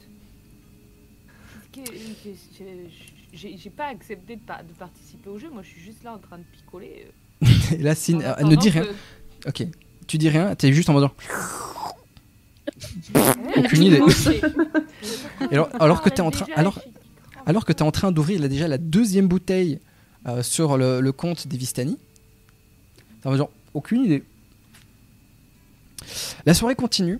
J'ai 3.33 3.69
pas 3.69 3.87
accepté 3.87 4.35
de, 4.37 4.41
pa- 4.41 4.63
de 4.63 4.71
participer 4.73 5.29
au 5.29 5.37
jeu, 5.37 5.49
moi 5.51 5.61
je 5.63 5.69
suis 5.69 5.81
juste 5.81 6.03
là 6.03 6.13
en 6.13 6.19
train 6.19 6.37
de 6.37 6.43
picoler. 6.43 7.07
euh, 7.43 7.47
Et 7.73 7.77
là, 7.83 7.91
euh, 7.91 8.33
elle 8.37 8.47
ne 8.47 8.55
dit 8.55 8.69
rien. 8.69 8.85
Ok. 9.47 9.63
Tu 10.07 10.17
dis 10.17 10.29
rien, 10.29 10.53
t'es 10.55 10.71
juste 10.71 10.89
en 10.89 10.93
mode 10.93 11.09
que- 11.17 11.25
Aucune 13.59 13.83
idée. 13.83 14.01
Alors, 15.51 15.69
alors 15.79 16.01
que 16.01 16.09
t'es 16.09 16.21
en 16.21 16.31
train, 16.31 16.45
alors, 16.55 16.79
alors 17.45 17.65
que 17.65 17.73
t'es 17.73 17.81
en 17.83 17.91
train 17.91 18.11
d'ouvrir 18.11 18.41
là, 18.41 18.47
déjà 18.47 18.67
la 18.67 18.77
deuxième 18.77 19.27
bouteille 19.27 19.79
euh, 20.27 20.41
sur 20.43 20.77
le, 20.77 20.99
le 21.01 21.11
compte 21.11 21.47
des 21.47 21.57
Vistani, 21.57 21.97
t'as 23.21 23.29
en 23.29 23.37
genre 23.37 23.51
aucune 23.73 24.05
idée. 24.05 24.23
La 26.45 26.53
soirée 26.53 26.75
continue. 26.75 27.19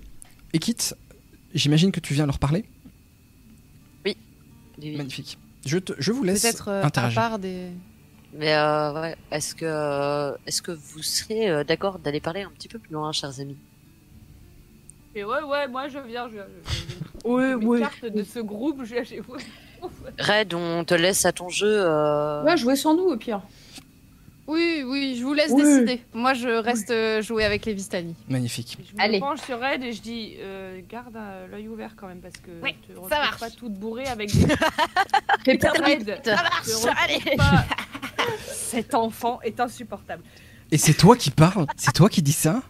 Et 0.53 0.60
quitte, 0.60 0.95
j'imagine 1.53 1.91
que 1.91 1.99
tu 1.99 2.14
viens 2.14 2.26
leur 2.26 2.40
parler. 2.40 2.65
Oui. 4.81 4.95
Magnifique. 4.97 5.38
Je, 5.65 5.77
te- 5.77 5.93
je 5.97 6.11
vous 6.11 6.23
laisse 6.23 6.41
Peut-être 6.43 6.68
euh, 6.69 6.81
à 6.84 6.85
interagir. 6.88 7.15
part 7.22 7.39
des. 7.39 7.69
Mais 8.34 8.53
euh, 8.53 9.02
ouais, 9.02 9.15
est-ce 9.31 9.56
que 9.56 9.65
euh, 9.65 10.35
est-ce 10.45 10.61
que 10.61 10.72
vous 10.72 11.02
serez 11.02 11.49
euh, 11.49 11.64
d'accord 11.64 11.99
d'aller 11.99 12.19
parler 12.19 12.41
un 12.41 12.52
petit 12.52 12.68
peu 12.68 12.77
plus 12.80 12.93
loin, 12.93 13.11
chers 13.14 13.39
amis? 13.39 13.57
Et 15.15 15.23
ouais, 15.23 15.41
ouais, 15.43 15.68
moi 15.69 15.88
je 15.88 15.99
viens, 15.99 16.27
je, 16.30 16.35
je- 16.35 16.95
Oui, 17.23 17.53
oui. 17.53 17.80
cartes 17.80 18.06
de 18.06 18.23
ce 18.23 18.39
groupe, 18.39 18.84
je 18.84 19.02
chez 19.03 19.22
vous. 19.22 19.38
Red, 20.19 20.53
on 20.53 20.84
te 20.84 20.93
laisse 20.93 21.26
à 21.26 21.31
ton 21.31 21.47
jeu. 21.47 21.68
euh, 21.69 22.43
Ouais, 22.43 22.57
jouez 22.57 22.76
sans 22.76 22.95
nous 22.95 23.03
au 23.06 23.15
pire. 23.18 23.41
Oui, 24.47 24.84
oui, 24.85 25.15
je 25.19 25.23
vous 25.23 25.34
laisse 25.34 25.49
Oui. 25.51 25.63
décider. 25.63 26.01
Moi, 26.13 26.34
je 26.35 26.47
reste 26.47 26.91
euh, 26.91 27.22
jouer 27.22 27.43
avec 27.45 27.65
les 27.65 27.73
Vistani. 27.73 28.15
Magnifique. 28.30 28.77
Je 28.88 28.95
me 28.95 29.01
Allez. 29.01 29.19
penche 29.19 29.41
sur 29.41 29.59
Red 29.59 29.84
et 29.84 29.91
je 29.91 30.01
dis 30.01 30.35
euh, 30.39 30.80
garde 30.88 31.17
l'œil 31.51 31.67
ouvert 31.67 31.95
quand 31.95 32.07
même 32.07 32.19
parce 32.22 32.35
que 32.38 32.51
Oui, 32.61 32.76
te 32.88 32.93
ça 33.09 33.19
marche. 33.22 33.39
pas 33.39 33.49
toute 33.49 33.73
bourrée 33.73 34.05
avec 34.07 34.31
des 34.35 34.45
Répète 35.45 35.77
Red. 35.84 36.07
Ça 36.07 36.17
te 36.22 36.30
marche, 36.30 36.97
allez 37.03 37.35
pas. 37.38 37.65
Cet 38.53 38.93
enfant 38.93 39.39
est 39.41 39.59
insupportable. 39.59 40.23
Et 40.72 40.77
c'est 40.77 40.93
toi 40.95 41.15
qui 41.15 41.30
parles? 41.31 41.65
C'est 41.77 41.93
toi 41.93 42.09
qui 42.09 42.22
dis 42.22 42.31
ça? 42.34 42.61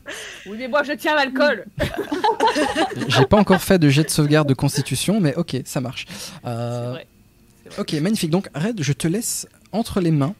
Oui, 0.45 0.57
mais 0.57 0.67
moi 0.67 0.83
je 0.83 0.91
tiens 0.93 1.15
l'alcool. 1.15 1.65
J'ai 3.07 3.25
pas 3.25 3.37
encore 3.37 3.61
fait 3.61 3.79
de 3.79 3.89
jet 3.89 4.03
de 4.03 4.09
sauvegarde 4.09 4.47
de 4.49 4.53
constitution, 4.53 5.19
mais 5.21 5.33
ok, 5.35 5.57
ça 5.65 5.81
marche. 5.81 6.05
C'est 6.09 6.39
Euh, 6.49 6.89
vrai. 6.91 7.07
ok, 7.77 7.93
magnifique. 7.93 8.29
Donc, 8.29 8.47
Red, 8.53 8.81
je 8.83 8.91
te 8.93 9.07
laisse 9.07 9.47
entre 9.71 10.01
les 10.01 10.11
mains 10.11 10.35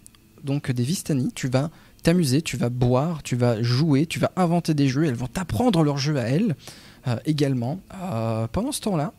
donc 0.45 0.71
des 0.71 0.83
Vistani. 0.83 1.31
Tu 1.33 1.47
vas 1.47 1.69
t'amuser, 2.03 2.41
tu 2.41 2.55
vas 2.55 2.69
boire, 2.69 3.23
tu 3.23 3.35
vas 3.35 3.61
jouer, 3.61 4.05
tu 4.05 4.19
vas 4.19 4.31
inventer 4.35 4.73
des 4.73 4.87
jeux. 4.87 5.05
Elles 5.05 5.15
vont 5.15 5.27
t'apprendre 5.27 5.83
leur 5.83 5.97
jeu 5.97 6.17
à 6.17 6.23
elles 6.23 6.55
euh, 7.07 7.17
également. 7.25 7.81
Euh, 8.01 8.47
pendant 8.47 8.71
ce 8.71 8.81
temps-là, 8.81 9.13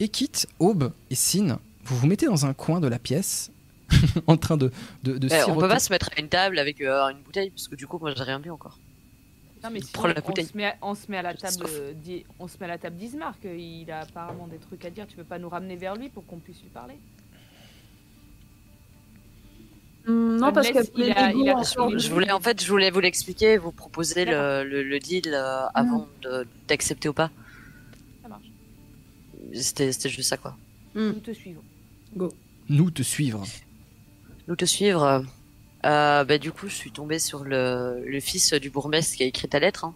Ekit, 0.00 0.46
Aube 0.60 0.92
et 1.10 1.14
Sin, 1.14 1.58
vous 1.84 1.96
vous 1.96 2.06
mettez 2.06 2.26
dans 2.26 2.46
un 2.46 2.54
coin 2.54 2.80
de 2.80 2.86
la 2.86 2.98
pièce 2.98 3.50
en 4.26 4.36
train 4.36 4.56
de, 4.56 4.70
de, 5.02 5.18
de 5.18 5.28
Eh, 5.30 5.50
on 5.50 5.56
peut 5.56 5.68
pas 5.68 5.78
se 5.78 5.90
mettre 5.90 6.10
à 6.14 6.20
une 6.20 6.28
table 6.28 6.58
avec 6.58 6.80
euh, 6.80 7.08
une 7.08 7.22
bouteille 7.22 7.50
parce 7.50 7.68
que 7.68 7.74
du 7.74 7.86
coup 7.86 7.98
moi 7.98 8.12
j'ai 8.14 8.22
rien 8.22 8.38
bu 8.38 8.50
encore. 8.50 8.78
Non, 9.64 9.70
mais 9.72 9.80
sinon, 9.80 9.92
Prends 9.92 10.08
la 10.08 10.14
on, 10.24 10.34
se 10.34 10.56
met 10.56 10.66
à, 10.66 10.76
on 10.82 10.94
se 10.94 11.10
met 11.10 11.16
à 11.16 11.22
la 11.22 11.34
table 11.34 11.66
euh, 11.68 11.92
on 12.38 12.46
se 12.46 12.58
met 12.58 12.66
à 12.66 12.68
la 12.68 12.78
table 12.78 12.96
d'Ismark. 12.96 13.38
Il 13.44 13.90
a 13.90 14.00
apparemment 14.00 14.46
des 14.46 14.58
trucs 14.58 14.84
à 14.84 14.90
dire. 14.90 15.06
Tu 15.08 15.16
peux 15.16 15.24
pas 15.24 15.38
nous 15.38 15.48
ramener 15.48 15.74
vers 15.76 15.96
lui 15.96 16.10
pour 16.10 16.24
qu'on 16.26 16.38
puisse 16.38 16.62
lui 16.62 16.68
parler 16.68 16.94
Hum, 20.08 20.36
non, 20.38 20.52
parce 20.52 20.70
que 20.70 20.78
il 20.96 21.12
a- 21.12 21.32
il 21.32 21.48
a- 21.50 21.62
Je 21.98 22.10
voulais 22.10 22.30
en 22.32 22.40
fait 22.40 22.62
je 22.64 22.68
voulais 22.70 22.90
vous 22.90 23.00
l'expliquer, 23.00 23.58
vous 23.58 23.72
proposer 23.72 24.24
le, 24.24 24.64
le, 24.64 24.82
le 24.82 24.98
deal 24.98 25.30
euh, 25.34 25.66
avant 25.74 26.08
de- 26.22 26.46
d'accepter 26.66 27.08
ou 27.08 27.12
pas. 27.12 27.30
Ça 28.22 28.28
marche. 28.28 28.50
C'était 29.52 29.92
c'était 29.92 30.08
juste 30.08 30.28
ça 30.30 30.36
quoi. 30.38 30.56
Nous 30.94 31.12
te 31.14 31.32
suivons. 31.32 31.62
Nous 32.68 32.90
te 32.90 33.02
suivre. 33.02 33.44
Nous 34.48 34.56
te 34.56 34.64
suivre. 34.64 35.02
euh, 35.04 35.20
euh, 35.86 36.24
bah, 36.24 36.38
du 36.38 36.50
coup 36.52 36.68
je 36.68 36.74
suis 36.74 36.90
tombée 36.90 37.18
sur 37.18 37.44
le, 37.44 38.02
le 38.04 38.20
fils 38.20 38.52
du 38.54 38.70
bourgmestre 38.70 39.16
qui 39.16 39.22
a 39.22 39.26
écrit 39.26 39.46
ta 39.48 39.58
lettre, 39.60 39.84
hein. 39.84 39.94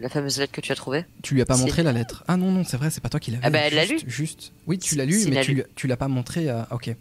la 0.00 0.08
fameuse 0.10 0.38
lettre 0.38 0.52
que 0.52 0.60
tu 0.60 0.70
as 0.70 0.76
trouvée. 0.76 1.04
Tu 1.22 1.34
lui 1.34 1.40
as 1.42 1.46
pas 1.46 1.56
montré 1.56 1.82
la 1.82 1.92
lettre? 1.92 2.24
Ah 2.28 2.36
non, 2.36 2.50
non, 2.52 2.62
c'est 2.62 2.76
vrai, 2.76 2.90
c'est 2.90 3.00
pas 3.00 3.08
toi 3.08 3.18
qui 3.20 3.30
l'avais. 3.30 3.44
Ah 3.44 3.50
bah, 3.50 3.58
elle 3.60 3.74
l'a 3.74 3.86
Juste- 3.86 4.04
lu. 4.04 4.10
Juste. 4.10 4.52
Oui, 4.66 4.78
tu 4.78 4.94
l'as 4.96 5.04
lu, 5.06 5.18
mais 5.30 5.40
tu, 5.42 5.64
tu 5.74 5.86
l'as 5.86 5.96
pas 5.96 6.08
montré 6.08 6.48
à. 6.50 6.68
Ok. 6.70 6.94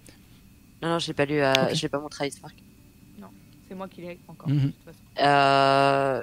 Non 0.81 0.89
non 0.89 0.99
je 0.99 1.07
l'ai 1.07 1.13
pas 1.13 1.25
lu, 1.25 1.41
Ok. 1.43 1.73
je 1.75 1.81
l'ai 1.81 1.89
pas 1.89 1.99
montré 1.99 2.25
à 2.25 2.27
Ismark. 2.27 2.55
C'est 3.67 3.73
moi 3.73 3.87
qui 3.87 4.01
l'ai 4.01 4.19
encore. 4.27 4.47
Mhm. 4.47 4.59
de 4.59 4.67
toute 4.67 4.83
façon. 4.85 4.99
Euh, 5.27 6.21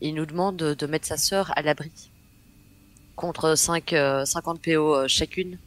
il 0.00 0.14
nous 0.14 0.24
demande 0.26 0.56
de, 0.56 0.74
de 0.74 0.86
mettre 0.86 1.06
sa 1.06 1.16
sœur 1.16 1.52
à 1.56 1.62
l'abri 1.62 1.90
contre 3.16 3.56
5, 3.56 3.92
euh, 3.92 4.24
50 4.24 4.60
PO 4.60 4.94
euh, 4.94 5.08
chacune. 5.08 5.58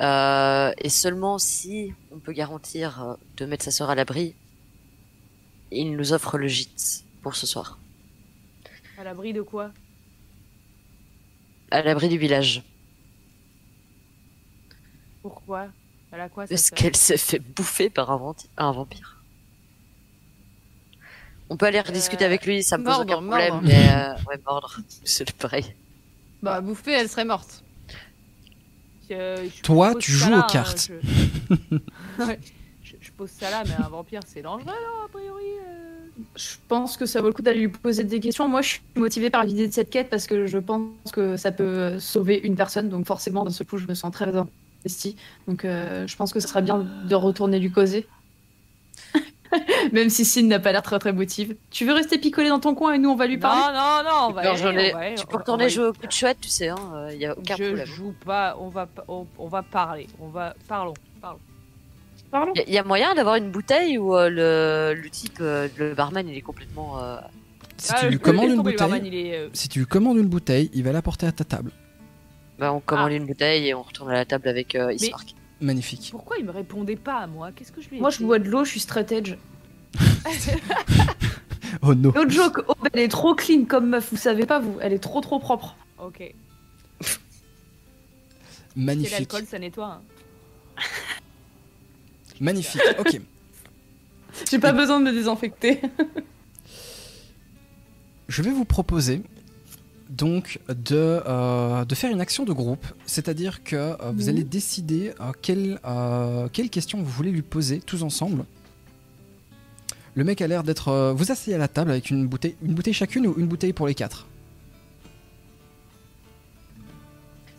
Euh, 0.00 0.72
et 0.78 0.88
seulement 0.88 1.38
si 1.38 1.92
on 2.10 2.18
peut 2.18 2.32
garantir 2.32 3.02
euh, 3.02 3.14
de 3.36 3.46
mettre 3.46 3.64
sa 3.64 3.70
sœur 3.70 3.88
à 3.88 3.94
l'abri, 3.94 4.34
il 5.70 5.96
nous 5.96 6.12
offre 6.12 6.36
le 6.36 6.48
gîte 6.48 7.04
pour 7.22 7.36
ce 7.36 7.46
soir. 7.46 7.78
À 8.98 9.04
l'abri 9.04 9.32
de 9.32 9.42
quoi? 9.42 9.70
À 11.70 11.80
l'abri 11.82 12.08
du 12.08 12.18
village. 12.18 12.62
Pourquoi? 15.22 15.68
Elle 16.16 16.22
a 16.22 16.28
quoi 16.30 16.46
ça 16.46 16.50
Parce 16.50 16.62
sert 16.62 16.78
qu'elle 16.78 16.96
s'est 16.96 17.18
fait 17.18 17.38
bouffer 17.38 17.90
par 17.90 18.10
un, 18.10 18.16
vampi- 18.16 18.48
un 18.56 18.72
vampire? 18.72 19.20
On 21.50 21.56
peut 21.58 21.66
aller 21.66 21.80
rediscuter 21.80 22.24
Euh, 22.24 22.28
avec 22.28 22.46
lui, 22.46 22.62
ça 22.62 22.78
me 22.78 22.84
pose 22.84 22.94
mordre, 22.94 23.12
aucun 23.12 23.26
problème. 23.26 23.52
mordre. 23.52 23.68
Mais 23.68 23.88
euh, 23.90 24.14
ouais, 24.28 24.40
mordre, 24.46 24.80
c'est 25.04 25.30
pareil. 25.32 25.66
Bah, 26.42 26.60
bouffer, 26.62 26.92
elle 26.92 27.08
serait 27.10 27.26
morte. 27.26 27.62
Euh, 29.10 29.46
je 29.54 29.62
Toi, 29.62 29.92
pose 29.92 30.02
tu 30.02 30.12
ça 30.12 30.24
joues 30.24 30.30
là, 30.30 30.38
aux 30.38 30.40
hein, 30.40 30.46
cartes. 30.50 30.90
je... 30.90 31.76
Ouais, 32.24 32.40
je... 32.82 32.94
je 33.00 33.10
pose 33.12 33.30
ça 33.30 33.50
là, 33.50 33.62
mais 33.66 33.74
un 33.84 33.88
vampire 33.88 34.20
c'est 34.26 34.40
dangereux, 34.42 34.64
non, 34.66 35.04
a 35.04 35.08
priori 35.08 35.44
euh 35.68 36.22
Je 36.34 36.56
pense 36.66 36.96
que 36.96 37.04
ça 37.06 37.20
vaut 37.20 37.28
le 37.28 37.32
coup 37.34 37.42
d'aller 37.42 37.60
lui 37.60 37.68
poser 37.68 38.02
des 38.04 38.18
questions. 38.20 38.48
Moi, 38.48 38.62
je 38.62 38.68
suis 38.70 38.80
motivée 38.96 39.28
par 39.30 39.44
l'idée 39.44 39.68
de 39.68 39.72
cette 39.72 39.90
quête 39.90 40.08
parce 40.10 40.26
que 40.26 40.46
je 40.46 40.58
pense 40.58 40.90
que 41.12 41.36
ça 41.36 41.52
peut 41.52 41.98
sauver 42.00 42.40
une 42.42 42.56
personne. 42.56 42.88
Donc, 42.88 43.06
forcément, 43.06 43.44
dans 43.44 43.50
ce 43.50 43.62
coup, 43.64 43.76
je 43.78 43.86
me 43.86 43.94
sens 43.94 44.10
très 44.10 44.24
Donc, 45.48 45.64
euh, 45.64 46.06
je 46.06 46.16
pense 46.16 46.32
que 46.32 46.40
ce 46.40 46.48
serait 46.48 46.62
bien 46.62 46.86
de 47.08 47.14
retourner 47.14 47.58
lui 47.58 47.70
causer. 47.70 48.06
Même 49.92 50.10
si 50.10 50.24
Sin 50.24 50.42
n'a 50.46 50.58
pas 50.58 50.72
l'air 50.72 50.82
très 50.82 50.98
très 50.98 51.12
motive. 51.12 51.56
Tu 51.70 51.84
veux 51.86 51.92
rester 51.92 52.18
picolé 52.18 52.48
dans 52.48 52.58
ton 52.60 52.74
coin 52.74 52.94
et 52.94 52.98
nous, 52.98 53.10
on 53.10 53.14
va 53.16 53.26
lui 53.26 53.38
parler? 53.38 53.60
Non, 53.60 53.78
non, 53.78 54.10
non, 54.10 54.28
on 54.28 54.32
va 54.32 54.40
aller, 54.40 54.92
on 54.94 54.98
va 54.98 55.14
tu 55.14 55.26
peux 55.26 55.36
retourner 55.36 55.70
jouer 55.70 55.86
au 55.86 55.92
coup 55.92 56.06
de 56.06 56.12
chouette, 56.12 56.38
tu 56.40 56.48
sais, 56.48 56.66
il 56.66 56.70
hein, 56.70 57.10
y 57.12 57.26
a 57.26 57.38
aucun 57.38 57.54
Je 57.56 57.64
problème. 57.64 57.86
joue 57.86 58.14
pas, 58.24 58.56
on 58.60 58.68
va, 58.68 58.88
on, 59.08 59.26
on 59.38 59.46
va 59.48 59.62
parler, 59.62 60.08
on 60.20 60.28
va, 60.28 60.54
parlons, 60.68 60.94
parlons. 61.20 61.38
Parlons. 62.30 62.52
Il 62.66 62.74
y, 62.74 62.78
a 62.78 62.82
moyen 62.82 63.14
d'avoir 63.14 63.36
une 63.36 63.52
bouteille 63.52 63.98
où 63.98 64.16
euh, 64.16 64.28
le, 64.28 65.00
le 65.00 65.10
type, 65.10 65.38
euh, 65.40 65.68
le 65.78 65.94
barman, 65.94 66.28
il 66.28 66.36
est 66.36 66.40
complètement. 66.40 66.98
euh, 67.00 67.18
Si 67.76 67.92
Ah, 67.94 68.00
tu 68.00 68.08
lui 68.10 68.18
commandes 68.18 68.50
une 68.50 68.62
barman, 68.62 68.98
bouteille, 68.98 69.28
est, 69.28 69.36
euh, 69.36 69.48
si 69.52 69.68
tu 69.68 69.78
lui 69.78 69.86
commandes 69.86 70.18
une 70.18 70.26
bouteille, 70.26 70.68
il 70.74 70.82
va 70.82 70.90
la 70.90 71.02
porter 71.02 71.26
à 71.28 71.32
ta 71.32 71.44
table. 71.44 71.70
Bah, 72.58 72.72
on 72.72 72.80
commande 72.80 73.12
une 73.12 73.26
bouteille 73.26 73.68
et 73.68 73.74
on 73.74 73.82
retourne 73.82 74.10
à 74.10 74.14
la 74.14 74.24
table 74.24 74.48
avec 74.48 74.74
euh, 74.74 74.92
Ismark. 74.92 75.34
Magnifique. 75.60 76.08
Pourquoi 76.10 76.36
il 76.38 76.44
me 76.44 76.50
répondait 76.50 76.96
pas 76.96 77.18
à 77.20 77.26
moi? 77.26 77.50
Qu'est-ce 77.52 77.72
que 77.72 77.80
je 77.82 77.88
lui 77.88 77.96
ai 77.98 78.00
Moi, 78.00 78.10
je 78.10 78.22
bois 78.24 78.38
de 78.38 78.48
l'eau, 78.48 78.64
je 78.64 78.70
suis 78.70 78.80
straight 78.80 79.12
edge. 79.12 79.34
Oh 81.82 81.94
no. 81.94 82.10
No 82.12 82.28
joke, 82.28 82.62
oh, 82.68 82.74
elle 82.92 83.00
est 83.00 83.08
trop 83.08 83.34
clean 83.34 83.64
comme 83.66 83.88
meuf, 83.90 84.10
vous 84.10 84.16
savez 84.16 84.46
pas, 84.46 84.60
vous. 84.60 84.78
Elle 84.80 84.92
est 84.94 84.98
trop 84.98 85.20
trop 85.20 85.38
propre. 85.38 85.76
Ok. 85.98 86.22
Magnifique. 88.76 89.12
l'alcool, 89.12 89.44
ça 89.46 89.58
nettoie. 89.58 90.00
hein. 90.00 90.82
Magnifique. 92.40 92.80
Ok. 92.98 93.20
J'ai 94.50 94.58
pas 94.58 94.72
besoin 94.72 95.00
de 95.00 95.04
me 95.06 95.12
désinfecter. 95.12 95.80
Je 98.28 98.42
vais 98.42 98.50
vous 98.52 98.64
proposer 98.64 99.22
donc 100.08 100.60
de, 100.68 101.20
euh, 101.26 101.84
de 101.84 101.94
faire 101.94 102.10
une 102.12 102.20
action 102.20 102.44
de 102.44 102.52
groupe, 102.52 102.86
c'est-à-dire 103.06 103.62
que 103.64 103.76
euh, 103.76 103.94
vous 104.14 104.24
Mhm. 104.24 104.28
allez 104.28 104.44
décider 104.44 105.12
euh, 105.20 105.32
quelle, 105.42 105.80
euh, 105.84 106.48
quelle 106.52 106.70
question 106.70 106.98
vous 106.98 107.10
voulez 107.10 107.30
lui 107.32 107.42
poser 107.42 107.80
tous 107.80 108.02
ensemble. 108.02 108.44
Le 110.14 110.24
mec 110.24 110.40
a 110.40 110.46
l'air 110.46 110.62
d'être. 110.62 110.88
euh, 110.88 111.12
vous 111.12 111.30
asseyez 111.32 111.56
à 111.56 111.58
la 111.58 111.68
table 111.68 111.90
avec 111.90 112.10
une 112.10 112.26
bouteille, 112.26 112.54
une 112.62 112.72
bouteille 112.74 112.94
chacune 112.94 113.26
ou 113.26 113.34
une 113.36 113.46
bouteille 113.46 113.72
pour 113.72 113.86
les 113.86 113.94
quatre? 113.94 114.26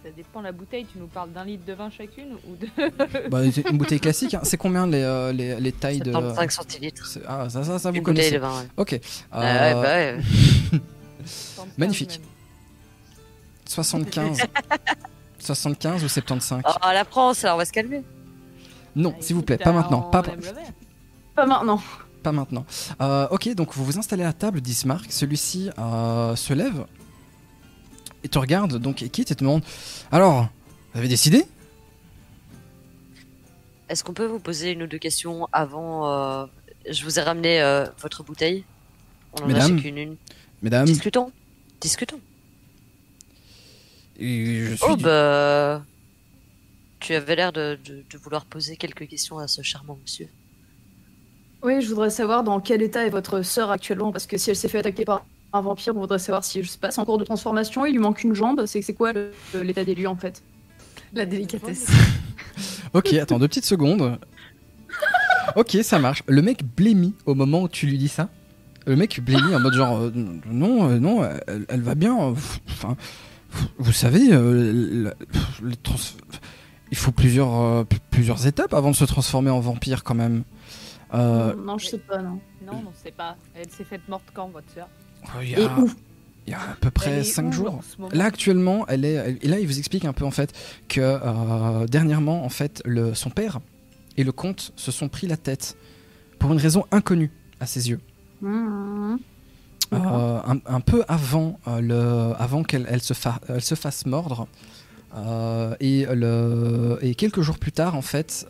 Ça 0.04 0.10
dépend 0.16 0.42
la 0.42 0.52
bouteille. 0.54 0.86
Tu 0.92 0.98
nous 1.00 1.08
parles 1.08 1.32
d'un 1.34 1.44
litre 1.44 1.66
de 1.66 1.74
vin 1.74 1.90
chacune 1.90 2.34
ou 2.48 2.56
de 2.56 3.30
bah, 3.30 3.42
c'est 3.52 3.70
Une 3.70 3.78
bouteille 3.78 4.00
classique. 4.00 4.34
hein. 4.34 4.40
C'est 4.44 4.58
combien 4.58 4.88
les, 4.88 5.02
euh, 5.02 5.32
les, 5.34 5.60
les 5.60 5.72
tailles 5.72 6.00
de. 6.00 6.12
75 6.12 6.54
centilitres. 6.54 7.06
c'est- 7.06 7.22
Ah, 7.28 7.50
ça, 7.50 7.64
ça, 7.64 7.78
ça 7.78 7.92
vous 7.92 7.98
Une 7.98 8.04
bouteille 8.04 8.32
de 8.32 8.38
vin, 8.38 8.58
ouais. 8.62 8.68
Ok. 8.78 9.00
Ah 9.32 9.40
ouais, 9.42 9.74
bah 9.74 9.82
ouais. 9.82 10.18
75 11.26 11.78
Magnifique. 11.78 12.22
Même. 13.76 14.34
75. 14.36 14.40
75 15.40 16.04
ou 16.04 16.08
75 16.10 16.64
Oh, 16.66 16.72
la 16.92 17.06
France, 17.06 17.44
alors 17.44 17.56
on 17.56 17.60
va 17.60 17.66
se 17.66 17.72
calmer. 17.72 18.04
Non, 18.96 19.14
Ah, 19.16 19.22
s'il 19.22 19.36
vous 19.36 19.44
plaît, 19.44 19.58
pas 19.58 19.72
maintenant. 19.72 20.02
Pas, 20.02 20.24
maintenant. 21.46 21.82
Pas 22.24 22.32
maintenant. 22.32 22.66
Euh, 23.02 23.28
ok, 23.30 23.54
donc 23.54 23.74
vous 23.76 23.86
vous 23.86 24.00
installez 24.00 24.24
à 24.24 24.34
table 24.34 24.60
d'Ismark. 24.62 25.06
Celui-ci 25.12 25.70
euh, 25.78 26.36
se 26.36 26.54
lève 26.54 26.86
et 28.24 28.30
te 28.30 28.40
regarde, 28.40 28.78
donc 28.78 29.04
et 29.04 29.10
quitte 29.10 29.32
et 29.32 29.36
te 29.36 29.42
demande 29.42 29.62
Alors, 30.12 30.48
vous 30.94 31.00
avez 31.00 31.08
décidé? 31.08 31.46
Est-ce 33.90 34.04
qu'on 34.04 34.14
peut 34.14 34.26
vous 34.26 34.40
poser 34.40 34.72
une 34.72 34.84
ou 34.84 34.88
deux 34.88 34.98
questions 34.98 35.48
avant 35.54 36.10
euh, 36.12 36.46
Je 36.90 37.04
vous 37.04 37.20
ai 37.20 37.22
ramené 37.22 37.62
euh, 37.62 37.86
votre 38.02 38.24
bouteille? 38.24 38.64
On 39.34 39.46
en 39.46 39.54
a 39.54 39.62
chacune 39.62 39.98
une. 39.98 40.16
Mesdames, 40.64 40.86
Discutons. 40.86 41.32
Discutons. 41.80 42.20
Et 44.20 44.66
je 44.66 44.76
suis. 44.76 44.86
Oh 44.90 44.96
du- 44.96 45.04
bah. 45.04 45.84
Tu 47.00 47.14
avais 47.14 47.36
l'air 47.36 47.54
de, 47.54 47.78
de- 47.86 48.04
de 48.10 48.18
vouloir 48.18 48.46
poser 48.46 48.76
quelques 48.76 49.08
questions 49.08 49.38
à 49.38 49.48
ce 49.48 49.62
charmant 49.62 49.98
monsieur. 50.02 50.28
Oui, 51.64 51.82
je 51.82 51.90
voudrais 51.90 52.10
savoir 52.10 52.44
dans 52.44 52.60
quel 52.60 52.82
état 52.82 53.06
est 53.06 53.10
votre 53.10 53.42
sœur 53.42 53.72
actuellement, 53.72 54.12
parce 54.12 54.26
que 54.28 54.38
si 54.38 54.50
elle 54.50 54.56
s'est 54.56 54.68
fait 54.68 54.80
attaquer 54.80 55.06
par 55.06 55.26
un 55.54 55.62
vampire, 55.62 55.96
on 55.96 56.00
voudrait 56.02 56.20
savoir 56.20 56.44
si 56.44 56.62
je 56.64 56.68
sais 56.68 56.78
pas, 56.78 56.92
c'est 56.92 57.00
en 57.00 57.06
cours 57.06 57.18
de 57.18 57.24
transformation, 57.24 57.86
il 57.86 57.94
lui 57.94 58.00
manque 58.00 58.24
une 58.24 58.34
jambe, 58.34 58.66
c'est 58.66 58.82
c'est 58.82 58.94
quoi 58.94 59.14
l'état 59.54 59.84
des 59.84 59.96
lieux 59.96 60.08
en 60.08 60.16
fait? 60.16 60.42
La 61.14 61.26
délicatesse. 61.26 61.88
Ok, 62.94 63.14
attends 63.14 63.38
deux 63.38 63.48
petites 63.48 63.66
secondes. 63.66 64.18
Ok, 65.56 65.78
ça 65.84 66.00
marche. 66.00 66.24
Le 66.28 66.42
mec 66.42 66.64
blémit 66.64 67.14
au 67.26 67.36
moment 67.36 67.62
où 67.64 67.70
tu 67.70 67.86
lui 67.86 67.98
dis 67.98 68.08
ça? 68.08 68.30
Le 68.88 68.96
mec 68.96 69.20
blémit 69.22 69.54
en 69.54 69.60
mode 69.60 69.74
genre 69.74 69.98
euh, 70.00 70.12
non, 70.48 70.90
euh, 70.90 70.98
non, 70.98 71.24
elle, 71.48 71.66
elle 71.70 71.82
va 71.82 71.94
bien. 71.96 72.18
euh, 72.30 72.34
Enfin, 72.70 72.96
Vous 73.78 73.92
savez, 73.94 74.30
euh, 74.32 75.12
trans- 75.84 75.96
il 76.92 76.98
faut 76.98 77.12
plusieurs, 77.12 77.56
euh, 77.60 77.84
plusieurs 78.12 78.46
étapes 78.48 78.74
avant 78.74 78.92
de 78.92 78.96
se 78.96 79.06
transformer 79.06 79.50
en 79.50 79.60
vampire 79.60 80.04
quand 80.04 80.16
même. 80.16 80.44
Euh, 81.14 81.54
Non, 81.56 81.78
je 81.78 81.88
sais 81.88 81.98
pas, 81.98 82.22
non. 82.22 82.40
Non, 82.66 82.84
on 82.88 82.94
sait 83.04 83.12
pas. 83.12 83.38
Elle 83.56 83.70
s'est 83.70 83.84
faite 83.84 84.08
morte 84.10 84.26
quand, 84.34 84.50
votre 84.50 84.70
sœur? 84.74 84.88
Il 85.42 85.50
y 85.52 85.56
a, 85.56 85.80
où? 85.80 85.90
il 86.46 86.52
y 86.52 86.54
a 86.54 86.60
à 86.60 86.76
peu 86.80 86.92
près 86.92 87.20
est 87.20 87.24
5 87.24 87.48
où 87.48 87.52
jours. 87.52 87.82
Là 88.12 88.26
actuellement, 88.26 88.86
elle 88.88 89.06
est. 89.06 89.38
et 89.42 89.48
là, 89.48 89.60
il 89.60 89.68
vous 89.68 89.80
explique 89.80 90.06
un 90.06 90.14
peu 90.14 90.26
en 90.26 90.32
fait 90.32 90.54
que 90.88 91.02
euh, 91.02 91.86
dernièrement, 91.88 92.44
en 92.46 92.50
fait, 92.50 92.82
le, 92.86 93.14
son 93.14 93.30
père 93.30 93.60
et 94.18 94.24
le 94.24 94.32
comte 94.32 94.74
se 94.76 94.92
sont 94.92 95.10
pris 95.10 95.28
la 95.28 95.38
tête 95.38 95.78
pour 96.40 96.52
une 96.52 96.60
raison 96.60 96.86
inconnue 96.92 97.32
à 97.60 97.66
ses 97.66 97.90
yeux. 97.90 98.00
Mmh. 98.42 99.16
Euh, 99.94 100.40
un, 100.46 100.58
un 100.66 100.80
peu 100.82 101.06
avant, 101.08 101.60
euh, 101.68 101.80
le, 101.82 102.34
avant 102.38 102.64
qu'elle 102.64 102.86
elle 102.90 103.02
se, 103.02 103.14
fa- 103.14 103.40
elle 103.48 103.62
se 103.62 103.76
fasse 103.76 104.06
mordre. 104.06 104.48
Euh, 105.16 105.76
et, 105.80 106.06
le, 106.12 107.00
et 107.02 107.16
quelques 107.16 107.42
jours 107.42 107.58
plus 107.58 107.72
tard, 107.72 107.96
en 107.96 108.02
fait, 108.02 108.46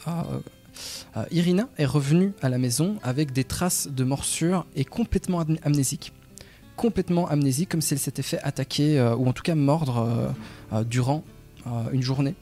Irina 1.32 1.70
est 1.78 1.86
revenue 1.86 2.34
à 2.42 2.50
la 2.50 2.58
maison 2.58 2.98
avec 3.04 3.34
des 3.34 3.44
traces 3.44 3.88
de 3.88 4.04
morsures 4.04 4.66
et 4.76 4.84
complètement 4.84 5.42
amné- 5.42 5.60
amnésique. 5.64 6.12
Complètement 6.76 7.28
amnésique, 7.28 7.70
comme 7.70 7.82
si 7.82 7.94
elle 7.94 8.00
s'était 8.00 8.24
fait 8.24 8.40
attaquer, 8.42 9.00
ou 9.18 9.28
en 9.28 9.34
tout 9.34 9.44
cas 9.44 9.56
mordre, 9.56 10.34
durant 10.86 11.24
une 11.92 12.04
journée. 12.04 12.36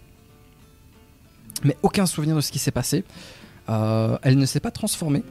Mais 1.64 1.78
aucun 1.84 2.06
souvenir 2.06 2.36
de 2.36 2.42
ce 2.42 2.52
qui 2.52 2.60
s'est 2.60 2.72
passé. 2.72 3.04
Elle 3.68 4.38
ne 4.38 4.46
s'est 4.46 4.60
pas 4.60 4.72
transformée. 4.72 5.24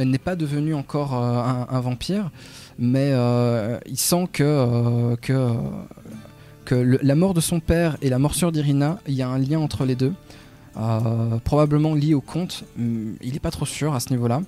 Elle 0.00 0.10
n'est 0.10 0.18
pas 0.18 0.36
devenue 0.36 0.74
encore 0.74 1.14
euh, 1.14 1.64
un, 1.68 1.80
vampire, 1.80 2.30
mais 2.78 3.10
euh, 3.12 3.78
il 3.86 3.98
sent 3.98 4.28
que, 4.32 5.16
euh, 5.30 5.54
la 6.70 7.14
mort 7.14 7.34
de 7.34 7.40
son 7.40 7.60
père 7.60 7.96
et 8.00 8.08
la 8.08 8.18
morsure 8.18 8.50
d'Irina, 8.50 8.98
il 9.06 9.14
y 9.14 9.22
a 9.22 9.28
un 9.28 9.38
lien 9.38 9.58
entre 9.58 9.84
les 9.84 9.96
deux. 9.96 10.14
Probablement 11.44 11.94
lié 11.94 12.14
au 12.14 12.20
conte, 12.20 12.64
Hum, 12.78 13.16
il 13.20 13.34
n'est 13.34 13.40
pas 13.40 13.50
trop 13.50 13.66
sûr 13.66 13.94
à 13.94 14.00
ce 14.00 14.10
niveau-là. 14.10 14.40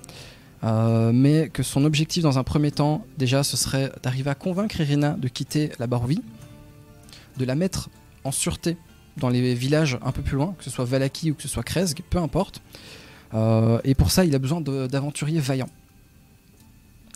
Mais 1.11 1.49
que 1.49 1.61
son 1.61 1.85
objectif 1.85 2.23
dans 2.23 2.39
un 2.39 2.43
premier 2.43 2.71
temps, 2.71 3.05
déjà, 3.17 3.43
ce 3.43 3.57
serait 3.57 3.91
d'arriver 4.01 4.31
à 4.31 4.35
convaincre 4.35 4.79
Irina 4.79 5.11
de 5.11 5.27
quitter 5.27 5.71
la 5.77 5.85
Barovie, 5.85 6.21
de 7.37 7.45
la 7.45 7.55
mettre 7.55 7.89
en 8.23 8.31
sûreté 8.31 8.77
dans 9.17 9.29
les 9.29 9.53
villages 9.53 9.99
un 10.03 10.11
peu 10.11 10.23
plus 10.23 10.37
loin, 10.37 10.55
que 10.57 10.63
ce 10.63 10.71
soit 10.71 10.85
Valaki 10.85 11.31
ou 11.31 11.35
que 11.35 11.43
ce 11.43 11.47
soit 11.47 11.63
Kresg, 11.63 11.99
peu 12.09 12.17
importe. 12.17 12.61
Euh, 13.33 13.79
et 13.83 13.95
pour 13.95 14.11
ça, 14.11 14.25
il 14.25 14.35
a 14.35 14.39
besoin 14.39 14.61
de- 14.61 14.87
d'aventuriers 14.87 15.39
vaillants. 15.39 15.69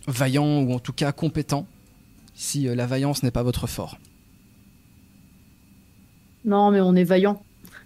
Vaillants 0.08 0.62
ou 0.62 0.74
en 0.74 0.80
tout 0.80 0.94
cas 0.94 1.12
compétents, 1.12 1.68
si 2.34 2.68
euh, 2.68 2.76
la 2.76 2.86
vaillance 2.88 3.24
n'est 3.24 3.32
pas 3.32 3.44
votre 3.44 3.68
fort. 3.68 3.98
Non, 6.46 6.72
mais 6.72 6.80
on 6.82 6.96
est 6.96 7.04
vaillant. 7.04 7.42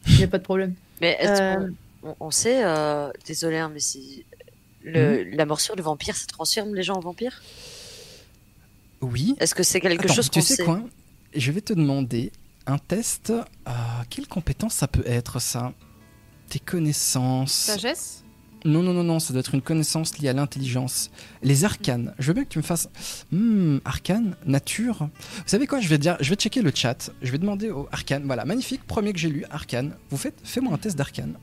Il 0.08 0.18
n'y 0.18 0.24
a 0.24 0.28
pas 0.28 0.38
de 0.38 0.44
problème. 0.44 0.76
Mais 1.02 1.18
est-ce 1.20 1.42
Euh, 1.42 1.68
qu'on 2.04 2.10
on, 2.10 2.16
on 2.28 2.32
sait, 2.32 2.64
euh, 2.64 3.10
désolé, 3.26 3.58
hein, 3.58 3.72
mais 3.74 3.80
si 3.80 4.24
le, 4.84 5.24
la 5.24 5.46
morsure 5.48 5.76
de 5.76 5.82
vampire, 5.82 6.16
ça 6.16 6.28
transforme 6.28 6.76
les 6.76 6.84
gens 6.84 6.96
en 6.96 7.00
vampires? 7.00 7.42
Oui. 9.02 9.36
Est-ce 9.40 9.56
que 9.56 9.64
c'est 9.64 9.82
quelque 9.82 10.04
Attends, 10.06 10.14
chose 10.14 10.30
tu 10.30 10.40
qu'on 10.40 10.46
sais 10.46 10.56
sait? 10.58 10.64
quoi? 10.64 10.80
Je 11.36 11.52
vais 11.52 11.62
te 11.62 11.74
demander 11.74 12.32
un 12.68 12.78
test. 12.78 13.32
Euh, 13.32 13.72
quelle 14.12 14.28
compétence 14.28 14.76
ça 14.76 14.88
peut 14.88 15.04
être 15.08 15.40
ça? 15.40 15.74
Tes 16.52 16.60
connaissances. 16.60 17.54
Sagesse? 17.54 18.26
Non, 18.66 18.84
non, 18.84 18.92
non, 18.92 19.06
non, 19.06 19.20
ça 19.20 19.32
doit 19.32 19.40
être 19.40 19.56
une 19.56 19.62
connaissance 19.62 20.18
liée 20.18 20.28
à 20.28 20.34
l'intelligence. 20.34 21.10
Les 21.44 21.64
arcanes. 21.64 22.14
Je 22.20 22.28
veux 22.28 22.34
bien 22.34 22.44
que 22.44 22.50
tu 22.50 22.58
me 22.58 22.64
fasses. 22.64 22.90
Hmm, 23.32 23.78
arcane, 23.86 24.36
nature. 24.46 24.98
Vous 25.00 25.44
savez 25.46 25.66
quoi 25.66 25.80
Je 25.80 25.88
vais 25.88 25.98
dire, 25.98 26.18
je 26.20 26.30
vais 26.30 26.36
checker 26.36 26.62
le 26.62 26.74
chat. 26.76 27.10
Je 27.22 27.32
vais 27.32 27.38
demander 27.38 27.70
au 27.70 27.88
arcane. 27.94 28.24
Voilà, 28.26 28.44
magnifique, 28.44 28.86
premier 28.86 29.14
que 29.14 29.20
j'ai 29.20 29.30
lu, 29.30 29.46
arcane. 29.50 29.96
Vous 30.10 30.18
faites, 30.18 30.36
fais-moi 30.44 30.74
un 30.74 30.78
test 30.78 30.98
d'arcane. 30.98 31.38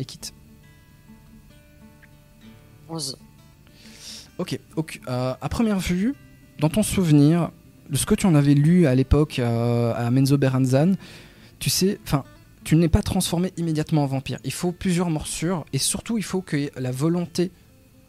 Et 0.00 0.04
quitte. 0.04 0.34
11. 2.88 3.18
Ok, 4.38 4.58
ok. 4.74 5.00
Euh, 5.06 5.34
à 5.40 5.48
première 5.48 5.78
vue, 5.78 6.12
dans 6.58 6.70
ton 6.70 6.82
souvenir 6.82 7.52
de 7.88 7.96
ce 7.96 8.04
que 8.04 8.16
tu 8.16 8.26
en 8.26 8.34
avais 8.34 8.54
lu 8.54 8.88
à 8.88 8.96
l'époque 8.96 9.38
euh, 9.38 9.94
à 9.94 10.10
Menzo 10.10 10.38
Beranzan, 10.38 10.94
tu 11.60 11.70
sais, 11.70 12.00
enfin, 12.02 12.24
tu 12.70 12.76
n'es 12.76 12.88
pas 12.88 13.02
transformé 13.02 13.52
immédiatement 13.56 14.04
en 14.04 14.06
vampire. 14.06 14.38
Il 14.44 14.52
faut 14.52 14.70
plusieurs 14.70 15.10
morsures 15.10 15.66
et 15.72 15.78
surtout 15.78 16.18
il 16.18 16.22
faut 16.22 16.40
que 16.40 16.70
la 16.78 16.92
volonté 16.92 17.50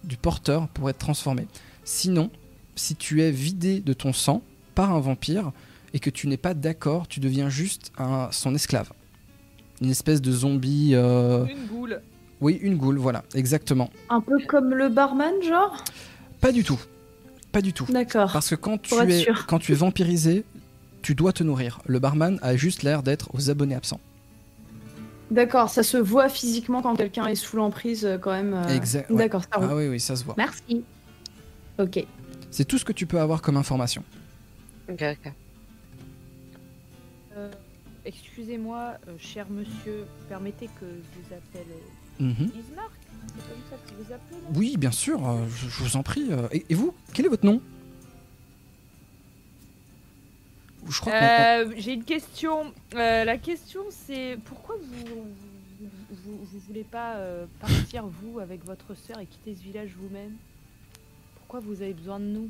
du 0.04 0.18
porteur 0.18 0.68
pour 0.68 0.88
être 0.88 1.00
transformé. 1.00 1.48
Sinon, 1.84 2.30
si 2.76 2.96
tu 2.96 3.24
es 3.24 3.32
vidé 3.32 3.80
de 3.80 3.94
ton 3.94 4.14
sang 4.14 4.44
par 4.76 4.92
un 4.94 5.00
vampire 5.00 5.52
et 5.96 6.00
que 6.00 6.12
tu 6.12 6.28
n'es 6.28 6.38
pas 6.38 6.54
d'accord, 6.54 7.08
tu 7.08 7.20
deviens 7.20 7.50
juste 7.50 7.92
un, 7.98 8.28
son 8.30 8.54
esclave. 8.54 8.92
Une 9.82 9.90
espèce 9.90 10.22
de 10.22 10.32
zombie. 10.32 10.92
euh, 10.94 11.44
Une 11.48 11.66
goule. 11.66 12.00
Oui, 12.40 12.60
une 12.62 12.78
goule, 12.78 13.00
voilà, 13.00 13.24
exactement. 13.34 13.90
Un 14.12 14.22
peu 14.22 14.38
comme 14.48 14.76
le 14.76 14.90
barman, 14.90 15.34
genre? 15.42 15.84
Pas 16.40 16.52
du 16.52 16.64
tout. 16.64 16.80
Pas 17.52 17.64
du 17.64 17.74
tout. 17.74 17.88
D'accord. 17.90 18.32
Parce 18.32 18.52
que 18.52 18.56
quand 18.56 18.80
tu, 18.80 18.94
es, 18.94 19.26
quand 19.48 19.58
tu 19.58 19.72
es 19.72 19.76
vampirisé, 19.76 20.46
tu 21.02 21.16
dois 21.16 21.34
te 21.34 21.44
nourrir. 21.44 21.82
Le 21.88 21.98
barman 21.98 22.38
a 22.44 22.56
juste 22.56 22.84
l'air 22.84 23.02
d'être 23.02 23.34
aux 23.34 23.50
abonnés 23.50 23.74
absents. 23.74 24.00
D'accord, 25.32 25.70
ça 25.70 25.82
se 25.82 25.98
voit 25.98 26.28
physiquement 26.30 26.82
quand 26.82 26.96
quelqu'un 26.96 27.26
est 27.26 27.36
sous 27.36 27.56
l'emprise, 27.58 28.06
euh, 28.06 28.18
quand 28.18 28.32
même. 28.32 28.54
euh, 28.54 28.68
Exact. 28.76 29.10
ouais. 29.10 29.18
D'accord, 29.18 29.42
ça 29.44 29.58
roule. 29.60 29.68
Ah 29.72 29.76
oui, 29.76 29.88
oui, 29.88 30.00
ça 30.00 30.16
se 30.16 30.24
voit. 30.26 30.36
Merci. 30.38 30.84
Ok. 31.80 32.06
C'est 32.52 32.66
tout 32.66 32.78
ce 32.78 32.84
que 32.86 32.92
tu 32.92 33.06
peux 33.06 33.20
avoir 33.20 33.42
comme 33.42 33.56
information. 33.58 34.04
Ok, 34.90 35.02
ok. 35.02 35.32
Euh, 37.38 37.50
Excusez-moi, 38.04 38.96
euh, 39.08 39.12
cher 39.20 39.46
monsieur, 39.50 40.06
permettez 40.28 40.66
que 40.80 40.86
je 40.86 41.20
vous 41.20 41.34
appelle 41.36 41.68
Mhm. 42.20 42.34
Ismark 42.60 42.92
C'est 43.28 43.48
comme 43.48 43.62
ça 43.70 43.76
que 43.88 43.94
vous 44.04 44.14
appelez 44.14 44.42
là 44.42 44.48
Oui, 44.56 44.76
bien 44.78 44.92
sûr, 44.92 45.22
je, 45.50 45.70
je 45.70 45.84
vous 45.84 45.96
en 45.96 46.04
prie. 46.04 46.30
et, 46.52 46.66
et 46.70 46.76
vous 46.76 46.94
Quel 47.14 47.26
est 47.28 47.30
votre 47.30 47.46
nom? 47.46 47.62
Je 50.90 51.00
crois 51.00 51.14
qu'on- 51.14 51.26
Euh, 51.26 51.74
J'ai 51.78 51.94
une 51.94 52.04
question. 52.04 52.74
Euh, 52.96 53.24
la 53.24 53.38
question 53.38 53.82
c'est 53.90 54.38
pourquoi 54.46 54.76
vous 54.78 55.06
vous, 55.80 55.88
vous- 56.12 56.40
vous 56.46 56.60
voulez 56.68 56.84
pas 56.84 57.16
euh, 57.16 57.46
partir 57.60 58.06
vous 58.06 58.40
avec 58.40 58.64
votre 58.66 58.94
sœur 58.96 59.20
et 59.20 59.26
quitter 59.26 59.56
ce 59.56 59.64
village 59.64 59.90
vous-même? 59.98 60.34
Pourquoi 61.36 61.60
vous 61.60 61.82
avez 61.82 61.94
besoin 61.94 62.20
de 62.20 62.26
nous? 62.26 62.50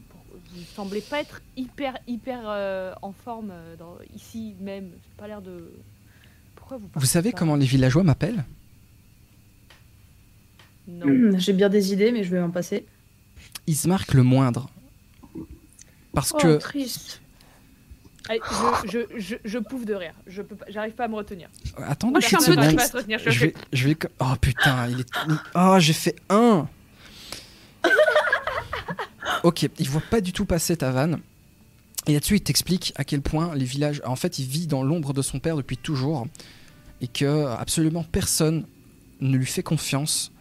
Vous 0.53 0.61
semblez 0.75 1.01
pas 1.01 1.19
être 1.21 1.41
hyper 1.57 1.97
hyper 2.07 2.41
euh, 2.45 2.93
en 3.01 3.11
forme 3.11 3.51
dans- 3.79 3.97
ici 4.15 4.55
même. 4.59 4.89
Pas 5.17 5.27
l'air 5.27 5.41
de. 5.41 5.71
Pourquoi 6.55 6.77
vous 6.77 6.89
Vous 6.93 7.05
savez 7.05 7.31
comment 7.31 7.55
les 7.55 7.65
villageois 7.65 8.03
m'appellent? 8.03 8.43
Non. 10.87 11.07
Hmm, 11.07 11.37
J'ai 11.39 11.53
bien 11.53 11.69
des 11.69 11.93
idées, 11.93 12.11
mais 12.11 12.23
je 12.23 12.31
vais 12.31 12.39
m'en 12.39 12.49
passer. 12.51 12.85
Ismark 13.67 14.13
le 14.13 14.23
moindre. 14.23 14.69
Parce 16.13 16.31
Oh, 16.33 16.37
que 16.37 16.57
triste. 16.57 17.20
Allez, 18.29 18.39
je, 18.85 18.89
je, 18.91 19.19
je, 19.19 19.35
je 19.43 19.57
pouffe 19.59 19.85
de 19.85 19.93
rire. 19.95 20.13
Je 20.27 20.41
peux 20.41 20.55
j'arrive 20.69 20.93
pas 20.93 21.05
à 21.05 21.07
me 21.07 21.15
retenir. 21.15 21.49
une 22.19 22.21
je 22.21 22.27
peu 22.37 22.51
seconde. 22.53 22.75
pas 22.77 22.83
à 22.83 22.87
se 22.87 22.97
retenir. 22.97 23.19
Je, 23.19 23.29
vais, 23.45 23.53
je 23.73 23.87
vais. 23.87 23.97
Oh 24.19 24.33
putain, 24.39 24.87
il 24.89 24.99
est. 25.01 25.07
Oh, 25.55 25.75
j'ai 25.79 25.93
fait 25.93 26.15
un. 26.29 26.67
ok, 29.43 29.69
il 29.79 29.89
voit 29.89 30.03
pas 30.09 30.21
du 30.21 30.33
tout 30.33 30.45
passer 30.45 30.77
ta 30.77 30.91
vanne. 30.91 31.19
Et 32.07 32.13
là-dessus, 32.13 32.35
il 32.37 32.41
t'explique 32.41 32.93
à 32.95 33.03
quel 33.03 33.21
point 33.21 33.53
les 33.55 33.65
villages. 33.65 34.01
En 34.05 34.15
fait, 34.15 34.39
il 34.39 34.45
vit 34.45 34.67
dans 34.67 34.83
l'ombre 34.83 35.13
de 35.13 35.21
son 35.21 35.39
père 35.39 35.55
depuis 35.55 35.77
toujours. 35.77 36.27
Et 37.01 37.07
que 37.07 37.45
absolument 37.47 38.03
personne 38.03 38.65
ne 39.19 39.37
lui 39.37 39.45
fait 39.45 39.63
confiance. 39.63 40.31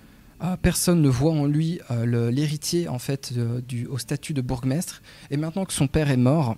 Euh, 0.43 0.57
personne 0.61 1.03
ne 1.03 1.09
voit 1.09 1.33
en 1.33 1.45
lui 1.47 1.81
euh, 1.91 2.05
le- 2.07 2.31
l'héritier 2.31 2.89
en 2.89 2.99
fait 2.99 3.33
euh, 3.37 3.61
du, 3.61 3.87
au 3.87 3.99
statut 3.99 4.33
de 4.33 4.41
bourgmestre. 4.41 5.03
Et 5.31 5.37
maintenant 5.37 5.65
que 5.67 5.73
son 5.73 5.87
père 5.87 6.11
est 6.11 6.17
mort, 6.17 6.57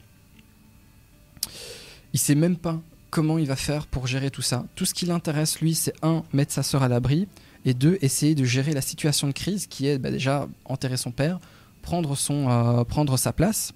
il 2.13 2.19
sait 2.19 2.35
même 2.35 2.57
pas 2.57 2.81
comment 3.11 3.39
il 3.39 3.47
va 3.47 3.57
faire 3.57 3.87
pour 3.87 4.07
gérer 4.07 4.31
tout 4.31 4.43
ça. 4.43 4.65
Tout 4.75 4.85
ce 4.87 4.95
qui 4.95 5.07
l'intéresse, 5.07 5.61
lui, 5.61 5.75
c'est 5.75 5.95
un, 6.03 6.25
mettre 6.33 6.53
sa 6.53 6.63
sœur 6.63 6.83
à 6.83 6.89
l'abri, 6.89 7.29
et 7.65 7.75
deux, 7.75 7.99
essayer 8.01 8.35
de 8.35 8.45
gérer 8.45 8.73
la 8.73 8.81
situation 8.81 9.27
de 9.29 9.33
crise 9.33 9.67
qui 9.67 9.87
est 9.87 9.99
bah, 9.99 10.11
déjà 10.11 10.49
enterrer 10.65 10.97
son 10.97 11.13
père, 11.13 11.39
prendre, 11.83 12.17
son, 12.17 12.49
euh, 12.51 12.85
prendre 12.85 13.17
sa 13.17 13.33
place. 13.33 13.73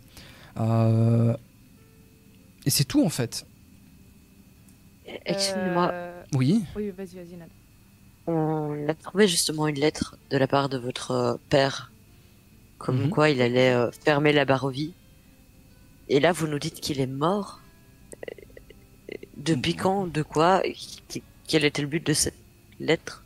Euh, 0.59 1.37
et 2.65 2.71
c'est 2.71 2.85
tout 2.85 3.05
en 3.05 3.11
fait. 3.11 3.47
Excusez-moi, 5.25 5.91
Euh, 5.93 6.23
Oui. 6.35 6.65
Oui, 6.75 6.91
vas-y, 6.91 7.15
vas-y, 7.17 7.37
Nad. 7.37 7.49
on 8.27 8.89
a 8.89 8.95
trouvé 8.95 9.29
justement 9.29 9.69
une 9.69 9.79
lettre 9.79 10.17
de 10.31 10.37
la 10.37 10.49
part 10.49 10.69
de 10.69 10.79
votre 10.79 11.39
père, 11.49 11.93
comme 12.79 13.05
Mhm. 13.05 13.11
quoi 13.11 13.31
il 13.31 13.41
allait 13.41 13.73
euh, 13.73 13.91
fermer 14.05 14.33
la 14.33 14.45
Barovie. 14.45 14.95
Et 16.09 16.19
là, 16.21 16.33
vous 16.33 16.47
nous 16.49 16.59
dites 16.59 16.81
qu'il 16.81 17.01
est 17.01 17.07
mort. 17.07 17.61
Depuis 19.37 19.75
quand 19.75 20.07
De 20.07 20.23
quoi 20.23 20.63
Quel 21.47 21.65
était 21.65 21.83
le 21.83 21.89
but 21.89 22.05
de 22.07 22.13
cette 22.13 22.35
lettre? 22.81 23.23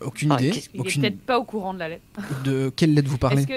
Aucune 0.00 0.32
Ah, 0.32 0.40
idée. 0.40 0.50
qu'est-ce- 0.50 0.68
Il 0.74 0.80
Aucune... 0.80 1.02
peut-être 1.02 1.20
pas 1.20 1.38
au 1.38 1.44
courant 1.44 1.74
de 1.74 1.78
la 1.78 1.88
lettre. 1.88 2.02
De 2.44 2.70
quelle 2.74 2.94
lettre 2.94 3.08
vous 3.08 3.18
parlez? 3.18 3.46
Que 3.46 3.54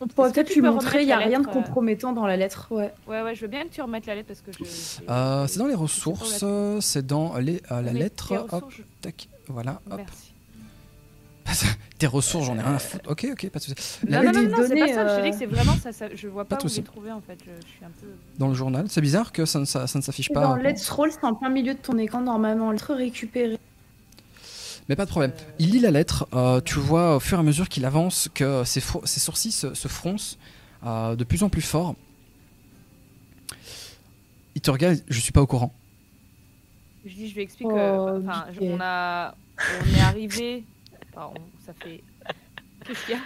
On 0.00 0.06
pourrait 0.06 0.32
peut-être 0.32 0.54
lui 0.54 0.62
montrer, 0.62 1.02
il 1.02 1.06
n'y 1.06 1.12
a 1.12 1.18
rien 1.18 1.40
de 1.40 1.48
euh 1.48 1.52
compromettant 1.52 2.12
dans 2.12 2.26
la 2.26 2.36
lettre. 2.36 2.68
Ouais. 2.70 2.92
Ouais, 3.06 3.22
ouais, 3.22 3.34
je 3.34 3.42
veux 3.42 3.48
bien 3.48 3.64
que 3.64 3.68
tu 3.74 3.82
remettes 3.82 4.06
la 4.06 4.14
lettre 4.14 4.28
parce 4.28 4.40
que 4.40 4.52
je. 4.52 4.64
Euh, 5.08 5.46
c'est 5.46 5.58
dans 5.58 5.66
les 5.66 5.74
ressources, 5.74 6.44
c'est 6.80 7.06
dans 7.06 7.36
les, 7.38 7.60
euh, 7.70 7.82
la 7.82 7.92
Mais 7.92 8.00
lettre. 8.00 8.32
Hop, 8.50 8.72
tac, 9.02 9.28
voilà, 9.48 9.80
hop. 9.90 9.98
Merci. 9.98 10.29
Tes 11.98 12.06
ressources, 12.06 12.46
j'en 12.46 12.56
ai 12.56 12.62
rien 12.62 12.74
à 12.74 12.78
foutre. 12.78 13.10
Ok, 13.10 13.26
ok, 13.32 13.50
pas 13.50 13.58
de 13.58 13.64
souci. 13.64 13.74
Non, 14.08 14.22
non, 14.22 14.32
non, 14.32 14.42
non, 14.42 14.56
c'est 14.66 14.78
pas 14.78 14.88
ça. 14.88 15.06
Je 15.08 15.16
te 15.16 15.22
dis 15.22 15.28
euh, 15.28 15.30
que 15.32 15.36
c'est 15.38 15.46
vraiment 15.46 15.74
ça, 15.76 15.92
ça- 15.92 16.14
Je 16.14 16.28
vois 16.28 16.44
Pas 16.46 16.56
pas, 16.56 16.64
où 16.64 16.68
les 16.68 16.82
trouver 16.82 17.12
en 17.12 17.20
fait. 17.20 17.38
Je, 17.44 17.50
je 17.66 17.72
suis 17.72 17.84
un 17.84 17.90
peu. 18.00 18.06
dans 18.38 18.48
le 18.48 18.54
journal. 18.54 18.86
C'est 18.88 19.00
bizarre 19.02 19.32
que 19.32 19.44
ça 19.44 19.58
ne, 19.58 19.64
ça, 19.66 19.86
ça 19.86 19.98
ne 19.98 20.02
s'affiche 20.02 20.30
pas. 20.32 20.40
Dans 20.40 20.56
euh, 20.56 20.62
Let's 20.62 20.88
Roll, 20.90 21.10
c'est 21.12 21.24
en 21.24 21.34
plein 21.34 21.50
milieu 21.50 21.74
de 21.74 21.78
ton 21.78 21.98
écran 21.98 22.20
normalement. 22.22 22.70
Lettre 22.72 22.94
récupérée. 22.94 23.58
Mais 24.88 24.96
pas 24.96 25.04
de 25.04 25.10
problème. 25.10 25.32
Il 25.58 25.70
lit 25.70 25.80
la 25.80 25.90
lettre. 25.90 26.26
euh, 26.34 26.60
tu 26.60 26.78
vois 26.78 27.16
au 27.16 27.20
fur 27.20 27.36
et 27.38 27.40
à 27.40 27.44
mesure 27.44 27.68
qu'il 27.68 27.84
avance 27.84 28.28
que 28.34 28.64
ses, 28.64 28.80
ses 29.04 29.20
sourcils 29.20 29.52
se, 29.52 29.74
se 29.74 29.86
froncent 29.88 30.36
euh, 30.86 31.14
de 31.16 31.24
plus 31.24 31.42
en 31.42 31.48
plus 31.48 31.62
fort. 31.62 31.94
Il 34.54 34.60
te 34.60 34.70
regarde. 34.70 34.98
Je 35.08 35.20
suis 35.20 35.32
pas 35.32 35.42
au 35.42 35.46
courant. 35.46 35.72
Je 37.04 37.14
dis, 37.14 37.28
je 37.28 37.34
lui 37.34 37.42
explique. 37.42 37.68
Oh, 37.70 37.76
euh, 37.76 38.20
Enfin, 38.26 38.46
je- 38.52 38.60
Mickey. 38.60 38.74
on 38.76 38.80
a, 38.80 39.34
on 39.58 39.96
est 39.96 40.00
arrivé. 40.00 40.64
Ça 41.14 41.72
fait. 41.82 42.02
Qu'est-ce 42.84 43.04
qu'il 43.06 43.14
y 43.14 43.18
a? 43.18 43.22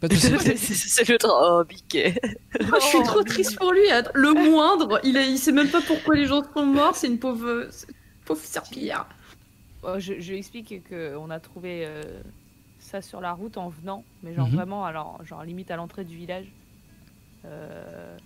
Pas 0.00 0.08
de 0.08 0.14
souci. 0.14 0.74
C'est 0.88 1.08
le 1.08 1.18
temps. 1.18 1.28
Oh, 1.42 1.62
Mickey. 1.68 2.14
je 2.58 2.80
suis 2.80 2.98
Oh, 2.98 3.02
trop 3.04 3.22
triste 3.22 3.56
pour 3.58 3.72
lui. 3.72 3.88
Attends, 3.90 4.10
Le 4.14 4.32
moindre, 4.32 5.00
il, 5.04 5.16
est, 5.16 5.30
il 5.30 5.38
sait 5.38 5.52
même 5.52 5.68
pas 5.68 5.82
pourquoi 5.82 6.14
les 6.16 6.26
gens 6.26 6.42
sont 6.54 6.64
morts. 6.66 6.96
C'est 6.96 7.06
une 7.08 7.18
pauvre, 7.18 7.64
une 7.64 8.24
pauvre 8.24 8.40
serpillière. 8.42 9.06
Oh, 9.82 9.94
je, 9.98 10.14
je 10.20 10.30
lui 10.32 10.38
explique 10.38 10.88
qu'on 10.88 11.30
a 11.30 11.40
trouvé 11.40 11.84
euh, 11.86 12.02
ça 12.78 13.02
sur 13.02 13.20
la 13.20 13.32
route 13.32 13.56
en 13.58 13.68
venant, 13.68 14.04
mais 14.22 14.34
genre 14.34 14.48
Mhm. 14.48 14.54
vraiment, 14.56 14.84
alors, 14.84 15.22
genre 15.24 15.42
limite 15.44 15.70
à 15.70 15.76
l'entrée 15.76 16.04
du 16.04 16.16
village. 16.16 16.46
Euh, 17.46 18.16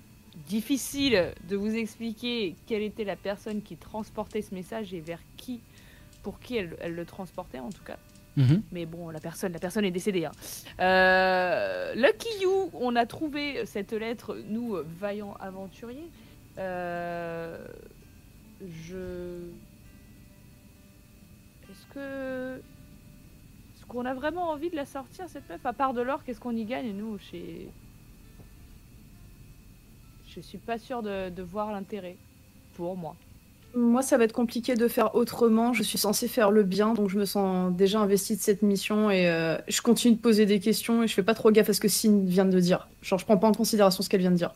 difficile 0.48 1.32
de 1.48 1.56
vous 1.56 1.74
expliquer 1.74 2.56
quelle 2.66 2.82
était 2.82 3.05
la 3.05 3.15
personne 3.16 3.62
qui 3.62 3.77
transportait 3.77 4.43
ce 4.43 4.52
message 4.55 4.93
et 4.93 5.01
vers 5.01 5.20
qui, 5.36 5.61
pour 6.24 6.40
qui 6.40 6.56
elle, 6.56 6.77
elle 6.81 6.94
le 6.94 7.05
transportait 7.05 7.61
en 7.61 7.70
tout 7.70 7.82
cas. 7.85 7.98
Mhm. 8.36 8.62
Mais 8.73 8.85
bon, 8.86 9.11
la 9.11 9.20
personne, 9.20 9.52
la 9.52 9.59
personne 9.61 9.85
est 9.85 9.90
décédée. 9.93 10.24
hein. 10.24 10.32
Euh, 10.81 11.94
Lucky 11.94 12.28
You, 12.43 12.70
on 12.74 12.97
a 12.97 13.06
trouvé 13.06 13.65
cette 13.66 13.93
lettre, 13.93 14.36
nous, 14.48 14.74
euh, 14.77 14.85
vaillants 14.98 15.35
aventuriers. 15.40 16.11
Euh, 16.59 17.65
je. 18.61 19.39
Est-ce 21.70 21.86
que. 21.94 22.56
Est-ce 23.77 23.86
qu'on 23.86 24.05
a 24.05 24.15
vraiment 24.15 24.48
envie 24.51 24.70
de 24.70 24.77
la 24.77 24.86
sortir, 24.86 25.28
cette 25.28 25.48
meuf? 25.48 25.65
À 25.65 25.73
part 25.73 25.94
de 25.94 26.02
l'or, 26.02 26.24
qu'est-ce 26.24 26.40
qu'on 26.40 26.56
y 26.56 26.65
gagne, 26.65 26.93
nous, 26.97 27.19
chez. 27.19 27.69
Je 30.28 30.40
suis 30.40 30.59
pas 30.59 30.78
sûre 30.78 31.02
de, 31.02 31.31
de 31.31 31.43
voir 31.43 31.70
l'intérêt. 31.70 32.16
Pour 32.74 32.97
moi. 32.97 33.15
Moi, 33.76 34.02
ça 34.02 34.16
va 34.16 34.24
être 34.24 34.32
compliqué 34.32 34.76
de 34.76 34.86
faire 34.86 35.16
autrement. 35.16 35.72
Je 35.72 35.82
suis 35.82 35.98
censée 35.98 36.28
faire 36.28 36.51
le 36.51 36.62
bien, 36.62 36.94
donc 36.94 37.10
je 37.10 37.18
me 37.18 37.24
sens 37.24 37.74
déjà 37.74 38.01
investie 38.01 38.36
de 38.36 38.40
cette 38.40 38.62
mission 38.62 39.10
et 39.10 39.28
euh, 39.28 39.56
je 39.66 39.80
continue 39.80 40.14
de 40.14 40.20
poser 40.20 40.46
des 40.46 40.60
questions 40.60 41.02
et 41.02 41.09
je 41.09 41.14
fais 41.14 41.24
pas 41.24 41.34
trop 41.34 41.51
gaffe 41.51 41.70
à 41.70 41.72
ce 41.72 41.80
que 41.80 41.88
Sin 41.88 42.24
vient 42.24 42.44
de 42.44 42.60
dire. 42.60 42.88
Genre, 43.02 43.18
je 43.18 43.24
prends 43.24 43.36
pas 43.36 43.48
en 43.48 43.52
considération 43.52 44.02
ce 44.02 44.09
qu'elle 44.09 44.20
vient 44.20 44.30
de 44.30 44.36
dire. 44.36 44.52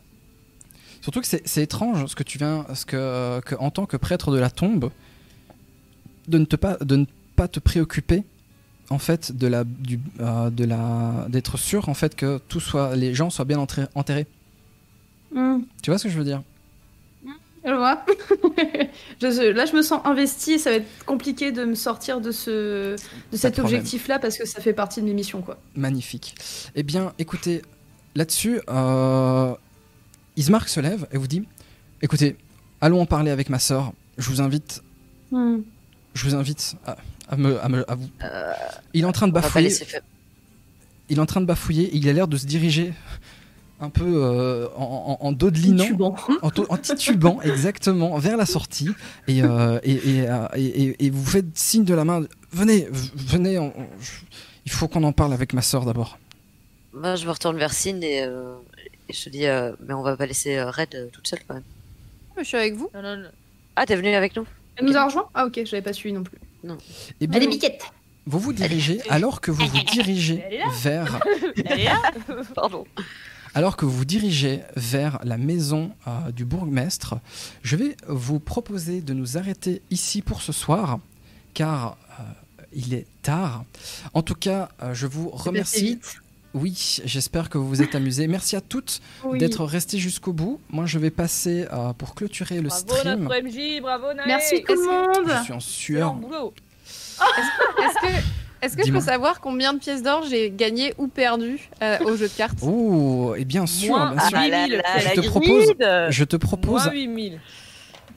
Surtout 1.01 1.21
que 1.21 1.27
c'est 1.27 1.61
étrange 1.61 2.05
ce 2.07 2.15
que 2.15 2.23
tu 2.23 2.37
viens, 2.37 2.65
ce 2.73 2.85
que, 2.85 3.39
que 3.41 3.55
en 3.55 3.71
tant 3.71 3.85
que 3.85 3.97
prêtre 3.97 4.31
de 4.31 4.39
la 4.39 4.49
tombe, 4.49 4.89
de 6.27 6.37
ne 6.37 6.45
te 6.45 6.55
pas, 6.55 6.77
de 6.77 6.97
ne 6.97 7.05
pas 7.35 7.47
te 7.47 7.59
préoccuper 7.59 8.23
en 8.89 8.99
fait 8.99 9.31
de 9.31 9.47
la, 9.47 9.63
du, 9.63 9.99
euh, 10.19 10.49
de 10.49 10.65
la, 10.65 11.27
d'être 11.29 11.57
sûr 11.57 11.89
en 11.89 11.93
fait 11.93 12.15
que 12.15 12.39
tout 12.47 12.59
soit, 12.59 12.95
les 12.95 13.13
gens 13.13 13.29
soient 13.29 13.45
bien 13.45 13.59
enterrés. 13.59 14.27
Tu 15.81 15.89
vois 15.89 15.97
ce 15.97 16.05
que 16.05 16.09
je 16.09 16.17
veux 16.17 16.23
dire? 16.23 16.41
Je 17.65 17.73
vois. 17.73 18.05
Je- 19.21 19.51
là, 19.51 19.65
je 19.65 19.75
me 19.75 19.81
sens 19.81 20.01
investie 20.05 20.53
et 20.53 20.57
ça 20.57 20.69
va 20.71 20.77
être 20.77 21.05
compliqué 21.05 21.51
de 21.51 21.65
me 21.65 21.75
sortir 21.75 22.21
de, 22.21 22.31
ce, 22.31 22.95
de 23.31 23.37
cet 23.37 23.59
objectif-là 23.59 24.17
parce 24.19 24.37
que 24.37 24.45
ça 24.47 24.61
fait 24.61 24.73
partie 24.73 25.01
de 25.01 25.05
mes 25.05 25.13
missions, 25.13 25.41
quoi. 25.41 25.57
Magnifique. 25.75 26.35
Eh 26.75 26.83
bien, 26.83 27.13
écoutez, 27.19 27.61
là-dessus, 28.15 28.61
euh, 28.69 29.53
Ismark 30.37 30.69
se 30.69 30.79
lève 30.79 31.07
et 31.11 31.17
vous 31.17 31.27
dit 31.27 31.43
Écoutez, 32.01 32.37
allons 32.79 33.01
en 33.01 33.05
parler 33.05 33.31
avec 33.31 33.49
ma 33.49 33.59
sœur. 33.59 33.91
Je 34.17 34.29
vous 34.29 34.41
invite, 34.41 34.81
je 35.33 36.23
vous 36.27 36.35
invite 36.35 36.75
à, 36.85 36.97
à 37.29 37.35
me, 37.35 37.59
à 37.63 37.67
me- 37.69 37.91
à 37.91 37.95
vous. 37.95 38.07
Euh, 38.23 38.53
Il 38.93 39.01
est 39.01 39.05
en 39.05 39.11
train 39.11 39.27
de 39.27 39.33
bafouiller. 39.33 39.71
Il 41.09 41.17
est 41.17 41.21
en 41.21 41.25
train 41.25 41.41
de 41.41 41.45
bafouiller. 41.45 41.85
et 41.85 41.97
Il 41.97 42.07
a 42.07 42.13
l'air 42.13 42.27
de 42.29 42.37
se 42.37 42.45
diriger 42.45 42.93
un 43.81 43.89
peu 43.89 44.03
euh, 44.05 44.67
en, 44.75 45.17
en, 45.21 45.25
en 45.27 45.31
dodelinant, 45.31 45.85
Tubant. 45.85 46.15
en, 46.41 46.49
to- 46.51 46.65
en 46.69 46.77
titubant 46.77 47.41
exactement 47.43 48.17
vers 48.17 48.35
la 48.37 48.45
sortie. 48.45 48.89
Et, 49.27 49.41
euh, 49.43 49.79
et, 49.83 49.93
et, 49.93 50.29
euh, 50.29 50.47
et- 50.55 50.83
et- 50.83 51.05
et 51.05 51.09
vous 51.09 51.25
faites 51.25 51.57
signe 51.57 51.85
de 51.85 51.93
la 51.93 52.03
main. 52.05 52.23
Venez, 52.51 52.87
venez. 53.15 53.57
on- 53.57 53.73
on- 53.77 53.87
je- 54.01 54.11
il 54.65 54.71
faut 54.71 54.87
qu'on 54.87 55.03
en 55.03 55.13
parle 55.13 55.33
avec 55.33 55.53
ma 55.53 55.61
sœur 55.61 55.85
d'abord. 55.85 56.19
Moi, 56.93 57.15
je 57.15 57.25
me 57.25 57.31
retourne 57.31 57.57
vers 57.57 57.71
Sin 57.73 58.01
et, 58.01 58.21
euh, 58.23 58.55
et 59.07 59.13
je 59.13 59.23
te 59.23 59.29
dis, 59.29 59.45
euh, 59.45 59.71
mais 59.87 59.93
on 59.93 60.01
va 60.01 60.17
pas 60.17 60.25
laisser 60.25 60.57
euh, 60.57 60.69
Red 60.69 60.95
euh, 60.95 61.07
toute 61.11 61.27
seule 61.27 61.39
quand 61.47 61.53
même. 61.55 61.63
Je 62.37 62.43
suis 62.43 62.57
avec 62.57 62.75
vous. 62.75 62.89
Non, 62.93 63.01
non, 63.01 63.15
non. 63.17 63.29
Ah, 63.75 63.85
t'es 63.85 63.95
venu 63.95 64.13
avec 64.13 64.35
nous 64.35 64.45
Elle 64.75 64.85
nous 64.85 64.97
a 64.97 65.05
rejoint? 65.05 65.27
Ah, 65.33 65.45
ok, 65.45 65.61
j'avais 65.65 65.81
pas 65.81 65.93
suivi 65.93 66.13
non 66.13 66.23
plus. 66.23 66.37
Eh 67.21 67.27
bien, 67.27 67.39
est 67.41 67.47
biquette. 67.47 67.83
vous 68.25 68.39
vous 68.39 68.51
dirigez 68.53 68.99
alors 69.09 69.39
que 69.39 69.51
vous 69.51 69.65
vous 69.65 69.83
dirigez 69.91 70.43
vers 70.81 71.19
Pardon. 72.55 72.85
Alors 73.55 73.77
que 73.77 73.85
vous 73.85 73.91
vous 73.91 74.05
dirigez 74.05 74.61
vers 74.75 75.19
la 75.23 75.37
maison 75.37 75.91
euh, 76.07 76.31
du 76.31 76.45
bourgmestre, 76.45 77.15
je 77.63 77.75
vais 77.75 77.95
vous 78.07 78.39
proposer 78.39 79.01
de 79.01 79.13
nous 79.13 79.37
arrêter 79.37 79.81
ici 79.89 80.21
pour 80.21 80.41
ce 80.41 80.51
soir, 80.51 80.99
car 81.53 81.97
euh, 82.19 82.23
il 82.73 82.93
est 82.93 83.07
tard. 83.23 83.63
En 84.13 84.21
tout 84.21 84.35
cas, 84.35 84.69
euh, 84.83 84.93
je 84.93 85.07
vous 85.07 85.29
remercie. 85.29 85.99
Oui, 86.55 86.99
j'espère 87.05 87.49
que 87.49 87.59
vous 87.59 87.67
vous 87.69 87.81
êtes 87.83 87.93
amusés. 87.93 88.27
Merci 88.27 88.55
à 88.55 88.61
toutes 88.61 89.01
Oui. 89.23 89.37
d'être 89.37 89.63
restées 89.65 89.99
jusqu'au 89.99 90.33
bout. 90.33 90.59
Moi, 90.71 90.87
je 90.87 90.97
vais 90.97 91.11
passer 91.11 91.67
euh, 91.71 91.93
pour 91.93 92.15
clôturer 92.15 92.59
le 92.61 92.69
Bravo 92.69 92.87
stream. 92.95 93.23
notre 93.23 93.43
MJ, 93.43 93.81
bravo 93.81 94.13
Nae 94.13 94.23
Merci 94.25 94.63
tout 94.67 94.73
le 94.73 94.79
Je 94.83 95.19
monde. 95.29 95.43
suis 95.43 95.53
en 95.53 95.59
sueur. 95.59 96.13
boulot. 96.15 96.53
Est-ce 96.87 98.01
que, 98.01 98.23
est-ce 98.61 98.75
que 98.77 98.85
je 98.85 98.91
peux 98.91 98.99
savoir 99.01 99.39
combien 99.41 99.73
de 99.73 99.79
pièces 99.79 100.03
d'or 100.03 100.23
j'ai 100.29 100.51
gagné 100.51 100.93
ou 100.97 101.07
perdu 101.07 101.69
euh, 101.81 101.97
au 102.05 102.15
jeu 102.15 102.27
de 102.27 102.33
cartes? 102.33 102.57
Oh, 102.61 103.33
et 103.37 103.45
bien 103.45 103.65
sûr, 103.65 103.89
Moins 103.89 104.11
bien 104.15 104.27
sûr. 104.27 104.37
Ah, 104.37 104.47
la, 104.47 104.67
la- 104.67 104.77
la, 104.77 104.99
je 104.99 105.21
te 105.21 105.27
propose- 105.27 105.73
Je 106.09 106.23
te 106.23 106.35
propose 106.35 106.83
Moins 106.85 106.91
8000. 106.93 107.39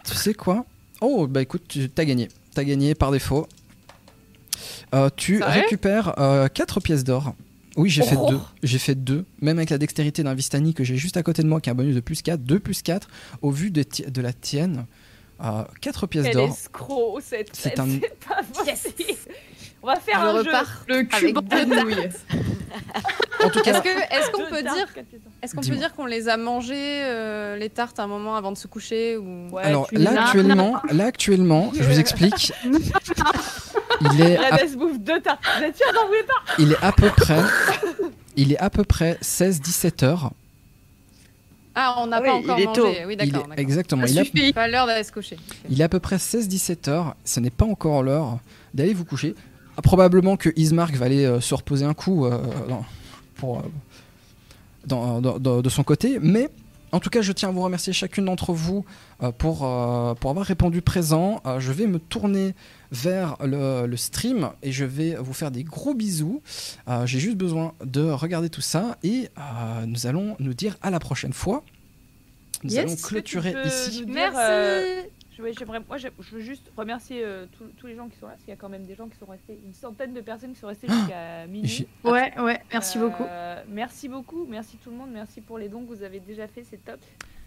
Tu 0.04 0.14
sais 0.14 0.34
quoi? 0.34 0.64
Oh, 1.00 1.26
bah 1.26 1.42
écoute, 1.42 1.62
tu 1.68 1.90
as 1.96 2.04
gagné. 2.04 2.28
T'as 2.54 2.64
gagné 2.64 2.94
par 2.94 3.10
défaut. 3.12 3.46
Euh, 4.94 5.08
tu 5.16 5.42
récupères 5.42 6.14
4 6.54 6.80
pièces 6.80 7.04
d'or. 7.04 7.34
Oui, 7.76 7.88
j'ai 7.88 8.02
fait 8.02 8.16
deux. 8.28 8.38
J'ai 8.62 8.78
fait 8.78 8.94
deux. 8.94 9.24
Même 9.40 9.56
avec 9.58 9.70
la 9.70 9.78
dextérité 9.78 10.22
d'un 10.22 10.34
Vistani 10.34 10.74
que 10.74 10.84
j'ai 10.84 10.96
juste 10.96 11.16
à 11.16 11.22
côté 11.22 11.42
de 11.42 11.48
moi, 11.48 11.60
qui 11.60 11.70
a 11.70 11.72
un 11.72 11.74
bonus 11.74 11.94
de 11.94 12.00
plus 12.00 12.20
4, 12.20 12.42
2 12.42 12.58
plus 12.58 12.82
4, 12.82 13.08
au 13.40 13.50
vu 13.50 13.70
de, 13.70 13.84
de 14.08 14.20
la 14.20 14.32
tienne. 14.32 14.84
4 15.80 16.06
pièces 16.06 16.24
Quel 16.26 16.34
d'or. 16.34 16.48
escroc 16.50 17.20
cette 17.20 17.48
C'est 17.52 17.70
fête, 17.70 17.80
un- 17.80 17.88
c'est 17.88 18.18
pas 18.28 18.42
possible. 18.54 19.16
On 19.82 19.86
va 19.88 19.96
faire 19.96 20.20
Je 20.20 20.26
un 20.26 20.32
repars. 20.32 20.84
Le 20.88 20.94
Avec 20.96 21.10
cube 21.10 21.38
deux 21.48 21.66
de 21.66 21.74
nouilles. 21.82 22.08
En 23.44 23.48
tout 23.50 23.58
Est-ce 23.58 23.64
cas, 23.72 23.80
que, 23.80 23.88
est-ce 23.88 24.26
jeu. 24.26 24.32
qu'on 24.32 24.42
Deux 24.44 24.48
peut 24.50 24.62
dire, 24.62 24.86
est-ce 25.42 25.54
qu'on 25.54 25.60
peut 25.62 25.74
dire 25.76 25.92
qu'on 25.94 26.06
les 26.06 26.28
a 26.28 26.36
mangées 26.36 26.74
euh, 27.02 27.56
les 27.56 27.68
tartes 27.70 27.98
un 27.98 28.06
moment 28.06 28.36
avant 28.36 28.52
de 28.52 28.56
se 28.56 28.68
coucher 28.68 29.16
ou? 29.16 29.48
Ouais, 29.50 29.64
alors 29.64 29.88
là 29.90 30.22
actuellement, 30.24 30.80
là 30.90 31.06
actuellement, 31.06 31.72
je 31.74 31.82
vous 31.82 31.98
explique. 31.98 32.52
il 34.00 34.20
est 34.20 34.36
à, 34.36 34.50
Reda 34.56 34.68
se 34.68 34.76
bouffe 34.76 34.98
deux 35.00 35.20
tartes. 35.20 35.40
Vous 35.58 35.64
êtes 35.64 35.76
sûr 35.76 35.92
d'en 35.92 36.06
voulez 36.06 36.22
pas 36.22 36.52
il 36.60 36.72
est 36.72 36.82
à 36.82 36.92
peu 36.92 37.08
près, 37.08 37.40
il 38.36 38.52
est 38.52 38.58
à 38.58 38.70
peu 38.70 38.84
près 38.84 39.18
16-17 39.22 40.04
heures. 40.04 40.30
Ah, 41.74 41.96
on 41.98 42.06
n'a 42.06 42.18
Ah 42.18 42.20
pas 42.20 42.34
oui, 42.36 42.42
encore 42.44 42.58
il 42.58 42.62
est 42.62 42.66
mangé. 42.66 42.80
tôt. 42.80 42.88
Oui, 43.06 43.16
Il 43.22 43.32
d'accord. 43.32 43.48
exactement. 43.56 44.06
Ça 44.06 44.12
Il 44.12 44.18
a, 44.20 44.24
suffit. 44.24 44.52
Pas 44.52 44.68
l'heure 44.68 44.86
d'aller 44.86 45.02
se 45.04 45.10
coucher. 45.12 45.38
Il 45.70 45.80
est 45.80 45.84
à 45.84 45.88
peu 45.88 46.00
près 46.00 46.16
16-17 46.16 46.90
heures. 46.90 47.16
Ce 47.24 47.40
n'est 47.40 47.50
pas 47.50 47.64
encore 47.64 48.02
l'heure 48.02 48.38
d'aller 48.74 48.92
vous 48.92 49.06
coucher. 49.06 49.34
Ah, 49.76 49.82
probablement 49.82 50.36
que 50.36 50.50
Ismark 50.56 50.94
va 50.94 51.06
aller 51.06 51.24
euh, 51.24 51.40
se 51.40 51.54
reposer 51.54 51.84
un 51.84 51.94
coup 51.94 52.26
euh, 52.26 52.38
dans- 52.68 52.84
pour, 53.36 53.58
euh, 53.58 53.62
dans- 54.86 55.20
dans- 55.20 55.38
dans- 55.38 55.62
de 55.62 55.68
son 55.68 55.82
côté. 55.82 56.18
Mais 56.20 56.50
en 56.92 57.00
tout 57.00 57.08
cas, 57.08 57.22
je 57.22 57.32
tiens 57.32 57.48
à 57.48 57.52
vous 57.52 57.62
remercier 57.62 57.92
chacune 57.94 58.26
d'entre 58.26 58.52
vous 58.52 58.84
euh, 59.22 59.32
pour, 59.32 59.64
euh, 59.64 60.12
pour 60.14 60.30
avoir 60.30 60.44
répondu 60.44 60.82
présent. 60.82 61.40
Euh, 61.46 61.58
je 61.58 61.72
vais 61.72 61.86
me 61.86 61.98
tourner 61.98 62.54
vers 62.90 63.36
le, 63.42 63.86
le 63.86 63.96
stream 63.96 64.50
et 64.62 64.72
je 64.72 64.84
vais 64.84 65.14
vous 65.14 65.32
faire 65.32 65.50
des 65.50 65.64
gros 65.64 65.94
bisous. 65.94 66.42
Euh, 66.88 67.06
J'ai 67.06 67.18
juste 67.18 67.38
besoin 67.38 67.72
de 67.82 68.02
regarder 68.10 68.50
tout 68.50 68.60
ça 68.60 68.98
et 69.02 69.30
euh, 69.38 69.86
nous 69.86 70.06
allons 70.06 70.36
nous 70.38 70.52
dire 70.52 70.76
à 70.82 70.90
la 70.90 70.98
prochaine 70.98 71.32
fois. 71.32 71.62
Nous 72.62 72.74
Yes. 72.74 72.84
allons 72.84 72.96
clôturer 72.96 73.54
ici. 73.64 74.04
Merci. 74.06 75.08
Euh, 75.32 75.36
Je, 75.36 75.42
ouais, 75.42 75.52
j'aimerais- 75.58 75.80
moi, 75.88 75.96
je 75.98 76.08
veux 76.32 76.40
juste 76.40 76.70
remercier 76.76 77.22
euh, 77.24 77.46
tous- 77.56 77.70
tous 77.78 77.86
les 77.86 77.94
gens 77.96 78.08
qui 78.08 78.16
sont 78.18 78.26
là, 78.26 78.32
parce 78.32 78.42
qu'il 78.44 78.50
y 78.50 78.56
a 78.56 78.56
quand 78.56 78.68
même 78.68 78.84
des 78.84 78.94
gens 78.94 79.08
qui 79.08 79.16
sont 79.18 79.26
restés, 79.26 79.58
une 79.64 79.72
centaine 79.74 80.12
de 80.12 80.20
personnes 80.20 80.52
qui 80.52 80.60
sont 80.60 80.66
restées 80.66 80.88
jusqu'à 81.08 81.46
minuit. 81.46 81.86
Ouais, 82.04 82.32
ouais, 82.40 82.60
merci 82.72 82.98
Euh, 82.98 83.00
beaucoup. 83.08 83.24
Merci 83.68 84.08
beaucoup, 84.08 84.46
merci 84.48 84.76
tout 84.76 84.90
le 84.90 84.96
monde, 84.96 85.10
merci 85.12 85.40
pour 85.40 85.58
les 85.58 85.68
dons 85.68 85.82
que 85.84 85.88
vous 85.94 86.02
avez 86.02 86.20
déjà 86.20 86.46
fait, 86.48 86.64
c'est 86.68 86.84
top. 86.84 86.98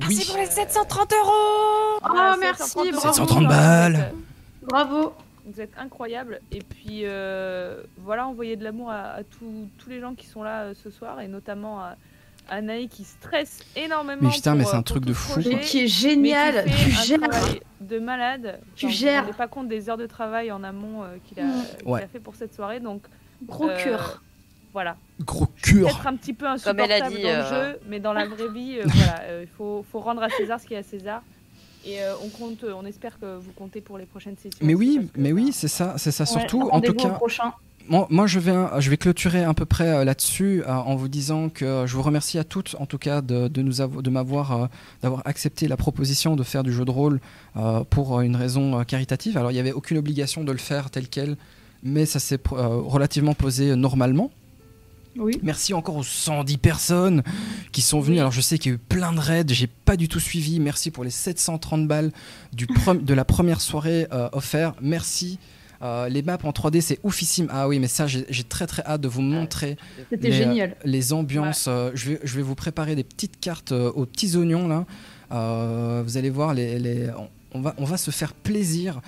Oui. 0.01 0.07
Merci 0.09 0.27
pour 0.27 0.37
les 0.37 0.45
730 0.47 1.13
euros 1.13 1.99
Voilà, 2.01 2.35
merci, 2.37 2.63
730 2.63 2.91
bravo. 2.91 3.13
730 3.13 3.47
balles. 3.47 4.13
Bravo. 4.63 5.13
Vous 5.47 5.61
êtes 5.61 5.77
incroyables. 5.77 6.41
Et 6.51 6.57
puis 6.59 7.01
euh, 7.03 7.83
voilà, 7.99 8.27
envoyez 8.27 8.55
de 8.55 8.63
l'amour 8.63 8.89
à, 8.89 9.11
à 9.11 9.23
tous- 9.23 9.69
tous 9.77 9.89
les 9.91 9.99
gens 10.01 10.15
qui 10.15 10.25
sont 10.25 10.41
là 10.41 10.63
euh, 10.63 10.73
ce 10.73 10.89
soir, 10.89 11.21
et 11.21 11.27
notamment 11.27 11.79
à, 11.81 11.95
à 12.49 12.61
Naï 12.61 12.87
qui 12.87 13.03
stresse 13.03 13.59
énormément. 13.75 14.21
Mais 14.23 14.29
putain, 14.29 14.55
mais 14.55 14.63
c'est 14.65 14.75
un 14.75 14.79
euh, 14.79 14.83
truc 14.83 15.05
de 15.05 15.13
fou, 15.13 15.33
projet, 15.33 15.59
qui 15.61 15.79
est 15.79 15.81
mais 15.81 15.87
génial. 15.87 16.65
qui 16.65 16.71
Tu 16.85 16.91
gères. 16.91 17.19
de 17.81 17.99
malade. 17.99 18.59
Tu 18.75 18.85
Enfin, 18.87 18.95
gères. 18.95 19.21
Vous 19.21 19.25
rendez 19.27 19.37
pas 19.37 19.47
compte 19.47 19.67
des 19.67 19.89
heures 19.89 19.97
de 19.97 20.05
travail 20.07 20.51
en 20.51 20.63
amont 20.63 21.03
euh, 21.03 21.17
qu'il 21.25 21.39
a, 21.39 21.43
Mm. 21.45 21.63
qu'il 21.83 21.93
a 21.95 22.07
fait 22.07 22.19
pour 22.19 22.35
cette 22.35 22.53
soirée. 22.53 22.79
Donc 22.79 23.03
Gros 23.45 23.69
euh, 23.69 23.83
cœur. 23.83 24.21
Voilà. 24.73 24.97
Gros 25.21 25.47
cure. 25.61 25.87
Peut-être 25.87 26.07
un 26.07 26.15
petit 26.17 26.33
peu 26.33 26.45
Comme 26.63 26.79
elle 26.79 26.91
a 26.91 26.95
insupportable 27.05 27.15
dit, 27.15 27.21
dans 27.23 27.29
euh, 27.29 27.41
le 27.69 27.73
jeu, 27.73 27.79
mais 27.87 27.99
dans 27.99 28.13
la 28.13 28.25
vraie 28.27 28.49
vie, 28.51 28.77
euh, 28.79 28.83
voilà, 28.85 29.21
euh, 29.23 29.41
il 29.43 29.47
faut, 29.55 29.85
faut 29.91 29.99
rendre 30.01 30.21
à 30.21 30.29
César 30.29 30.59
ce 30.59 30.65
qui 30.67 30.73
est 30.73 30.77
à 30.77 30.83
César. 30.83 31.21
Et 31.85 32.01
euh, 32.01 32.13
on 32.23 32.29
compte, 32.29 32.63
euh, 32.63 32.73
on 32.75 32.83
espère 32.85 33.19
que 33.19 33.37
vous 33.37 33.51
comptez 33.51 33.79
pour 33.79 33.97
les 33.99 34.05
prochaines 34.05 34.35
sessions. 34.37 34.57
Mais 34.61 34.73
oui, 34.73 35.07
mais 35.15 35.31
oui, 35.31 35.51
c'est 35.53 35.67
ça, 35.67 35.93
c'est 35.97 36.11
ça 36.11 36.23
Ouais, 36.23 36.29
surtout. 36.31 36.67
En 36.71 36.81
tout 36.81 36.93
cas, 36.93 37.09
prochain. 37.09 37.53
Moi, 37.89 38.07
moi, 38.09 38.27
je 38.27 38.39
vais, 38.39 38.53
je 38.79 38.89
vais 38.89 38.97
clôturer 38.97 39.43
à 39.43 39.53
peu 39.53 39.65
près 39.65 39.89
euh, 39.89 40.03
là-dessus 40.03 40.63
euh, 40.63 40.71
en 40.71 40.95
vous 40.95 41.07
disant 41.07 41.49
que 41.49 41.85
je 41.85 41.95
vous 41.95 42.01
remercie 42.01 42.37
à 42.37 42.43
toutes, 42.43 42.75
en 42.79 42.85
tout 42.85 42.97
cas, 42.97 43.21
de, 43.21 43.47
de 43.47 43.61
nous 43.61 43.73
de 43.73 44.09
m'avoir, 44.09 44.51
euh, 44.51 44.67
d'avoir 45.01 45.21
accepté 45.25 45.67
la 45.67 45.77
proposition 45.77 46.35
de 46.35 46.43
faire 46.43 46.63
du 46.63 46.71
jeu 46.71 46.85
de 46.85 46.91
rôle 46.91 47.19
euh, 47.57 47.83
pour 47.89 48.17
euh, 48.17 48.21
une 48.21 48.35
raison 48.35 48.79
euh, 48.79 48.83
caritative. 48.83 49.37
Alors, 49.37 49.51
il 49.51 49.55
n'y 49.55 49.59
avait 49.59 49.71
aucune 49.71 49.97
obligation 49.97 50.43
de 50.43 50.51
le 50.51 50.57
faire 50.57 50.89
tel 50.89 51.07
quel, 51.07 51.37
mais 51.83 52.05
ça 52.05 52.19
s'est 52.19 52.39
euh, 52.51 52.67
relativement 52.81 53.33
posé 53.33 53.71
euh, 53.71 53.75
normalement. 53.75 54.31
Oui. 55.17 55.39
Merci 55.43 55.73
encore 55.73 55.95
aux 55.95 56.03
110 56.03 56.57
personnes 56.57 57.23
qui 57.71 57.81
sont 57.81 58.01
venues. 58.01 58.19
Alors 58.19 58.31
je 58.31 58.41
sais 58.41 58.57
qu'il 58.57 58.71
y 58.71 58.73
a 58.73 58.75
eu 58.75 58.79
plein 58.79 59.13
de 59.13 59.19
raids, 59.19 59.45
j'ai 59.47 59.67
pas 59.67 59.95
du 59.95 60.09
tout 60.09 60.19
suivi. 60.19 60.59
Merci 60.59 60.91
pour 60.91 61.03
les 61.03 61.09
730 61.09 61.87
balles 61.87 62.11
du 62.51 62.67
de 63.01 63.13
la 63.13 63.23
première 63.23 63.61
soirée 63.61 64.07
euh, 64.11 64.27
offerte. 64.33 64.77
Merci. 64.81 65.39
Euh, 65.81 66.07
les 66.09 66.21
maps 66.21 66.37
en 66.43 66.51
3D 66.51 66.81
c'est 66.81 66.99
oufissime. 67.03 67.47
Ah 67.51 67.67
oui, 67.67 67.79
mais 67.79 67.87
ça 67.87 68.07
j'ai 68.07 68.25
très 68.43 68.65
très 68.67 68.83
hâte 68.85 69.01
de 69.01 69.07
vous 69.07 69.21
montrer 69.21 69.77
les, 70.11 70.29
euh, 70.29 70.31
génial. 70.33 70.75
les 70.85 71.13
ambiances. 71.13 71.65
euh, 71.67 71.91
je, 71.93 72.11
vais, 72.11 72.19
je 72.23 72.35
vais 72.37 72.41
vous 72.41 72.55
préparer 72.55 72.95
des 72.95 73.03
petites 73.03 73.39
cartes 73.39 73.71
euh, 73.71 73.91
aux 73.91 74.05
petits 74.05 74.35
oignons 74.37 74.67
là. 74.67 74.85
Euh, 75.31 76.01
vous 76.05 76.17
allez 76.17 76.29
voir, 76.29 76.53
les, 76.53 76.79
les- 76.79 77.09
on, 77.53 77.61
va, 77.61 77.73
on 77.77 77.85
va 77.85 77.97
se 77.97 78.11
faire 78.11 78.33
plaisir 78.33 79.01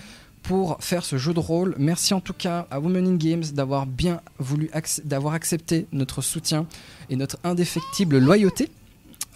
pour 0.44 0.78
faire 0.82 1.04
ce 1.06 1.18
jeu 1.18 1.34
de 1.34 1.40
rôle. 1.40 1.76
Merci 1.78 2.14
en 2.14 2.22
tout 2.22 2.34
cas 2.34 2.68
à 2.72 2.80
Women 2.80 3.06
in 3.08 3.16
Games 3.16 3.44
d'avoir 3.54 3.86
bien 3.86 4.22
voulu 4.40 4.70
d'avoir 5.04 5.34
accepté 5.34 5.86
notre 5.92 6.22
soutien 6.22 6.66
et 7.10 7.16
notre 7.16 7.38
indéfectible 7.44 8.18
loyauté 8.18 8.70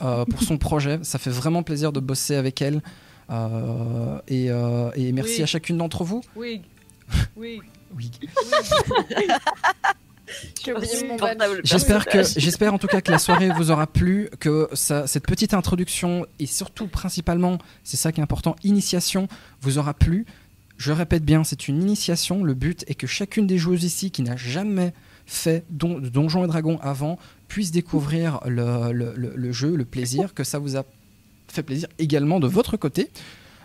euh, 0.01 0.25
pour 0.25 0.41
son 0.43 0.57
projet. 0.69 0.99
Ça 1.03 1.19
fait 1.19 1.29
vraiment 1.29 1.63
plaisir 1.63 1.91
de 1.91 1.99
bosser 1.99 2.35
avec 2.35 2.61
elle. 2.61 2.81
Euh, 3.29 4.19
et, 4.27 4.49
euh, 4.49 4.89
et 4.95 5.11
merci 5.11 5.37
Oui. 5.37 5.43
à 5.43 5.45
chacune 5.45 5.77
d'entre 5.77 6.03
vous. 6.03 6.21
Oui, 6.35 6.61
oui. 7.35 7.61
Oui. 7.95 8.11
J'ai 10.63 10.73
oublié 10.73 11.07
mon 11.07 11.17
badge. 11.17 11.37
Insupportable 11.41 11.61
J'espère 11.65 12.05
que 12.05 12.23
j'espère 12.37 12.73
en 12.73 12.77
tout 12.77 12.87
cas 12.87 13.01
que 13.01 13.11
la 13.11 13.19
soirée 13.19 13.49
vous 13.57 13.69
aura 13.71 13.85
plu, 13.87 14.29
que 14.39 14.69
ça- 14.73 15.05
cette 15.07 15.25
petite 15.25 15.53
introduction 15.53 16.25
et 16.39 16.45
surtout 16.45 16.87
principalement, 16.87 17.57
c'est 17.83 17.97
ça 17.97 18.11
qui 18.11 18.21
est 18.21 18.23
important, 18.23 18.55
initiation 18.63 19.27
vous 19.61 19.77
aura 19.77 19.93
plu. 19.93 20.25
Je 20.77 20.91
répète 20.93 21.25
bien, 21.25 21.43
c'est 21.43 21.67
une 21.67 21.81
initiation. 21.81 22.43
Le 22.43 22.53
but 22.53 22.85
est 22.87 22.95
que 22.95 23.07
chacune 23.07 23.45
des 23.45 23.57
joueuses 23.57 23.83
ici 23.83 24.09
qui 24.09 24.21
n'a 24.21 24.37
jamais 24.37 24.93
fait 25.25 25.63
don, 25.69 25.99
de 25.99 26.07
Donjons 26.09 26.43
et 26.45 26.47
Dragons 26.47 26.79
avant 26.81 27.19
puisse 27.47 27.71
découvrir 27.71 28.39
le, 28.45 28.91
le- 28.93 29.13
le- 29.15 29.33
le 29.35 29.51
jeu, 29.51 29.75
le 29.75 29.85
plaisir, 29.85 30.33
que 30.33 30.43
ça 30.45 30.59
vous 30.59 30.77
a 30.77 30.85
fait 31.49 31.61
plaisir 31.63 31.89
également 31.99 32.39
de 32.39 32.47
votre 32.47 32.77
côté. 32.77 33.11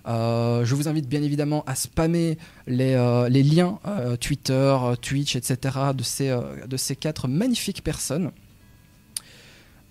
Euh, 0.07 0.65
je 0.65 0.75
vous 0.75 0.87
invite 0.89 1.09
bien 1.09 1.23
évidemment 1.23 1.65
à 1.67 1.75
spammer 1.75 2.39
les, 2.67 2.95
euh, 2.95 3.29
les 3.29 3.43
liens 3.43 3.81
euh, 3.87 4.17
Twitter, 4.17 4.77
Twitch, 5.03 5.35
etc. 5.37 5.77
de 5.95 6.03
ces, 6.03 6.29
euh, 6.31 6.67
de 6.67 6.77
ces 6.77 6.95
quatre 6.97 7.27
magnifiques 7.29 7.83
personnes. 7.83 8.31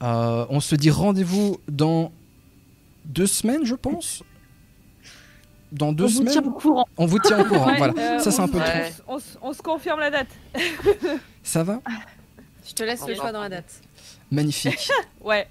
Euh, 0.04 0.46
on 0.50 0.60
se 0.60 0.76
dit 0.76 0.90
rendez-vous 0.92 1.58
dans 1.68 2.12
deux 3.06 3.28
semaines, 3.28 3.66
je 3.66 3.76
pense. 3.76 4.24
Dans 5.72 5.92
deux 5.92 6.06
On 6.06 6.08
vous 6.08 6.24
tient 6.24 6.44
au 6.44 6.52
courant. 6.52 6.86
on 6.98 7.06
vous 7.06 7.20
tient 7.20 7.40
au 7.40 7.46
courant. 7.46 7.66
Ouais, 7.72 7.78
voilà, 7.78 7.94
euh, 7.98 8.20
ça 8.20 8.32
c'est 8.32 8.40
on 8.40 8.44
un 8.46 8.48
peu 8.48 8.58
Ouais. 8.60 8.94
On, 9.08 9.20
se- 9.20 9.38
on 9.42 9.54
se 9.54 9.62
confirme 9.62 10.00
la 10.00 10.12
date. 10.12 10.28
Ça 11.44 11.64
va 11.64 11.82
Je 12.68 12.74
te 12.74 12.84
laisse 12.84 13.06
le 13.08 13.16
choix 13.16 13.32
dans 13.32 13.42
la 13.42 13.50
date. 13.50 13.82
Magnifique. 14.32 14.90
Ouais. 15.22 15.48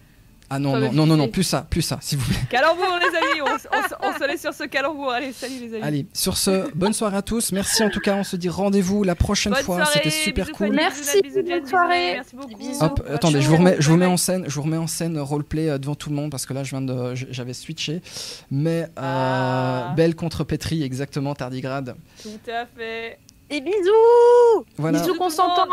Ah 0.51 0.59
non, 0.59 0.77
non, 0.79 0.93
non, 0.93 1.07
non, 1.07 1.17
non, 1.17 1.29
plus 1.29 1.43
ça, 1.43 1.67
plus 1.69 1.83
ça, 1.83 1.99
s'il 2.03 2.19
vous 2.19 2.27
plaît. 2.31 2.39
Calembour, 2.51 2.99
les 3.01 3.17
amis. 3.17 3.41
On, 3.41 3.77
on 3.77 4.09
on 4.11 4.13
se 4.19 4.27
laisse 4.27 4.41
sur 4.43 4.53
ce 4.53 4.65
calembour. 4.65 5.11
Allez, 5.11 5.33
salut, 5.33 5.55
les 5.61 5.75
amis. 5.75 5.83
Allez, 5.83 6.07
sur 6.13 6.37
ce, 6.37 6.71
bonne 6.75 6.93
soirée 6.93 7.17
à 7.17 7.23
tous. 7.23 7.51
Merci 7.53 7.83
en 7.83 7.91
tout 7.91 8.01
cas, 8.01 8.15
on 8.15 8.25
se 8.25 8.37
dit 8.37 8.49
rendez-vous 8.49 9.03
la 9.05 9.15
prochaine 9.15 9.53
Bonne 9.55 9.63
fois. 9.63 9.85
C'était 9.87 10.11
super 10.11 10.53
cool. 10.53 10.71
Merci, 10.73 11.23
bisous, 11.23 11.37
Nat, 11.39 11.43
bisous, 11.43 11.61
bonne 11.61 11.67
soirée. 11.69 12.13
Merci 12.15 12.37
beaucoup. 12.37 12.57
Bisous. 12.57 12.83
Hop, 12.85 13.03
Bonne 13.05 13.15
attendez, 13.15 13.41
je 13.41 13.49
vous 13.49 13.57
remets, 13.57 13.77
je 13.79 13.89
vous 13.91 13.97
mets 13.97 14.07
en 14.07 14.17
scène, 14.17 14.45
je 14.47 14.55
vous 14.55 14.63
remets 14.63 14.77
en 14.77 14.87
scène 14.87 15.19
roleplay 15.19 15.71
euh, 15.71 15.79
devant 15.79 15.95
tout 15.95 16.11
le 16.11 16.17
monde 16.17 16.31
parce 16.31 16.47
que 16.47 16.53
là, 16.55 16.63
je 16.63 16.71
viens 16.71 16.83
de, 16.83 17.15
j- 17.15 17.27
j'avais 17.31 17.55
switché. 17.55 18.03
Mais 18.51 18.83
euh, 18.83 18.89
Ah. 18.97 19.93
Belle 19.97 20.15
contre 20.15 20.45
Petri, 20.45 20.83
exactement, 20.83 21.35
tardigrade. 21.35 21.95
Tout 22.23 22.29
à 22.51 22.67
fait. 22.67 23.19
Des 23.55 23.61
bisous 23.61 24.65
Voilà, 24.77 25.01
Bisous 25.01 25.15
consentants. 25.15 25.69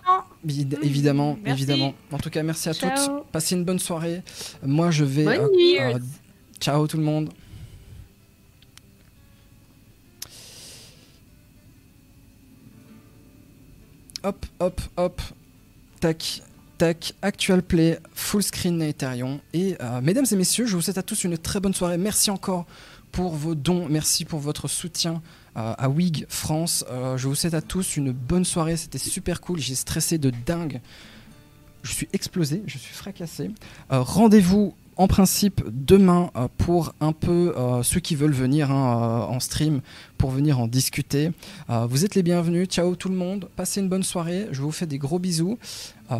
Évid- 0.47 0.77
évidemment, 0.83 1.35
Merci. 1.43 1.63
évidemment. 1.63 1.95
En 2.11 2.19
tout 2.19 2.29
cas, 2.29 2.43
merci 2.43 2.69
à 2.69 2.73
Ciao. 2.73 2.91
toutes. 2.91 3.25
Passez 3.31 3.55
une 3.55 3.65
bonne 3.65 3.79
soirée. 3.79 4.21
Moi, 4.63 4.91
je 4.91 5.03
vais. 5.03 5.23
Bonne 5.23 5.49
euh, 5.49 5.95
euh, 5.95 5.99
ciao 6.59 6.85
tout 6.85 6.97
le 6.97 7.03
monde. 7.03 7.31
Hop, 14.23 14.45
hop, 14.59 14.81
hop. 14.97 15.21
Tac, 15.99 16.41
tac. 16.77 17.13
Actual 17.21 17.63
play, 17.63 17.99
full 18.13 18.43
screen 18.43 18.81
Ethereum. 18.81 19.39
Et 19.53 19.75
euh, 19.81 20.01
mesdames 20.01 20.25
et 20.31 20.35
messieurs, 20.35 20.65
je 20.65 20.75
vous 20.75 20.81
souhaite 20.81 20.97
à 20.97 21.03
tous 21.03 21.23
une 21.23 21.37
très 21.37 21.59
bonne 21.59 21.73
soirée. 21.73 21.97
Merci 21.97 22.29
encore 22.29 22.65
pour 23.11 23.33
vos 23.33 23.55
dons. 23.55 23.87
Merci 23.89 24.25
pour 24.25 24.39
votre 24.39 24.67
soutien 24.67 25.21
euh, 25.57 25.73
à 25.77 25.89
WIG 25.89 26.25
France. 26.29 26.85
Euh, 26.89 27.17
je 27.17 27.27
vous 27.27 27.35
souhaite 27.35 27.53
à 27.53 27.61
tous 27.61 27.97
une 27.97 28.13
bonne 28.13 28.45
soirée. 28.45 28.77
C'était 28.77 28.97
super 28.97 29.41
cool. 29.41 29.59
J'ai 29.59 29.75
stressé 29.75 30.17
de 30.17 30.31
dingue. 30.45 30.79
Je 31.83 31.91
suis 31.91 32.07
explosé, 32.13 32.63
je 32.67 32.77
suis 32.77 32.93
fracassé. 32.93 33.51
Euh, 33.91 33.99
Rendez-vous 33.99 34.75
en 34.95 35.07
principe 35.07 35.61
demain 35.67 36.31
pour 36.57 36.93
un 36.99 37.11
peu 37.11 37.55
ceux 37.81 37.99
qui 37.99 38.15
veulent 38.15 38.33
venir 38.33 38.69
hein, 38.69 39.25
en 39.27 39.39
stream 39.39 39.81
pour 40.17 40.29
venir 40.29 40.59
en 40.59 40.67
discuter. 40.67 41.31
Vous 41.69 42.05
êtes 42.05 42.13
les 42.13 42.21
bienvenus. 42.21 42.67
Ciao 42.67 42.95
tout 42.95 43.09
le 43.09 43.15
monde. 43.15 43.49
Passez 43.55 43.79
une 43.79 43.89
bonne 43.89 44.03
soirée. 44.03 44.47
Je 44.51 44.61
vous 44.61 44.71
fais 44.71 44.85
des 44.85 44.99
gros 44.99 45.17
bisous. 45.17 45.57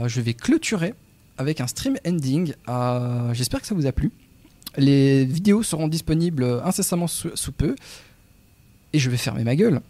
Je 0.08 0.22
vais 0.22 0.34
clôturer 0.34 0.95
avec 1.38 1.62
un 1.62 1.68
stream 1.68 1.98
ending. 2.08 2.53
J'espère 3.34 3.62
que 3.62 3.68
ça 3.68 3.76
vous 3.76 3.86
a 3.86 3.91
plu. 3.91 4.12
Les 4.78 5.26
vidéos 5.26 5.62
seront 5.62 5.88
disponibles 5.88 6.62
incessamment 6.64 7.08
sous 7.08 7.52
peu. 7.52 7.76
Et 8.93 8.99
je 8.99 9.09
vais 9.09 9.18
fermer 9.18 9.43
ma 9.43 9.55
gueule. 9.55 9.81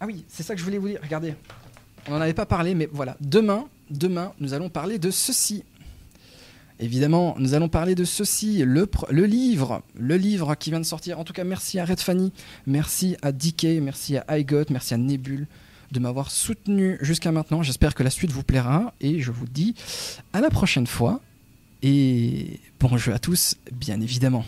Ah 0.00 0.06
oui, 0.06 0.24
c'est 0.28 0.42
ça 0.42 0.54
que 0.54 0.60
je 0.60 0.64
voulais 0.64 0.78
vous 0.78 0.88
dire. 0.88 1.00
Regardez. 1.02 1.34
On 2.08 2.12
n'en 2.12 2.20
avait 2.20 2.34
pas 2.34 2.46
parlé, 2.46 2.74
mais 2.74 2.88
voilà. 2.92 3.16
Demain, 3.20 3.66
demain, 3.90 4.32
nous 4.40 4.52
allons 4.54 4.68
parler 4.68 4.98
de 4.98 5.10
ceci. 5.10 5.64
Évidemment, 6.80 7.36
nous 7.38 7.54
allons 7.54 7.68
parler 7.68 7.94
de 7.94 8.04
ceci, 8.04 8.64
le, 8.64 8.88
livre, 9.24 9.82
le 9.96 10.16
livre 10.16 10.56
qui 10.56 10.70
vient 10.70 10.80
de 10.80 10.84
sortir. 10.84 11.20
En 11.20 11.24
tout 11.24 11.32
cas, 11.32 11.44
merci 11.44 11.78
à 11.78 11.84
Red 11.84 12.00
Fanny, 12.00 12.32
merci 12.66 13.16
à 13.22 13.30
DK, 13.30 13.80
merci 13.80 14.16
à 14.16 14.38
iGot, 14.38 14.64
merci 14.70 14.94
à 14.94 14.96
Nebule 14.96 15.46
de 15.92 16.00
m'avoir 16.00 16.32
soutenu 16.32 16.98
jusqu'à 17.00 17.30
maintenant. 17.30 17.62
J'espère 17.62 17.94
que 17.94 18.02
la 18.02 18.10
suite 18.10 18.32
vous 18.32 18.42
plaira 18.42 18.92
et 19.00 19.20
je 19.20 19.30
vous 19.30 19.46
dis 19.46 19.76
à 20.32 20.40
la 20.40 20.50
prochaine 20.50 20.88
fois 20.88 21.20
et 21.82 22.58
bon 22.80 22.96
jeu 22.96 23.12
à 23.12 23.20
tous, 23.20 23.56
bien 23.72 24.00
évidemment. 24.00 24.44